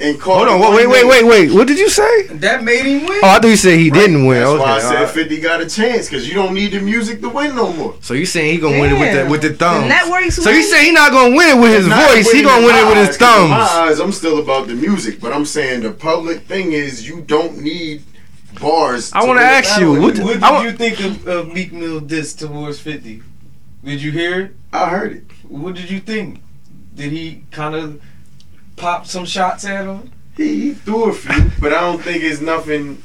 And 0.00 0.18
called 0.18 0.48
Hold 0.48 0.62
on. 0.62 0.74
Wait, 0.74 0.86
wait, 0.88 1.04
wait, 1.06 1.06
wait, 1.06 1.24
wait. 1.24 1.52
What 1.52 1.68
did 1.68 1.78
you 1.78 1.88
say? 1.88 2.26
That 2.28 2.64
made 2.64 2.84
him 2.84 3.06
win. 3.06 3.20
Oh, 3.22 3.28
I 3.28 3.38
thought 3.38 3.46
you 3.48 3.56
said 3.56 3.78
he 3.78 3.90
didn't 3.90 4.26
win. 4.26 4.40
That's 4.40 4.50
Okay. 4.50 4.62
why 4.62 4.72
I 4.76 4.78
said 4.80 4.96
alright. 4.96 5.10
50 5.10 5.40
got 5.40 5.60
a 5.60 5.68
chance 5.68 6.08
because 6.08 6.26
you 6.26 6.34
don't 6.34 6.54
need 6.54 6.72
the 6.72 6.80
music 6.80 7.20
to 7.20 7.28
win 7.28 7.54
no 7.54 7.72
more. 7.74 7.94
So 8.00 8.14
you 8.14 8.26
saying 8.26 8.54
he 8.54 8.58
gonna 8.58 8.80
win 8.80 8.92
it 8.96 8.98
with 8.98 9.12
the 9.14 9.30
with 9.30 9.42
the 9.42 9.52
thumbs? 9.54 9.82
The 9.82 9.88
networks 9.88 10.36
so 10.36 10.50
you 10.50 10.56
win? 10.60 10.66
saying 10.66 10.86
he 10.86 10.92
not 10.92 11.12
gonna 11.12 11.36
win 11.36 11.48
it 11.56 11.60
with 11.60 11.72
his 11.72 11.86
voice? 11.86 12.30
He 12.32 12.42
gonna 12.42 12.60
in 12.60 12.64
win 12.64 12.74
it 12.76 12.88
with 12.88 12.96
his 12.98 13.08
eyes, 13.10 13.16
'cause 13.18 13.42
In 13.44 13.50
my 13.50 13.56
thumbs. 13.66 13.70
eyes, 13.92 13.98
I'm 14.00 14.12
still 14.12 14.38
about 14.38 14.66
the 14.66 14.74
music, 14.74 15.20
but 15.20 15.32
I'm 15.32 15.44
saying 15.46 15.82
the 15.82 15.90
public 15.90 16.46
thing 16.48 16.72
is 16.72 17.06
you 17.06 17.22
don't 17.26 17.60
need 17.62 18.02
bars. 18.60 19.12
I 19.12 19.20
to 19.20 19.26
wanna 19.28 19.40
ask 19.42 19.78
you, 19.78 19.90
what 20.00 20.14
anymore. 20.14 20.26
What 20.26 20.34
did 20.34 20.42
I 20.42 20.64
you 20.64 20.72
think 20.72 21.00
of, 21.00 21.26
of 21.28 21.52
Meek 21.54 21.72
Mill 21.72 22.00
diss 22.00 22.32
towards 22.32 22.78
50? 22.80 23.22
Did 23.84 24.02
you 24.02 24.10
hear 24.10 24.40
it? 24.40 24.50
I 24.72 24.88
heard 24.88 25.12
it. 25.12 25.24
What 25.48 25.74
did 25.74 25.90
you 25.90 26.00
think? 26.00 26.40
Did 26.94 27.12
he 27.12 27.42
kind 27.50 27.74
of 27.74 28.00
pop 28.76 29.06
some 29.06 29.24
shots 29.24 29.64
at 29.64 29.86
him? 29.86 30.12
He, 30.36 30.60
he 30.60 30.74
threw 30.74 31.10
a 31.10 31.12
few, 31.12 31.50
but 31.60 31.72
I 31.72 31.80
don't 31.80 32.02
think 32.02 32.22
it's 32.22 32.40
nothing. 32.40 33.02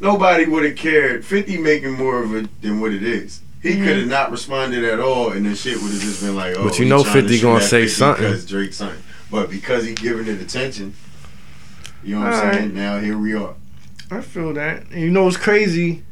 Nobody 0.00 0.46
would 0.46 0.64
have 0.64 0.76
cared. 0.76 1.24
50 1.24 1.58
making 1.58 1.92
more 1.92 2.22
of 2.22 2.34
it 2.34 2.62
than 2.62 2.80
what 2.80 2.92
it 2.92 3.02
is. 3.02 3.40
He 3.62 3.70
mm-hmm. 3.70 3.84
could 3.84 3.96
have 3.98 4.08
not 4.08 4.30
responded 4.30 4.84
at 4.84 5.00
all, 5.00 5.32
and 5.32 5.44
the 5.44 5.54
shit 5.54 5.76
would 5.82 5.92
have 5.92 6.00
just 6.00 6.22
been 6.22 6.34
like, 6.34 6.56
"Oh." 6.56 6.64
But 6.64 6.78
you 6.78 6.86
know 6.86 7.02
trying 7.02 7.28
50 7.28 7.40
gonna 7.40 7.60
say 7.60 7.82
50 7.82 7.88
something. 7.88 8.24
because 8.24 8.46
Drake's 8.46 8.76
something. 8.76 9.02
But 9.30 9.50
because 9.50 9.84
he 9.84 9.94
giving 9.94 10.26
it 10.26 10.40
attention, 10.40 10.94
you 12.02 12.14
know 12.14 12.22
what 12.22 12.32
I'm 12.32 12.38
Alright. 12.40 12.54
saying? 12.54 12.74
Now 12.74 12.98
here 12.98 13.18
we 13.18 13.34
are. 13.34 13.54
I 14.10 14.22
feel 14.22 14.54
that. 14.54 14.90
And 14.90 15.02
you 15.02 15.10
know 15.10 15.28
it's 15.28 15.36
crazy? 15.36 16.02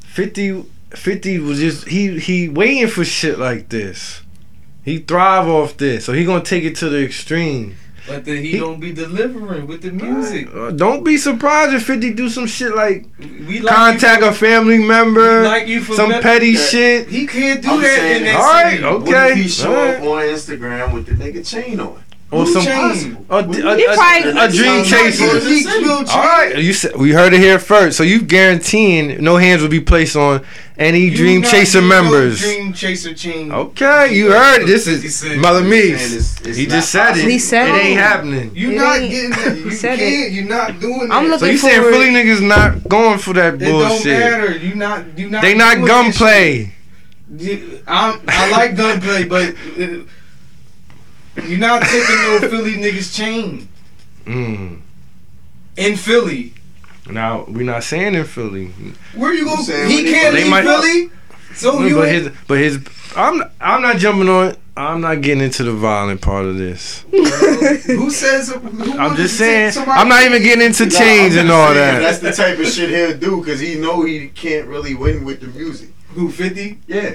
50, 0.00 0.64
50 0.90 1.38
was 1.40 1.58
just 1.58 1.88
he 1.88 2.18
he 2.18 2.48
waiting 2.48 2.88
for 2.88 3.04
shit 3.04 3.38
like 3.38 3.70
this. 3.70 4.22
He 4.86 4.98
thrive 5.00 5.48
off 5.48 5.76
this, 5.76 6.04
so 6.06 6.12
he 6.14 6.24
gonna 6.24 6.42
take 6.44 6.62
it 6.64 6.76
to 6.76 6.88
the 6.88 7.04
extreme. 7.04 7.76
But 8.06 8.24
then 8.24 8.40
he, 8.40 8.56
don't 8.56 8.78
be 8.78 8.92
delivering 8.92 9.66
with 9.66 9.82
the 9.82 9.90
music. 9.90 10.48
Uh, 10.54 10.70
don't 10.70 11.02
be 11.02 11.16
surprised 11.16 11.74
if 11.74 11.82
50 11.86 12.14
do 12.14 12.28
some 12.28 12.46
shit 12.46 12.72
like 12.72 13.04
We 13.18 13.58
like 13.58 13.74
contact 13.74 14.22
you 14.22 14.28
a 14.28 14.32
family 14.32 14.78
member, 14.78 15.42
like 15.42 15.66
you 15.66 15.80
for 15.80 15.94
some 15.94 16.10
meth- 16.10 16.22
petty 16.22 16.54
that- 16.54 16.68
shit. 16.70 17.08
He 17.08 17.26
can't 17.26 17.60
do 17.60 17.70
I'm 17.72 17.80
that 17.82 17.96
saying 17.98 18.16
in 18.18 18.22
this. 18.22 18.32
that 18.34 18.40
All 18.40 18.52
right, 18.52 18.70
city. 18.74 18.84
okay. 18.84 19.12
What 19.12 19.30
if 19.32 19.36
he 19.38 19.48
show 19.48 19.74
alright. 19.76 19.96
up 19.96 20.02
on 20.02 20.22
Instagram 20.22 20.94
with 20.94 21.06
the 21.06 21.12
nigga 21.14 21.44
chain 21.44 21.80
on? 21.80 22.00
Or 22.32 22.44
Who 22.44 22.52
some 22.54 22.64
chain? 22.64 23.26
a, 23.30 23.36
a, 23.36 23.38
a, 23.38 24.46
a, 24.46 24.50
dream 24.50 24.82
chaser. 24.84 25.24
All 26.10 26.22
right, 26.24 26.54
you 26.58 26.72
said 26.72 26.96
we 26.96 27.12
heard 27.12 27.32
it 27.32 27.38
here 27.40 27.60
first. 27.60 27.96
So 27.96 28.02
you 28.02 28.20
guaranteeing 28.20 29.22
no 29.22 29.36
hands 29.36 29.62
will 29.62 29.68
be 29.68 29.78
placed 29.80 30.16
on 30.16 30.44
any 30.76 31.02
You 31.02 31.16
Dream 31.16 31.42
Chaser 31.42 31.78
getting 31.80 31.88
no 31.88 32.02
members. 32.02 32.40
Dream 32.40 32.72
Chaser 32.72 33.14
chain. 33.14 33.52
Okay, 33.52 34.12
you 34.12 34.32
heard 34.32 34.62
it. 34.62 34.66
This 34.66 34.88
is 34.88 35.22
Mother 35.40 35.60
Saying 35.60 35.70
Meeks. 35.70 36.04
it's- 36.12 36.40
it's 36.46 36.56
He 36.58 36.66
just 36.66 36.90
said 36.90 37.16
it. 37.16 37.30
He 37.30 37.38
said 37.38 37.68
it 37.68 37.76
it. 37.76 37.84
ain't 37.86 38.00
happening. 38.00 38.50
You 38.56 38.72
It 38.72 38.76
not 38.76 38.98
ain't- 38.98 39.10
getting 39.12 39.30
that. 39.30 39.56
You 39.58 39.70
said 39.70 39.98
can't. 40.00 40.32
You're 40.32 40.44
not 40.48 40.80
doing 40.80 41.02
I'm 41.12 41.28
that. 41.30 41.30
looking 41.30 41.38
So 41.38 41.46
you 41.46 41.58
saying 41.58 41.80
forward- 41.82 41.92
Philly 41.94 42.10
niggas 42.10 42.42
not 42.42 42.88
going 42.88 43.18
for 43.20 43.34
that 43.34 43.58
bullshit? 43.58 43.68
It 43.68 43.70
don't 43.78 43.88
bullshit? 43.88 44.18
matter. 44.18 44.56
You 44.58 44.74
not. 44.74 45.04
You 45.16 45.30
not. 45.30 45.42
They 45.42 45.54
not 45.54 45.74
doing 45.76 45.86
that 45.86 45.94
gunplay. 46.18 46.72
I'm, 47.86 48.20
I 48.28 48.50
like 48.50 48.76
gunplay, 48.76 49.24
but 49.24 49.54
uh, 49.80 49.86
you're 51.44 51.58
not 51.58 51.82
taking 51.82 52.16
no 52.16 52.38
Philly 52.48 52.74
niggas 52.74 53.14
chain 53.14 53.68
Mm. 54.26 54.80
in 55.76 55.96
Philly. 55.96 56.52
Now 57.08 57.44
we're 57.48 57.62
not 57.62 57.84
saying 57.84 58.14
in 58.14 58.24
Philly, 58.24 58.72
Where 59.14 59.32
you 59.32 59.40
You 59.40 59.44
going? 59.44 59.62
saying 59.62 59.90
He 59.90 60.04
he- 60.04 60.12
can't 60.12 60.34
They 60.34 60.42
leave 60.42 60.50
might- 60.50 60.64
Philly. 60.64 61.10
So 61.54 61.80
you 61.84 61.94
but 61.96 62.08
his, 62.08 62.30
but 62.48 62.58
his, 62.58 62.78
I'm, 63.16 63.42
I'm 63.60 63.80
not 63.80 63.96
jumping 63.96 64.28
on. 64.28 64.48
it. 64.48 64.58
I'm 64.76 65.00
not 65.00 65.22
getting 65.22 65.42
into 65.42 65.62
the 65.62 65.72
violent 65.72 66.20
part 66.20 66.44
of 66.44 66.58
this. 66.58 67.02
who 67.10 68.10
says? 68.10 68.50
Who 68.52 68.98
I'm 68.98 69.16
just 69.16 69.38
saying. 69.38 69.72
I'm 69.86 70.06
not 70.06 70.22
even 70.24 70.42
getting 70.42 70.66
into 70.66 70.84
Nah, 70.84 70.90
chains 70.90 71.34
I'm 71.34 71.40
and 71.42 71.50
all 71.50 71.72
saying 71.72 72.02
That's 72.02 72.18
the 72.18 72.32
type 72.32 72.58
of 72.58 72.66
shit 72.66 72.90
he'll 72.90 73.16
do 73.16 73.38
because 73.42 73.58
he 73.60 73.76
know 73.76 74.02
he 74.04 74.28
can't 74.28 74.66
really 74.66 74.94
win 74.94 75.24
with 75.24 75.40
the 75.40 75.46
music. 75.46 75.88
Who 76.10 76.30
fifty? 76.30 76.78
Yeah, 76.86 77.14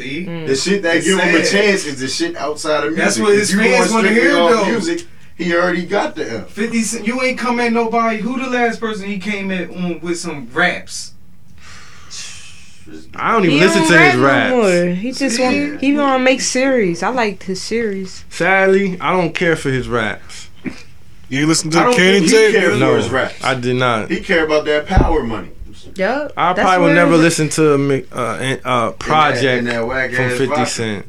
See, 0.00 0.24
mm. 0.24 0.46
the 0.46 0.56
shit 0.56 0.82
that 0.82 0.96
It's 0.96 1.06
give 1.06 1.18
him 1.18 1.34
a 1.34 1.44
chance 1.44 1.84
is 1.84 2.00
the 2.00 2.08
shit 2.08 2.34
outside 2.36 2.84
of 2.86 2.94
music. 2.94 2.96
That's 3.04 3.18
what 3.18 3.34
his 3.34 3.52
fans 3.54 3.92
wanna 3.92 4.08
hear, 4.08 4.34
off 4.38 4.50
though. 4.50 4.64
Music, 4.66 5.06
he 5.36 5.54
already 5.54 5.84
got 5.84 6.14
the 6.14 6.38
F. 6.40 6.50
fifty. 6.50 6.82
Cent- 6.82 7.06
You 7.06 7.20
ain't 7.22 7.38
come 7.38 7.60
at 7.60 7.70
nobody. 7.72 8.16
Who 8.18 8.42
the 8.42 8.48
last 8.48 8.80
person 8.80 9.06
he 9.08 9.18
came 9.18 9.50
at 9.50 9.68
on 9.68 10.00
with 10.00 10.18
some 10.18 10.48
raps? 10.54 11.12
I 13.14 13.32
don't 13.32 13.44
even 13.44 13.58
He 13.58 13.60
listen 13.64 13.82
don't 13.82 13.90
to 13.92 13.98
his 13.98 14.16
rap 14.16 14.50
no 14.50 14.58
raps. 14.62 14.74
more. 14.86 14.94
He 14.94 15.12
just 15.12 15.36
See? 15.36 15.42
want 15.42 15.80
he 15.80 15.96
want 15.96 16.18
to 16.18 16.24
make 16.24 16.40
series. 16.40 17.02
I 17.02 17.08
liked 17.10 17.42
his 17.44 17.60
series. 17.62 18.24
Sadly, 18.30 18.98
I 19.00 19.12
don't 19.12 19.34
care 19.34 19.54
for 19.54 19.70
his 19.70 19.86
raps. 19.86 20.48
You 21.28 21.46
listen 21.46 21.70
to 21.70 21.78
don't 21.78 21.92
Kanan 21.94 21.96
think 22.20 22.24
he 22.24 22.30
Tape? 22.30 22.54
cares 22.54 22.80
No, 22.80 22.92
for 22.92 22.96
his 22.96 23.10
raps. 23.10 23.44
I 23.44 23.54
did 23.54 23.76
not. 23.76 24.10
He 24.10 24.20
care 24.20 24.44
about 24.44 24.64
that 24.64 24.86
power 24.86 25.22
money. 25.22 25.50
Yup. 25.96 26.32
I 26.36 26.52
that's 26.52 26.60
probably 26.66 26.86
will 26.88 26.94
never 26.94 27.16
listen 27.16 27.48
to 27.50 27.74
a 27.74 28.04
uh, 28.14 28.56
uh, 28.64 28.90
project 28.92 29.58
in 29.60 29.64
that 29.66 29.86
whack 29.86 30.10
from 30.12 30.28
50 30.30 30.46
vodka. 30.46 30.66
Cent. 30.66 31.06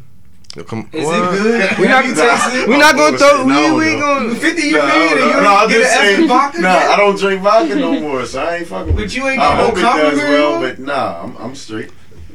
Come, 0.68 0.90
Is 0.92 1.06
what? 1.06 1.34
it 1.34 1.38
good? 1.38 1.80
We 1.80 1.88
not, 1.88 2.04
Have 2.16 2.54
you 2.56 2.68
we 2.68 2.78
not 2.78 2.96
gonna 2.96 3.18
throw. 3.18 3.46
We, 3.46 3.54
No, 3.54 3.76
we 3.76 3.96
no. 3.96 4.00
gonna. 4.02 4.36
Fifty, 4.36 4.64
you 4.68 4.78
Nah, 4.78 4.86
mean? 4.86 4.92
I 4.92 4.96
and 4.98 5.10
don't- 5.20 5.30
you 5.30 5.42
no, 5.42 5.56
I'm 5.56 5.70
get 5.70 5.80
just 5.82 5.96
an 5.96 6.02
saying. 6.16 6.28
vodka? 6.28 6.62
Nah, 6.62 6.74
yet? 6.74 6.90
I 6.92 6.98
don't 6.98 7.18
drink 7.18 7.42
vodka 7.42 7.76
no 7.76 8.00
more, 8.02 8.26
so 8.26 8.44
I 8.44 8.56
ain't 8.58 8.68
fucking. 8.68 8.94
But 8.96 9.02
with 9.04 9.16
you 9.16 9.30
ain't 9.30 9.40
I 9.42 9.50
get 9.52 9.58
no 9.58 9.66
hope 9.66 9.78
it 9.78 9.82
does 9.82 10.18
well, 10.20 10.60
but 10.62 10.80
nah, 10.80 11.24
I'm, 11.24 11.38
I'm 11.38 11.56
straight. 11.56 11.92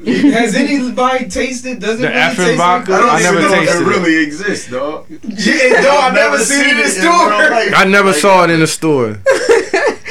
Has 0.07 0.55
anybody 0.55 1.29
tasted? 1.29 1.81
Does 1.81 1.99
it 1.99 2.03
The 2.03 2.09
really 2.09 2.21
Effen 2.21 2.45
taste 2.45 2.57
vodka? 2.59 2.93
Like, 2.93 3.03
I 3.03 3.23
don't 3.23 3.35
never 3.35 3.41
know 3.41 3.47
if 3.55 3.61
tasted 3.69 3.77
it 3.77 3.83
it. 3.83 3.87
really 3.91 4.25
exists, 4.25 4.71
dog. 4.71 5.07
Yeah, 5.11 5.81
no, 5.83 5.99
I 5.99 6.11
never 6.15 6.39
seen 6.39 6.61
it 6.61 6.71
in 6.71 6.77
the 6.79 6.89
store. 6.89 7.11
I 7.13 7.85
never 7.87 8.09
Like, 8.13 8.17
saw 8.17 8.45
it 8.45 8.51
in 8.51 8.61
the 8.61 8.67
store, 8.67 9.19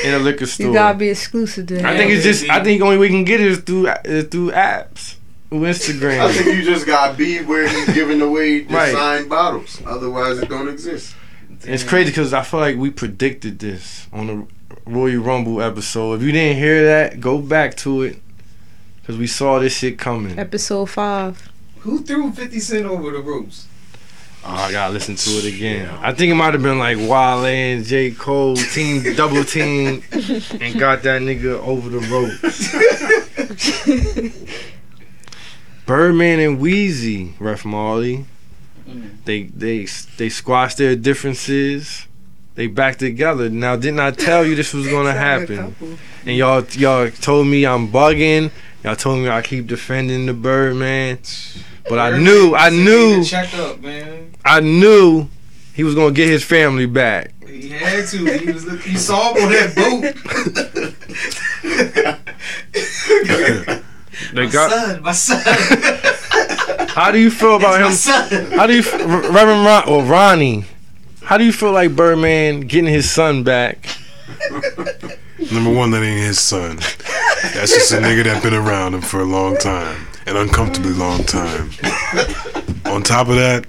in 0.05 0.13
a 0.13 0.19
liquor 0.19 0.45
store. 0.45 0.67
You 0.67 0.73
gotta 0.73 0.97
be 0.97 1.09
exclusive 1.09 1.67
to 1.67 1.79
him. 1.79 1.85
I 1.85 1.97
think 1.97 2.11
it's 2.11 2.23
just. 2.23 2.49
I 2.49 2.63
think 2.63 2.79
the 2.79 2.85
only 2.85 2.97
way 2.97 3.07
we 3.07 3.09
can 3.09 3.23
get 3.23 3.39
it 3.41 3.47
is 3.47 3.59
through 3.59 3.87
is 4.05 4.25
through 4.27 4.51
apps, 4.51 5.15
through 5.49 5.65
I 5.67 5.73
think 5.73 6.45
you 6.55 6.63
just 6.63 6.85
got 6.85 7.17
be 7.17 7.41
where 7.43 7.67
he's 7.67 7.93
giving 7.93 8.21
away 8.21 8.61
the 8.61 8.73
Right. 8.73 8.93
signed 8.93 9.29
bottles. 9.29 9.81
Otherwise, 9.85 10.39
it 10.39 10.49
don't 10.49 10.69
exist. 10.69 11.15
It's 11.63 11.83
crazy 11.83 12.11
because 12.11 12.33
I 12.33 12.43
feel 12.43 12.59
like 12.59 12.77
we 12.77 12.89
predicted 12.91 13.59
this 13.59 14.07
on 14.13 14.27
the 14.27 14.45
Royal 14.85 15.21
Rumble 15.21 15.61
episode. 15.61 16.15
If 16.15 16.21
you 16.21 16.31
didn't 16.31 16.57
hear 16.57 16.85
that, 16.85 17.19
go 17.19 17.39
back 17.39 17.75
to 17.77 18.03
it 18.03 18.21
because 19.01 19.17
we 19.17 19.27
saw 19.27 19.59
this 19.59 19.75
shit 19.77 19.97
coming. 19.97 20.37
Episode 20.37 20.85
five. 20.89 21.49
Who 21.79 22.01
threw 22.03 22.31
Fifty 22.31 22.59
Cent 22.59 22.85
over 22.85 23.11
the 23.11 23.19
ropes? 23.19 23.67
Oh, 24.47 24.53
I 24.53 24.71
gotta 24.71 24.93
listen 24.93 25.15
to 25.15 25.29
it 25.31 25.45
again. 25.45 25.89
I 26.01 26.13
think 26.13 26.31
it 26.31 26.35
might 26.35 26.53
have 26.53 26.61
been 26.61 26.77
like 26.77 26.97
Wale 26.97 27.45
and 27.45 27.83
J. 27.83 28.11
Cole 28.11 28.55
team 28.55 29.01
double 29.15 29.43
team 29.43 30.03
and 30.11 30.79
got 30.79 31.01
that 31.01 31.23
nigga 31.23 31.59
over 31.65 31.89
the 31.89 31.99
rope. 32.11 32.31
Birdman 35.87 36.39
and 36.39 36.59
Weezy, 36.59 37.33
Ref 37.39 37.65
Marley. 37.65 38.25
Mm. 38.87 39.23
They 39.25 39.43
they 39.43 39.87
they 40.17 40.29
squashed 40.29 40.77
their 40.77 40.95
differences. 40.95 42.05
They 42.53 42.67
back 42.67 42.97
together. 42.97 43.49
Now, 43.49 43.75
didn't 43.75 43.99
I 43.99 44.11
tell 44.11 44.45
you 44.45 44.55
this 44.55 44.73
was 44.73 44.87
gonna 44.87 45.13
happen? 45.13 45.75
And 46.25 46.37
y'all 46.37 46.63
y'all 46.73 47.09
told 47.09 47.47
me 47.47 47.65
I'm 47.65 47.91
bugging. 47.91 48.51
Y'all 48.83 48.95
told 48.95 49.19
me 49.19 49.29
I 49.29 49.41
keep 49.41 49.65
defending 49.65 50.27
the 50.27 50.33
Birdman. 50.33 51.17
But 51.87 51.99
I 51.99 52.17
knew, 52.17 52.55
I 52.55 52.69
knew, 52.69 53.23
Check 53.23 53.53
up, 53.55 53.79
man. 53.81 54.31
I 54.43 54.59
knew 54.59 55.27
he 55.73 55.83
was 55.83 55.93
gonna 55.95 56.13
get 56.13 56.27
his 56.29 56.43
family 56.43 56.85
back. 56.85 57.31
He 57.45 57.69
had 57.69 58.07
to. 58.07 58.17
He 58.39 58.51
was. 58.51 58.65
You 58.85 58.97
saw 58.97 59.33
him 59.33 59.43
on 59.43 59.51
that 59.51 59.75
boat. 59.75 60.03
They 64.33 64.45
my 64.45 64.51
got. 64.51 64.71
son, 64.71 65.01
my 65.03 65.11
son. 65.11 65.41
How 66.89 67.11
do 67.11 67.19
you 67.19 67.29
feel 67.29 67.57
about 67.57 67.79
my 67.81 67.87
him? 67.87 67.91
son. 67.93 68.51
How 68.51 68.65
do 68.65 68.73
you, 68.73 68.81
Reverend 68.81 69.65
Ron, 69.65 69.89
or 69.89 70.03
Ronnie? 70.03 70.65
How 71.21 71.37
do 71.37 71.43
you 71.43 71.51
feel 71.51 71.71
like 71.71 71.95
Birdman 71.95 72.61
getting 72.61 72.89
his 72.91 73.09
son 73.11 73.43
back? 73.43 73.87
Number 75.51 75.73
one, 75.73 75.91
that 75.91 76.01
ain't 76.03 76.21
his 76.21 76.39
son. 76.39 76.77
That's 76.77 77.73
just 77.73 77.91
a 77.91 77.97
nigga 77.97 78.23
that 78.25 78.41
been 78.41 78.53
around 78.53 78.93
him 78.93 79.01
for 79.01 79.19
a 79.19 79.25
long 79.25 79.57
time, 79.57 80.07
an 80.25 80.37
uncomfortably 80.37 80.93
long 80.93 81.23
time. 81.23 81.69
On 82.85 83.01
top 83.03 83.27
of 83.29 83.35
that, 83.35 83.65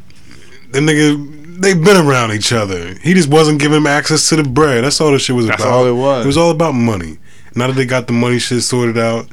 the 0.71 0.81
nigga, 0.81 1.61
they've 1.61 1.83
been 1.83 1.97
around 2.07 2.33
each 2.33 2.53
other. 2.53 2.95
He 3.03 3.15
just 3.15 3.29
wasn't 3.29 3.61
giving 3.61 3.79
him 3.79 3.87
access 3.87 4.29
to 4.31 4.37
the 4.37 4.45
bread. 4.45 4.85
That's 4.85 5.01
all 5.01 5.13
this 5.13 5.23
shit 5.23 5.37
was 5.37 5.47
That's 5.47 5.63
about. 5.63 5.73
all 5.73 5.87
it 5.87 5.93
was. 5.93 6.25
It 6.25 6.27
was 6.27 6.37
all 6.37 6.51
about 6.51 6.73
money. 6.73 7.19
Now 7.55 7.69
that 7.69 7.75
they 7.75 7.87
got 7.87 8.07
the 8.07 8.13
money 8.13 8.39
shit 8.39 8.63
sorted 8.63 8.99
out, 8.99 9.27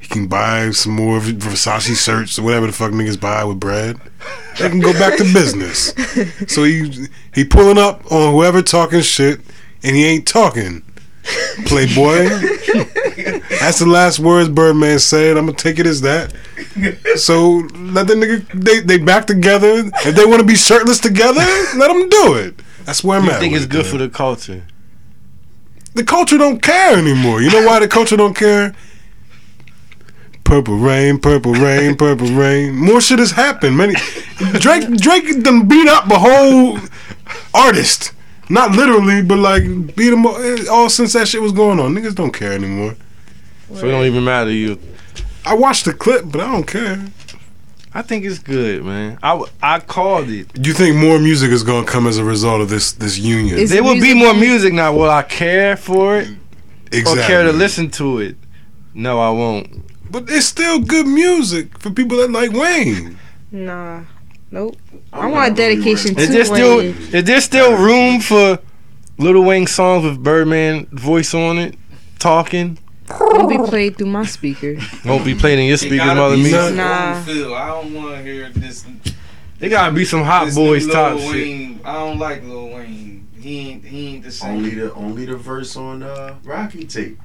he 0.00 0.08
can 0.08 0.26
buy 0.26 0.70
some 0.72 0.92
more 0.92 1.20
Versace 1.20 1.96
shirts 2.04 2.36
or 2.38 2.42
whatever 2.42 2.66
the 2.66 2.72
fuck 2.72 2.90
niggas 2.90 3.20
buy 3.20 3.44
with 3.44 3.60
bread. 3.60 3.98
They 4.58 4.68
can 4.68 4.80
go 4.80 4.92
back 4.94 5.16
to 5.18 5.24
business. 5.32 5.94
So 6.52 6.64
he 6.64 7.06
he 7.32 7.44
pulling 7.44 7.78
up 7.78 8.10
on 8.10 8.32
whoever 8.32 8.62
talking 8.62 9.00
shit, 9.02 9.40
and 9.84 9.94
he 9.94 10.04
ain't 10.04 10.26
talking. 10.26 10.82
Playboy. 11.66 12.28
That's 13.60 13.78
the 13.78 13.86
last 13.86 14.18
words 14.18 14.48
Birdman 14.48 14.98
said. 14.98 15.36
I'm 15.36 15.46
gonna 15.46 15.56
take 15.56 15.78
it 15.78 15.86
as 15.86 16.00
that. 16.02 16.32
So 17.16 17.68
let 17.74 18.06
the 18.06 18.14
nigga 18.14 18.46
they 18.64 18.80
they 18.80 18.98
back 18.98 19.26
together. 19.26 19.84
If 20.04 20.14
they 20.16 20.24
want 20.24 20.40
to 20.40 20.46
be 20.46 20.54
shirtless 20.56 20.98
together, 21.00 21.44
let 21.76 21.88
them 21.88 22.08
do 22.08 22.34
it. 22.34 22.60
That's 22.84 23.04
where 23.04 23.18
I'm 23.18 23.24
You 23.26 23.32
at. 23.32 23.40
think 23.40 23.54
it's 23.54 23.66
good 23.66 23.86
for 23.86 23.98
the 23.98 24.08
culture? 24.08 24.64
The 25.94 26.04
culture 26.04 26.38
don't 26.38 26.62
care 26.62 26.96
anymore. 26.96 27.42
You 27.42 27.50
know 27.50 27.66
why 27.66 27.78
the 27.78 27.88
culture 27.88 28.16
don't 28.16 28.34
care? 28.34 28.74
Purple 30.44 30.76
rain, 30.76 31.18
purple 31.18 31.52
rain, 31.52 31.96
purple 31.96 32.26
rain. 32.28 32.74
More 32.74 33.00
shit 33.00 33.18
has 33.20 33.30
happened. 33.32 33.76
Many 33.76 33.94
Drake 34.58 34.88
Drake 34.96 35.42
done 35.42 35.68
beat 35.68 35.88
up 35.88 36.10
a 36.10 36.18
whole 36.18 36.78
artist. 37.54 38.12
Not 38.52 38.72
literally, 38.72 39.22
but 39.22 39.38
like 39.38 39.62
beat 39.96 40.10
them 40.10 40.26
all, 40.26 40.36
eh, 40.36 40.66
all 40.70 40.90
since 40.90 41.14
that 41.14 41.26
shit 41.26 41.40
was 41.40 41.52
going 41.52 41.80
on. 41.80 41.94
Niggas 41.94 42.14
don't 42.14 42.32
care 42.32 42.52
anymore. 42.52 42.94
So 43.74 43.86
it 43.88 43.90
don't 43.90 44.04
even 44.04 44.24
matter 44.24 44.50
to 44.50 44.54
you. 44.54 44.78
I 45.46 45.54
watched 45.54 45.86
the 45.86 45.94
clip, 45.94 46.26
but 46.30 46.40
I 46.42 46.52
don't 46.52 46.66
care. 46.66 47.02
I 47.94 48.02
think 48.02 48.24
it's 48.24 48.38
good, 48.38 48.84
man. 48.84 49.18
I, 49.22 49.42
I 49.62 49.80
called 49.80 50.28
it. 50.28 50.52
Do 50.52 50.68
you 50.68 50.74
think 50.74 50.96
more 50.96 51.18
music 51.18 51.50
is 51.50 51.62
gonna 51.62 51.86
come 51.86 52.06
as 52.06 52.18
a 52.18 52.24
result 52.24 52.60
of 52.60 52.68
this 52.68 52.92
this 52.92 53.18
union? 53.18 53.58
Is- 53.58 53.70
There 53.70 53.82
will 53.82 54.00
be 54.00 54.14
more 54.14 54.34
music 54.34 54.72
now. 54.74 54.92
Will 54.94 55.10
I 55.10 55.22
care 55.22 55.76
for 55.76 56.18
it 56.18 56.28
exactly. 56.92 57.22
or 57.22 57.26
care 57.26 57.42
to 57.44 57.52
listen 57.52 57.90
to 57.92 58.18
it? 58.18 58.36
No, 58.94 59.18
I 59.18 59.30
won't. 59.30 59.66
But 60.10 60.24
it's 60.28 60.44
still 60.46 60.78
good 60.78 61.06
music 61.06 61.78
for 61.78 61.90
people 61.90 62.18
that 62.18 62.30
like 62.30 62.52
Wayne. 62.52 63.18
Nah, 63.50 64.02
nope. 64.52 64.76
I 65.12 65.24
I'm 65.26 65.32
want 65.32 65.56
not 65.56 65.58
really 65.58 65.74
dedication 65.76 66.16
Is 66.18 66.28
to 66.28 66.32
there 66.32 66.44
still 66.44 66.78
Wayne. 66.78 66.94
is 67.12 67.24
there 67.24 67.40
still 67.40 67.76
room 67.76 68.20
for 68.20 68.58
Little 69.18 69.42
Wayne 69.44 69.66
songs 69.66 70.04
with 70.04 70.22
Birdman 70.22 70.86
voice 70.86 71.34
on 71.34 71.58
it, 71.58 71.74
talking? 72.18 72.78
Won't 73.20 73.48
be 73.48 73.58
played 73.58 73.98
through 73.98 74.06
my 74.06 74.24
speaker. 74.24 74.76
Won't 75.04 75.24
be 75.24 75.34
played 75.34 75.58
in 75.58 75.66
your 75.66 75.74
It 75.74 75.78
speakers, 75.78 76.06
mother 76.06 76.36
me. 76.36 76.50
Nah. 76.50 77.14
on 77.14 77.54
I 77.54 77.66
don't 77.68 77.94
want 77.94 78.16
to 78.16 78.22
hear 78.22 78.48
this. 78.50 78.86
They 79.58 79.68
gotta 79.68 79.92
be 79.92 80.04
some 80.04 80.22
hot 80.24 80.46
this 80.46 80.54
boys 80.54 80.86
new 80.86 80.92
top 80.92 81.16
Lil 81.16 81.32
shit. 81.32 81.76
I 81.84 81.92
don't 81.94 82.18
like 82.18 82.42
Lil 82.42 82.68
Wayne. 82.70 83.28
He 83.38 83.70
ain't. 83.70 83.84
He 83.84 84.08
ain't 84.14 84.24
the 84.24 84.30
same. 84.30 84.56
Only 84.56 84.70
the 84.70 84.94
only 84.94 85.26
the 85.26 85.36
verse 85.36 85.76
on 85.76 86.02
uh, 86.02 86.36
Rocky 86.44 86.84
tape. 86.84 87.18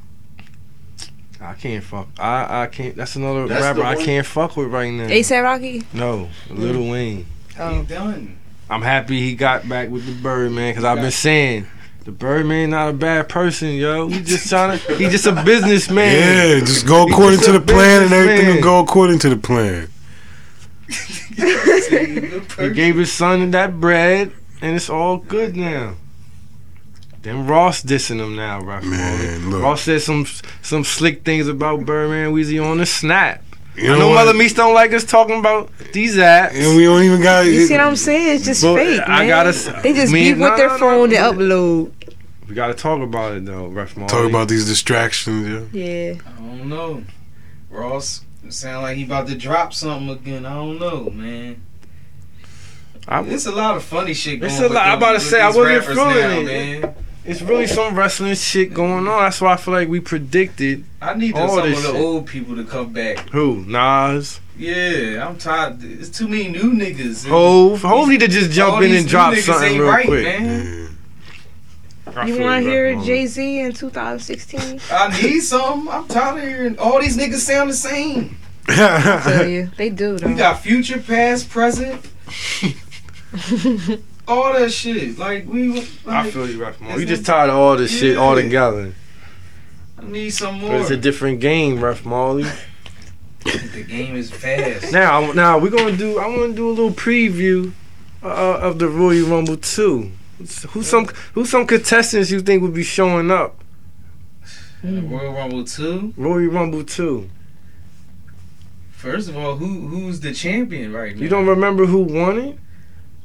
I 1.39 1.53
can't 1.53 1.83
fuck. 1.83 2.07
I 2.17 2.63
I 2.63 2.67
can't. 2.67 2.95
That's 2.95 3.15
another 3.15 3.47
That's 3.47 3.61
rapper 3.63 3.83
I 3.83 3.95
can't 4.03 4.25
fuck 4.25 4.57
with 4.57 4.67
right 4.67 4.91
now. 4.91 5.07
ASAP 5.07 5.43
Rocky. 5.43 5.83
No, 5.93 6.29
Little 6.49 6.89
Wayne. 6.89 7.25
He 7.55 7.59
Oh, 7.59 7.83
done. 7.83 8.37
I'm 8.69 8.81
happy 8.81 9.19
he 9.21 9.35
got 9.35 9.67
back 9.69 9.89
with 9.89 10.05
the 10.05 10.11
Birdman 10.21 10.71
because 10.71 10.83
I've 10.83 10.97
been 10.99 11.11
saying 11.11 11.67
the 12.05 12.11
Birdman 12.11 12.71
not 12.71 12.89
a 12.89 12.93
bad 12.93 13.29
person, 13.29 13.69
yo. 13.73 14.07
He 14.07 14.21
just 14.21 14.49
trying 14.49 14.77
to. 14.79 14.95
He 14.95 15.09
just 15.09 15.25
a 15.25 15.43
businessman. 15.43 16.15
Yeah, 16.15 16.59
just 16.59 16.85
go 16.87 17.07
according 17.07 17.39
just 17.39 17.45
to 17.45 17.51
the 17.59 17.61
plan 17.61 18.03
and 18.03 18.13
everything 18.13 18.55
will 18.55 18.61
go 18.61 18.79
according 18.79 19.19
to 19.19 19.29
the 19.29 19.37
plan. 19.37 19.89
He 21.37 22.69
gave 22.73 22.95
his 22.95 23.11
son 23.11 23.51
that 23.51 23.79
bread, 23.79 24.31
and 24.61 24.75
it's 24.75 24.89
all 24.89 25.17
good 25.17 25.55
now. 25.55 25.95
Then 27.27 27.45
Ross 27.45 27.83
dissing 27.83 28.23
him 28.23 28.37
now, 28.37 28.61
right? 28.61 28.81
Man, 28.81 29.49
look. 29.49 29.61
Ross 29.61 29.81
said 29.81 30.01
some 30.01 30.25
some 30.61 30.85
slick 30.85 31.25
things 31.25 31.49
about 31.49 31.85
Birdman 31.85 32.31
Weezy 32.33 32.63
on 32.63 32.77
the 32.77 32.85
snap. 32.85 33.43
You 33.75 33.93
I 33.93 33.99
know 33.99 34.07
what? 34.07 34.25
Mother 34.25 34.33
Meese 34.33 34.55
don't 34.55 34.73
like 34.73 34.93
us 34.93 35.03
talking 35.03 35.37
about 35.39 35.69
these 35.91 36.15
apps. 36.15 36.53
And 36.53 36.77
we 36.77 36.85
don't 36.85 37.03
even 37.03 37.21
got. 37.21 37.41
you 37.45 37.65
see 37.65 37.73
what 37.73 37.85
I'm 37.85 37.97
saying? 37.97 38.37
It's 38.37 38.45
just 38.45 38.63
But 38.63 38.75
fake, 38.77 39.01
I 39.05 39.19
man. 39.19 39.27
gotta 39.27 39.81
they 39.83 39.91
just 39.93 40.13
me- 40.13 40.31
beat 40.31 40.39
with 40.39 40.51
no, 40.51 40.55
their 40.55 40.69
no, 40.69 40.77
phone 40.77 41.09
no. 41.09 41.15
and 41.29 41.37
upload. 41.37 41.91
We 42.47 42.55
gotta 42.55 42.73
talk 42.73 43.01
about 43.01 43.33
it 43.33 43.45
though, 43.45 43.67
Ref 43.67 43.97
Marley. 43.97 44.09
Talk 44.09 44.29
about 44.29 44.47
these 44.47 44.65
distractions, 44.65 45.69
yeah. 45.73 45.83
Yeah. 45.83 46.13
I 46.25 46.39
don't 46.39 46.69
know. 46.69 47.03
Ross 47.69 48.23
sound 48.47 48.83
like 48.83 48.95
he 48.95 49.03
about 49.03 49.27
to 49.27 49.35
drop 49.35 49.73
something 49.73 50.09
again. 50.09 50.45
I 50.45 50.53
don't 50.53 50.79
know, 50.79 51.09
man. 51.09 51.61
I, 53.05 53.21
It's 53.23 53.45
a 53.47 53.51
lot 53.51 53.75
of 53.75 53.83
funny 53.83 54.13
shit 54.13 54.39
going 54.39 54.49
It's 54.49 54.61
on. 54.61 54.71
a 54.71 54.73
lot- 54.73 54.87
I'm 54.87 54.97
about 54.97 55.11
to 55.13 55.19
say, 55.19 55.41
I 55.41 55.47
wasn't 55.49 55.83
feeling 55.83 56.47
it. 56.47 56.81
man. 56.81 56.95
It's 57.27 57.41
really 57.41 57.67
some 57.67 57.95
wrestling 57.95 58.33
shit 58.35 58.73
going 58.73 59.07
on. 59.07 59.21
That's 59.23 59.39
why 59.41 59.53
I 59.53 59.57
feel 59.57 59.73
like 59.73 59.87
we 59.89 59.99
predicted 59.99 60.85
I 61.01 61.13
need 61.13 61.35
All 61.35 61.49
some 61.49 61.59
of 61.59 61.69
the 61.69 61.75
shit. 61.75 61.95
old 61.95 62.25
people 62.27 62.55
to 62.55 62.63
come 62.63 62.93
back. 62.93 63.29
who 63.29 63.63
Nas, 63.65 64.39
Yeah, 64.57 65.27
I'm 65.27 65.37
tired. 65.37 65.83
It's 65.83 66.09
too 66.09 66.27
many 66.27 66.47
new 66.47 66.73
niggas. 66.73 67.27
Hove. 67.27 67.81
Hove 67.81 68.07
need 68.09 68.21
to 68.21 68.27
just 68.27 68.51
jump 68.51 68.81
in 68.81 68.95
and 68.95 69.07
drop 69.07 69.33
niggas 69.33 69.41
something 69.43 69.77
real 69.77 69.87
right, 69.89 70.05
quick. 70.05 70.23
Man. 70.23 70.97
I 72.15 72.25
You 72.25 72.35
feel 72.35 72.43
want 72.45 72.63
to 72.63 72.69
hear 72.69 72.91
Marley. 72.93 73.05
Jay 73.05 73.25
Z 73.27 73.59
in 73.59 73.73
2016? 73.73 74.79
I 74.91 75.21
need 75.21 75.41
some. 75.41 75.87
I'm 75.89 76.07
tired 76.07 76.37
of 76.37 76.43
hearing 76.49 76.79
all 76.79 76.99
these 77.01 77.17
niggas 77.17 77.35
sound 77.35 77.69
the 77.69 77.73
same. 77.75 78.37
I 78.69 79.21
Tell 79.23 79.47
you, 79.47 79.69
they 79.77 79.89
do 79.89 80.17
though. 80.17 80.27
We 80.27 80.33
got 80.33 80.61
future, 80.61 80.99
past, 80.99 81.49
present. 81.49 82.01
all 84.27 84.53
that 84.53 84.71
shit. 84.71 85.17
Like 85.17 85.45
we. 85.47 85.69
Like, 86.05 86.07
I 86.07 86.29
feel 86.31 86.49
you, 86.49 86.61
Ref 86.61 86.79
Marley. 86.81 87.03
It's 87.03 87.09
just 87.09 87.25
tired 87.25 87.49
of 87.49 87.55
all 87.57 87.75
this 87.77 87.97
shit 87.97 88.17
all 88.17 88.35
together. 88.35 88.93
I 89.99 90.05
need 90.05 90.29
some 90.31 90.59
But 90.61 90.67
more. 90.67 90.81
it's 90.81 90.89
a 90.91 90.97
different 90.97 91.39
game, 91.39 91.83
Ref 91.83 92.05
Marley. 92.05 92.45
the 93.43 93.85
game 93.87 94.15
is 94.15 94.29
fast. 94.29 94.91
Now, 94.91 95.31
now 95.31 95.57
we're 95.57 95.69
gonna 95.71 95.95
do. 95.97 96.19
I 96.19 96.27
want 96.27 96.51
to 96.51 96.55
do 96.55 96.69
a 96.69 96.71
little 96.71 96.91
preview 96.91 97.71
uh, 98.23 98.27
of 98.27 98.79
the 98.79 98.87
Royal 98.89 99.27
Rumble 99.27 99.57
two. 99.57 100.11
Who 100.69 100.83
some 100.83 101.07
who's 101.33 101.49
some 101.49 101.65
contestants 101.65 102.29
you 102.29 102.41
think 102.41 102.61
would 102.61 102.73
be 102.73 102.83
showing 102.83 103.31
up? 103.31 103.63
Royal 104.83 105.33
Rumble 105.33 105.63
two. 105.65 106.13
Royal 106.15 106.47
Rumble 106.51 106.83
two. 106.83 107.29
First 108.91 109.29
of 109.29 109.37
all, 109.37 109.55
who 109.57 109.87
who's 109.87 110.19
the 110.19 110.33
champion 110.33 110.91
right 110.93 111.15
now? 111.15 111.21
You 111.21 111.29
don't 111.29 111.47
remember 111.47 111.85
who 111.85 112.01
won 112.03 112.37
it? 112.39 112.59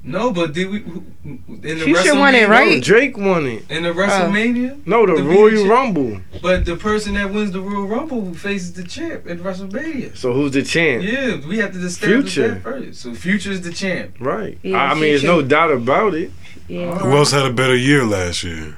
No, 0.05 0.33
but 0.33 0.53
did 0.53 0.69
we 0.69 0.79
in 0.83 1.61
the 1.63 1.77
Future 1.85 2.17
won 2.19 2.35
it, 2.35 2.49
WrestleMania- 2.49 2.49
right? 2.49 2.75
No, 2.75 2.81
Drake 2.81 3.17
won 3.17 3.47
it. 3.47 3.71
In 3.71 3.85
the 3.85 3.91
WrestleMania, 3.91 4.73
oh. 4.73 4.81
No, 4.85 5.07
the, 5.07 5.15
The 5.15 5.23
Royal 5.23 5.51
future- 5.51 5.69
Rumble. 5.69 6.21
but 6.43 6.65
the 6.65 6.75
person 6.75 7.15
that 7.15 7.33
wins 7.33 7.53
the 7.53 7.61
Royal 7.61 7.87
Rumble 7.87 8.35
faces 8.35 8.73
the 8.73 8.83
champ 8.83 9.29
at 9.29 9.39
WrestleMania. 9.39 10.17
So 10.17 10.33
who's 10.33 10.51
the 10.53 10.63
champ? 10.65 11.05
Yeah, 11.05 11.37
we 11.47 11.59
have 11.59 11.73
to 11.75 11.79
establish 11.85 12.33
Future. 12.35 12.49
that 12.55 12.63
first. 12.65 13.01
So 13.01 13.15
Future 13.15 13.53
is 13.53 13.61
the 13.61 13.73
champ. 13.73 14.17
Right. 14.19 14.59
Yeah, 14.63 14.77
I 14.79 14.91
I 14.91 14.95
mean, 14.95 15.03
there's 15.03 15.23
no 15.23 15.41
doubt 15.41 15.71
about 15.71 16.15
it. 16.15 16.33
Yeah. 16.67 16.99
Who 16.99 17.13
else 17.17 17.31
had 17.31 17.47
a 17.47 17.53
better 17.53 17.77
year 17.77 18.05
last 18.05 18.43
year? 18.43 18.75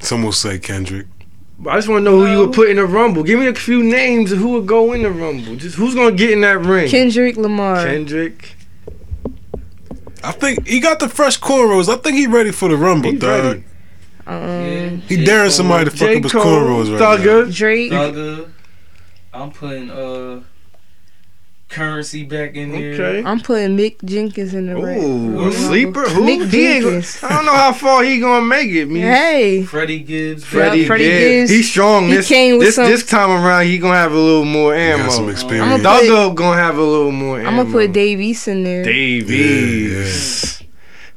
Some 0.00 0.22
will 0.22 0.32
say 0.32 0.58
Kendrick. 0.58 1.06
But 1.58 1.70
I 1.70 1.76
just 1.76 1.88
want 1.88 2.04
to 2.04 2.10
know 2.10 2.18
who 2.18 2.30
you 2.30 2.38
would 2.40 2.52
put 2.52 2.68
in 2.68 2.76
the 2.76 2.84
Rumble. 2.84 3.22
Give 3.22 3.38
me 3.38 3.46
a 3.46 3.54
few 3.54 3.82
names 3.84 4.32
of 4.32 4.38
who 4.40 4.48
would 4.50 4.66
go 4.66 4.92
in 4.92 5.02
the 5.04 5.10
Rumble. 5.10 5.54
Just 5.56 5.76
who's 5.76 5.94
gonna 5.94 6.12
get 6.14 6.30
in 6.32 6.40
that 6.42 6.58
ring? 6.60 6.88
Kendrick 6.90 7.36
Lamar. 7.36 7.84
Kendrick. 7.84 8.56
I 10.24 10.32
think 10.32 10.66
he 10.66 10.80
got 10.80 10.98
the 11.00 11.08
fresh 11.08 11.38
cornrows. 11.40 11.88
I 11.92 11.96
think 11.96 12.16
he 12.16 12.26
ready 12.26 12.52
for 12.52 12.68
the 12.68 12.76
Rumble, 12.76 13.10
He 13.12 13.18
dog. 13.18 13.44
ready. 13.44 13.64
um, 14.26 15.00
He 15.08 15.24
daring 15.24 15.50
somebody 15.50 15.84
to 15.86 15.90
fuck 15.90 15.98
J. 16.08 16.16
up 16.18 16.22
his 16.22 16.32
Cole, 16.32 16.44
cornrows 16.44 16.90
right 16.90 17.00
now. 17.00 17.16
Thugger. 17.16 17.54
Drake. 17.54 17.92
Thugger. 17.92 18.50
I'm 19.34 19.50
putting 19.50 19.90
uh 19.90 20.40
currency 21.72 22.22
back 22.24 22.54
in 22.54 22.70
there. 22.70 22.92
Okay. 22.94 23.22
I'm 23.28 23.40
putting 23.40 23.76
Mick 23.76 24.04
Jenkins 24.04 24.54
in 24.54 24.66
the 24.66 24.76
ring. 24.76 25.02
Ooh, 25.02 25.36
Royal 25.38 25.48
a 25.48 25.52
sleeper? 25.52 26.02
Who? 26.02 26.20
Mick 26.22 26.48
He 26.50 26.62
Jenkins. 26.80 27.18
I 27.22 27.30
don't 27.30 27.46
know 27.46 27.54
how 27.56 27.72
far 27.72 28.04
he 28.04 28.20
gonna 28.20 28.44
make 28.44 28.70
it. 28.70 28.86
Me. 28.86 29.00
Hey. 29.00 29.64
Freddie 29.64 30.00
Gibbs. 30.00 30.44
Freddie, 30.44 30.80
Yeah, 30.82 30.86
Freddie 30.86 31.04
Gibbs. 31.04 31.20
Gibbs. 31.20 31.50
He's 31.50 31.70
strong. 31.70 32.08
He 32.08 32.14
this 32.16 32.28
came 32.28 32.58
with 32.58 32.66
this, 32.68 32.74
some- 32.76 32.86
this 32.86 33.04
time 33.04 33.30
around, 33.30 33.66
he 33.66 33.78
gonna 33.78 33.94
have 33.96 34.12
a 34.12 34.18
little 34.18 34.44
more 34.44 34.74
ammo. 34.74 35.04
got 35.04 35.12
some 35.12 35.28
experience. 35.28 35.66
I'ma 35.82 35.98
put- 35.98 36.04
Thugger 36.08 36.54
have 36.54 36.76
a 36.78 36.82
little 36.84 37.10
more 37.12 37.40
ammo. 37.40 37.48
I'm 37.48 37.56
gonna 37.56 37.70
put 37.72 37.92
Dave 37.92 38.20
East 38.20 38.46
in 38.48 38.62
there. 38.64 38.84
Dave 38.84 39.30
East. 39.30 40.62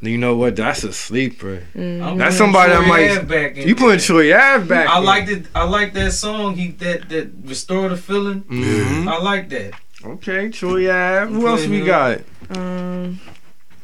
You 0.02 0.20
know 0.20 0.36
what? 0.36 0.56
That's 0.56 0.84
a 0.84 0.94
sleeper. 0.94 1.64
Mhm. 1.76 2.18
That's 2.20 2.36
somebody 2.38 2.72
that 2.74 2.86
might- 2.88 3.10
Ave 3.10 3.26
back 3.26 3.58
in 3.58 3.68
You 3.68 3.74
putting. 3.76 4.00
Troy 4.00 4.36
Ave 4.38 4.68
back? 4.68 4.88
I 4.88 5.00
in. 5.00 5.04
like 5.04 5.28
it. 5.28 5.46
I 5.56 5.64
like 5.64 5.94
that 5.96 6.12
song. 6.14 6.56
He 6.56 6.68
that 6.80 7.10
that 7.10 7.30
restore 7.44 7.90
the 7.90 7.98
feeling. 7.98 8.44
Mhm. 8.52 9.08
I 9.08 9.18
like 9.20 9.50
that. 9.50 9.72
Okay, 10.06 10.50
Troy 10.50 10.90
Ave. 10.92 11.32
Who 11.34 11.48
else 11.48 11.66
we 11.66 11.82
got? 11.82 12.20
Um, 12.50 13.20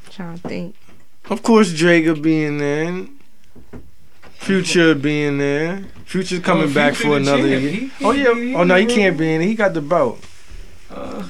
trying 0.09 0.38
to 0.38 0.47
think. 0.47 0.76
Of 1.30 1.41
course, 1.43 1.74
Drake 1.74 2.05
will 2.05 2.15
be 2.19 2.43
in 2.43 2.57
there. 2.57 3.05
Future 4.34 4.95
being 4.95 5.38
there. 5.38 5.84
Future's 6.05 6.39
coming 6.39 6.69
Oh, 6.69 6.74
back 6.74 6.95
for 6.95 7.15
another 7.17 7.47
year. 7.47 7.59
He- 7.59 7.69
he- 7.88 7.91
oh 8.05 8.11
yeah. 8.11 8.57
oh 8.57 8.63
no, 8.63 8.76
he 8.76 8.86
he- 8.86 8.95
can't 8.95 9.17
be 9.17 9.34
in. 9.34 9.41
it. 9.41 9.45
He 9.45 9.55
got 9.55 9.74
the 9.74 9.82
belt. 9.82 10.19
Uh, 10.89 11.22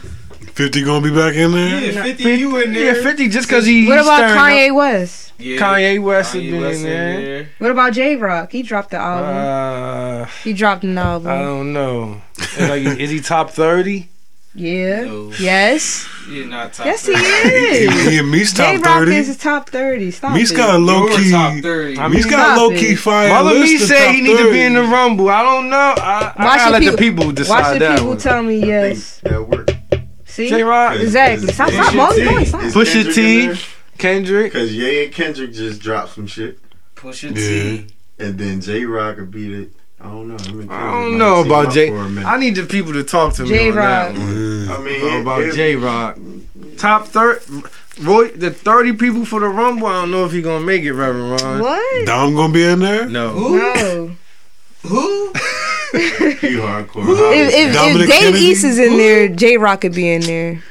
50 0.54 0.84
gonna 0.84 1.02
be 1.02 1.14
back 1.16 1.36
in 1.36 1.52
there? 1.52 1.92
yeah, 1.92 2.04
50, 2.04 2.24
you 2.24 2.58
in 2.58 2.74
there. 2.74 2.96
Yeah, 2.96 3.02
fifty. 3.04 3.28
Just 3.30 3.48
because 3.48 3.66
he. 3.66 3.88
What 3.88 4.00
about 4.00 4.22
Kanye 4.38 4.70
up- 4.70 4.76
West? 4.76 5.34
Yeah, 5.38 5.58
Kanye 5.60 6.02
West 6.02 6.34
will 6.34 6.42
Kanye 6.42 6.52
be 6.52 6.60
West 6.60 6.80
in 6.80 6.84
there. 6.86 7.50
What 7.60 7.72
about 7.72 7.94
J 7.94 8.16
Rock? 8.16 8.52
He 8.52 8.62
dropped 8.64 8.92
the 8.92 8.98
album. 8.98 9.36
Uh, 9.36 10.26
he 10.44 10.54
dropped 10.54 10.84
an 10.84 10.98
album. 10.98 11.32
I 11.32 11.40
don't 11.42 11.74
know. 11.74 12.22
like, 12.60 12.82
is 12.84 13.10
he 13.10 13.20
top 13.22 13.52
thirty? 13.52 14.10
Yeah. 14.54 15.04
No. 15.06 15.32
Yes. 15.40 16.08
Yeah, 16.30 16.46
not 16.46 16.74
top 16.74 16.86
Yes, 16.86 17.06
he 17.06 17.14
30. 17.16 17.24
is. 17.26 18.06
He, 18.06 18.16
he, 18.18 18.22
Me's 18.22 18.54
J 18.54 18.76
top 18.78 18.86
Rock 18.86 19.00
30. 19.00 19.16
is 19.16 19.28
his 19.28 19.38
top 19.38 19.70
thirty. 19.70 20.12
Stop 20.12 20.34
Me's 20.34 20.52
it. 20.52 20.56
got 20.56 20.76
a 20.76 20.78
low 20.78 21.08
You're 21.08 21.18
key. 21.18 21.32
top 21.32 21.54
30. 21.64 21.98
I 22.00 22.08
Me's 22.10 22.24
mean, 22.26 22.32
got 22.32 22.40
a 22.40 22.44
stop 22.44 22.58
low 22.58 22.70
key 22.78 22.92
it. 22.92 22.96
fire. 23.00 23.30
Mother 23.30 23.50
list 23.52 23.66
me 23.70 23.76
of 23.76 23.82
say 23.82 24.14
he 24.14 24.22
need 24.22 24.38
to 24.38 24.52
be 24.52 24.62
in 24.62 24.74
the 24.74 24.84
rumble. 24.84 25.30
I 25.30 25.42
don't 25.44 25.70
know. 25.70 25.78
I, 25.98 26.34
I 26.36 26.46
Watch 26.46 26.58
gotta 26.58 26.80
the 26.80 26.86
let 26.86 26.92
the 26.92 26.98
people- 26.98 27.24
people 27.24 27.32
decide 27.34 27.60
Watch 27.62 27.74
the 27.74 27.80
that 27.80 27.96
people 27.96 28.10
one. 28.10 28.18
tell 28.18 28.44
me 28.44 28.60
yes. 28.66 29.20
That 29.24 29.48
work. 29.48 29.70
See? 30.26 30.48
J 30.50 30.64
Rock, 30.64 30.98
Exactly. 31.00 31.48
Stop, 31.52 31.70
stop, 31.72 31.94
Mo, 31.96 32.12
you 32.12 32.30
doing 32.30 32.46
stop. 32.46 32.62
Pusha 32.62 33.14
T, 33.14 33.54
Kendrick. 33.98 34.54
Because 34.54 34.74
Ye 34.74 35.06
and 35.06 35.14
Kendrick 35.14 35.52
just 35.54 35.82
dropped 35.82 36.14
some 36.14 36.26
shit. 36.28 36.60
Pusha 36.96 37.30
Yeah. 37.36 37.86
T. 37.86 37.88
And 38.20 38.38
then 38.38 38.62
J 38.62 38.86
Rock 38.86 39.16
could 39.18 39.32
beat 39.32 39.52
it. 39.52 39.74
I 40.02 40.08
don't 40.08 40.28
know. 40.28 40.74
I 40.74 40.92
don't 40.92 41.18
know 41.18 41.42
about 41.42 41.68
up 41.68 41.74
J. 41.74 41.90
for 41.90 41.98
a 41.98 42.10
minute. 42.10 42.28
I 42.28 42.38
need 42.40 42.56
the 42.56 42.64
people 42.66 42.94
to 42.94 43.04
talk 43.04 43.34
to 43.36 43.44
me 43.44 43.50
on 43.50 43.56
J-Rock. 43.74 44.14
that 44.14 44.18
one. 44.18 44.66
Yeah. 44.68 44.76
I 44.76 44.78
mean, 44.82 44.96
it- 45.18 45.22
about 45.22 45.42
it- 45.44 45.54
J 45.54 45.76
Rock? 45.76 46.18
Top 46.78 47.08
third. 47.08 47.42
Roy, 48.02 48.30
the 48.30 48.50
thirty 48.52 48.94
people 48.94 49.26
for 49.26 49.40
the 49.40 49.48
rumble. 49.48 49.86
I 49.88 50.02
don't 50.02 50.12
know 50.12 50.26
if 50.26 50.32
he 50.32 50.42
gonna 50.42 50.66
make 50.66 50.84
it, 50.84 50.94
Reverend 50.94 51.42
Ron. 51.42 51.60
What? 51.60 52.06
Dom 52.08 52.34
gonna 52.36 52.52
be 52.54 52.64
in 52.64 52.80
there? 52.80 53.06
No. 53.08 53.30
Who? 53.30 53.58
No. 53.60 54.12
Who? 54.84 55.34
He 55.92 55.98
hardcore. 56.56 57.04
If, 57.34 57.54
if, 57.54 57.76
if 57.76 57.98
Dave 58.00 58.10
Kennedy? 58.10 58.40
East 58.40 58.64
is 58.64 58.80
in 58.80 58.96
there, 58.98 59.28
J 59.28 59.58
Rock 59.58 59.82
could 59.82 59.94
be 59.94 60.10
in 60.10 60.22
there. 60.22 60.64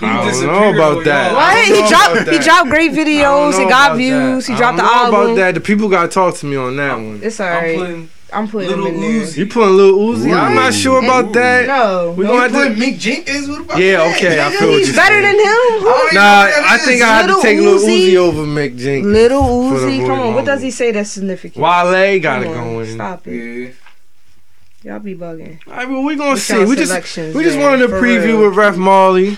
I 0.00 0.30
don't 0.30 0.46
know 0.46 0.72
about 0.74 1.04
that. 1.04 1.32
y'all. 1.32 1.36
What? 1.36 1.64
He 1.82 1.88
dropped 1.88 2.22
about 2.22 2.32
he 2.34 2.38
dropped 2.38 2.68
great 2.70 2.92
videos. 2.92 3.58
He 3.58 3.64
got 3.68 3.96
views. 3.96 4.46
that. 4.46 4.52
He 4.52 4.56
dropped 4.56 4.78
I 4.78 4.82
the 4.82 4.82
don't 4.82 4.92
know 4.92 5.04
album. 5.18 5.20
about 5.32 5.36
that. 5.36 5.54
The 5.54 5.60
people 5.60 5.88
gotta 5.88 6.08
talk 6.08 6.36
to 6.36 6.46
me 6.46 6.54
on 6.56 6.76
that 6.76 6.94
one. 6.94 7.20
It's 7.24 7.40
I'm 7.40 7.46
alright. 7.80 8.08
Putting. 8.28 8.38
I'm 8.38 8.48
putting 8.48 8.68
Little 8.70 8.86
him 8.86 8.94
in 8.94 9.00
there. 9.00 9.20
Uzi. 9.22 9.36
You 9.38 9.46
putting 9.46 9.76
Lil 9.76 9.98
Uzi? 9.98 10.36
I'm 10.36 10.54
not 10.54 10.74
sure 10.74 10.98
about 11.04 11.32
that. 11.34 11.66
No, 11.66 12.14
We 12.16 12.24
You 12.26 12.30
gonna 12.32 12.48
put 12.50 12.68
have 12.68 12.76
to. 12.76 12.82
Mick 12.82 12.98
Jenkins? 12.98 13.48
What 13.48 13.60
about 13.62 13.78
Yeah, 13.78 13.96
that? 13.98 14.16
okay, 14.16 14.40
I 14.44 14.50
feel 14.50 14.68
what 14.68 14.78
he's 14.78 14.86
you're 14.88 14.96
better 14.96 15.14
saying. 15.22 15.22
than 15.22 15.34
him. 15.34 15.86
I 15.86 16.10
Nah, 16.12 16.20
know 16.20 16.62
I 16.66 16.78
think. 16.78 17.02
I 17.02 17.06
had 17.06 17.26
to 17.28 17.42
take 17.42 17.58
Lil 17.60 17.78
Uzi. 17.78 18.08
Uzi 18.12 18.16
over 18.16 18.42
Mick 18.42 18.76
Jenkins. 18.76 19.12
Little 19.12 19.42
Uzi, 19.42 20.06
come 20.06 20.20
on. 20.20 20.34
What 20.34 20.44
does 20.44 20.62
he 20.62 20.70
say 20.70 20.90
that's 20.92 21.10
significant? 21.10 21.62
Wale 21.62 22.20
got 22.20 22.42
it 22.42 22.46
Come 22.46 22.54
going. 22.74 22.86
Stop 22.94 23.26
it. 23.26 23.32
Yeah. 23.32 24.92
Y'all 24.92 25.00
be 25.00 25.16
bugging. 25.16 25.58
All 25.66 25.72
right, 25.72 25.88
well, 25.88 26.02
we 26.02 26.14
gonna 26.14 26.30
What's 26.30 26.42
see. 26.42 26.64
We 26.64 26.76
just 26.76 26.92
we 27.34 27.42
just 27.42 27.56
man, 27.56 27.60
wanted 27.70 27.86
to 27.88 27.92
preview 27.94 28.24
real? 28.38 28.48
with 28.48 28.56
Ref 28.56 28.76
Marley 28.76 29.36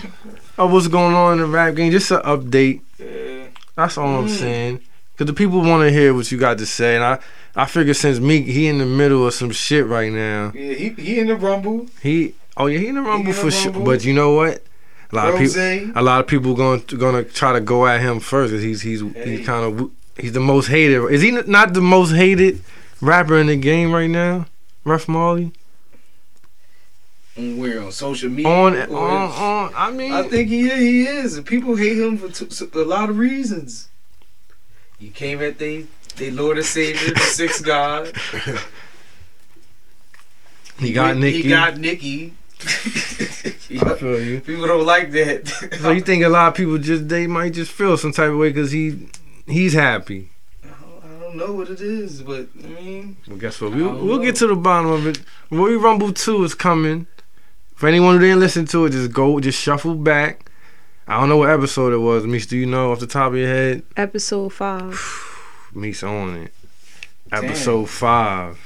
of 0.58 0.72
what's 0.72 0.88
going 0.88 1.14
on 1.14 1.34
in 1.34 1.38
the 1.38 1.46
rap 1.46 1.74
game. 1.74 1.90
Just 1.90 2.10
an 2.10 2.20
update. 2.22 2.82
Yeah. 2.98 3.44
That's 3.76 3.96
all 3.96 4.08
I'm 4.18 4.26
Mm. 4.26 4.30
saying. 4.38 4.80
Cause 5.18 5.26
the 5.26 5.32
people 5.32 5.60
want 5.60 5.82
to 5.82 5.90
hear 5.90 6.14
what 6.14 6.30
you 6.30 6.38
got 6.38 6.58
to 6.58 6.66
say, 6.66 6.94
and 6.94 7.02
I 7.04 7.18
I 7.56 7.64
figure 7.66 7.92
since 7.94 8.20
Meek 8.20 8.46
he 8.46 8.68
in 8.68 8.78
the 8.78 8.86
middle 8.86 9.26
of 9.26 9.34
some 9.34 9.50
shit 9.50 9.84
right 9.86 10.12
now. 10.12 10.52
Yeah, 10.54 10.74
he 10.74 10.88
he 10.90 11.18
in 11.18 11.26
the 11.26 11.34
rumble. 11.36 11.86
He 12.00 12.34
oh 12.56 12.66
yeah 12.66 12.78
he 12.78 12.86
in 12.86 12.94
the 12.94 13.02
rumble 13.02 13.28
in 13.28 13.34
for 13.34 13.50
sure. 13.50 13.72
But 13.72 14.04
you 14.04 14.14
know 14.14 14.32
what? 14.34 14.62
A 15.10 15.16
lot 15.16 15.28
of 15.30 15.38
people 15.40 15.92
a 15.96 16.02
lot 16.02 16.20
of 16.20 16.26
people 16.28 16.54
going 16.54 16.82
to, 16.84 16.96
gonna 16.96 17.24
try 17.24 17.52
to 17.52 17.60
go 17.60 17.86
at 17.86 18.00
him 18.00 18.20
first. 18.20 18.52
'cause 18.52 18.62
he's 18.62 18.82
he's 18.82 19.00
Hey. 19.00 19.38
he's 19.38 19.46
kind 19.46 19.64
of 19.80 19.90
he's 20.18 20.32
the 20.32 20.40
most 20.40 20.68
hated. 20.68 21.02
Is 21.10 21.20
he 21.22 21.32
not 21.32 21.74
the 21.74 21.80
most 21.80 22.12
hated 22.14 22.62
rapper 23.00 23.38
in 23.38 23.48
the 23.48 23.56
game 23.56 23.90
right 23.92 24.10
now? 24.10 24.46
Ref 24.84 25.08
Marley 25.08 25.52
On 27.36 27.56
where 27.58 27.82
on 27.82 27.90
social 27.92 28.28
media? 28.30 28.48
on 28.48 28.76
on 28.76 28.88
on. 28.92 29.72
I 29.76 29.90
mean, 29.90 30.12
I 30.12 30.22
think 30.28 30.48
he 30.48 30.68
he 30.68 31.06
is, 31.06 31.40
people 31.40 31.74
hate 31.76 31.98
him 31.98 32.18
for 32.18 32.28
t- 32.28 32.68
a 32.74 32.84
lot 32.84 33.10
of 33.10 33.18
reasons. 33.18 33.88
You 34.98 35.10
came 35.10 35.40
at 35.42 35.58
they 35.58 35.86
they 36.16 36.30
Lord 36.30 36.56
and 36.56 36.66
Savior, 36.66 37.14
the 37.14 37.20
sixth 37.20 37.64
God. 37.74 38.12
he 40.78 40.92
got 40.92 41.16
Nikki. 41.16 41.36
He 41.36 41.38
Nicki. 41.44 41.48
got 41.48 41.76
Nicki. 41.78 42.34
I 42.60 43.94
feel 43.94 44.20
you. 44.20 44.40
People 44.40 44.66
don't 44.66 44.84
like 44.86 45.12
that. 45.12 45.46
So 45.80 45.90
you 45.92 46.00
think 46.00 46.24
a 46.24 46.28
lot 46.28 46.48
of 46.48 46.54
people 46.54 46.78
just 46.78 47.08
they 47.08 47.26
might 47.26 47.52
just 47.52 47.70
feel 47.70 47.96
some 47.96 48.12
type 48.12 48.30
of 48.30 48.36
way 48.38 48.48
because 48.50 48.72
he 48.72 49.08
he's 49.46 49.74
happy. 49.74 50.30
I 50.64 50.68
don't- 50.68 51.04
I 51.04 51.20
don't 51.20 51.36
know 51.36 51.52
what 51.52 51.68
it 51.70 51.80
is, 51.80 52.22
but 52.22 52.48
I 52.64 52.66
mean, 52.68 53.16
Well, 53.28 53.36
guess 53.36 53.60
what? 53.60 53.72
I 53.72 53.76
We'll, 53.76 53.94
we'll 54.04 54.16
know. 54.18 54.22
get 54.24 54.36
to 54.36 54.46
the 54.46 54.56
bottom 54.56 54.90
of 54.90 55.06
it. 55.06 55.20
Royal 55.50 55.78
Rumble 55.78 56.12
2 56.12 56.42
is 56.44 56.54
coming. 56.54 57.06
For 57.74 57.86
anyone 57.86 58.14
who 58.14 58.20
didn't 58.22 58.40
listen 58.40 58.64
to 58.66 58.86
it, 58.86 58.90
just 58.90 59.12
go, 59.12 59.38
just 59.38 59.60
shuffle 59.60 59.94
back. 59.94 60.47
I 61.08 61.18
don't 61.18 61.30
know 61.30 61.38
what 61.38 61.48
episode 61.48 61.94
it 61.94 61.98
was. 61.98 62.24
Meese, 62.24 62.46
do 62.46 62.58
you 62.58 62.66
know 62.66 62.92
off 62.92 63.00
the 63.00 63.06
top 63.06 63.32
of 63.32 63.38
your 63.38 63.48
head? 63.48 63.82
Episode 63.96 64.52
five. 64.52 64.92
Meese 65.74 66.06
on 66.06 66.36
it. 66.36 66.52
Damn. 67.30 67.46
Episode 67.46 67.88
5. 67.88 68.58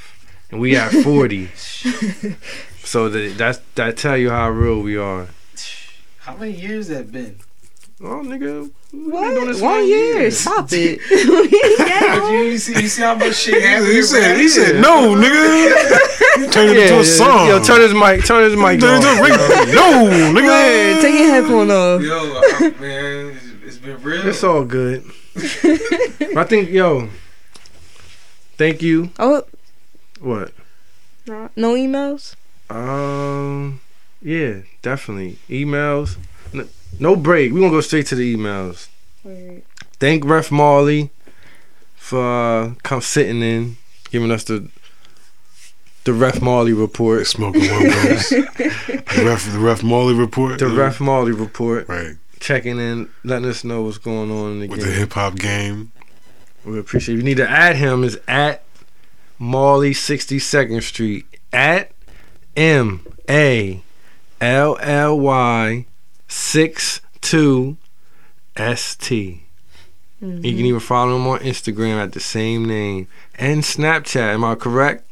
And 0.51 0.61
we 0.61 0.77
at 0.77 0.91
40. 1.05 1.47
so 2.83 3.09
that, 3.09 3.35
that's, 3.39 3.61
that 3.77 3.97
tell 3.97 4.17
you 4.17 4.31
how 4.31 4.51
real 4.51 4.81
we 4.81 4.97
are. 4.97 5.29
how 6.21 6.37
many 6.37 6.53
years 6.53 6.89
that 6.89 7.13
been? 7.13 7.37
Oh, 8.05 8.21
nigga. 8.25 8.69
What? 8.91 9.35
doing 9.35 9.47
this 9.47 9.61
One 9.61 9.81
for 9.81 9.85
year. 9.87 10.21
years. 10.23 10.39
Stop 10.39 10.69
it. 10.73 11.01
But 12.23 12.31
you, 12.33 12.39
you 12.51 12.59
see, 12.59 12.83
you 12.83 12.89
see 12.89 13.03
how 13.03 13.15
much 13.15 13.35
shit 13.37 13.63
happened. 13.63 13.93
He 13.93 13.99
in 13.99 14.05
said, 14.05 14.37
he 14.39 14.49
said, 14.49 14.81
no, 14.83 15.15
nigga. 15.15 16.53
Turn 16.53 16.69
it 16.71 16.77
Yeah, 16.77 16.83
into 16.83 16.95
yeah, 16.95 17.01
a 17.01 17.05
song. 17.05 17.47
Yo, 17.49 17.63
turn 17.63 17.81
his 17.81 17.95
mic. 17.95 18.25
Turn 18.25 18.43
his 18.45 18.57
mic 18.57 18.81
Turn 18.81 19.01
it 19.01 19.05
off. 19.05 19.29
into 19.29 19.35
a 19.35 19.65
ring- 19.67 19.75
No, 19.75 19.91
Go 19.91 20.09
ahead. 20.09 20.35
nigga. 20.35 21.01
Take 21.03 21.15
your 21.21 21.29
headphone 21.29 21.71
off. 21.71 22.03
Yo, 22.03 22.19
I- 22.19 22.81
man, 22.81 23.27
it's- 23.31 23.49
it's 23.65 23.77
been 23.79 24.03
real. 24.03 24.27
It's 24.27 24.43
all 24.45 24.65
good. 24.65 25.05
But 25.35 26.37
I 26.37 26.45
think, 26.45 26.71
yo, 26.71 27.09
thank 28.57 28.83
you. 28.83 29.11
Oh, 29.19 29.45
What? 30.21 30.53
no, 31.27 31.49
no 31.57 31.75
emails. 31.75 32.35
Um, 32.69 33.81
yeah, 34.21 34.63
definitely. 34.83 35.39
Emails. 35.49 36.17
N- 37.07 37.11
No 37.13 37.17
break. 37.17 37.53
We're 37.53 37.61
going 37.61 37.71
to 37.73 37.77
go 37.77 37.81
straight 37.81 38.07
to 38.07 38.15
the 38.15 38.37
emails. 38.37 38.89
Wait. 39.25 39.65
Thank 39.99 40.25
Ref 40.25 40.51
Marley 40.51 41.11
for 41.97 42.21
uh, 42.63 42.75
come 42.83 43.01
sitting 43.01 43.43
in, 43.43 43.77
giving 44.11 44.31
us 44.31 44.45
the 44.45 44.69
the 46.05 46.13
Ref 46.13 46.41
Marley 46.43 46.73
report. 46.73 47.27
Smoking 47.29 47.71
one 47.71 47.83
words. 47.85 48.29
The 48.31 48.43
ref, 49.25 49.53
the 49.53 49.59
ref 49.61 49.83
Marley 49.85 50.15
report. 50.15 50.59
The 50.59 50.67
Ref 50.69 51.01
Marley 51.01 51.31
report. 51.33 51.89
Right. 51.89 52.17
Checking 52.41 52.79
in, 52.81 53.09
letting 53.23 53.49
us 53.49 53.63
know 53.63 53.83
what's 53.83 53.99
going 53.99 54.31
on 54.33 54.53
in 54.53 54.61
the 54.61 54.67
With 54.67 54.81
game. 54.81 54.89
the 54.89 54.95
hip 54.95 55.13
hop 55.13 55.37
game. 55.37 55.93
We 56.65 56.79
appreciate. 56.81 57.15
If 57.15 57.19
you 57.21 57.25
need 57.25 57.37
to 57.37 57.49
add 57.49 57.77
him, 57.77 58.03
is 58.03 58.19
at 58.27 58.65
Marley 59.39 59.93
62nd 59.93 60.83
Street 60.83 61.27
at 61.53 61.93
M 62.57 63.07
A 63.31 63.81
L 64.41 64.77
L 64.81 65.21
Y 65.21 65.87
six 66.33 67.01
two 67.21 67.77
S 68.57 68.97
T. 68.97 69.43
You 70.21 70.29
can 70.29 70.43
mm-hmm. 70.43 70.47
even 70.47 70.81
follow 70.81 71.17
him 71.17 71.27
on 71.27 71.41
Instagram 71.41 71.97
at 71.97 72.13
the 72.13 72.21
same 72.21 72.65
name 72.65 73.09
and 73.35 73.63
Snapchat. 73.63 74.35
Am 74.35 74.45
I 74.45 74.55
correct? 74.55 75.05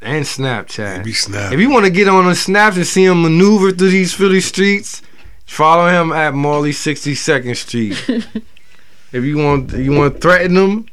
And 0.00 0.24
Snapchat. 0.24 1.04
Be 1.04 1.12
snap. 1.12 1.52
If 1.52 1.58
you 1.58 1.68
want 1.68 1.86
to 1.86 1.90
get 1.90 2.08
on 2.08 2.26
the 2.26 2.34
snaps 2.34 2.76
and 2.76 2.86
see 2.86 3.04
him 3.04 3.22
maneuver 3.22 3.72
through 3.72 3.90
these 3.90 4.14
Philly 4.14 4.40
streets, 4.40 5.02
follow 5.46 5.88
him 5.88 6.12
at 6.12 6.32
Marley 6.32 6.70
62nd 6.70 7.56
Street. 7.56 8.04
if 9.12 9.24
you 9.24 9.38
want, 9.38 9.72
you 9.72 9.92
want 9.92 10.14
to 10.14 10.20
threaten 10.20 10.56
him, 10.56 10.86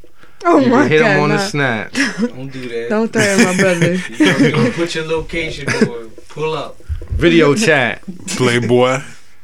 Oh 0.46 0.58
you 0.60 0.70
my 0.70 0.84
can 0.84 0.90
hit 0.90 1.00
god. 1.00 1.12
him 1.12 1.24
on 1.24 1.30
the 1.30 1.40
snap. 1.40 1.92
Don't 2.20 2.52
do 2.52 2.70
that. 2.70 2.90
Don't 2.90 3.12
threaten 3.12 3.46
my 3.46 3.56
brother. 3.56 3.98
You 4.20 4.52
know, 4.52 4.72
put 4.72 4.96
your 4.96 5.06
location 5.06 5.68
or 5.88 6.06
pull 6.30 6.54
up. 6.54 6.78
Video 7.10 7.54
chat. 7.54 8.02
Playboy. 8.40 9.02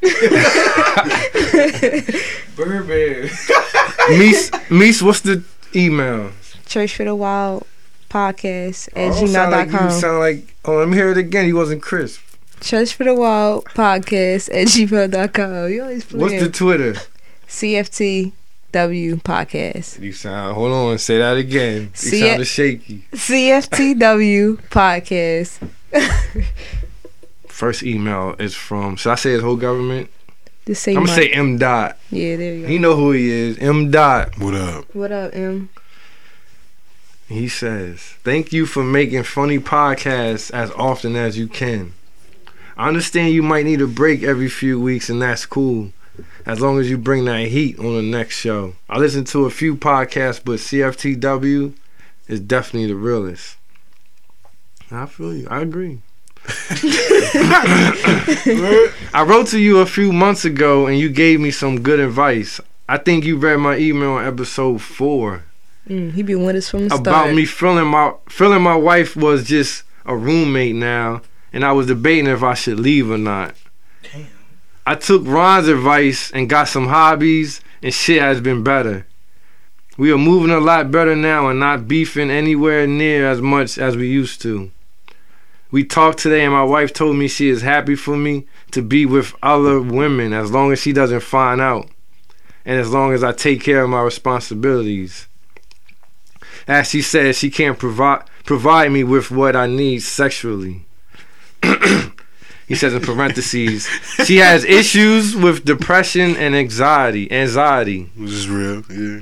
Birdman. 2.56 3.28
Meese, 4.08 4.50
Meese, 4.70 5.02
what's 5.02 5.20
the 5.20 5.44
email? 5.74 6.30
Church 6.64 6.96
for 6.96 7.04
the 7.04 7.14
Wild 7.14 7.66
podcast 8.08 8.88
oh, 8.96 9.00
at 9.00 9.22
Oh, 9.22 9.26
sound 9.26 9.52
like 9.52 9.70
you 9.70 9.90
sound 9.90 10.18
like. 10.20 10.56
Oh, 10.64 10.76
let 10.78 10.88
me 10.88 10.96
hear 10.96 11.10
it 11.10 11.18
again. 11.18 11.44
He 11.44 11.52
wasn't 11.52 11.82
crisp. 11.82 12.22
Church 12.62 12.94
for 12.94 13.04
the 13.04 13.14
Wild 13.14 13.66
podcast 13.66 14.48
at 14.48 14.68
gmail.com. 14.68 15.70
You 15.70 15.82
always 15.82 16.10
What's 16.10 16.40
the 16.42 16.48
Twitter? 16.48 16.94
CFTW 17.48 18.32
podcast. 19.22 20.00
You 20.00 20.12
sound. 20.12 20.54
Hold 20.54 20.72
on. 20.72 20.96
Say 20.96 21.18
that 21.18 21.36
again. 21.36 21.82
You 21.82 21.90
See 21.92 22.20
sounded 22.20 22.40
it? 22.40 22.46
shaky. 22.46 23.04
CFTW 23.12 24.56
podcast. 24.70 25.68
First 27.56 27.82
email 27.82 28.36
is 28.38 28.54
from. 28.54 28.96
Should 28.96 29.12
I 29.12 29.14
say 29.14 29.30
his 29.30 29.40
whole 29.40 29.56
government? 29.56 30.10
Just 30.66 30.82
say 30.82 30.94
I'm 30.94 31.04
gonna 31.04 31.14
say 31.14 31.30
M. 31.30 31.56
Dot. 31.56 31.96
Yeah, 32.10 32.36
there 32.36 32.52
you 32.52 32.60
go. 32.60 32.68
He 32.68 32.78
know 32.78 32.94
who 32.94 33.12
he 33.12 33.30
is. 33.30 33.56
M. 33.56 33.90
Dot. 33.90 34.38
What 34.38 34.52
up? 34.52 34.94
What 34.94 35.10
up, 35.10 35.34
M? 35.34 35.70
He 37.30 37.48
says, 37.48 37.98
Thank 38.22 38.52
you 38.52 38.66
for 38.66 38.84
making 38.84 39.22
funny 39.22 39.58
podcasts 39.58 40.50
as 40.50 40.70
often 40.72 41.16
as 41.16 41.38
you 41.38 41.48
can. 41.48 41.94
I 42.76 42.88
understand 42.88 43.32
you 43.32 43.42
might 43.42 43.64
need 43.64 43.80
a 43.80 43.86
break 43.86 44.22
every 44.22 44.50
few 44.50 44.78
weeks, 44.78 45.08
and 45.08 45.22
that's 45.22 45.46
cool. 45.46 45.92
As 46.44 46.60
long 46.60 46.78
as 46.78 46.90
you 46.90 46.98
bring 46.98 47.24
that 47.24 47.48
heat 47.48 47.78
on 47.78 47.96
the 47.96 48.02
next 48.02 48.34
show. 48.34 48.74
I 48.86 48.98
listen 48.98 49.24
to 49.24 49.46
a 49.46 49.50
few 49.50 49.76
podcasts, 49.76 50.42
but 50.44 50.58
CFTW 50.58 51.72
is 52.28 52.40
definitely 52.40 52.88
the 52.88 52.96
realest. 52.96 53.56
I 54.90 55.06
feel 55.06 55.34
you. 55.34 55.48
I 55.48 55.62
agree. 55.62 56.02
I 59.12 59.24
wrote 59.26 59.48
to 59.48 59.58
you 59.58 59.78
a 59.78 59.86
few 59.86 60.12
months 60.12 60.44
ago 60.44 60.86
and 60.86 60.98
you 60.98 61.08
gave 61.08 61.40
me 61.40 61.50
some 61.50 61.80
good 61.80 62.00
advice. 62.00 62.60
I 62.88 62.98
think 62.98 63.24
you 63.24 63.36
read 63.36 63.56
my 63.56 63.76
email 63.78 64.12
on 64.12 64.26
episode 64.26 64.80
four 64.82 65.42
Mm, 65.88 66.12
he 66.14 66.22
been 66.22 66.44
with 66.44 66.56
us 66.56 66.68
from 66.68 66.88
the 66.88 66.94
about 66.94 67.04
start. 67.04 67.34
me 67.34 67.44
feeling 67.44 67.86
my 67.86 68.12
feeling 68.28 68.62
my 68.62 68.74
wife 68.74 69.14
was 69.14 69.44
just 69.44 69.84
a 70.04 70.16
roommate 70.16 70.74
now, 70.74 71.22
and 71.52 71.64
I 71.64 71.72
was 71.72 71.86
debating 71.86 72.26
if 72.26 72.42
I 72.42 72.54
should 72.54 72.80
leave 72.80 73.10
or 73.10 73.18
not. 73.18 73.54
Damn. 74.02 74.26
I 74.84 74.96
took 74.96 75.22
Ron's 75.24 75.68
advice 75.68 76.30
and 76.32 76.48
got 76.48 76.68
some 76.68 76.88
hobbies, 76.88 77.60
and 77.82 77.94
shit 77.94 78.20
has 78.20 78.40
been 78.40 78.64
better. 78.64 79.06
We 79.96 80.10
are 80.12 80.18
moving 80.18 80.50
a 80.50 80.58
lot 80.60 80.90
better 80.90 81.14
now 81.16 81.48
and 81.48 81.60
not 81.60 81.88
beefing 81.88 82.30
anywhere 82.30 82.86
near 82.86 83.30
as 83.30 83.40
much 83.40 83.78
as 83.78 83.96
we 83.96 84.08
used 84.08 84.42
to. 84.42 84.70
We 85.70 85.84
talked 85.84 86.18
today, 86.18 86.44
and 86.44 86.52
my 86.52 86.64
wife 86.64 86.92
told 86.92 87.16
me 87.16 87.28
she 87.28 87.48
is 87.48 87.62
happy 87.62 87.96
for 87.96 88.16
me 88.16 88.46
to 88.70 88.82
be 88.82 89.04
with 89.04 89.34
other 89.42 89.80
women 89.80 90.32
as 90.32 90.50
long 90.50 90.72
as 90.72 90.80
she 90.80 90.92
doesn't 90.92 91.20
find 91.20 91.60
out, 91.60 91.88
and 92.64 92.78
as 92.78 92.90
long 92.92 93.12
as 93.12 93.24
I 93.24 93.32
take 93.32 93.62
care 93.62 93.82
of 93.82 93.90
my 93.90 94.02
responsibilities 94.02 95.28
as 96.66 96.88
she 96.90 97.02
says 97.02 97.38
she 97.38 97.50
can't 97.50 97.78
provide 97.78 98.24
provide 98.44 98.92
me 98.92 99.04
with 99.04 99.30
what 99.30 99.56
I 99.56 99.66
need 99.66 100.00
sexually. 100.00 100.84
he 102.68 102.74
says 102.74 102.94
in 102.94 103.02
parentheses, 103.02 103.86
she 104.24 104.36
has 104.36 104.64
issues 104.64 105.34
with 105.34 105.64
depression 105.64 106.36
and 106.36 106.54
anxiety. 106.54 107.30
Anxiety. 107.32 108.10
Which 108.16 108.30
is 108.30 108.48
real. 108.48 108.82
Yeah. 108.90 109.20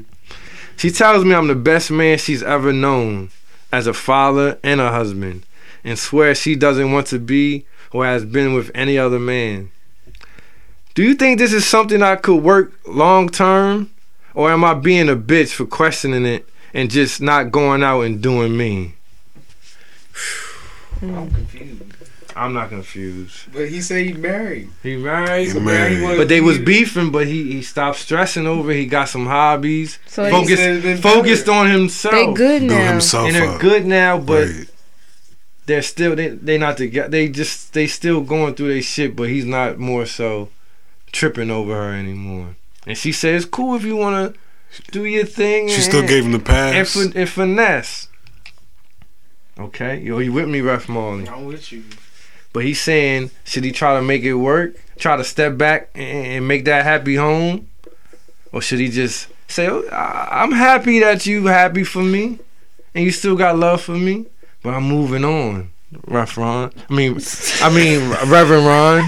She 0.76 0.90
tells 0.90 1.24
me 1.24 1.34
I'm 1.34 1.46
the 1.46 1.54
best 1.54 1.90
man 1.90 2.18
she's 2.18 2.42
ever 2.42 2.72
known. 2.72 3.30
as 3.72 3.86
a 3.86 3.94
father 3.94 4.58
and 4.62 4.80
a 4.80 4.90
husband, 4.90 5.44
and 5.84 5.98
swears 5.98 6.40
she 6.40 6.54
doesn't 6.56 6.90
want 6.92 7.06
to 7.08 7.18
be 7.18 7.66
or 7.92 8.04
has 8.04 8.24
been 8.24 8.54
with 8.54 8.70
any 8.74 8.98
other 8.98 9.18
man. 9.20 9.70
Do 10.94 11.02
you 11.02 11.14
think 11.14 11.38
this 11.38 11.52
is 11.52 11.66
something 11.66 12.02
I 12.02 12.16
could 12.16 12.42
work 12.42 12.72
long 12.86 13.28
term? 13.28 13.90
Or 14.34 14.50
am 14.50 14.64
I 14.64 14.74
being 14.74 15.08
a 15.08 15.14
bitch 15.16 15.52
for 15.52 15.64
questioning 15.66 16.26
it 16.26 16.48
and 16.72 16.90
just 16.90 17.20
not 17.20 17.52
going 17.52 17.82
out 17.84 18.00
and 18.02 18.20
doing 18.20 18.56
me? 18.56 18.94
Hmm. 21.00 21.14
I'm 21.14 21.30
confused. 21.30 21.82
I'm 22.36 22.52
not 22.52 22.68
confused. 22.70 23.52
But 23.52 23.68
he 23.68 23.80
said 23.80 24.06
he 24.06 24.12
married. 24.12 24.68
He 24.82 24.96
married, 24.96 25.50
So 25.50 25.60
married. 25.60 25.98
he 25.98 26.16
but 26.16 26.28
they 26.28 26.40
was 26.40 26.58
beefing. 26.58 27.12
But 27.12 27.28
he 27.28 27.52
he 27.52 27.62
stopped 27.62 27.98
stressing 27.98 28.46
over. 28.46 28.72
it. 28.72 28.76
He 28.76 28.86
got 28.86 29.08
some 29.08 29.26
hobbies. 29.26 30.00
So 30.06 30.24
he 30.24 30.30
focused 30.32 30.56
said 30.62 31.00
focused 31.00 31.48
on 31.48 31.70
himself. 31.70 32.12
They 32.14 32.32
good 32.32 32.62
now. 32.64 32.90
Himself 32.92 33.26
and 33.28 33.36
they're 33.36 33.50
up. 33.50 33.60
good 33.60 33.86
now, 33.86 34.18
but 34.18 34.48
Right. 34.48 34.66
They're 35.66 35.82
still 35.82 36.14
they 36.16 36.28
they 36.28 36.58
not 36.58 36.76
together. 36.76 37.08
They 37.08 37.28
just 37.28 37.72
they 37.72 37.86
still 37.86 38.20
going 38.22 38.54
through 38.54 38.72
their 38.74 38.82
shit. 38.82 39.14
But 39.16 39.28
he's 39.28 39.44
not 39.44 39.78
more 39.78 40.06
so 40.06 40.48
tripping 41.12 41.50
over 41.50 41.74
her 41.74 41.92
anymore. 41.94 42.56
And 42.86 42.96
she 42.98 43.12
says, 43.12 43.44
"Cool 43.46 43.76
if 43.76 43.84
you 43.84 43.96
want 43.96 44.34
to 44.34 44.82
do 44.92 45.04
your 45.04 45.24
thing." 45.24 45.68
She 45.68 45.74
and- 45.76 45.84
still 45.84 46.06
gave 46.06 46.24
him 46.24 46.32
the 46.32 46.38
and, 46.38 46.46
pass. 46.46 46.94
fin- 46.94 47.12
and 47.16 47.28
finesse. 47.28 48.08
Okay, 49.58 50.00
yo, 50.00 50.18
you 50.18 50.32
with 50.32 50.48
me, 50.48 50.60
Ref 50.60 50.88
Marley? 50.88 51.28
I'm 51.28 51.44
with 51.44 51.70
you. 51.70 51.84
But 52.52 52.64
he's 52.64 52.80
saying, 52.80 53.30
should 53.44 53.62
he 53.64 53.70
try 53.72 53.94
to 53.96 54.02
make 54.02 54.22
it 54.22 54.34
work? 54.34 54.74
Try 54.98 55.16
to 55.16 55.24
step 55.24 55.56
back 55.56 55.90
and, 55.94 56.26
and 56.26 56.48
make 56.48 56.64
that 56.64 56.84
happy 56.84 57.14
home? 57.16 57.68
Or 58.52 58.60
should 58.60 58.80
he 58.80 58.88
just 58.88 59.28
say, 59.48 59.68
oh, 59.68 59.84
I- 59.92 60.42
I'm 60.42 60.52
happy 60.52 60.98
that 61.00 61.24
you 61.26 61.46
happy 61.46 61.84
for 61.84 62.02
me 62.02 62.38
and 62.94 63.04
you 63.04 63.10
still 63.12 63.36
got 63.36 63.56
love 63.58 63.80
for 63.82 63.92
me, 63.92 64.26
but 64.64 64.74
I'm 64.74 64.82
moving 64.88 65.24
on, 65.24 65.70
Ref 66.08 66.36
Ron. 66.36 66.72
I 66.90 66.92
mean, 66.92 67.20
I 67.60 67.70
mean, 67.70 68.10
Reverend 68.28 68.66
Ron. 68.66 69.06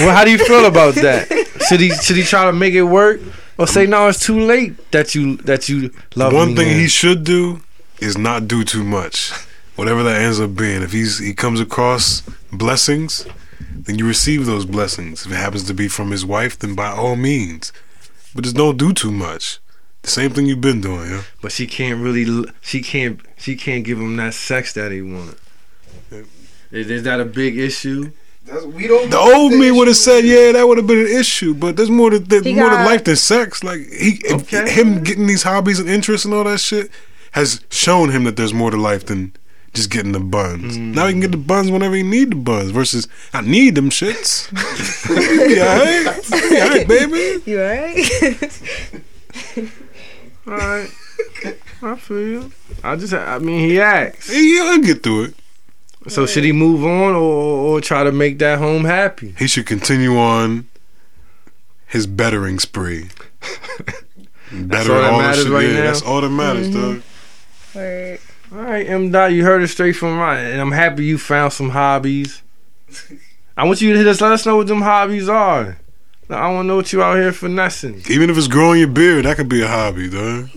well, 0.00 0.14
how 0.14 0.24
do 0.24 0.30
you 0.30 0.38
feel 0.38 0.66
about 0.66 0.96
that? 0.96 1.28
Should 1.68 1.80
he 1.80 1.90
should 1.90 2.16
he 2.16 2.24
try 2.24 2.44
to 2.44 2.52
make 2.52 2.74
it 2.74 2.82
work? 2.82 3.20
Or 3.56 3.66
say 3.66 3.86
no, 3.86 4.08
it's 4.08 4.24
too 4.24 4.38
late 4.40 4.90
that 4.90 5.14
you 5.14 5.36
that 5.38 5.68
you 5.68 5.90
love 6.14 6.32
One 6.34 6.54
thing 6.54 6.68
now." 6.68 6.74
he 6.74 6.88
should 6.88 7.24
do 7.24 7.62
is 8.00 8.18
not 8.18 8.46
do 8.48 8.64
too 8.64 8.84
much. 8.84 9.32
Whatever 9.76 10.02
that 10.02 10.20
ends 10.20 10.40
up 10.40 10.54
being. 10.56 10.82
If 10.82 10.92
he's 10.92 11.18
he 11.18 11.32
comes 11.34 11.60
across 11.60 12.22
blessings, 12.52 13.26
then 13.60 13.96
you 13.96 14.06
receive 14.06 14.44
those 14.44 14.64
blessings. 14.64 15.24
If 15.24 15.32
it 15.32 15.36
happens 15.36 15.64
to 15.64 15.74
be 15.74 15.88
from 15.88 16.10
his 16.10 16.24
wife, 16.26 16.58
then 16.58 16.74
by 16.74 16.88
all 16.90 17.14
means. 17.16 17.72
But 18.34 18.44
just 18.44 18.56
don't 18.56 18.76
do 18.76 18.92
too 18.92 19.12
much. 19.12 19.60
The 20.02 20.10
same 20.10 20.30
thing 20.30 20.46
you've 20.46 20.60
been 20.60 20.80
doing, 20.80 21.10
yeah. 21.10 21.22
but 21.42 21.52
she 21.52 21.66
can't 21.66 22.00
really 22.00 22.44
she 22.60 22.82
can't 22.82 23.20
she 23.36 23.56
can't 23.56 23.84
give 23.84 23.98
him 23.98 24.16
that 24.16 24.34
sex 24.34 24.72
that 24.74 24.92
he 24.92 25.02
want. 25.02 25.36
Is, 26.70 26.90
is 26.90 27.02
that 27.04 27.20
a 27.20 27.24
big 27.24 27.56
issue? 27.58 28.12
That's, 28.44 28.64
we 28.64 28.86
don't. 28.86 29.10
The 29.10 29.18
old 29.18 29.52
me 29.52 29.70
would 29.70 29.88
have 29.88 29.96
said, 29.96 30.24
yeah, 30.24 30.52
that 30.52 30.66
would 30.66 30.78
have 30.78 30.86
been 30.86 31.00
an 31.00 31.06
issue. 31.06 31.54
But 31.54 31.76
there's 31.76 31.90
more 31.90 32.10
to 32.10 32.18
there's 32.18 32.44
He 32.44 32.54
more 32.54 32.70
to 32.70 32.76
life 32.76 33.04
than 33.04 33.16
sex. 33.16 33.62
Like 33.64 33.80
he, 33.80 34.20
if 34.24 34.52
Okay. 34.52 34.70
him 34.70 35.02
getting 35.02 35.26
these 35.26 35.42
hobbies 35.42 35.78
and 35.80 35.88
interests 35.88 36.24
and 36.24 36.32
all 36.34 36.44
that 36.44 36.60
shit 36.60 36.90
has 37.32 37.64
shown 37.70 38.10
him 38.10 38.24
that 38.24 38.36
there's 38.36 38.54
more 38.54 38.70
to 38.70 38.76
life 38.76 39.06
than 39.06 39.32
just 39.74 39.90
getting 39.90 40.12
the 40.12 40.20
buns. 40.20 40.78
Mm. 40.78 40.94
Now 40.94 41.06
he 41.06 41.12
can 41.12 41.20
get 41.20 41.30
the 41.30 41.36
buns 41.36 41.70
whenever 41.70 41.94
he 41.94 42.02
need 42.02 42.30
the 42.30 42.36
buns. 42.36 42.70
Versus 42.70 43.06
I 43.32 43.42
need 43.42 43.74
them 43.74 43.90
shits. 43.90 44.50
you 45.08 45.60
hey, 45.60 46.04
yeah, 46.56 46.68
hey, 46.72 46.84
baby. 46.84 47.42
You 47.50 47.60
alright? 47.62 48.62
All 50.48 50.56
right, 50.56 50.90
I 51.82 51.96
feel 51.96 52.20
you. 52.20 52.52
I 52.82 52.96
just 52.96 53.12
I 53.12 53.38
mean 53.38 53.68
he 53.68 53.80
acts. 53.80 54.30
Hey, 54.30 54.58
I'll 54.62 54.78
get 54.80 55.02
through 55.02 55.24
it. 55.24 55.34
So 56.08 56.24
should 56.26 56.44
he 56.44 56.52
move 56.52 56.84
on 56.84 57.14
or, 57.14 57.74
or 57.74 57.80
try 57.82 58.02
to 58.02 58.12
make 58.12 58.38
that 58.38 58.58
home 58.58 58.84
happy? 58.84 59.34
He 59.38 59.46
should 59.46 59.66
continue 59.66 60.16
on 60.16 60.66
his 61.86 62.06
bettering 62.06 62.58
spree. 62.58 63.10
Better 64.52 64.94
all 64.94 65.00
that 65.02 65.10
the 65.10 65.18
matters 65.18 65.42
shit. 65.44 65.52
right 65.52 65.66
yeah, 65.66 65.74
now? 65.74 65.82
That's 65.84 66.02
all 66.02 66.20
that 66.22 66.30
matters, 66.30 66.68
mm-hmm. 66.68 66.92
dog. 66.94 67.02
Word. 67.74 68.20
All 68.50 68.58
right, 68.58 68.88
M 68.88 69.10
Dot, 69.10 69.32
you 69.32 69.44
heard 69.44 69.62
it 69.62 69.68
straight 69.68 69.92
from 69.92 70.18
Ryan, 70.18 70.52
and 70.52 70.60
I'm 70.60 70.72
happy 70.72 71.04
you 71.04 71.18
found 71.18 71.52
some 71.52 71.70
hobbies. 71.70 72.42
I 73.56 73.64
want 73.64 73.82
you 73.82 73.92
to 73.92 74.02
just 74.02 74.22
let 74.22 74.32
us 74.32 74.46
know 74.46 74.56
what 74.56 74.68
them 74.68 74.80
hobbies 74.80 75.28
are. 75.28 75.78
I 76.30 76.50
don't 76.52 76.66
know 76.66 76.76
what 76.76 76.92
you 76.92 77.02
out 77.02 77.16
here 77.16 77.32
finessing. 77.32 78.02
Even 78.10 78.28
if 78.28 78.36
it's 78.36 78.48
growing 78.48 78.80
your 78.80 78.88
beard, 78.88 79.24
that 79.24 79.36
could 79.36 79.48
be 79.48 79.62
a 79.62 79.66
hobby, 79.66 80.10
dog. 80.10 80.50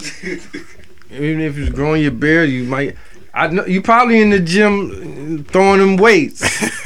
Even 1.10 1.41
if 1.41 1.57
it's 1.57 1.69
growing 1.72 2.02
your 2.02 2.11
beard, 2.11 2.49
you 2.49 2.64
might. 2.65 2.95
I 3.34 3.48
know 3.48 3.65
you 3.65 3.81
probably 3.81 4.22
in 4.22 4.30
the 4.31 4.39
gym 4.39 5.45
throwing 5.45 5.80
them 5.80 5.95
weights, 5.98 6.41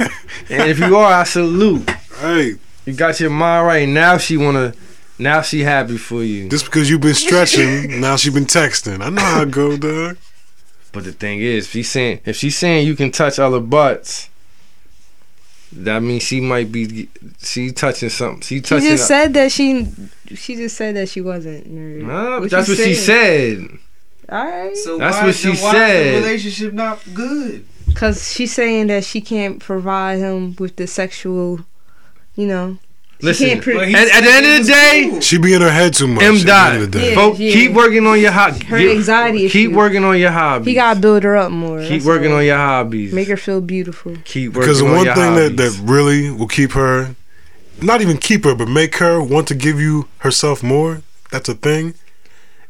and 0.50 0.70
if 0.70 0.78
you 0.78 0.96
are, 0.96 1.12
I 1.12 1.24
salute. 1.24 1.88
Hey, 2.20 2.54
You 2.84 2.92
got 2.92 3.18
your 3.18 3.30
mind 3.30 3.66
right. 3.66 3.88
Now 3.88 4.18
she 4.18 4.36
wanna. 4.36 4.72
Now 5.18 5.42
she 5.42 5.60
happy 5.62 5.96
for 5.96 6.22
you. 6.22 6.48
just 6.48 6.66
because 6.66 6.88
you've 6.90 7.00
been 7.00 7.14
stretching, 7.14 8.00
now 8.02 8.16
she 8.16 8.30
been 8.30 8.44
texting. 8.44 9.02
I 9.02 9.08
know 9.10 9.22
how 9.22 9.42
it 9.42 9.50
go, 9.50 9.76
dog. 9.76 10.18
But 10.92 11.04
the 11.04 11.12
thing 11.12 11.40
is, 11.40 11.64
if 11.66 11.72
she's 11.72 11.90
saying 11.90 12.20
if 12.24 12.36
she's 12.36 12.56
saying 12.56 12.86
you 12.86 12.94
can 12.94 13.10
touch 13.10 13.38
other 13.40 13.60
butts, 13.60 14.28
that 15.72 16.00
means 16.02 16.22
she 16.22 16.40
might 16.40 16.70
be 16.70 17.08
she 17.38 17.72
touching 17.72 18.08
something. 18.08 18.40
She 18.42 18.56
She 18.56 18.60
touching. 18.60 18.88
just 18.90 19.08
said 19.08 19.34
that 19.34 19.52
she. 19.52 19.86
She 20.34 20.56
just 20.56 20.76
said 20.76 20.96
that 20.96 21.08
she 21.08 21.20
wasn't 21.20 21.66
married. 21.68 22.04
Nah, 22.04 22.40
but 22.40 22.50
that's 22.50 22.68
what 22.68 22.78
she 22.78 22.94
said. 22.94 23.66
All 24.28 24.44
right. 24.44 24.76
So 24.76 24.98
That's 24.98 25.18
why, 25.18 25.26
what 25.26 25.34
she 25.34 25.48
why 25.50 25.72
said. 25.72 26.06
Is 26.06 26.14
the 26.22 26.26
relationship 26.26 26.72
not 26.72 27.00
good. 27.14 27.66
Cause 27.94 28.30
she's 28.32 28.52
saying 28.52 28.88
that 28.88 29.04
she 29.04 29.20
can't 29.20 29.58
provide 29.60 30.18
him 30.18 30.54
with 30.58 30.76
the 30.76 30.86
sexual, 30.86 31.60
you 32.34 32.46
know. 32.46 32.78
She 33.20 33.26
Listen, 33.26 33.48
can't 33.48 33.62
pro- 33.62 33.80
at, 33.80 33.94
at 33.94 34.20
the 34.24 34.30
end 34.30 34.46
of 34.46 34.66
the 34.66 34.72
day, 34.72 35.08
cool. 35.10 35.20
She 35.20 35.38
be 35.38 35.54
in 35.54 35.62
her 35.62 35.70
head 35.70 35.94
too 35.94 36.06
much. 36.06 36.22
M 36.22 36.34
at 36.34 36.40
the 36.40 36.46
dot. 36.46 36.72
end 36.74 36.94
of. 37.18 37.40
Yeah. 37.40 37.52
Keep 37.52 37.72
working 37.72 38.06
on 38.06 38.20
your 38.20 38.30
hobby. 38.30 38.64
Her 38.66 38.76
anxiety 38.76 39.48
Keep 39.48 39.70
issue. 39.70 39.76
working 39.76 40.04
on 40.04 40.18
your 40.18 40.32
hobbies. 40.32 40.66
He 40.66 40.74
gotta 40.74 41.00
build 41.00 41.22
her 41.22 41.34
up 41.34 41.50
more. 41.50 41.80
keep 41.80 41.88
that's 41.90 42.04
working 42.04 42.32
all. 42.32 42.38
on 42.38 42.44
your 42.44 42.58
hobbies. 42.58 43.14
Make 43.14 43.28
her 43.28 43.38
feel 43.38 43.62
beautiful. 43.62 44.16
keep 44.24 44.52
working 44.52 44.70
on 44.70 44.76
your 44.76 44.82
hair. 44.82 44.82
Because 44.82 44.82
on 44.82 44.92
one 44.92 45.06
your 45.06 45.14
thing 45.14 45.34
that, 45.36 45.62
hobbies. 45.62 45.80
that 45.80 45.90
really 45.90 46.30
will 46.30 46.46
keep 46.46 46.72
her, 46.72 47.16
not 47.80 48.02
even 48.02 48.18
keep 48.18 48.44
her, 48.44 48.54
but 48.54 48.68
make 48.68 48.96
her 48.96 49.22
want 49.22 49.48
to 49.48 49.54
give 49.54 49.80
you 49.80 50.08
herself 50.18 50.62
more, 50.62 51.00
that's 51.30 51.48
a 51.48 51.54
thing, 51.54 51.94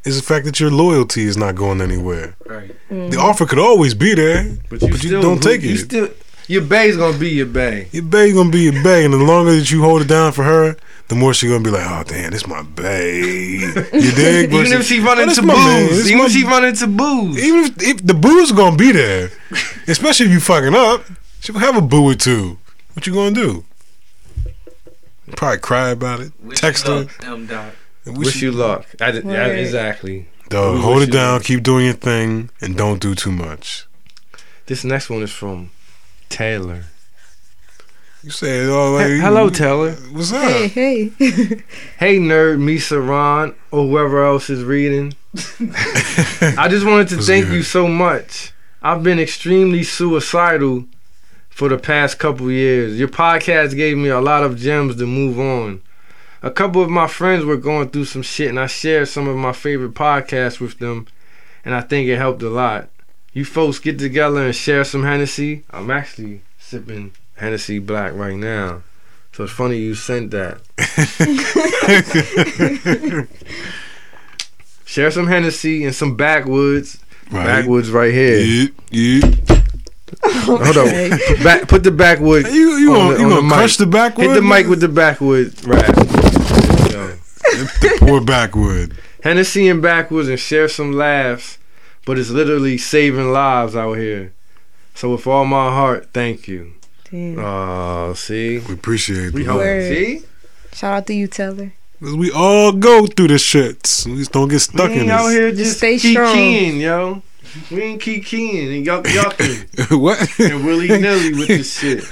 is 0.04 0.16
the 0.16 0.22
fact 0.22 0.44
that 0.44 0.60
your 0.60 0.70
loyalty 0.70 1.24
is 1.24 1.36
not 1.36 1.56
going 1.56 1.80
anywhere. 1.80 2.36
Right. 2.46 2.70
Mm. 2.88 3.10
The 3.10 3.18
offer 3.18 3.46
could 3.46 3.58
always 3.58 3.94
be 3.94 4.14
there, 4.14 4.56
but 4.70 4.80
you, 4.80 4.88
but 4.88 5.02
you 5.02 5.08
still, 5.08 5.22
don't 5.22 5.42
take 5.42 5.62
you 5.62 5.74
it. 5.74 6.16
Still, 6.46 6.52
your 6.54 6.62
bay's 6.62 6.96
gonna 6.96 7.18
be 7.18 7.30
your 7.30 7.46
bay. 7.46 7.88
Your 7.92 8.04
bae 8.04 8.30
gonna 8.32 8.50
be 8.50 8.60
your 8.70 8.82
bae, 8.82 8.98
and 9.00 9.12
the 9.12 9.18
longer 9.18 9.54
that 9.56 9.70
you 9.70 9.82
hold 9.82 10.02
it 10.02 10.08
down 10.08 10.32
for 10.32 10.44
her, 10.44 10.76
the 11.08 11.14
more 11.14 11.34
she 11.34 11.48
gonna 11.48 11.62
be 11.64 11.70
like, 11.70 11.86
"Oh 11.88 12.02
damn, 12.06 12.30
this 12.30 12.46
my 12.46 12.62
bae." 12.62 13.02
You 13.12 14.12
dig? 14.12 14.52
Even 14.52 14.72
if 14.72 14.84
she 14.86 15.00
run 15.00 15.18
Oh, 15.18 15.22
into 15.22 15.34
this 15.36 15.44
my 15.44 15.54
man. 15.54 15.88
booze, 15.88 16.06
even 16.06 16.18
my- 16.18 16.24
if 16.26 16.32
she 16.32 16.44
run 16.44 16.64
into 16.64 16.86
booze, 16.86 17.44
even 17.44 17.64
if, 17.64 17.82
if 17.82 18.06
the 18.06 18.14
boo's 18.14 18.52
gonna 18.52 18.76
be 18.76 18.92
there, 18.92 19.30
especially 19.88 20.26
if 20.26 20.32
you 20.32 20.40
fucking 20.40 20.74
up, 20.74 21.04
she 21.40 21.52
will 21.52 21.60
have 21.60 21.76
a 21.76 21.80
boo 21.82 22.04
or 22.10 22.14
two. 22.14 22.58
What 22.94 23.06
you 23.06 23.12
gonna 23.14 23.34
do? 23.34 23.64
Probably 25.36 25.58
cry 25.58 25.90
about 25.90 26.20
it, 26.20 26.32
Wish 26.42 26.60
text 26.60 26.86
you 26.86 26.92
her. 26.92 26.98
luck, 27.00 27.24
M. 27.26 27.46
Dot. 27.46 27.72
wish 28.06 28.40
you 28.40 28.52
luck. 28.52 28.86
I, 29.00 29.10
did- 29.10 29.24
yeah, 29.24 29.38
Right. 29.48 29.58
exactly. 29.58 30.28
Dog, 30.48 30.78
hold 30.80 31.02
it 31.02 31.10
down, 31.10 31.40
keep 31.40 31.64
doing 31.64 31.84
your 31.86 31.94
thing, 31.94 32.50
and 32.60 32.76
don't 32.76 33.00
do 33.00 33.14
too 33.16 33.32
much. 33.32 33.86
This 34.66 34.84
next 34.84 35.10
one 35.10 35.22
is 35.22 35.32
from 35.32 35.70
Taylor. 36.28 36.84
You 38.22 38.30
say 38.30 38.64
it 38.64 38.70
all 38.70 38.92
like, 38.92 39.06
He- 39.06 39.18
Hello, 39.20 39.48
Taylor. 39.50 39.92
What's 40.12 40.32
up? 40.32 40.42
Hey, 40.42 40.68
hey. 40.68 41.12
Hey, 41.98 42.18
nerd, 42.18 42.58
Misa 42.58 43.06
Ron, 43.06 43.54
or 43.70 43.86
whoever 43.86 44.24
else 44.24 44.50
is 44.50 44.64
reading. 44.64 45.14
I 45.60 46.66
just 46.68 46.84
wanted 46.84 47.08
to 47.08 47.16
What's 47.16 47.26
thank 47.28 47.46
good? 47.46 47.54
you 47.54 47.62
so 47.62 47.86
much. 47.88 48.52
I've 48.82 49.02
been 49.02 49.18
extremely 49.20 49.82
suicidal 49.84 50.86
for 51.48 51.68
the 51.68 51.78
past 51.78 52.18
couple 52.18 52.50
years. 52.50 52.98
Your 52.98 53.08
podcast 53.08 53.76
gave 53.76 53.96
me 53.96 54.08
a 54.08 54.20
lot 54.20 54.42
of 54.42 54.56
gems 54.58 54.96
to 54.96 55.06
move 55.06 55.38
on. 55.38 55.82
A 56.42 56.50
couple 56.50 56.82
of 56.82 56.90
my 56.90 57.06
friends 57.06 57.44
were 57.44 57.56
going 57.56 57.88
through 57.90 58.04
some 58.06 58.22
shit, 58.22 58.48
and 58.48 58.58
I 58.60 58.66
shared 58.66 59.08
some 59.08 59.26
of 59.28 59.36
my 59.36 59.52
favorite 59.52 59.94
podcasts 59.94 60.60
with 60.60 60.78
them, 60.78 61.06
and 61.64 61.74
I 61.74 61.80
think 61.80 62.08
it 62.08 62.16
helped 62.18 62.42
a 62.42 62.50
lot. 62.50 62.88
You 63.36 63.44
folks 63.44 63.78
get 63.78 63.98
together 63.98 64.46
and 64.46 64.56
share 64.56 64.82
some 64.82 65.02
Hennessy. 65.02 65.64
I'm 65.70 65.90
actually 65.90 66.40
sipping 66.58 67.12
Hennessy 67.34 67.78
Black 67.78 68.14
right 68.14 68.34
now. 68.34 68.80
So 69.32 69.44
it's 69.44 69.52
funny 69.52 69.76
you 69.76 69.94
sent 69.94 70.30
that. 70.30 70.62
Share 74.86 75.10
some 75.10 75.26
Hennessy 75.26 75.84
and 75.84 75.94
some 75.94 76.16
backwoods. 76.16 76.96
Right. 77.30 77.44
Backwoods 77.44 77.90
right 77.90 78.14
here. 78.14 78.38
Yeah, 78.38 78.68
yeah. 78.90 79.20
Hold 80.24 80.78
on. 80.78 81.18
Put, 81.18 81.38
back, 81.44 81.68
put 81.68 81.84
the 81.84 81.90
backwood. 81.90 82.46
You 82.46 82.70
you 82.78 82.92
on 82.92 82.96
gonna, 82.96 83.14
the- 83.16 83.20
you 83.20 83.24
on 83.26 83.30
gonna 83.32 83.34
the 83.34 83.42
mic. 83.42 83.52
crush 83.52 83.76
the 83.76 83.86
backwood? 83.86 84.26
Hit 84.28 84.34
the 84.34 84.40
mic 84.40 84.66
with 84.66 84.80
the 84.80 84.88
backwood 84.88 85.62
rap. 85.66 85.94
There 85.94 86.86
you 86.86 86.88
go. 86.88 87.06
the 87.82 87.96
poor 88.00 88.22
backwood. 88.22 88.96
Hennessy 89.22 89.68
and 89.68 89.82
backwoods 89.82 90.30
and 90.30 90.40
share 90.40 90.68
some 90.68 90.92
laughs 90.94 91.58
but 92.06 92.18
it's 92.18 92.30
literally 92.30 92.78
saving 92.78 93.30
lives 93.32 93.76
out 93.76 93.94
here. 93.94 94.32
So 94.94 95.12
with 95.12 95.26
all 95.26 95.44
my 95.44 95.68
heart, 95.70 96.08
thank 96.14 96.48
you. 96.48 96.72
Damn. 97.10 97.38
Oh, 97.38 98.14
see, 98.14 98.58
We 98.60 98.72
appreciate 98.74 99.34
we 99.34 99.46
it. 99.46 99.52
Word. 99.52 99.82
See, 99.92 100.22
Shout 100.72 100.94
out 100.94 101.06
to 101.08 101.14
you, 101.14 101.26
Taylor. 101.28 101.72
We 102.00 102.30
all 102.30 102.72
go 102.72 103.06
through 103.06 103.28
the 103.28 103.34
shits. 103.34 104.06
We 104.06 104.16
just 104.16 104.32
don't 104.32 104.48
get 104.48 104.54
we 104.54 104.58
stuck 104.60 104.90
in 104.90 104.98
ain't 105.02 105.10
out 105.10 105.26
this. 105.26 105.34
here 105.34 105.50
Just 105.50 105.62
just 105.64 105.76
stay 105.78 105.98
key 105.98 106.12
strong. 106.12 106.34
keying, 106.34 106.80
yo. 106.80 107.22
We 107.70 107.82
ain't 107.82 108.02
key 108.02 108.20
keying 108.20 108.74
and 108.76 108.86
yuck 108.86 109.04
yucking 109.04 109.98
what? 110.00 110.40
and 110.40 110.64
willy 110.66 110.88
nilly 110.88 111.32
with 111.34 111.48
this 111.48 111.78
shit. 111.80 112.04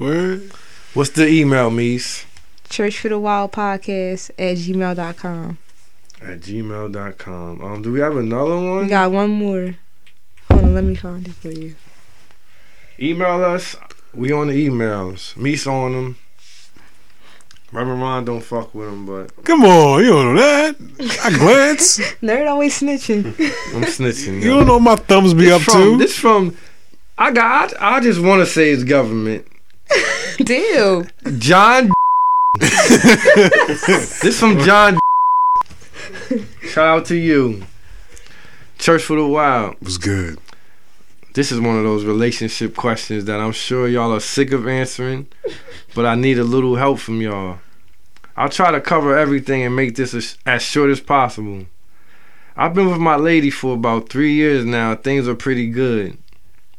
Word? 0.00 0.50
What's 0.94 1.10
the 1.10 1.28
email, 1.28 1.70
Meese? 1.70 2.24
Church 2.68 2.98
for 2.98 3.08
the 3.10 3.18
Wild 3.18 3.52
Podcast 3.52 4.30
at 4.30 4.56
gmail.com. 4.56 5.58
At 6.22 6.40
gmail.com. 6.40 7.64
Um, 7.64 7.82
do 7.82 7.92
we 7.92 8.00
have 8.00 8.16
another 8.16 8.54
one? 8.54 8.64
We 8.64 8.70
one? 8.76 8.88
got 8.88 9.12
one 9.12 9.30
more. 9.30 9.74
Hold 10.50 10.64
on, 10.64 10.74
let 10.74 10.84
me 10.84 10.94
find 10.94 11.26
it 11.26 11.34
for 11.34 11.50
you. 11.50 11.74
Email 12.98 13.44
us. 13.44 13.76
We 14.14 14.32
on 14.32 14.48
the 14.48 14.68
emails. 14.68 15.34
Meese 15.34 15.70
on 15.70 15.92
them. 15.92 16.16
Reverend 17.72 18.00
Ron 18.00 18.24
don't 18.24 18.40
fuck 18.40 18.74
with 18.74 18.88
them, 18.88 19.04
but 19.06 19.44
Come 19.44 19.64
on, 19.64 20.02
you 20.02 20.10
don't 20.10 20.34
know 20.36 20.40
that. 20.40 20.76
I 21.24 21.36
glance. 21.36 21.98
Nerd 22.22 22.48
always 22.48 22.80
snitching. 22.80 23.26
I'm 23.74 23.82
snitching. 23.82 24.40
You 24.40 24.50
yo. 24.50 24.56
don't 24.58 24.66
know 24.66 24.74
what 24.74 24.82
my 24.82 24.96
thumbs 24.96 25.34
be 25.34 25.50
up 25.50 25.60
This 25.60 25.64
from, 25.64 25.82
to. 25.82 25.98
This 25.98 26.16
from. 26.16 26.56
I 27.18 27.32
got. 27.32 27.78
I, 27.80 27.96
I 27.96 28.00
just 28.00 28.20
want 28.20 28.40
to 28.40 28.46
say 28.46 28.70
it's 28.70 28.84
government. 28.84 29.46
Damn. 30.38 31.08
John. 31.38 31.92
this 32.60 34.38
from 34.38 34.58
John. 34.60 34.98
Shout 36.62 36.98
out 36.98 37.06
to 37.06 37.16
you. 37.16 37.64
Church 38.78 39.02
for 39.02 39.16
the 39.16 39.26
Wild. 39.26 39.76
was 39.80 39.98
good. 39.98 40.38
This 41.34 41.52
is 41.52 41.60
one 41.60 41.76
of 41.76 41.84
those 41.84 42.04
relationship 42.04 42.74
questions 42.74 43.26
that 43.26 43.40
I'm 43.40 43.52
sure 43.52 43.88
y'all 43.88 44.14
are 44.14 44.20
sick 44.20 44.52
of 44.52 44.66
answering, 44.66 45.28
but 45.94 46.06
I 46.06 46.14
need 46.14 46.38
a 46.38 46.44
little 46.44 46.76
help 46.76 46.98
from 46.98 47.20
y'all. 47.20 47.58
I'll 48.36 48.48
try 48.48 48.70
to 48.70 48.80
cover 48.80 49.16
everything 49.16 49.62
and 49.62 49.76
make 49.76 49.96
this 49.96 50.14
as, 50.14 50.38
as 50.46 50.62
short 50.62 50.90
as 50.90 51.00
possible. 51.00 51.66
I've 52.56 52.74
been 52.74 52.90
with 52.90 52.98
my 52.98 53.16
lady 53.16 53.50
for 53.50 53.74
about 53.74 54.08
three 54.08 54.32
years 54.32 54.64
now. 54.64 54.94
Things 54.94 55.28
are 55.28 55.34
pretty 55.34 55.68
good. 55.68 56.16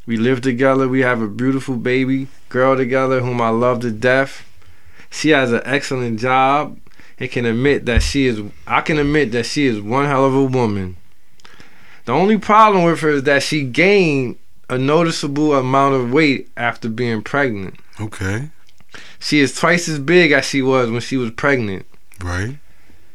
We 0.06 0.16
live 0.16 0.40
together. 0.40 0.88
We 0.88 1.00
have 1.00 1.22
a 1.22 1.28
beautiful 1.28 1.76
baby 1.76 2.28
girl 2.48 2.76
together 2.76 3.20
whom 3.20 3.40
I 3.40 3.50
love 3.50 3.80
to 3.80 3.90
death. 3.90 4.44
She 5.10 5.30
has 5.30 5.52
an 5.52 5.62
excellent 5.64 6.18
job 6.18 6.78
and 7.20 7.30
can 7.30 7.44
admit 7.44 7.86
that 7.86 8.02
she 8.02 8.26
is 8.26 8.40
I 8.66 8.80
can 8.80 8.98
admit 8.98 9.32
that 9.32 9.46
she 9.46 9.66
is 9.66 9.80
one 9.80 10.06
hell 10.06 10.24
of 10.24 10.34
a 10.34 10.44
woman. 10.44 10.96
The 12.04 12.12
only 12.12 12.38
problem 12.38 12.84
with 12.84 13.00
her 13.00 13.10
is 13.10 13.24
that 13.24 13.42
she 13.42 13.64
gained 13.64 14.36
a 14.70 14.78
noticeable 14.78 15.54
amount 15.54 15.94
of 15.94 16.12
weight 16.12 16.48
after 16.56 16.88
being 16.88 17.22
pregnant. 17.22 17.76
Okay. 18.00 18.50
She 19.18 19.40
is 19.40 19.54
twice 19.54 19.88
as 19.88 19.98
big 19.98 20.32
as 20.32 20.44
she 20.44 20.62
was 20.62 20.90
when 20.90 21.00
she 21.00 21.16
was 21.16 21.30
pregnant. 21.32 21.86
Right. 22.22 22.58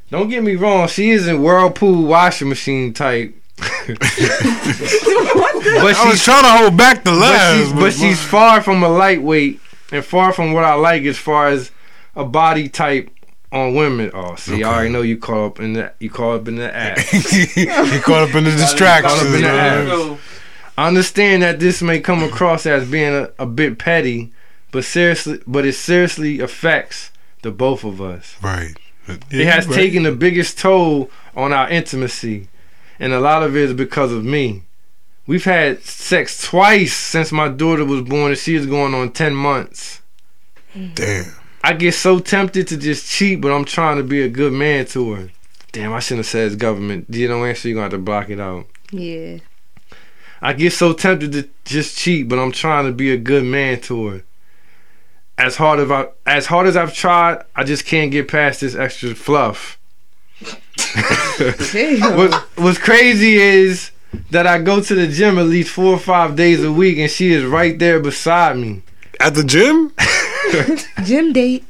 Don't 0.09 0.29
get 0.29 0.43
me 0.43 0.55
wrong, 0.55 0.87
she 0.87 1.09
isn't 1.11 1.41
whirlpool 1.41 2.03
washing 2.03 2.49
machine 2.49 2.93
type. 2.93 3.35
but 3.57 3.97
I 3.97 5.81
was 5.83 5.97
she's 5.97 6.23
trying 6.23 6.43
to 6.43 6.49
hold 6.49 6.77
back 6.77 7.03
the 7.03 7.11
but 7.11 7.19
laughs. 7.19 7.63
she's, 7.63 7.73
but 7.73 7.93
she's 7.93 8.21
far 8.23 8.61
from 8.61 8.83
a 8.83 8.89
lightweight 8.89 9.59
and 9.91 10.03
far 10.03 10.33
from 10.33 10.53
what 10.53 10.63
I 10.63 10.73
like 10.73 11.03
as 11.03 11.17
far 11.17 11.47
as 11.47 11.71
a 12.15 12.25
body 12.25 12.69
type 12.69 13.09
on 13.53 13.75
women. 13.75 14.11
Oh, 14.13 14.35
see, 14.35 14.63
I 14.63 14.73
already 14.73 14.89
know 14.89 15.03
you 15.03 15.17
caught 15.17 15.45
up 15.45 15.59
in 15.59 15.73
the 15.73 15.93
you 15.99 16.09
caught 16.09 16.41
up 16.41 16.47
in 16.47 16.55
the 16.55 16.75
act. 16.75 17.13
you 17.55 17.67
caught 18.01 18.29
up 18.29 18.35
in 18.35 18.43
the 18.43 18.51
distractions. 18.51 19.21
Up 19.21 19.27
in 19.27 19.31
the 19.33 19.41
man. 19.41 20.17
I 20.75 20.87
understand 20.87 21.43
that 21.43 21.59
this 21.59 21.83
may 21.83 21.99
come 21.99 22.23
across 22.23 22.65
as 22.65 22.89
being 22.89 23.13
a, 23.13 23.31
a 23.37 23.45
bit 23.45 23.77
petty, 23.77 24.33
but 24.71 24.83
seriously, 24.83 25.39
but 25.45 25.65
it 25.65 25.73
seriously 25.73 26.39
affects 26.39 27.11
the 27.43 27.51
both 27.51 27.83
of 27.83 28.01
us. 28.01 28.35
Right. 28.41 28.75
it 29.07 29.45
has 29.45 29.67
taken 29.67 30.03
the 30.03 30.11
biggest 30.11 30.57
toll 30.57 31.11
on 31.35 31.53
our 31.53 31.69
intimacy, 31.69 32.47
and 32.99 33.13
a 33.13 33.19
lot 33.19 33.43
of 33.43 33.55
it 33.55 33.61
is 33.61 33.73
because 33.73 34.11
of 34.11 34.25
me. 34.25 34.63
We've 35.27 35.45
had 35.45 35.83
sex 35.83 36.41
twice 36.41 36.93
since 36.93 37.31
my 37.31 37.49
daughter 37.49 37.85
was 37.85 38.01
born, 38.01 38.31
and 38.31 38.37
she 38.37 38.55
is 38.55 38.65
going 38.65 38.95
on 38.95 39.11
10 39.11 39.35
months. 39.35 40.01
Damn. 40.95 41.33
I 41.63 41.71
get 41.73 41.93
so 41.93 42.19
tempted 42.19 42.67
to 42.67 42.77
just 42.77 43.09
cheat, 43.09 43.39
but 43.39 43.51
I'm 43.51 43.63
trying 43.63 43.95
to 43.97 44.03
be 44.03 44.21
a 44.21 44.27
good 44.27 44.51
man 44.51 44.85
to 44.87 45.13
her. 45.13 45.29
Damn, 45.71 45.93
I 45.93 45.99
shouldn't 45.99 46.19
have 46.19 46.27
said 46.27 46.47
it's 46.47 46.55
government. 46.55 47.05
You 47.09 47.27
don't 47.27 47.47
answer, 47.47 47.69
you're 47.69 47.75
going 47.75 47.89
to 47.89 47.95
have 47.95 48.01
to 48.01 48.03
block 48.03 48.29
it 48.29 48.39
out. 48.39 48.67
Yeah. 48.91 49.39
I 50.41 50.51
get 50.53 50.73
so 50.73 50.91
tempted 50.91 51.31
to 51.31 51.49
just 51.63 51.97
cheat, 51.97 52.27
but 52.27 52.37
I'm 52.37 52.51
trying 52.51 52.85
to 52.85 52.91
be 52.91 53.11
a 53.11 53.17
good 53.17 53.45
man 53.45 53.79
to 53.81 54.07
her. 54.07 54.23
As 55.37 55.55
hard 55.55 55.79
as 55.79 55.89
I, 55.89 56.09
as 56.25 56.45
hard 56.45 56.67
as 56.67 56.75
I've 56.75 56.93
tried, 56.93 57.43
I 57.55 57.63
just 57.63 57.85
can't 57.85 58.11
get 58.11 58.27
past 58.27 58.61
this 58.61 58.75
extra 58.75 59.15
fluff. 59.15 59.79
what, 62.01 62.33
what's 62.55 62.77
crazy 62.77 63.35
is 63.35 63.91
that 64.29 64.45
I 64.45 64.59
go 64.59 64.81
to 64.81 64.95
the 64.95 65.07
gym 65.07 65.39
at 65.39 65.45
least 65.45 65.71
four 65.71 65.93
or 65.93 65.99
five 65.99 66.35
days 66.35 66.63
a 66.63 66.71
week, 66.71 66.97
and 66.97 67.09
she 67.09 67.31
is 67.31 67.45
right 67.45 67.79
there 67.79 67.99
beside 67.99 68.57
me. 68.57 68.82
At 69.23 69.35
the 69.35 69.43
gym? 69.45 69.93
Gym 71.05 71.31
date. 71.31 71.63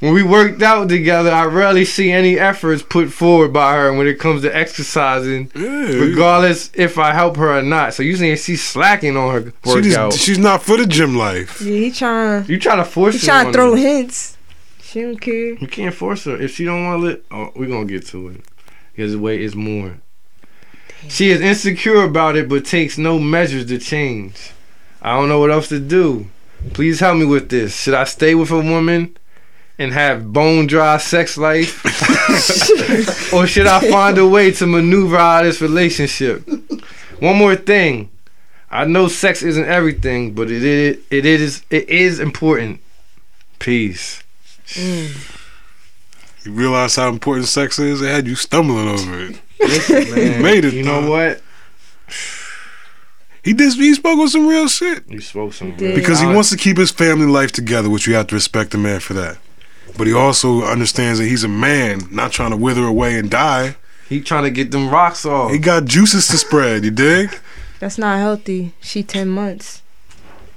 when 0.00 0.14
we 0.14 0.22
worked 0.22 0.62
out 0.62 0.88
together, 0.88 1.30
I 1.30 1.46
rarely 1.46 1.84
see 1.84 2.12
any 2.12 2.38
efforts 2.38 2.82
put 2.82 3.10
forward 3.12 3.52
by 3.52 3.74
her 3.74 3.92
when 3.92 4.06
it 4.06 4.20
comes 4.20 4.42
to 4.42 4.56
exercising, 4.56 5.50
regardless 5.54 6.70
if 6.74 6.96
I 6.96 7.12
help 7.12 7.36
her 7.38 7.58
or 7.58 7.62
not. 7.62 7.94
So 7.94 8.02
usually 8.04 8.36
she's 8.36 8.62
slacking 8.62 9.16
on 9.16 9.34
her 9.34 9.52
She 9.64 9.68
workout? 9.68 10.12
just, 10.12 10.20
she's 10.24 10.38
not 10.38 10.62
for 10.62 10.76
the 10.76 10.86
gym 10.86 11.16
life. 11.16 11.60
Yeah, 11.60 11.74
he 11.76 11.90
trying. 11.90 12.44
you 12.46 12.58
trying 12.58 12.78
to 12.78 12.84
force 12.84 13.14
He 13.20 13.20
her? 13.20 13.26
trying 13.26 13.46
to 13.46 13.52
throw 13.52 13.72
her. 13.72 13.76
hints. 13.76 14.36
She 14.82 15.02
don't 15.02 15.20
care. 15.20 15.54
You 15.54 15.66
can't 15.66 15.94
force 15.94 16.24
her 16.24 16.40
if 16.40 16.54
she 16.54 16.64
don't 16.64 16.84
want 16.84 17.02
to. 17.02 17.20
Oh, 17.34 17.52
we're 17.56 17.66
gonna 17.68 17.84
get 17.84 18.06
to 18.08 18.28
it 18.28 18.42
because 18.92 19.12
the 19.12 19.18
way 19.18 19.42
is 19.42 19.54
more. 19.56 19.98
She 21.08 21.30
is 21.30 21.40
insecure 21.40 22.02
about 22.04 22.36
it, 22.36 22.48
but 22.48 22.64
takes 22.64 22.96
no 22.96 23.18
measures 23.18 23.66
to 23.66 23.78
change. 23.78 24.52
I 25.00 25.16
don't 25.16 25.28
know 25.28 25.38
what 25.40 25.50
else 25.50 25.68
to 25.68 25.78
do. 25.78 26.26
Please 26.72 27.00
help 27.00 27.18
me 27.18 27.24
with 27.24 27.48
this. 27.48 27.80
Should 27.80 27.94
I 27.94 28.04
stay 28.04 28.34
with 28.34 28.50
a 28.50 28.56
woman 28.60 29.16
and 29.78 29.92
have 29.92 30.32
bone 30.32 30.66
dry 30.66 30.96
sex 30.98 31.38
life, 31.38 31.84
or 33.32 33.46
should 33.46 33.66
I 33.66 33.88
find 33.88 34.18
a 34.18 34.26
way 34.26 34.50
to 34.52 34.66
maneuver 34.66 35.16
out 35.16 35.40
of 35.40 35.46
this 35.46 35.60
relationship? 35.60 36.48
One 37.20 37.36
more 37.36 37.54
thing. 37.54 38.10
I 38.70 38.84
know 38.84 39.08
sex 39.08 39.42
isn't 39.42 39.64
everything, 39.64 40.34
but 40.34 40.50
it 40.50 40.62
is 40.62 40.98
it 41.10 41.24
is 41.24 41.62
it 41.70 41.88
is 41.88 42.20
important. 42.20 42.80
Peace. 43.58 44.22
Mm. 44.74 45.34
You 46.44 46.52
realize 46.52 46.96
how 46.96 47.08
important 47.08 47.46
sex 47.46 47.78
is? 47.78 48.02
It 48.02 48.08
had 48.08 48.26
you 48.26 48.34
stumbling 48.34 48.88
over 48.88 49.20
it. 49.20 49.40
Listen, 49.60 50.14
man, 50.14 50.42
made 50.42 50.64
it, 50.64 50.74
You 50.74 50.82
know 50.84 51.08
what? 51.08 51.40
He 53.48 53.54
did. 53.54 53.72
He 53.74 53.94
spoke 53.94 54.18
with 54.18 54.30
some 54.30 54.46
real 54.46 54.68
shit 54.68 55.04
You 55.08 55.20
spoke 55.20 55.54
some 55.54 55.74
did. 55.76 55.94
because 55.94 56.20
he 56.20 56.26
wants 56.26 56.50
to 56.50 56.56
keep 56.56 56.76
his 56.76 56.90
family 56.90 57.26
life 57.26 57.50
together, 57.52 57.88
which 57.88 58.06
you 58.06 58.14
have 58.14 58.26
to 58.28 58.34
respect 58.34 58.72
the 58.72 58.78
man 58.78 59.00
for 59.00 59.14
that. 59.14 59.38
But 59.96 60.06
he 60.06 60.12
also 60.12 60.62
understands 60.64 61.18
that 61.18 61.26
he's 61.26 61.44
a 61.44 61.48
man, 61.48 62.02
not 62.10 62.30
trying 62.30 62.50
to 62.50 62.56
wither 62.56 62.84
away 62.84 63.18
and 63.18 63.30
die. 63.30 63.76
He 64.08 64.20
trying 64.20 64.44
to 64.44 64.50
get 64.50 64.70
them 64.70 64.90
rocks 64.90 65.24
off. 65.24 65.50
He 65.50 65.58
got 65.58 65.86
juices 65.86 66.26
to 66.28 66.36
spread. 66.38 66.84
You 66.84 66.90
dig? 66.90 67.38
That's 67.80 67.96
not 67.98 68.18
healthy. 68.18 68.74
She 68.80 69.02
ten 69.02 69.28
months. 69.28 69.82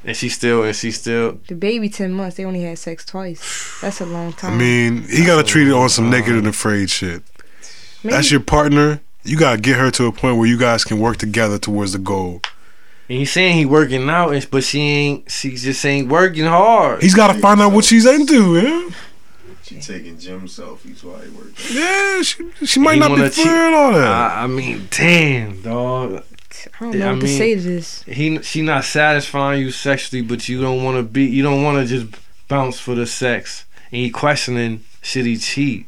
and 0.04 0.18
she 0.18 0.28
still 0.30 0.64
and 0.64 0.76
she 0.76 0.92
still. 0.92 1.40
The 1.48 1.56
baby 1.56 1.88
ten 1.90 2.12
months. 2.12 2.36
They 2.38 2.44
only 2.46 2.62
had 2.64 2.78
sex 2.78 3.06
twice. 3.06 3.80
That's 3.82 4.02
a 4.02 4.06
long 4.06 4.34
time. 4.34 4.54
I 4.54 4.58
mean, 4.58 5.04
he 5.04 5.24
got 5.26 5.38
to 5.38 5.44
treat 5.44 5.68
it 5.68 5.74
on 5.74 5.88
some 5.90 6.10
naked 6.10 6.34
and 6.36 6.48
afraid 6.48 6.90
shit. 6.90 7.24
Maybe- 8.04 8.16
That's 8.16 8.32
your 8.32 8.40
partner. 8.42 9.00
You 9.24 9.38
got 9.38 9.56
to 9.56 9.62
get 9.62 9.78
her 9.78 9.92
to 9.92 10.08
a 10.08 10.12
point 10.12 10.38
where 10.38 10.48
you 10.48 10.58
guys 10.58 10.84
can 10.84 11.00
work 11.00 11.18
together 11.18 11.58
towards 11.60 11.94
the 11.94 12.00
goal. 12.00 12.42
And 13.12 13.20
he's 13.20 13.34
saying 13.34 13.58
he 13.58 13.66
working 13.66 14.10
out, 14.10 14.48
but 14.52 14.64
she 14.64 14.80
ain't. 14.80 15.30
She 15.30 15.58
just 15.58 15.86
ain't 15.86 16.08
working 16.08 16.46
hard. 16.46 17.02
He's 17.02 17.14
got 17.14 17.34
to 17.34 17.42
find 17.42 17.60
out 17.60 17.74
what 17.74 17.84
she's 17.84 18.06
into, 18.06 18.58
yeah? 18.58 18.90
She 19.64 19.82
taking 19.82 20.18
gym 20.18 20.48
selfies 20.48 21.04
while 21.04 21.20
he 21.20 21.30
working. 21.32 21.54
Yeah, 21.74 22.22
she, 22.22 22.66
she 22.66 22.80
might 22.80 22.94
He 22.94 23.00
not 23.02 23.08
be 23.10 23.16
wanna 23.16 23.30
feeling 23.30 23.74
all 23.74 23.92
that. 23.92 24.08
I, 24.08 24.44
I 24.44 24.48
mean, 24.48 24.88
damn, 24.92 25.62
dog. 25.62 26.24
I 26.80 26.80
don't 26.80 27.00
know 27.00 27.10
I 27.10 27.12
what 27.12 27.20
to 27.20 27.28
say 27.28 27.56
to 27.56 27.62
this. 27.62 28.04
He 28.04 28.42
she 28.44 28.62
not 28.62 28.86
satisfying 28.86 29.60
you 29.60 29.72
sexually, 29.72 30.22
but 30.22 30.48
you 30.48 30.62
don't 30.62 30.82
want 30.82 30.96
to 30.96 31.04
be. 31.04 31.26
You 31.26 31.44
don't 31.44 31.64
want 31.64 31.86
to 31.86 31.94
just 31.94 32.18
bounce 32.48 32.80
for 32.80 32.96
the 32.96 33.06
sex. 33.06 33.66
And 33.92 34.00
he 34.00 34.10
questioning 34.10 34.86
should 35.02 35.26
he 35.26 35.36
cheat. 35.36 35.86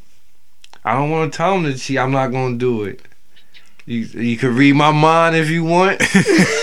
I 0.83 0.95
don't 0.95 1.09
want 1.09 1.31
to 1.31 1.37
tell 1.37 1.55
him 1.55 1.63
to 1.71 1.79
cheat. 1.79 1.99
I'm 1.99 2.11
not 2.11 2.33
gonna 2.33 2.57
do 2.57 2.83
it. 2.83 2.99
You 3.85 3.99
you 3.99 4.37
can 4.37 4.55
read 4.55 4.75
my 4.75 4.91
mind 4.91 5.35
if 5.35 5.49
you 5.49 5.63
want. 5.65 5.99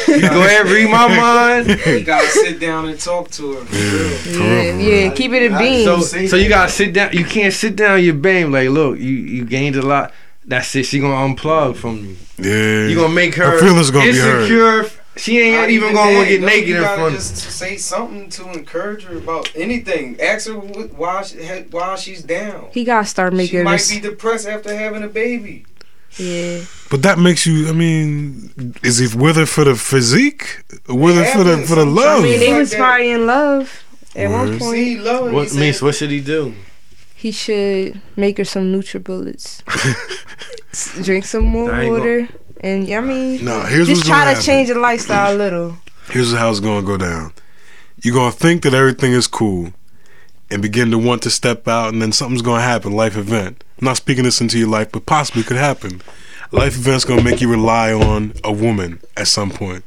you 0.08 0.20
go 0.22 0.40
ahead 0.42 0.62
and 0.66 0.70
read 0.70 0.90
my 0.90 1.06
mind. 1.16 1.68
You 1.86 2.02
gotta 2.02 2.26
sit 2.28 2.58
down 2.58 2.88
and 2.88 2.98
talk 2.98 3.30
to 3.32 3.56
her. 3.56 3.66
Yeah, 4.26 4.76
yeah. 4.78 5.10
Keep 5.12 5.32
it 5.32 5.52
a 5.52 5.58
bean. 5.58 5.84
So, 5.84 6.00
so 6.00 6.36
you 6.36 6.48
gotta 6.48 6.70
sit 6.70 6.94
down. 6.94 7.12
You 7.12 7.24
can't 7.24 7.52
sit 7.52 7.76
down 7.76 8.02
your 8.02 8.14
babe 8.14 8.48
like, 8.48 8.70
look, 8.70 8.98
you 8.98 9.12
you 9.12 9.44
gained 9.44 9.76
a 9.76 9.82
lot. 9.82 10.12
that's 10.46 10.74
it. 10.76 10.84
She 10.84 10.98
gonna 10.98 11.34
unplug 11.34 11.76
from 11.76 11.98
you. 11.98 12.16
Yeah. 12.38 12.86
You 12.88 12.96
gonna 12.96 13.14
make 13.14 13.34
her, 13.34 13.44
Her 13.50 13.58
feelings 13.60 13.90
gonna 13.90 14.10
be 14.12 14.18
hurt. 14.18 14.96
She 15.16 15.38
ain't 15.40 15.56
Not 15.60 15.70
even 15.70 15.92
gonna 15.92 16.12
that, 16.20 16.28
get 16.28 16.40
no, 16.40 16.46
naked 16.46 16.68
you 16.68 16.76
in 16.76 16.82
gotta 16.82 17.00
front. 17.00 17.14
Just 17.16 17.36
say 17.36 17.76
something 17.76 18.30
to 18.30 18.50
encourage 18.52 19.04
her 19.04 19.18
about 19.18 19.52
anything. 19.54 20.18
Ask 20.20 20.48
her 20.48 20.54
wh- 20.54 20.98
why 20.98 21.22
she, 21.22 21.36
why 21.70 21.96
she's 21.96 22.22
down. 22.22 22.68
He 22.72 22.84
gotta 22.84 23.06
start 23.06 23.34
making. 23.34 23.48
She 23.50 23.56
making 23.56 23.64
might 23.64 23.88
be 23.90 24.00
depressed 24.00 24.48
after 24.48 24.74
having 24.74 25.02
a 25.02 25.08
baby. 25.08 25.66
Yeah. 26.18 26.64
But 26.90 27.02
that 27.02 27.18
makes 27.18 27.46
you. 27.46 27.68
I 27.68 27.72
mean, 27.72 28.74
is 28.82 28.98
he 28.98 29.16
with 29.16 29.36
her 29.36 29.46
for 29.46 29.64
the 29.64 29.74
physique, 29.76 30.64
or 30.88 30.96
with 30.98 31.16
her 31.16 31.24
for 31.26 31.44
the 31.44 31.58
for 31.66 31.76
the 31.76 31.86
love? 31.86 32.20
I 32.20 32.22
mean, 32.22 32.40
they 32.40 32.52
was 32.52 32.74
probably 32.74 33.10
in 33.10 33.26
love 33.26 33.82
at 34.16 34.28
one 34.30 34.58
point. 34.58 34.74
See, 34.74 34.98
love. 34.98 35.32
What 35.32 35.50
he 35.52 35.58
means? 35.60 35.78
said- 35.78 35.84
What 35.86 35.94
should 35.94 36.10
he 36.10 36.20
do? 36.20 36.54
He 37.14 37.30
should 37.32 38.00
make 38.16 38.38
her 38.38 38.44
some 38.44 38.72
NutriBullets. 38.72 39.62
S- 40.72 40.98
Drink 41.04 41.24
some 41.26 41.44
more 41.44 41.70
I 41.72 41.82
ain't 41.82 41.90
water. 41.92 42.28
And 42.62 42.90
I 42.92 43.00
mean, 43.00 43.44
No, 43.44 43.60
here's 43.62 43.88
just 43.88 44.04
try 44.06 44.16
gonna 44.20 44.24
to 44.24 44.30
happen. 44.30 44.42
change 44.44 44.68
your 44.68 44.78
lifestyle 44.80 45.34
a 45.34 45.36
little. 45.36 45.76
Here's 46.10 46.32
how 46.32 46.50
it's 46.50 46.60
gonna 46.60 46.84
go 46.86 46.96
down. 46.96 47.32
You're 48.02 48.14
gonna 48.14 48.32
think 48.32 48.62
that 48.62 48.74
everything 48.74 49.12
is 49.12 49.26
cool, 49.26 49.72
and 50.50 50.60
begin 50.62 50.90
to 50.90 50.98
want 50.98 51.22
to 51.22 51.30
step 51.30 51.66
out, 51.68 51.92
and 51.92 52.00
then 52.02 52.12
something's 52.12 52.42
gonna 52.42 52.62
happen. 52.62 52.92
Life 52.92 53.16
event. 53.16 53.62
I'm 53.80 53.84
not 53.86 53.96
speaking 53.96 54.24
this 54.24 54.40
into 54.40 54.58
your 54.58 54.68
life, 54.68 54.90
but 54.92 55.06
possibly 55.06 55.42
could 55.42 55.56
happen. 55.56 56.02
Life 56.52 56.76
event's 56.76 57.04
gonna 57.04 57.22
make 57.22 57.40
you 57.40 57.48
rely 57.50 57.92
on 57.92 58.34
a 58.42 58.52
woman 58.52 59.00
at 59.16 59.28
some 59.28 59.50
point. 59.50 59.84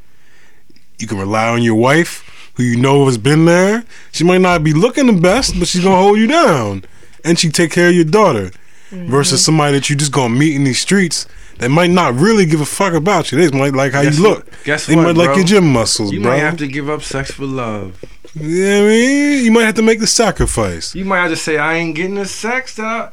You 1.00 1.08
can 1.08 1.18
rely 1.18 1.48
on 1.50 1.62
your 1.64 1.76
wife, 1.76 2.52
who 2.56 2.64
you 2.64 2.78
know 2.78 3.06
has 3.06 3.18
been 3.18 3.46
there. 3.46 3.84
She 4.12 4.24
might 4.24 4.42
not 4.42 4.64
be 4.64 4.74
looking 4.74 5.08
the 5.08 5.14
best, 5.22 5.58
but 5.60 5.68
she's 5.68 5.84
gonna 5.84 5.98
hold 6.02 6.18
you 6.18 6.28
down, 6.28 6.86
and 7.26 7.38
she 7.38 7.50
take 7.50 7.72
care 7.72 7.90
of 7.90 7.96
your 7.96 8.06
daughter. 8.06 8.52
Mm-hmm. 8.92 9.10
Versus 9.10 9.44
somebody 9.44 9.74
that 9.74 9.90
you 9.90 9.96
just 9.96 10.12
gonna 10.12 10.34
meet 10.36 10.56
in 10.56 10.64
these 10.66 10.80
streets 10.80 11.26
that 11.58 11.70
might 11.70 11.90
not 11.90 12.14
really 12.14 12.46
give 12.46 12.62
a 12.62 12.66
fuck 12.66 12.94
about 12.94 13.32
you. 13.32 13.38
They 13.40 13.58
might 13.58 13.74
like 13.74 13.92
how 13.94 14.04
Guess 14.04 14.18
you 14.18 14.24
look. 14.24 14.46
what? 14.46 14.64
Guess 14.66 14.86
they 14.86 14.96
what, 14.96 15.02
might 15.04 15.16
like 15.18 15.28
bro? 15.30 15.38
your 15.38 15.46
gym 15.46 15.72
muscles, 15.74 16.12
You 16.12 16.22
bro. 16.22 16.32
might 16.32 16.40
have 16.40 16.58
to 16.58 16.68
give 16.68 16.90
up 16.90 17.02
sex 17.02 17.32
for 17.32 17.46
love. 17.46 18.00
Yeah, 18.36 18.78
I 18.80 18.82
mean, 18.82 19.46
you 19.46 19.52
might 19.52 19.64
have 19.66 19.76
to 19.76 19.82
make 19.84 20.00
the 20.00 20.08
sacrifice. 20.08 20.96
You 20.96 21.06
might 21.06 21.20
have 21.20 21.30
to 21.30 21.36
say, 21.36 21.58
I 21.58 21.76
ain't 21.76 21.96
getting 21.96 22.16
the 22.16 22.26
sex 22.26 22.76
that 22.78 22.86
I, 22.86 23.10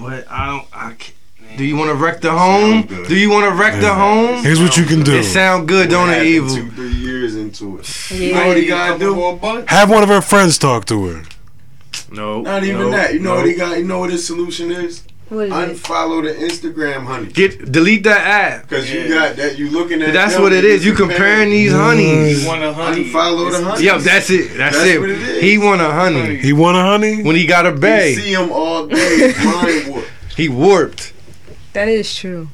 but 0.00 0.26
I 0.30 0.46
don't. 0.46 0.68
I 0.72 0.92
can't. 0.94 1.14
Do 1.56 1.64
you 1.64 1.76
want 1.76 1.90
to 1.90 1.94
wreck 1.96 2.20
the 2.20 2.30
home? 2.30 2.82
Do 2.82 3.16
you 3.16 3.28
want 3.30 3.44
to 3.44 3.52
wreck 3.60 3.80
the 3.80 3.92
home? 3.92 4.42
Here's 4.42 4.60
what 4.60 4.76
you 4.76 4.84
can 4.84 5.02
do. 5.02 5.14
It 5.16 5.24
sound 5.24 5.66
good, 5.66 5.90
don't 5.90 6.08
it, 6.08 6.12
happened 6.12 6.28
evil? 6.28 6.54
Two, 6.54 6.70
three 6.70 6.92
years 6.92 7.34
into 7.34 7.78
it. 7.78 8.10
You 8.12 8.34
know 8.34 8.46
what 8.48 8.56
he 8.56 8.66
gotta 8.66 8.98
do- 8.98 9.14
for 9.14 9.34
a 9.34 9.36
bunch? 9.36 9.68
Have 9.70 9.90
one 9.90 10.02
of 10.04 10.08
her 10.08 10.20
friends 10.20 10.58
talk 10.58 10.84
to 10.86 11.06
her. 11.06 11.22
No, 12.12 12.42
Not 12.42 12.62
even 12.64 12.78
no, 12.78 12.90
that. 12.90 13.14
You 13.14 13.20
know 13.20 13.30
no. 13.34 13.36
what 13.40 13.46
he 13.46 13.54
got? 13.54 13.78
You 13.78 13.84
know 13.84 13.98
what 13.98 14.10
his 14.10 14.24
solution 14.26 14.70
is? 14.70 15.02
What 15.30 15.46
is 15.46 15.52
it? 15.52 15.82
Unfollow 15.84 16.22
the 16.24 16.34
Instagram 16.44 17.04
honey. 17.06 17.26
Get 17.28 17.70
delete 17.70 18.02
that 18.04 18.26
app. 18.26 18.68
Cause 18.68 18.90
you 18.90 19.08
got 19.08 19.36
that. 19.36 19.56
You 19.56 19.70
looking 19.70 20.02
at. 20.02 20.12
That's 20.12 20.36
what 20.36 20.52
it 20.52 20.64
is. 20.64 20.84
You 20.84 20.92
comparing 20.92 21.50
these 21.50 21.72
honeys. 21.72 22.42
You 22.42 22.48
want 22.48 22.62
a 22.64 22.72
honey? 22.72 23.04
Unfollow 23.04 23.52
the 23.52 23.64
honey. 23.64 23.84
Yo, 23.84 23.98
that's 23.98 24.28
it. 24.30 24.56
That's, 24.58 24.76
That's 24.76 24.88
it. 24.90 25.00
what 25.00 25.10
it 25.10 25.18
is. 25.18 25.42
He 25.42 25.56
want 25.56 25.80
a 25.80 25.90
honey 25.90 26.36
He 26.36 26.52
want 26.52 26.76
a 26.76 26.80
honey? 26.82 27.22
when 27.22 27.36
he 27.36 27.46
got 27.46 27.64
a 27.64 27.70
You 27.70 27.76
bay. 27.76 28.14
see 28.16 28.34
him 28.34 28.50
all 28.50 28.86
day. 28.88 29.32
Mind 29.44 29.88
warp. 29.88 30.04
He 30.36 30.48
warped. 30.48 31.12
That 31.74 31.86
is 31.88 32.12
true. 32.14 32.48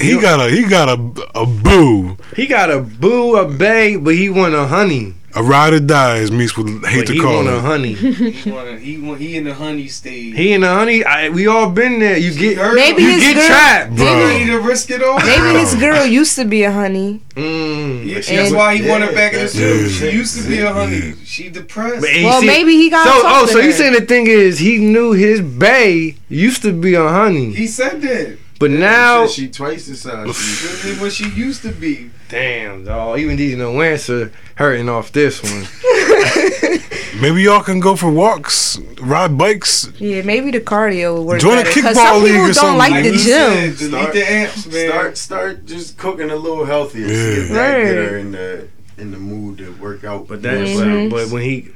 He 0.00 0.18
got 0.20 0.38
a 0.40 0.48
he 0.48 0.62
got 0.68 0.88
a 0.88 0.92
a 1.34 1.44
boo. 1.44 2.16
He 2.36 2.46
got 2.46 2.70
a 2.70 2.80
boo, 2.80 3.34
a 3.36 3.48
bay, 3.48 3.96
but 3.96 4.14
he 4.14 4.30
want 4.30 4.54
a 4.54 4.66
honey. 4.68 5.14
A 5.36 5.42
ride 5.42 5.72
or 5.72 5.78
die, 5.80 6.18
as 6.18 6.32
Meeks 6.32 6.56
would 6.56 6.84
hate 6.86 7.00
But 7.02 7.06
to 7.06 7.12
he 7.12 7.20
call 7.20 7.36
want 7.44 7.48
it. 7.48 7.60
honey. 7.60 7.92
He, 8.40 8.50
wanna, 8.50 8.78
he, 8.78 8.98
want, 8.98 9.20
he 9.20 9.36
in 9.36 9.44
the 9.44 9.54
honey 9.54 9.86
stage. 9.86 10.34
He 10.34 10.52
and 10.52 10.64
the 10.64 10.68
honey. 10.68 11.04
I, 11.04 11.28
we 11.28 11.46
all 11.46 11.70
been 11.70 12.00
there. 12.00 12.16
You 12.16 12.34
get 12.34 12.58
heard 12.58 12.74
Maybe 12.74 13.02
you 13.02 13.10
his 13.10 13.22
get 13.22 13.34
girl- 13.36 13.46
trapped. 13.46 13.96
Bro. 13.96 14.06
ready 14.06 14.46
to 14.46 14.58
risk 14.58 14.90
it 14.90 15.02
all? 15.04 15.18
Maybe 15.20 15.58
his 15.60 15.74
girl 15.76 16.04
used 16.04 16.34
to 16.36 16.44
be 16.44 16.64
a 16.64 16.72
honey. 16.72 17.20
Mm. 17.36 18.06
Yeah, 18.06 18.14
that's 18.42 18.52
why 18.52 18.76
he 18.76 18.84
Yeah, 18.84 18.90
wanted 18.90 19.14
back 19.14 19.32
in 19.34 19.38
the 19.38 19.44
that's 19.44 19.52
studio. 19.54 19.88
She 19.88 20.10
used 20.16 20.42
to 20.42 20.48
be 20.48 20.58
a 20.60 20.72
honey. 20.72 20.96
Yeah. 20.96 21.14
She 21.24 21.48
depressed. 21.48 22.00
But 22.00 22.10
Well, 22.24 22.40
see- 22.40 22.46
maybe 22.48 22.72
he 22.76 22.90
got. 22.90 23.04
So, 23.06 23.22
talk 23.22 23.42
oh, 23.42 23.46
to 23.46 23.52
so 23.52 23.58
you 23.60 23.66
her. 23.66 23.72
saying 23.72 23.92
the 23.92 24.00
thing 24.06 24.26
is 24.26 24.58
he 24.58 24.78
knew 24.78 25.12
his 25.12 25.40
bay 25.40 26.16
used 26.28 26.62
to 26.62 26.72
be 26.72 26.94
a 26.94 27.08
honey, 27.08 27.52
he 27.52 27.66
said 27.68 28.02
that. 28.02 28.36
But 28.60 28.70
now, 28.70 29.26
She 29.26 29.48
twice 29.48 29.86
the 29.86 29.96
size. 29.96 30.36
She- 30.36 30.66
This 30.66 30.84
is 30.84 31.00
what 31.00 31.12
she 31.12 31.28
used 31.46 31.62
to 31.62 31.72
be. 31.72 32.10
damn, 32.28 32.84
dog. 32.84 33.18
Even 33.18 33.34
these 33.36 33.56
no 33.56 33.80
answer 33.82 34.30
hurting 34.54 34.88
off 34.88 35.10
this 35.10 35.42
one. 35.42 35.66
Maybe 37.20 37.42
y'all 37.42 37.62
can 37.62 37.80
go 37.80 37.96
for 37.96 38.10
walks, 38.10 38.78
ride 39.00 39.36
bikes. 39.36 39.90
Yeah, 39.98 40.22
maybe 40.22 40.50
the 40.52 40.60
cardio 40.60 41.14
will 41.14 41.26
work 41.26 41.40
Join 41.40 41.58
a 41.58 41.62
better. 41.64 41.82
'cause 41.82 41.96
kickball 41.96 42.12
some 42.14 42.22
league 42.22 42.32
people 42.32 42.42
or 42.44 42.46
don't 42.46 42.54
something. 42.54 42.78
like 42.78 42.90
Like 42.92 43.04
the 43.04 43.10
he 43.10 43.16
gym. 43.18 43.24
said, 43.24 43.76
delete 43.76 43.90
Start- 43.90 44.12
the 44.14 44.30
amps, 44.32 44.66
man. 44.66 44.88
Start 44.88 45.18
start 45.18 45.66
just 45.66 45.98
cooking 45.98 46.30
a 46.30 46.36
little 46.36 46.64
healthier. 46.64 47.06
Yeah. 47.08 47.12
if 47.42 47.48
that 47.50 47.76
get 47.82 47.94
her 47.96 48.16
in 48.18 48.32
the 48.32 48.68
in 48.96 49.10
the 49.10 49.18
mood 49.18 49.58
to 49.58 49.72
work 49.72 50.04
out. 50.04 50.28
But 50.28 50.42
that, 50.42 50.58
Mhm. 50.60 51.10
but, 51.10 51.16
but 51.24 51.32
when 51.32 51.42
he, 51.42 51.68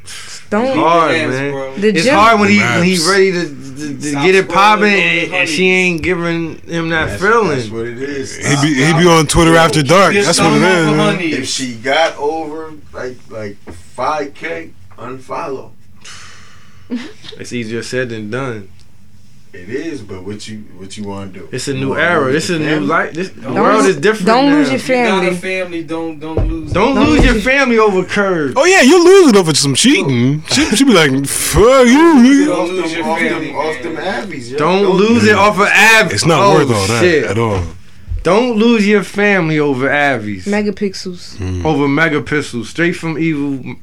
Don't 0.55 0.67
It's 0.67 0.75
hard, 0.77 1.11
Delete 1.11 1.31
man. 1.31 1.81
the 1.81 1.89
it's 1.89 2.05
gym. 2.05 2.15
hard 2.15 2.39
when 2.39 2.49
he 2.49 2.59
when 2.61 2.85
he 2.85 2.99
ready 3.11 3.33
to, 3.33 3.49
to, 3.49 4.01
to 4.01 4.11
get 4.13 4.37
it 4.37 4.49
popping 4.49 4.85
and, 4.87 5.35
and 5.35 5.49
she 5.49 5.69
ain't 5.69 6.01
giving 6.01 6.59
him 6.61 6.91
that 6.91 7.07
that's, 7.07 7.21
feeling. 7.21 7.49
That's 7.49 7.71
what 7.71 7.87
it 7.87 8.01
is. 8.01 8.37
He 8.37 8.55
be 8.63 8.75
he 8.85 8.93
be 8.93 9.09
on 9.09 9.27
Twitter 9.27 9.57
after 9.57 9.83
dark. 9.83 10.15
That's 10.15 10.39
what 10.39 10.51
don't 10.51 10.59
it 10.59 10.61
look 10.61 10.79
is. 10.79 10.87
for 10.91 10.97
man. 10.97 11.21
If 11.43 11.49
she 11.49 11.75
got 11.75 12.17
over 12.19 12.73
like 12.93 13.17
like 13.31 13.57
five 13.73 14.35
k, 14.35 14.71
unfollow. 14.97 15.73
It's 16.89 17.53
easier 17.53 17.83
said 17.83 18.11
than 18.11 18.31
done. 18.31 18.69
It 19.55 19.69
is, 19.71 20.03
but 20.03 20.25
what 20.25 20.49
you 20.49 20.59
what 20.79 20.97
you 20.99 21.05
want 21.05 21.33
to 21.33 21.41
do? 21.41 21.49
It's 21.53 21.69
a 21.69 21.75
new 21.75 21.95
era. 21.97 22.33
This 22.33 22.51
is 22.51 22.57
a 22.57 22.59
new 22.59 22.67
family? 22.75 22.87
life. 22.89 23.13
This 23.15 23.29
the 23.31 23.53
world 23.53 23.85
lose- 23.85 23.95
is 23.95 24.01
different. 24.01 24.27
don't 24.27 24.51
now. 24.51 24.57
lose 24.57 24.67
your 24.69 24.77
If 24.77 24.89
you 24.89 24.95
got 24.97 25.05
family. 25.23 25.29
a 25.29 25.35
family, 25.37 25.83
don't 25.85 26.19
don't 26.19 26.49
lose. 26.49 26.73
Don't 26.73 26.95
Don't 26.97 27.05
lose 27.07 27.17
lose 27.19 27.25
your 27.25 27.35
your- 27.35 27.43
family 27.43 27.79
over 27.79 28.05
curves. 28.05 28.55
Oh 28.57 28.65
yeah, 28.65 28.83
you 28.83 29.03
lose 29.05 29.31
it 29.31 29.37
over 29.37 29.55
some 29.55 29.75
cheating. 29.77 30.43
She 30.49 30.65
she 30.77 30.85
be 30.85 30.93
like, 30.93 31.11
fuck 31.27 31.87
you. 31.87 32.47
Don't 32.47 32.59
Off 32.59 32.69
lose 32.69 32.91
them, 32.93 32.99
your 32.99 33.07
off 33.09 33.19
family, 33.21 33.47
them, 33.47 33.57
off 33.57 33.83
them 33.85 33.95
man. 33.95 34.23
Abbeys, 34.29 34.51
yo. 34.51 34.59
Don't 34.59 34.91
lose 34.97 35.25
it 35.25 35.37
off 35.37 35.55
of 35.57 35.69
Av. 35.69 36.13
It's 36.13 36.27
not 36.27 36.41
oh, 36.43 36.55
worth 36.57 36.71
all 36.73 36.87
that 36.89 37.01
shit. 37.01 37.25
at 37.25 37.39
all. 37.39 37.63
Don't 38.25 38.57
lose 38.59 38.89
your 38.89 39.05
family 39.05 39.59
over 39.61 39.89
Avies. 39.89 40.47
megapixels. 40.47 41.37
Hmm. 41.37 41.65
over 41.65 41.87
megapixels, 41.87 42.67
straight 42.67 42.97
from 42.97 43.19
evil 43.19 43.77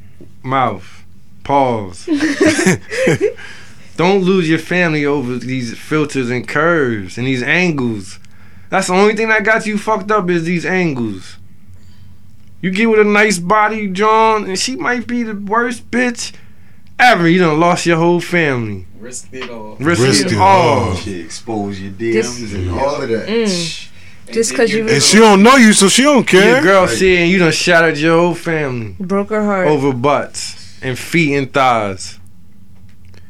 mouth. 0.43 1.03
Pause. 1.43 2.10
Don't 3.98 4.24
lose 4.24 4.50
your 4.50 4.60
family 4.60 5.06
over 5.06 5.38
these 5.38 5.78
filters 5.78 6.30
and 6.30 6.48
curves 6.48 7.18
and 7.18 7.28
these 7.28 7.44
angles. 7.44 8.20
That's 8.70 8.88
the 8.88 8.94
only 8.94 9.16
thing 9.16 9.28
that 9.30 9.44
got 9.44 9.66
you 9.66 9.78
fucked 9.78 10.12
up 10.12 10.30
is 10.30 10.44
these 10.46 10.66
angles. 10.66 11.38
You 12.62 12.72
get 12.72 12.90
with 12.90 13.00
a 13.00 13.04
nice 13.04 13.38
body, 13.40 13.88
John, 13.88 14.46
and 14.46 14.58
she 14.58 14.76
might 14.76 15.08
be 15.08 15.24
the 15.24 15.36
worst 15.36 15.90
bitch 15.92 16.32
ever. 17.00 17.28
You 17.28 17.40
done 17.40 17.60
lost 17.60 17.86
your 17.86 17.98
whole 17.98 18.22
family. 18.22 18.86
Risk 19.00 19.28
it 19.34 19.50
all. 19.50 19.76
Risk, 19.80 20.02
Risk 20.02 20.26
it 20.28 20.32
it 20.34 20.38
all. 20.38 20.80
all. 20.90 20.96
She 20.96 21.20
exposed 21.20 21.80
your 21.82 21.92
DMs 21.92 22.14
This- 22.40 22.54
and 22.54 22.70
all 22.72 23.02
of 23.02 23.10
that. 23.10 23.28
Mm. 23.28 23.88
Just 24.32 24.52
then 24.52 24.58
'cause 24.58 24.74
you're 24.74 24.88
And 24.88 25.02
she 25.04 25.18
don't 25.18 25.44
know 25.44 25.58
you, 25.58 25.74
so 25.74 25.90
she 25.90 26.04
don't 26.04 26.26
care. 26.26 26.46
Your 26.46 26.54
care. 26.56 26.64
girl 26.64 26.88
seeing 26.88 27.30
you 27.32 27.40
done 27.40 27.52
shattered 27.52 27.98
your 27.98 28.18
whole 28.18 28.36
family 28.36 28.96
Broke 29.00 29.32
her 29.32 29.44
heart. 29.44 29.68
over 29.68 29.92
butts 29.92 30.78
and 30.82 30.98
feet 30.98 31.36
and 31.36 31.52
thighs. 31.52 32.20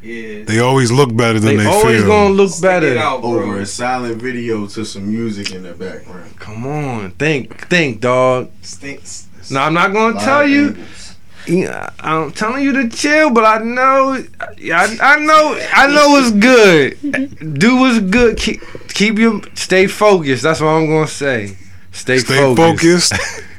Yeah. 0.02 0.44
They 0.46 0.60
always 0.60 0.92
look 0.92 1.16
better 1.16 1.40
than 1.40 1.58
They 1.58 1.64
feel. 1.64 1.72
they, 1.72 1.78
always 1.78 2.00
feel. 2.02 2.08
gonna 2.08 2.34
look 2.34 2.50
Stick 2.50 2.60
it 2.60 2.82
better. 2.82 2.98
out. 2.98 3.24
Over 3.24 3.60
a 3.60 3.66
silent 3.66 4.22
video 4.22 4.66
to 4.68 4.84
some 4.86 5.10
music 5.12 5.52
in 5.54 5.64
the 5.64 5.74
background. 5.74 6.38
Come 6.40 6.66
on, 6.66 7.12
think, 7.12 7.68
think, 7.68 8.02
dog. 8.02 8.50
Stinks. 8.62 9.28
No, 9.52 9.60
I'm 9.62 9.74
not 9.74 9.94
gonna 9.94 10.20
tell 10.20 10.48
you. 10.48 10.70
angles. 10.70 11.16
Yeah, 11.48 11.90
I'm 12.00 12.32
telling 12.32 12.64
you 12.64 12.72
to 12.74 12.90
chill, 12.90 13.32
but 13.32 13.44
I 13.46 13.58
know, 13.64 14.24
I, 14.40 14.98
I 15.02 15.20
know, 15.20 15.60
I 15.74 15.88
know 15.88 16.10
what's 16.10 16.32
good. 16.32 17.60
Do 17.60 17.78
what's 17.78 18.00
good. 18.00 18.38
Keep, 18.38 18.62
keep 18.90 19.18
your, 19.18 19.42
stay 19.56 19.88
focused. 19.88 20.44
That's 20.44 20.62
what 20.62 20.68
I'm 20.68 20.86
gonna 20.88 21.08
say. 21.08 21.58
Stay, 21.92 22.20
Stay 22.20 22.38
focused. 22.56 23.14
focused. 23.16 23.44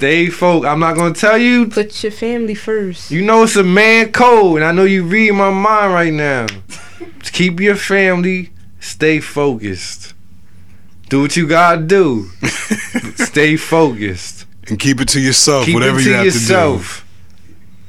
Stay 0.00 0.30
focused. 0.30 0.66
I'm 0.66 0.80
not 0.80 0.96
gonna 0.96 1.12
tell 1.12 1.36
you. 1.36 1.66
Put 1.66 2.02
your 2.02 2.10
family 2.10 2.54
first. 2.54 3.10
You 3.10 3.20
know 3.20 3.42
it's 3.42 3.56
a 3.56 3.62
man 3.62 4.12
code, 4.12 4.56
and 4.56 4.64
I 4.64 4.72
know 4.72 4.84
you 4.84 5.04
read 5.04 5.32
my 5.32 5.50
mind 5.50 5.92
right 5.92 6.10
now. 6.10 6.46
keep 7.22 7.60
your 7.60 7.76
family. 7.76 8.48
Stay 8.80 9.20
focused. 9.20 10.14
Do 11.10 11.20
what 11.20 11.36
you 11.36 11.46
gotta 11.46 11.82
do. 11.82 12.30
stay 13.16 13.58
focused. 13.58 14.46
and 14.68 14.78
keep 14.78 15.02
it 15.02 15.08
to 15.08 15.20
yourself, 15.20 15.66
Keep 15.66 15.74
whatever 15.74 15.98
it 15.98 16.04
to 16.04 16.08
you 16.08 16.14
have 16.14 16.24
yourself. 16.24 17.06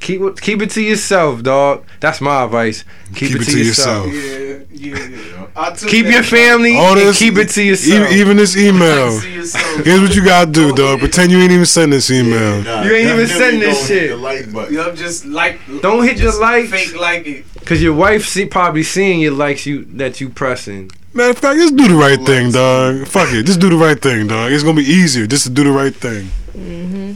Keep 0.00 0.20
it, 0.20 0.40
keep 0.42 0.60
it 0.60 0.70
to 0.72 0.82
yourself, 0.82 1.42
dog. 1.42 1.86
That's 2.00 2.20
my 2.20 2.44
advice. 2.44 2.84
Keep, 3.14 3.40
it, 3.40 3.44
to, 3.44 3.58
yourself. 3.58 4.12
Yeah, 4.12 4.51
yeah, 4.72 4.96
yeah. 5.08 5.46
I 5.54 5.70
Keep 5.76 6.06
your 6.06 6.22
family 6.22 6.76
All 6.76 6.92
and 6.92 7.00
this- 7.08 7.18
keep 7.18 7.36
it 7.36 7.48
to 7.48 7.54
to 7.54 7.62
yourself. 7.62 8.10
E- 8.10 8.20
even 8.20 8.36
this 8.36 8.56
email. 8.56 9.18
Here's 9.20 9.54
what 10.00 10.14
you 10.16 10.24
gotta 10.24 10.50
do, 10.50 10.72
dog. 10.74 10.98
Pretend 11.00 11.30
you 11.30 11.38
ain't 11.38 11.52
even 11.52 11.66
send 11.66 11.92
this 11.92 12.10
email. 12.10 12.62
Nah, 12.62 12.82
You 12.82 12.92
ain't 12.94 13.08
even 13.10 13.26
definitely 13.26 13.26
send 13.26 13.62
this 13.62 13.86
shit. 13.86 14.02
hit 14.02 14.08
The 14.10 14.16
like 14.16 14.52
button. 14.52 14.74
Yup, 14.74 14.94
just 14.96 15.26
like. 15.26 15.60
Don't 15.82 16.02
hit 16.04 16.16
the 16.16 16.22
just 16.22 16.40
likes. 16.40 16.70
Fake 16.70 16.96
like 16.98 17.26
it. 17.26 17.44
Cause 17.64 17.80
your 17.82 17.94
wife 17.94 18.26
see 18.26 18.46
probably 18.46 18.82
seeing 18.82 19.20
your 19.20 19.32
likes 19.32 19.66
you 19.66 19.84
that 19.94 20.20
you 20.20 20.28
pressing. 20.30 20.90
Matter 21.14 21.30
of 21.30 21.38
fact, 21.38 21.58
just 21.58 21.76
do 21.76 21.86
the 21.88 21.94
right 21.94 22.18
thing, 22.24 22.50
dog. 22.52 23.06
Fuck 23.06 23.32
it, 23.34 23.44
just 23.44 23.60
do 23.60 23.68
the 23.68 23.76
right 23.76 24.00
thing, 24.00 24.26
dog. 24.26 24.50
It's 24.50 24.64
gonna 24.64 24.76
be 24.78 24.84
easier 24.84 25.26
just 25.26 25.44
to 25.44 25.50
do 25.50 25.62
the 25.64 25.70
right 25.70 25.94
thing. 25.94 26.30
Mm-hmm. 26.56 27.12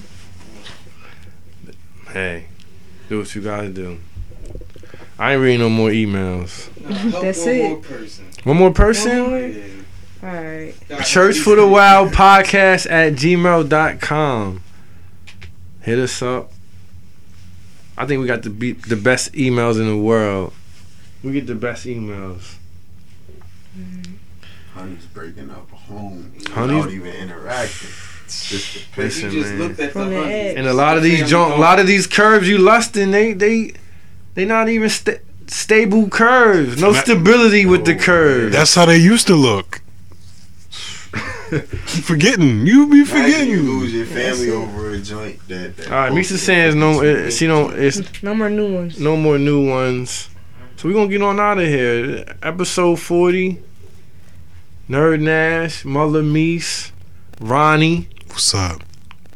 Hey, 2.12 2.46
do 3.08 3.18
what 3.18 3.34
you 3.34 3.40
gotta 3.42 3.68
do. 3.70 3.98
I 5.18 5.32
ain't 5.32 5.42
reading 5.42 5.60
no 5.60 5.70
more 5.70 5.90
emails. 5.90 6.68
That's 7.22 7.40
one 7.44 7.48
it. 7.54 7.68
More 7.70 7.78
person. 7.80 8.24
One 8.44 8.56
more 8.58 8.72
person? 8.72 9.84
All 10.22 10.28
right. 10.28 10.74
Church 11.04 11.38
for 11.38 11.56
the 11.56 11.66
Wild 11.66 12.12
podcast 12.12 12.90
at 12.90 13.14
gmail.com. 13.14 14.62
Hit 15.82 15.98
us 15.98 16.20
up. 16.22 16.50
I 17.96 18.04
think 18.06 18.20
we 18.20 18.26
got 18.26 18.42
the 18.42 18.50
be- 18.50 18.72
the 18.72 18.96
best 18.96 19.32
emails 19.32 19.80
in 19.80 19.86
the 19.86 19.96
world. 19.96 20.52
We 21.24 21.32
get 21.32 21.46
the 21.46 21.54
best 21.54 21.86
emails. 21.86 22.56
Mm-hmm. 23.78 24.14
Honey's 24.74 25.06
breaking 25.06 25.50
up 25.50 25.72
a 25.72 25.76
home 25.76 26.32
Honey's- 26.50 26.84
without 26.86 26.92
even 26.94 27.12
interacting. 27.14 27.88
Just 28.26 28.76
a 28.76 28.78
picture. 28.80 29.00
Listen, 29.02 29.32
You 29.32 29.40
just 29.40 29.52
man. 29.52 29.58
looked 29.60 29.80
at 29.80 29.94
the 29.94 30.04
the 30.04 30.16
honey. 30.20 30.56
And 30.56 30.66
a 30.66 30.74
lot 30.74 30.96
of 30.96 31.02
these 31.04 31.28
junk, 31.30 31.54
a 31.54 31.60
lot 31.60 31.78
of 31.78 31.86
these 31.86 32.06
curves 32.06 32.48
you 32.48 32.58
lusting, 32.58 33.12
they 33.12 33.32
they 33.32 33.72
they 34.36 34.44
not 34.44 34.68
even 34.68 34.88
sta- 34.88 35.18
stable 35.48 36.08
curves. 36.08 36.80
No 36.80 36.92
That- 36.92 37.04
stability 37.04 37.66
with 37.66 37.84
the 37.84 37.96
curves. 37.96 38.54
That's 38.54 38.74
how 38.76 38.86
they 38.86 38.98
used 38.98 39.26
to 39.26 39.34
look. 39.34 39.80
You 41.52 41.58
forgetting, 42.02 42.66
you 42.66 42.86
be 42.88 43.00
Imagine 43.00 43.06
forgetting. 43.06 43.48
you 43.50 43.62
lose 43.62 43.92
your 43.92 44.04
family 44.06 44.50
over 44.50 44.90
a 44.90 44.98
joint 44.98 45.38
that. 45.48 45.76
that 45.76 45.86
All 45.90 45.92
right, 45.98 46.12
Misa 46.12 46.16
posted 46.32 46.38
saying 46.40 46.78
no, 46.80 47.00
52 47.00 47.26
uh, 47.26 47.30
she 47.30 47.46
don't. 47.46 47.78
It's 47.78 48.22
No 48.22 48.34
more 48.34 48.50
new 48.50 48.74
ones. 48.74 48.98
no 49.00 49.16
more 49.16 49.38
new 49.38 49.68
ones. 49.68 50.28
So 50.76 50.88
we 50.88 50.94
gonna 50.94 51.08
get 51.08 51.22
on 51.22 51.38
out 51.40 51.58
of 51.58 51.66
here. 51.66 52.24
Episode 52.42 52.96
forty. 53.00 53.58
Nerd 54.90 55.20
Nash, 55.20 55.84
Mother 55.84 56.22
Meese, 56.22 56.92
Ronnie, 57.40 58.08
What's 58.28 58.54
up? 58.54 58.82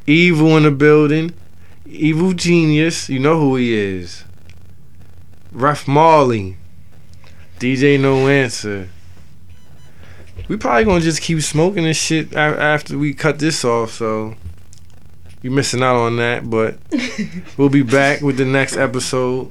Evil 0.07 0.57
in 0.57 0.63
the 0.65 0.71
building, 0.71 1.33
Evil 1.87 2.33
Genius. 2.35 3.09
You 3.09 3.19
know 3.21 3.39
who 3.41 3.57
he 3.57 3.73
is. 3.75 4.25
Ref 5.53 5.89
Marley, 5.89 6.57
DJ 7.59 8.01
No 8.01 8.29
Answer. 8.29 8.89
We 10.49 10.57
probably 10.57 10.85
gonna 10.85 11.01
just 11.01 11.23
keep 11.23 11.41
smoking 11.43 11.85
this 11.85 11.97
shit 11.97 12.35
after 12.35 12.99
we 12.99 13.15
cut 13.15 13.39
this 13.39 13.65
off. 13.65 13.93
So 13.93 14.35
you're 15.43 15.53
missing 15.53 15.83
out 15.83 15.97
on 15.97 16.17
that, 16.17 16.49
but 16.49 16.79
we'll 17.57 17.69
be 17.69 17.83
back 17.83 18.21
with 18.21 18.37
the 18.37 18.45
next 18.45 18.77
episode. 18.77 19.51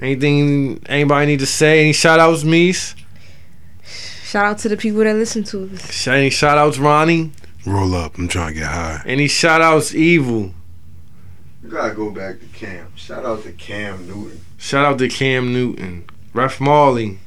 Anything 0.00 0.80
anybody 0.86 1.26
need 1.26 1.40
to 1.40 1.46
say? 1.46 1.80
Any 1.80 1.92
shout 1.92 2.20
outs, 2.20 2.44
Meese? 2.44 2.94
Shout 4.22 4.44
out 4.44 4.58
to 4.58 4.68
the 4.68 4.76
people 4.76 5.00
that 5.04 5.16
listen 5.16 5.42
to 5.44 5.70
us. 5.72 6.06
Any 6.06 6.30
shout 6.30 6.58
outs, 6.58 6.78
Ronnie? 6.78 7.32
Roll 7.66 7.94
up. 7.94 8.18
I'm 8.18 8.28
trying 8.28 8.54
to 8.54 8.60
get 8.60 8.68
high. 8.68 9.02
Any 9.06 9.26
shout 9.26 9.60
outs, 9.60 9.94
Evil? 9.94 10.52
You 11.62 11.68
gotta 11.70 11.94
go 11.94 12.10
back 12.10 12.38
to 12.40 12.46
Cam. 12.46 12.92
Shout 12.94 13.24
out 13.24 13.42
to 13.42 13.52
Cam 13.52 14.06
Newton. 14.06 14.40
Shout 14.58 14.84
out 14.84 14.98
to 14.98 15.08
Cam 15.08 15.52
Newton. 15.52 16.04
Ref 16.34 16.60
Marley. 16.60 17.18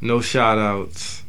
No 0.00 0.20
shout 0.20 0.56
outs. 0.56 1.24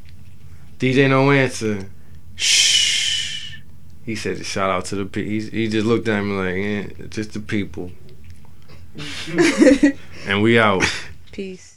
DJ 0.78 1.10
No 1.10 1.32
Answer. 1.32 1.90
Shh. 2.36 3.58
He 4.06 4.16
said 4.16 4.46
shout 4.46 4.70
out 4.70 4.86
to 4.86 4.96
the 4.96 5.06
people. 5.06 5.32
He, 5.32 5.42
he 5.42 5.68
just 5.68 5.88
looked 5.88 6.08
at 6.08 6.22
me 6.22 6.32
like, 6.34 7.02
eh, 7.02 7.08
just 7.10 7.34
the 7.34 7.40
people. 7.40 7.92
and 10.28 10.42
we 10.44 10.60
out. 10.60 10.84
Peace. 11.32 11.75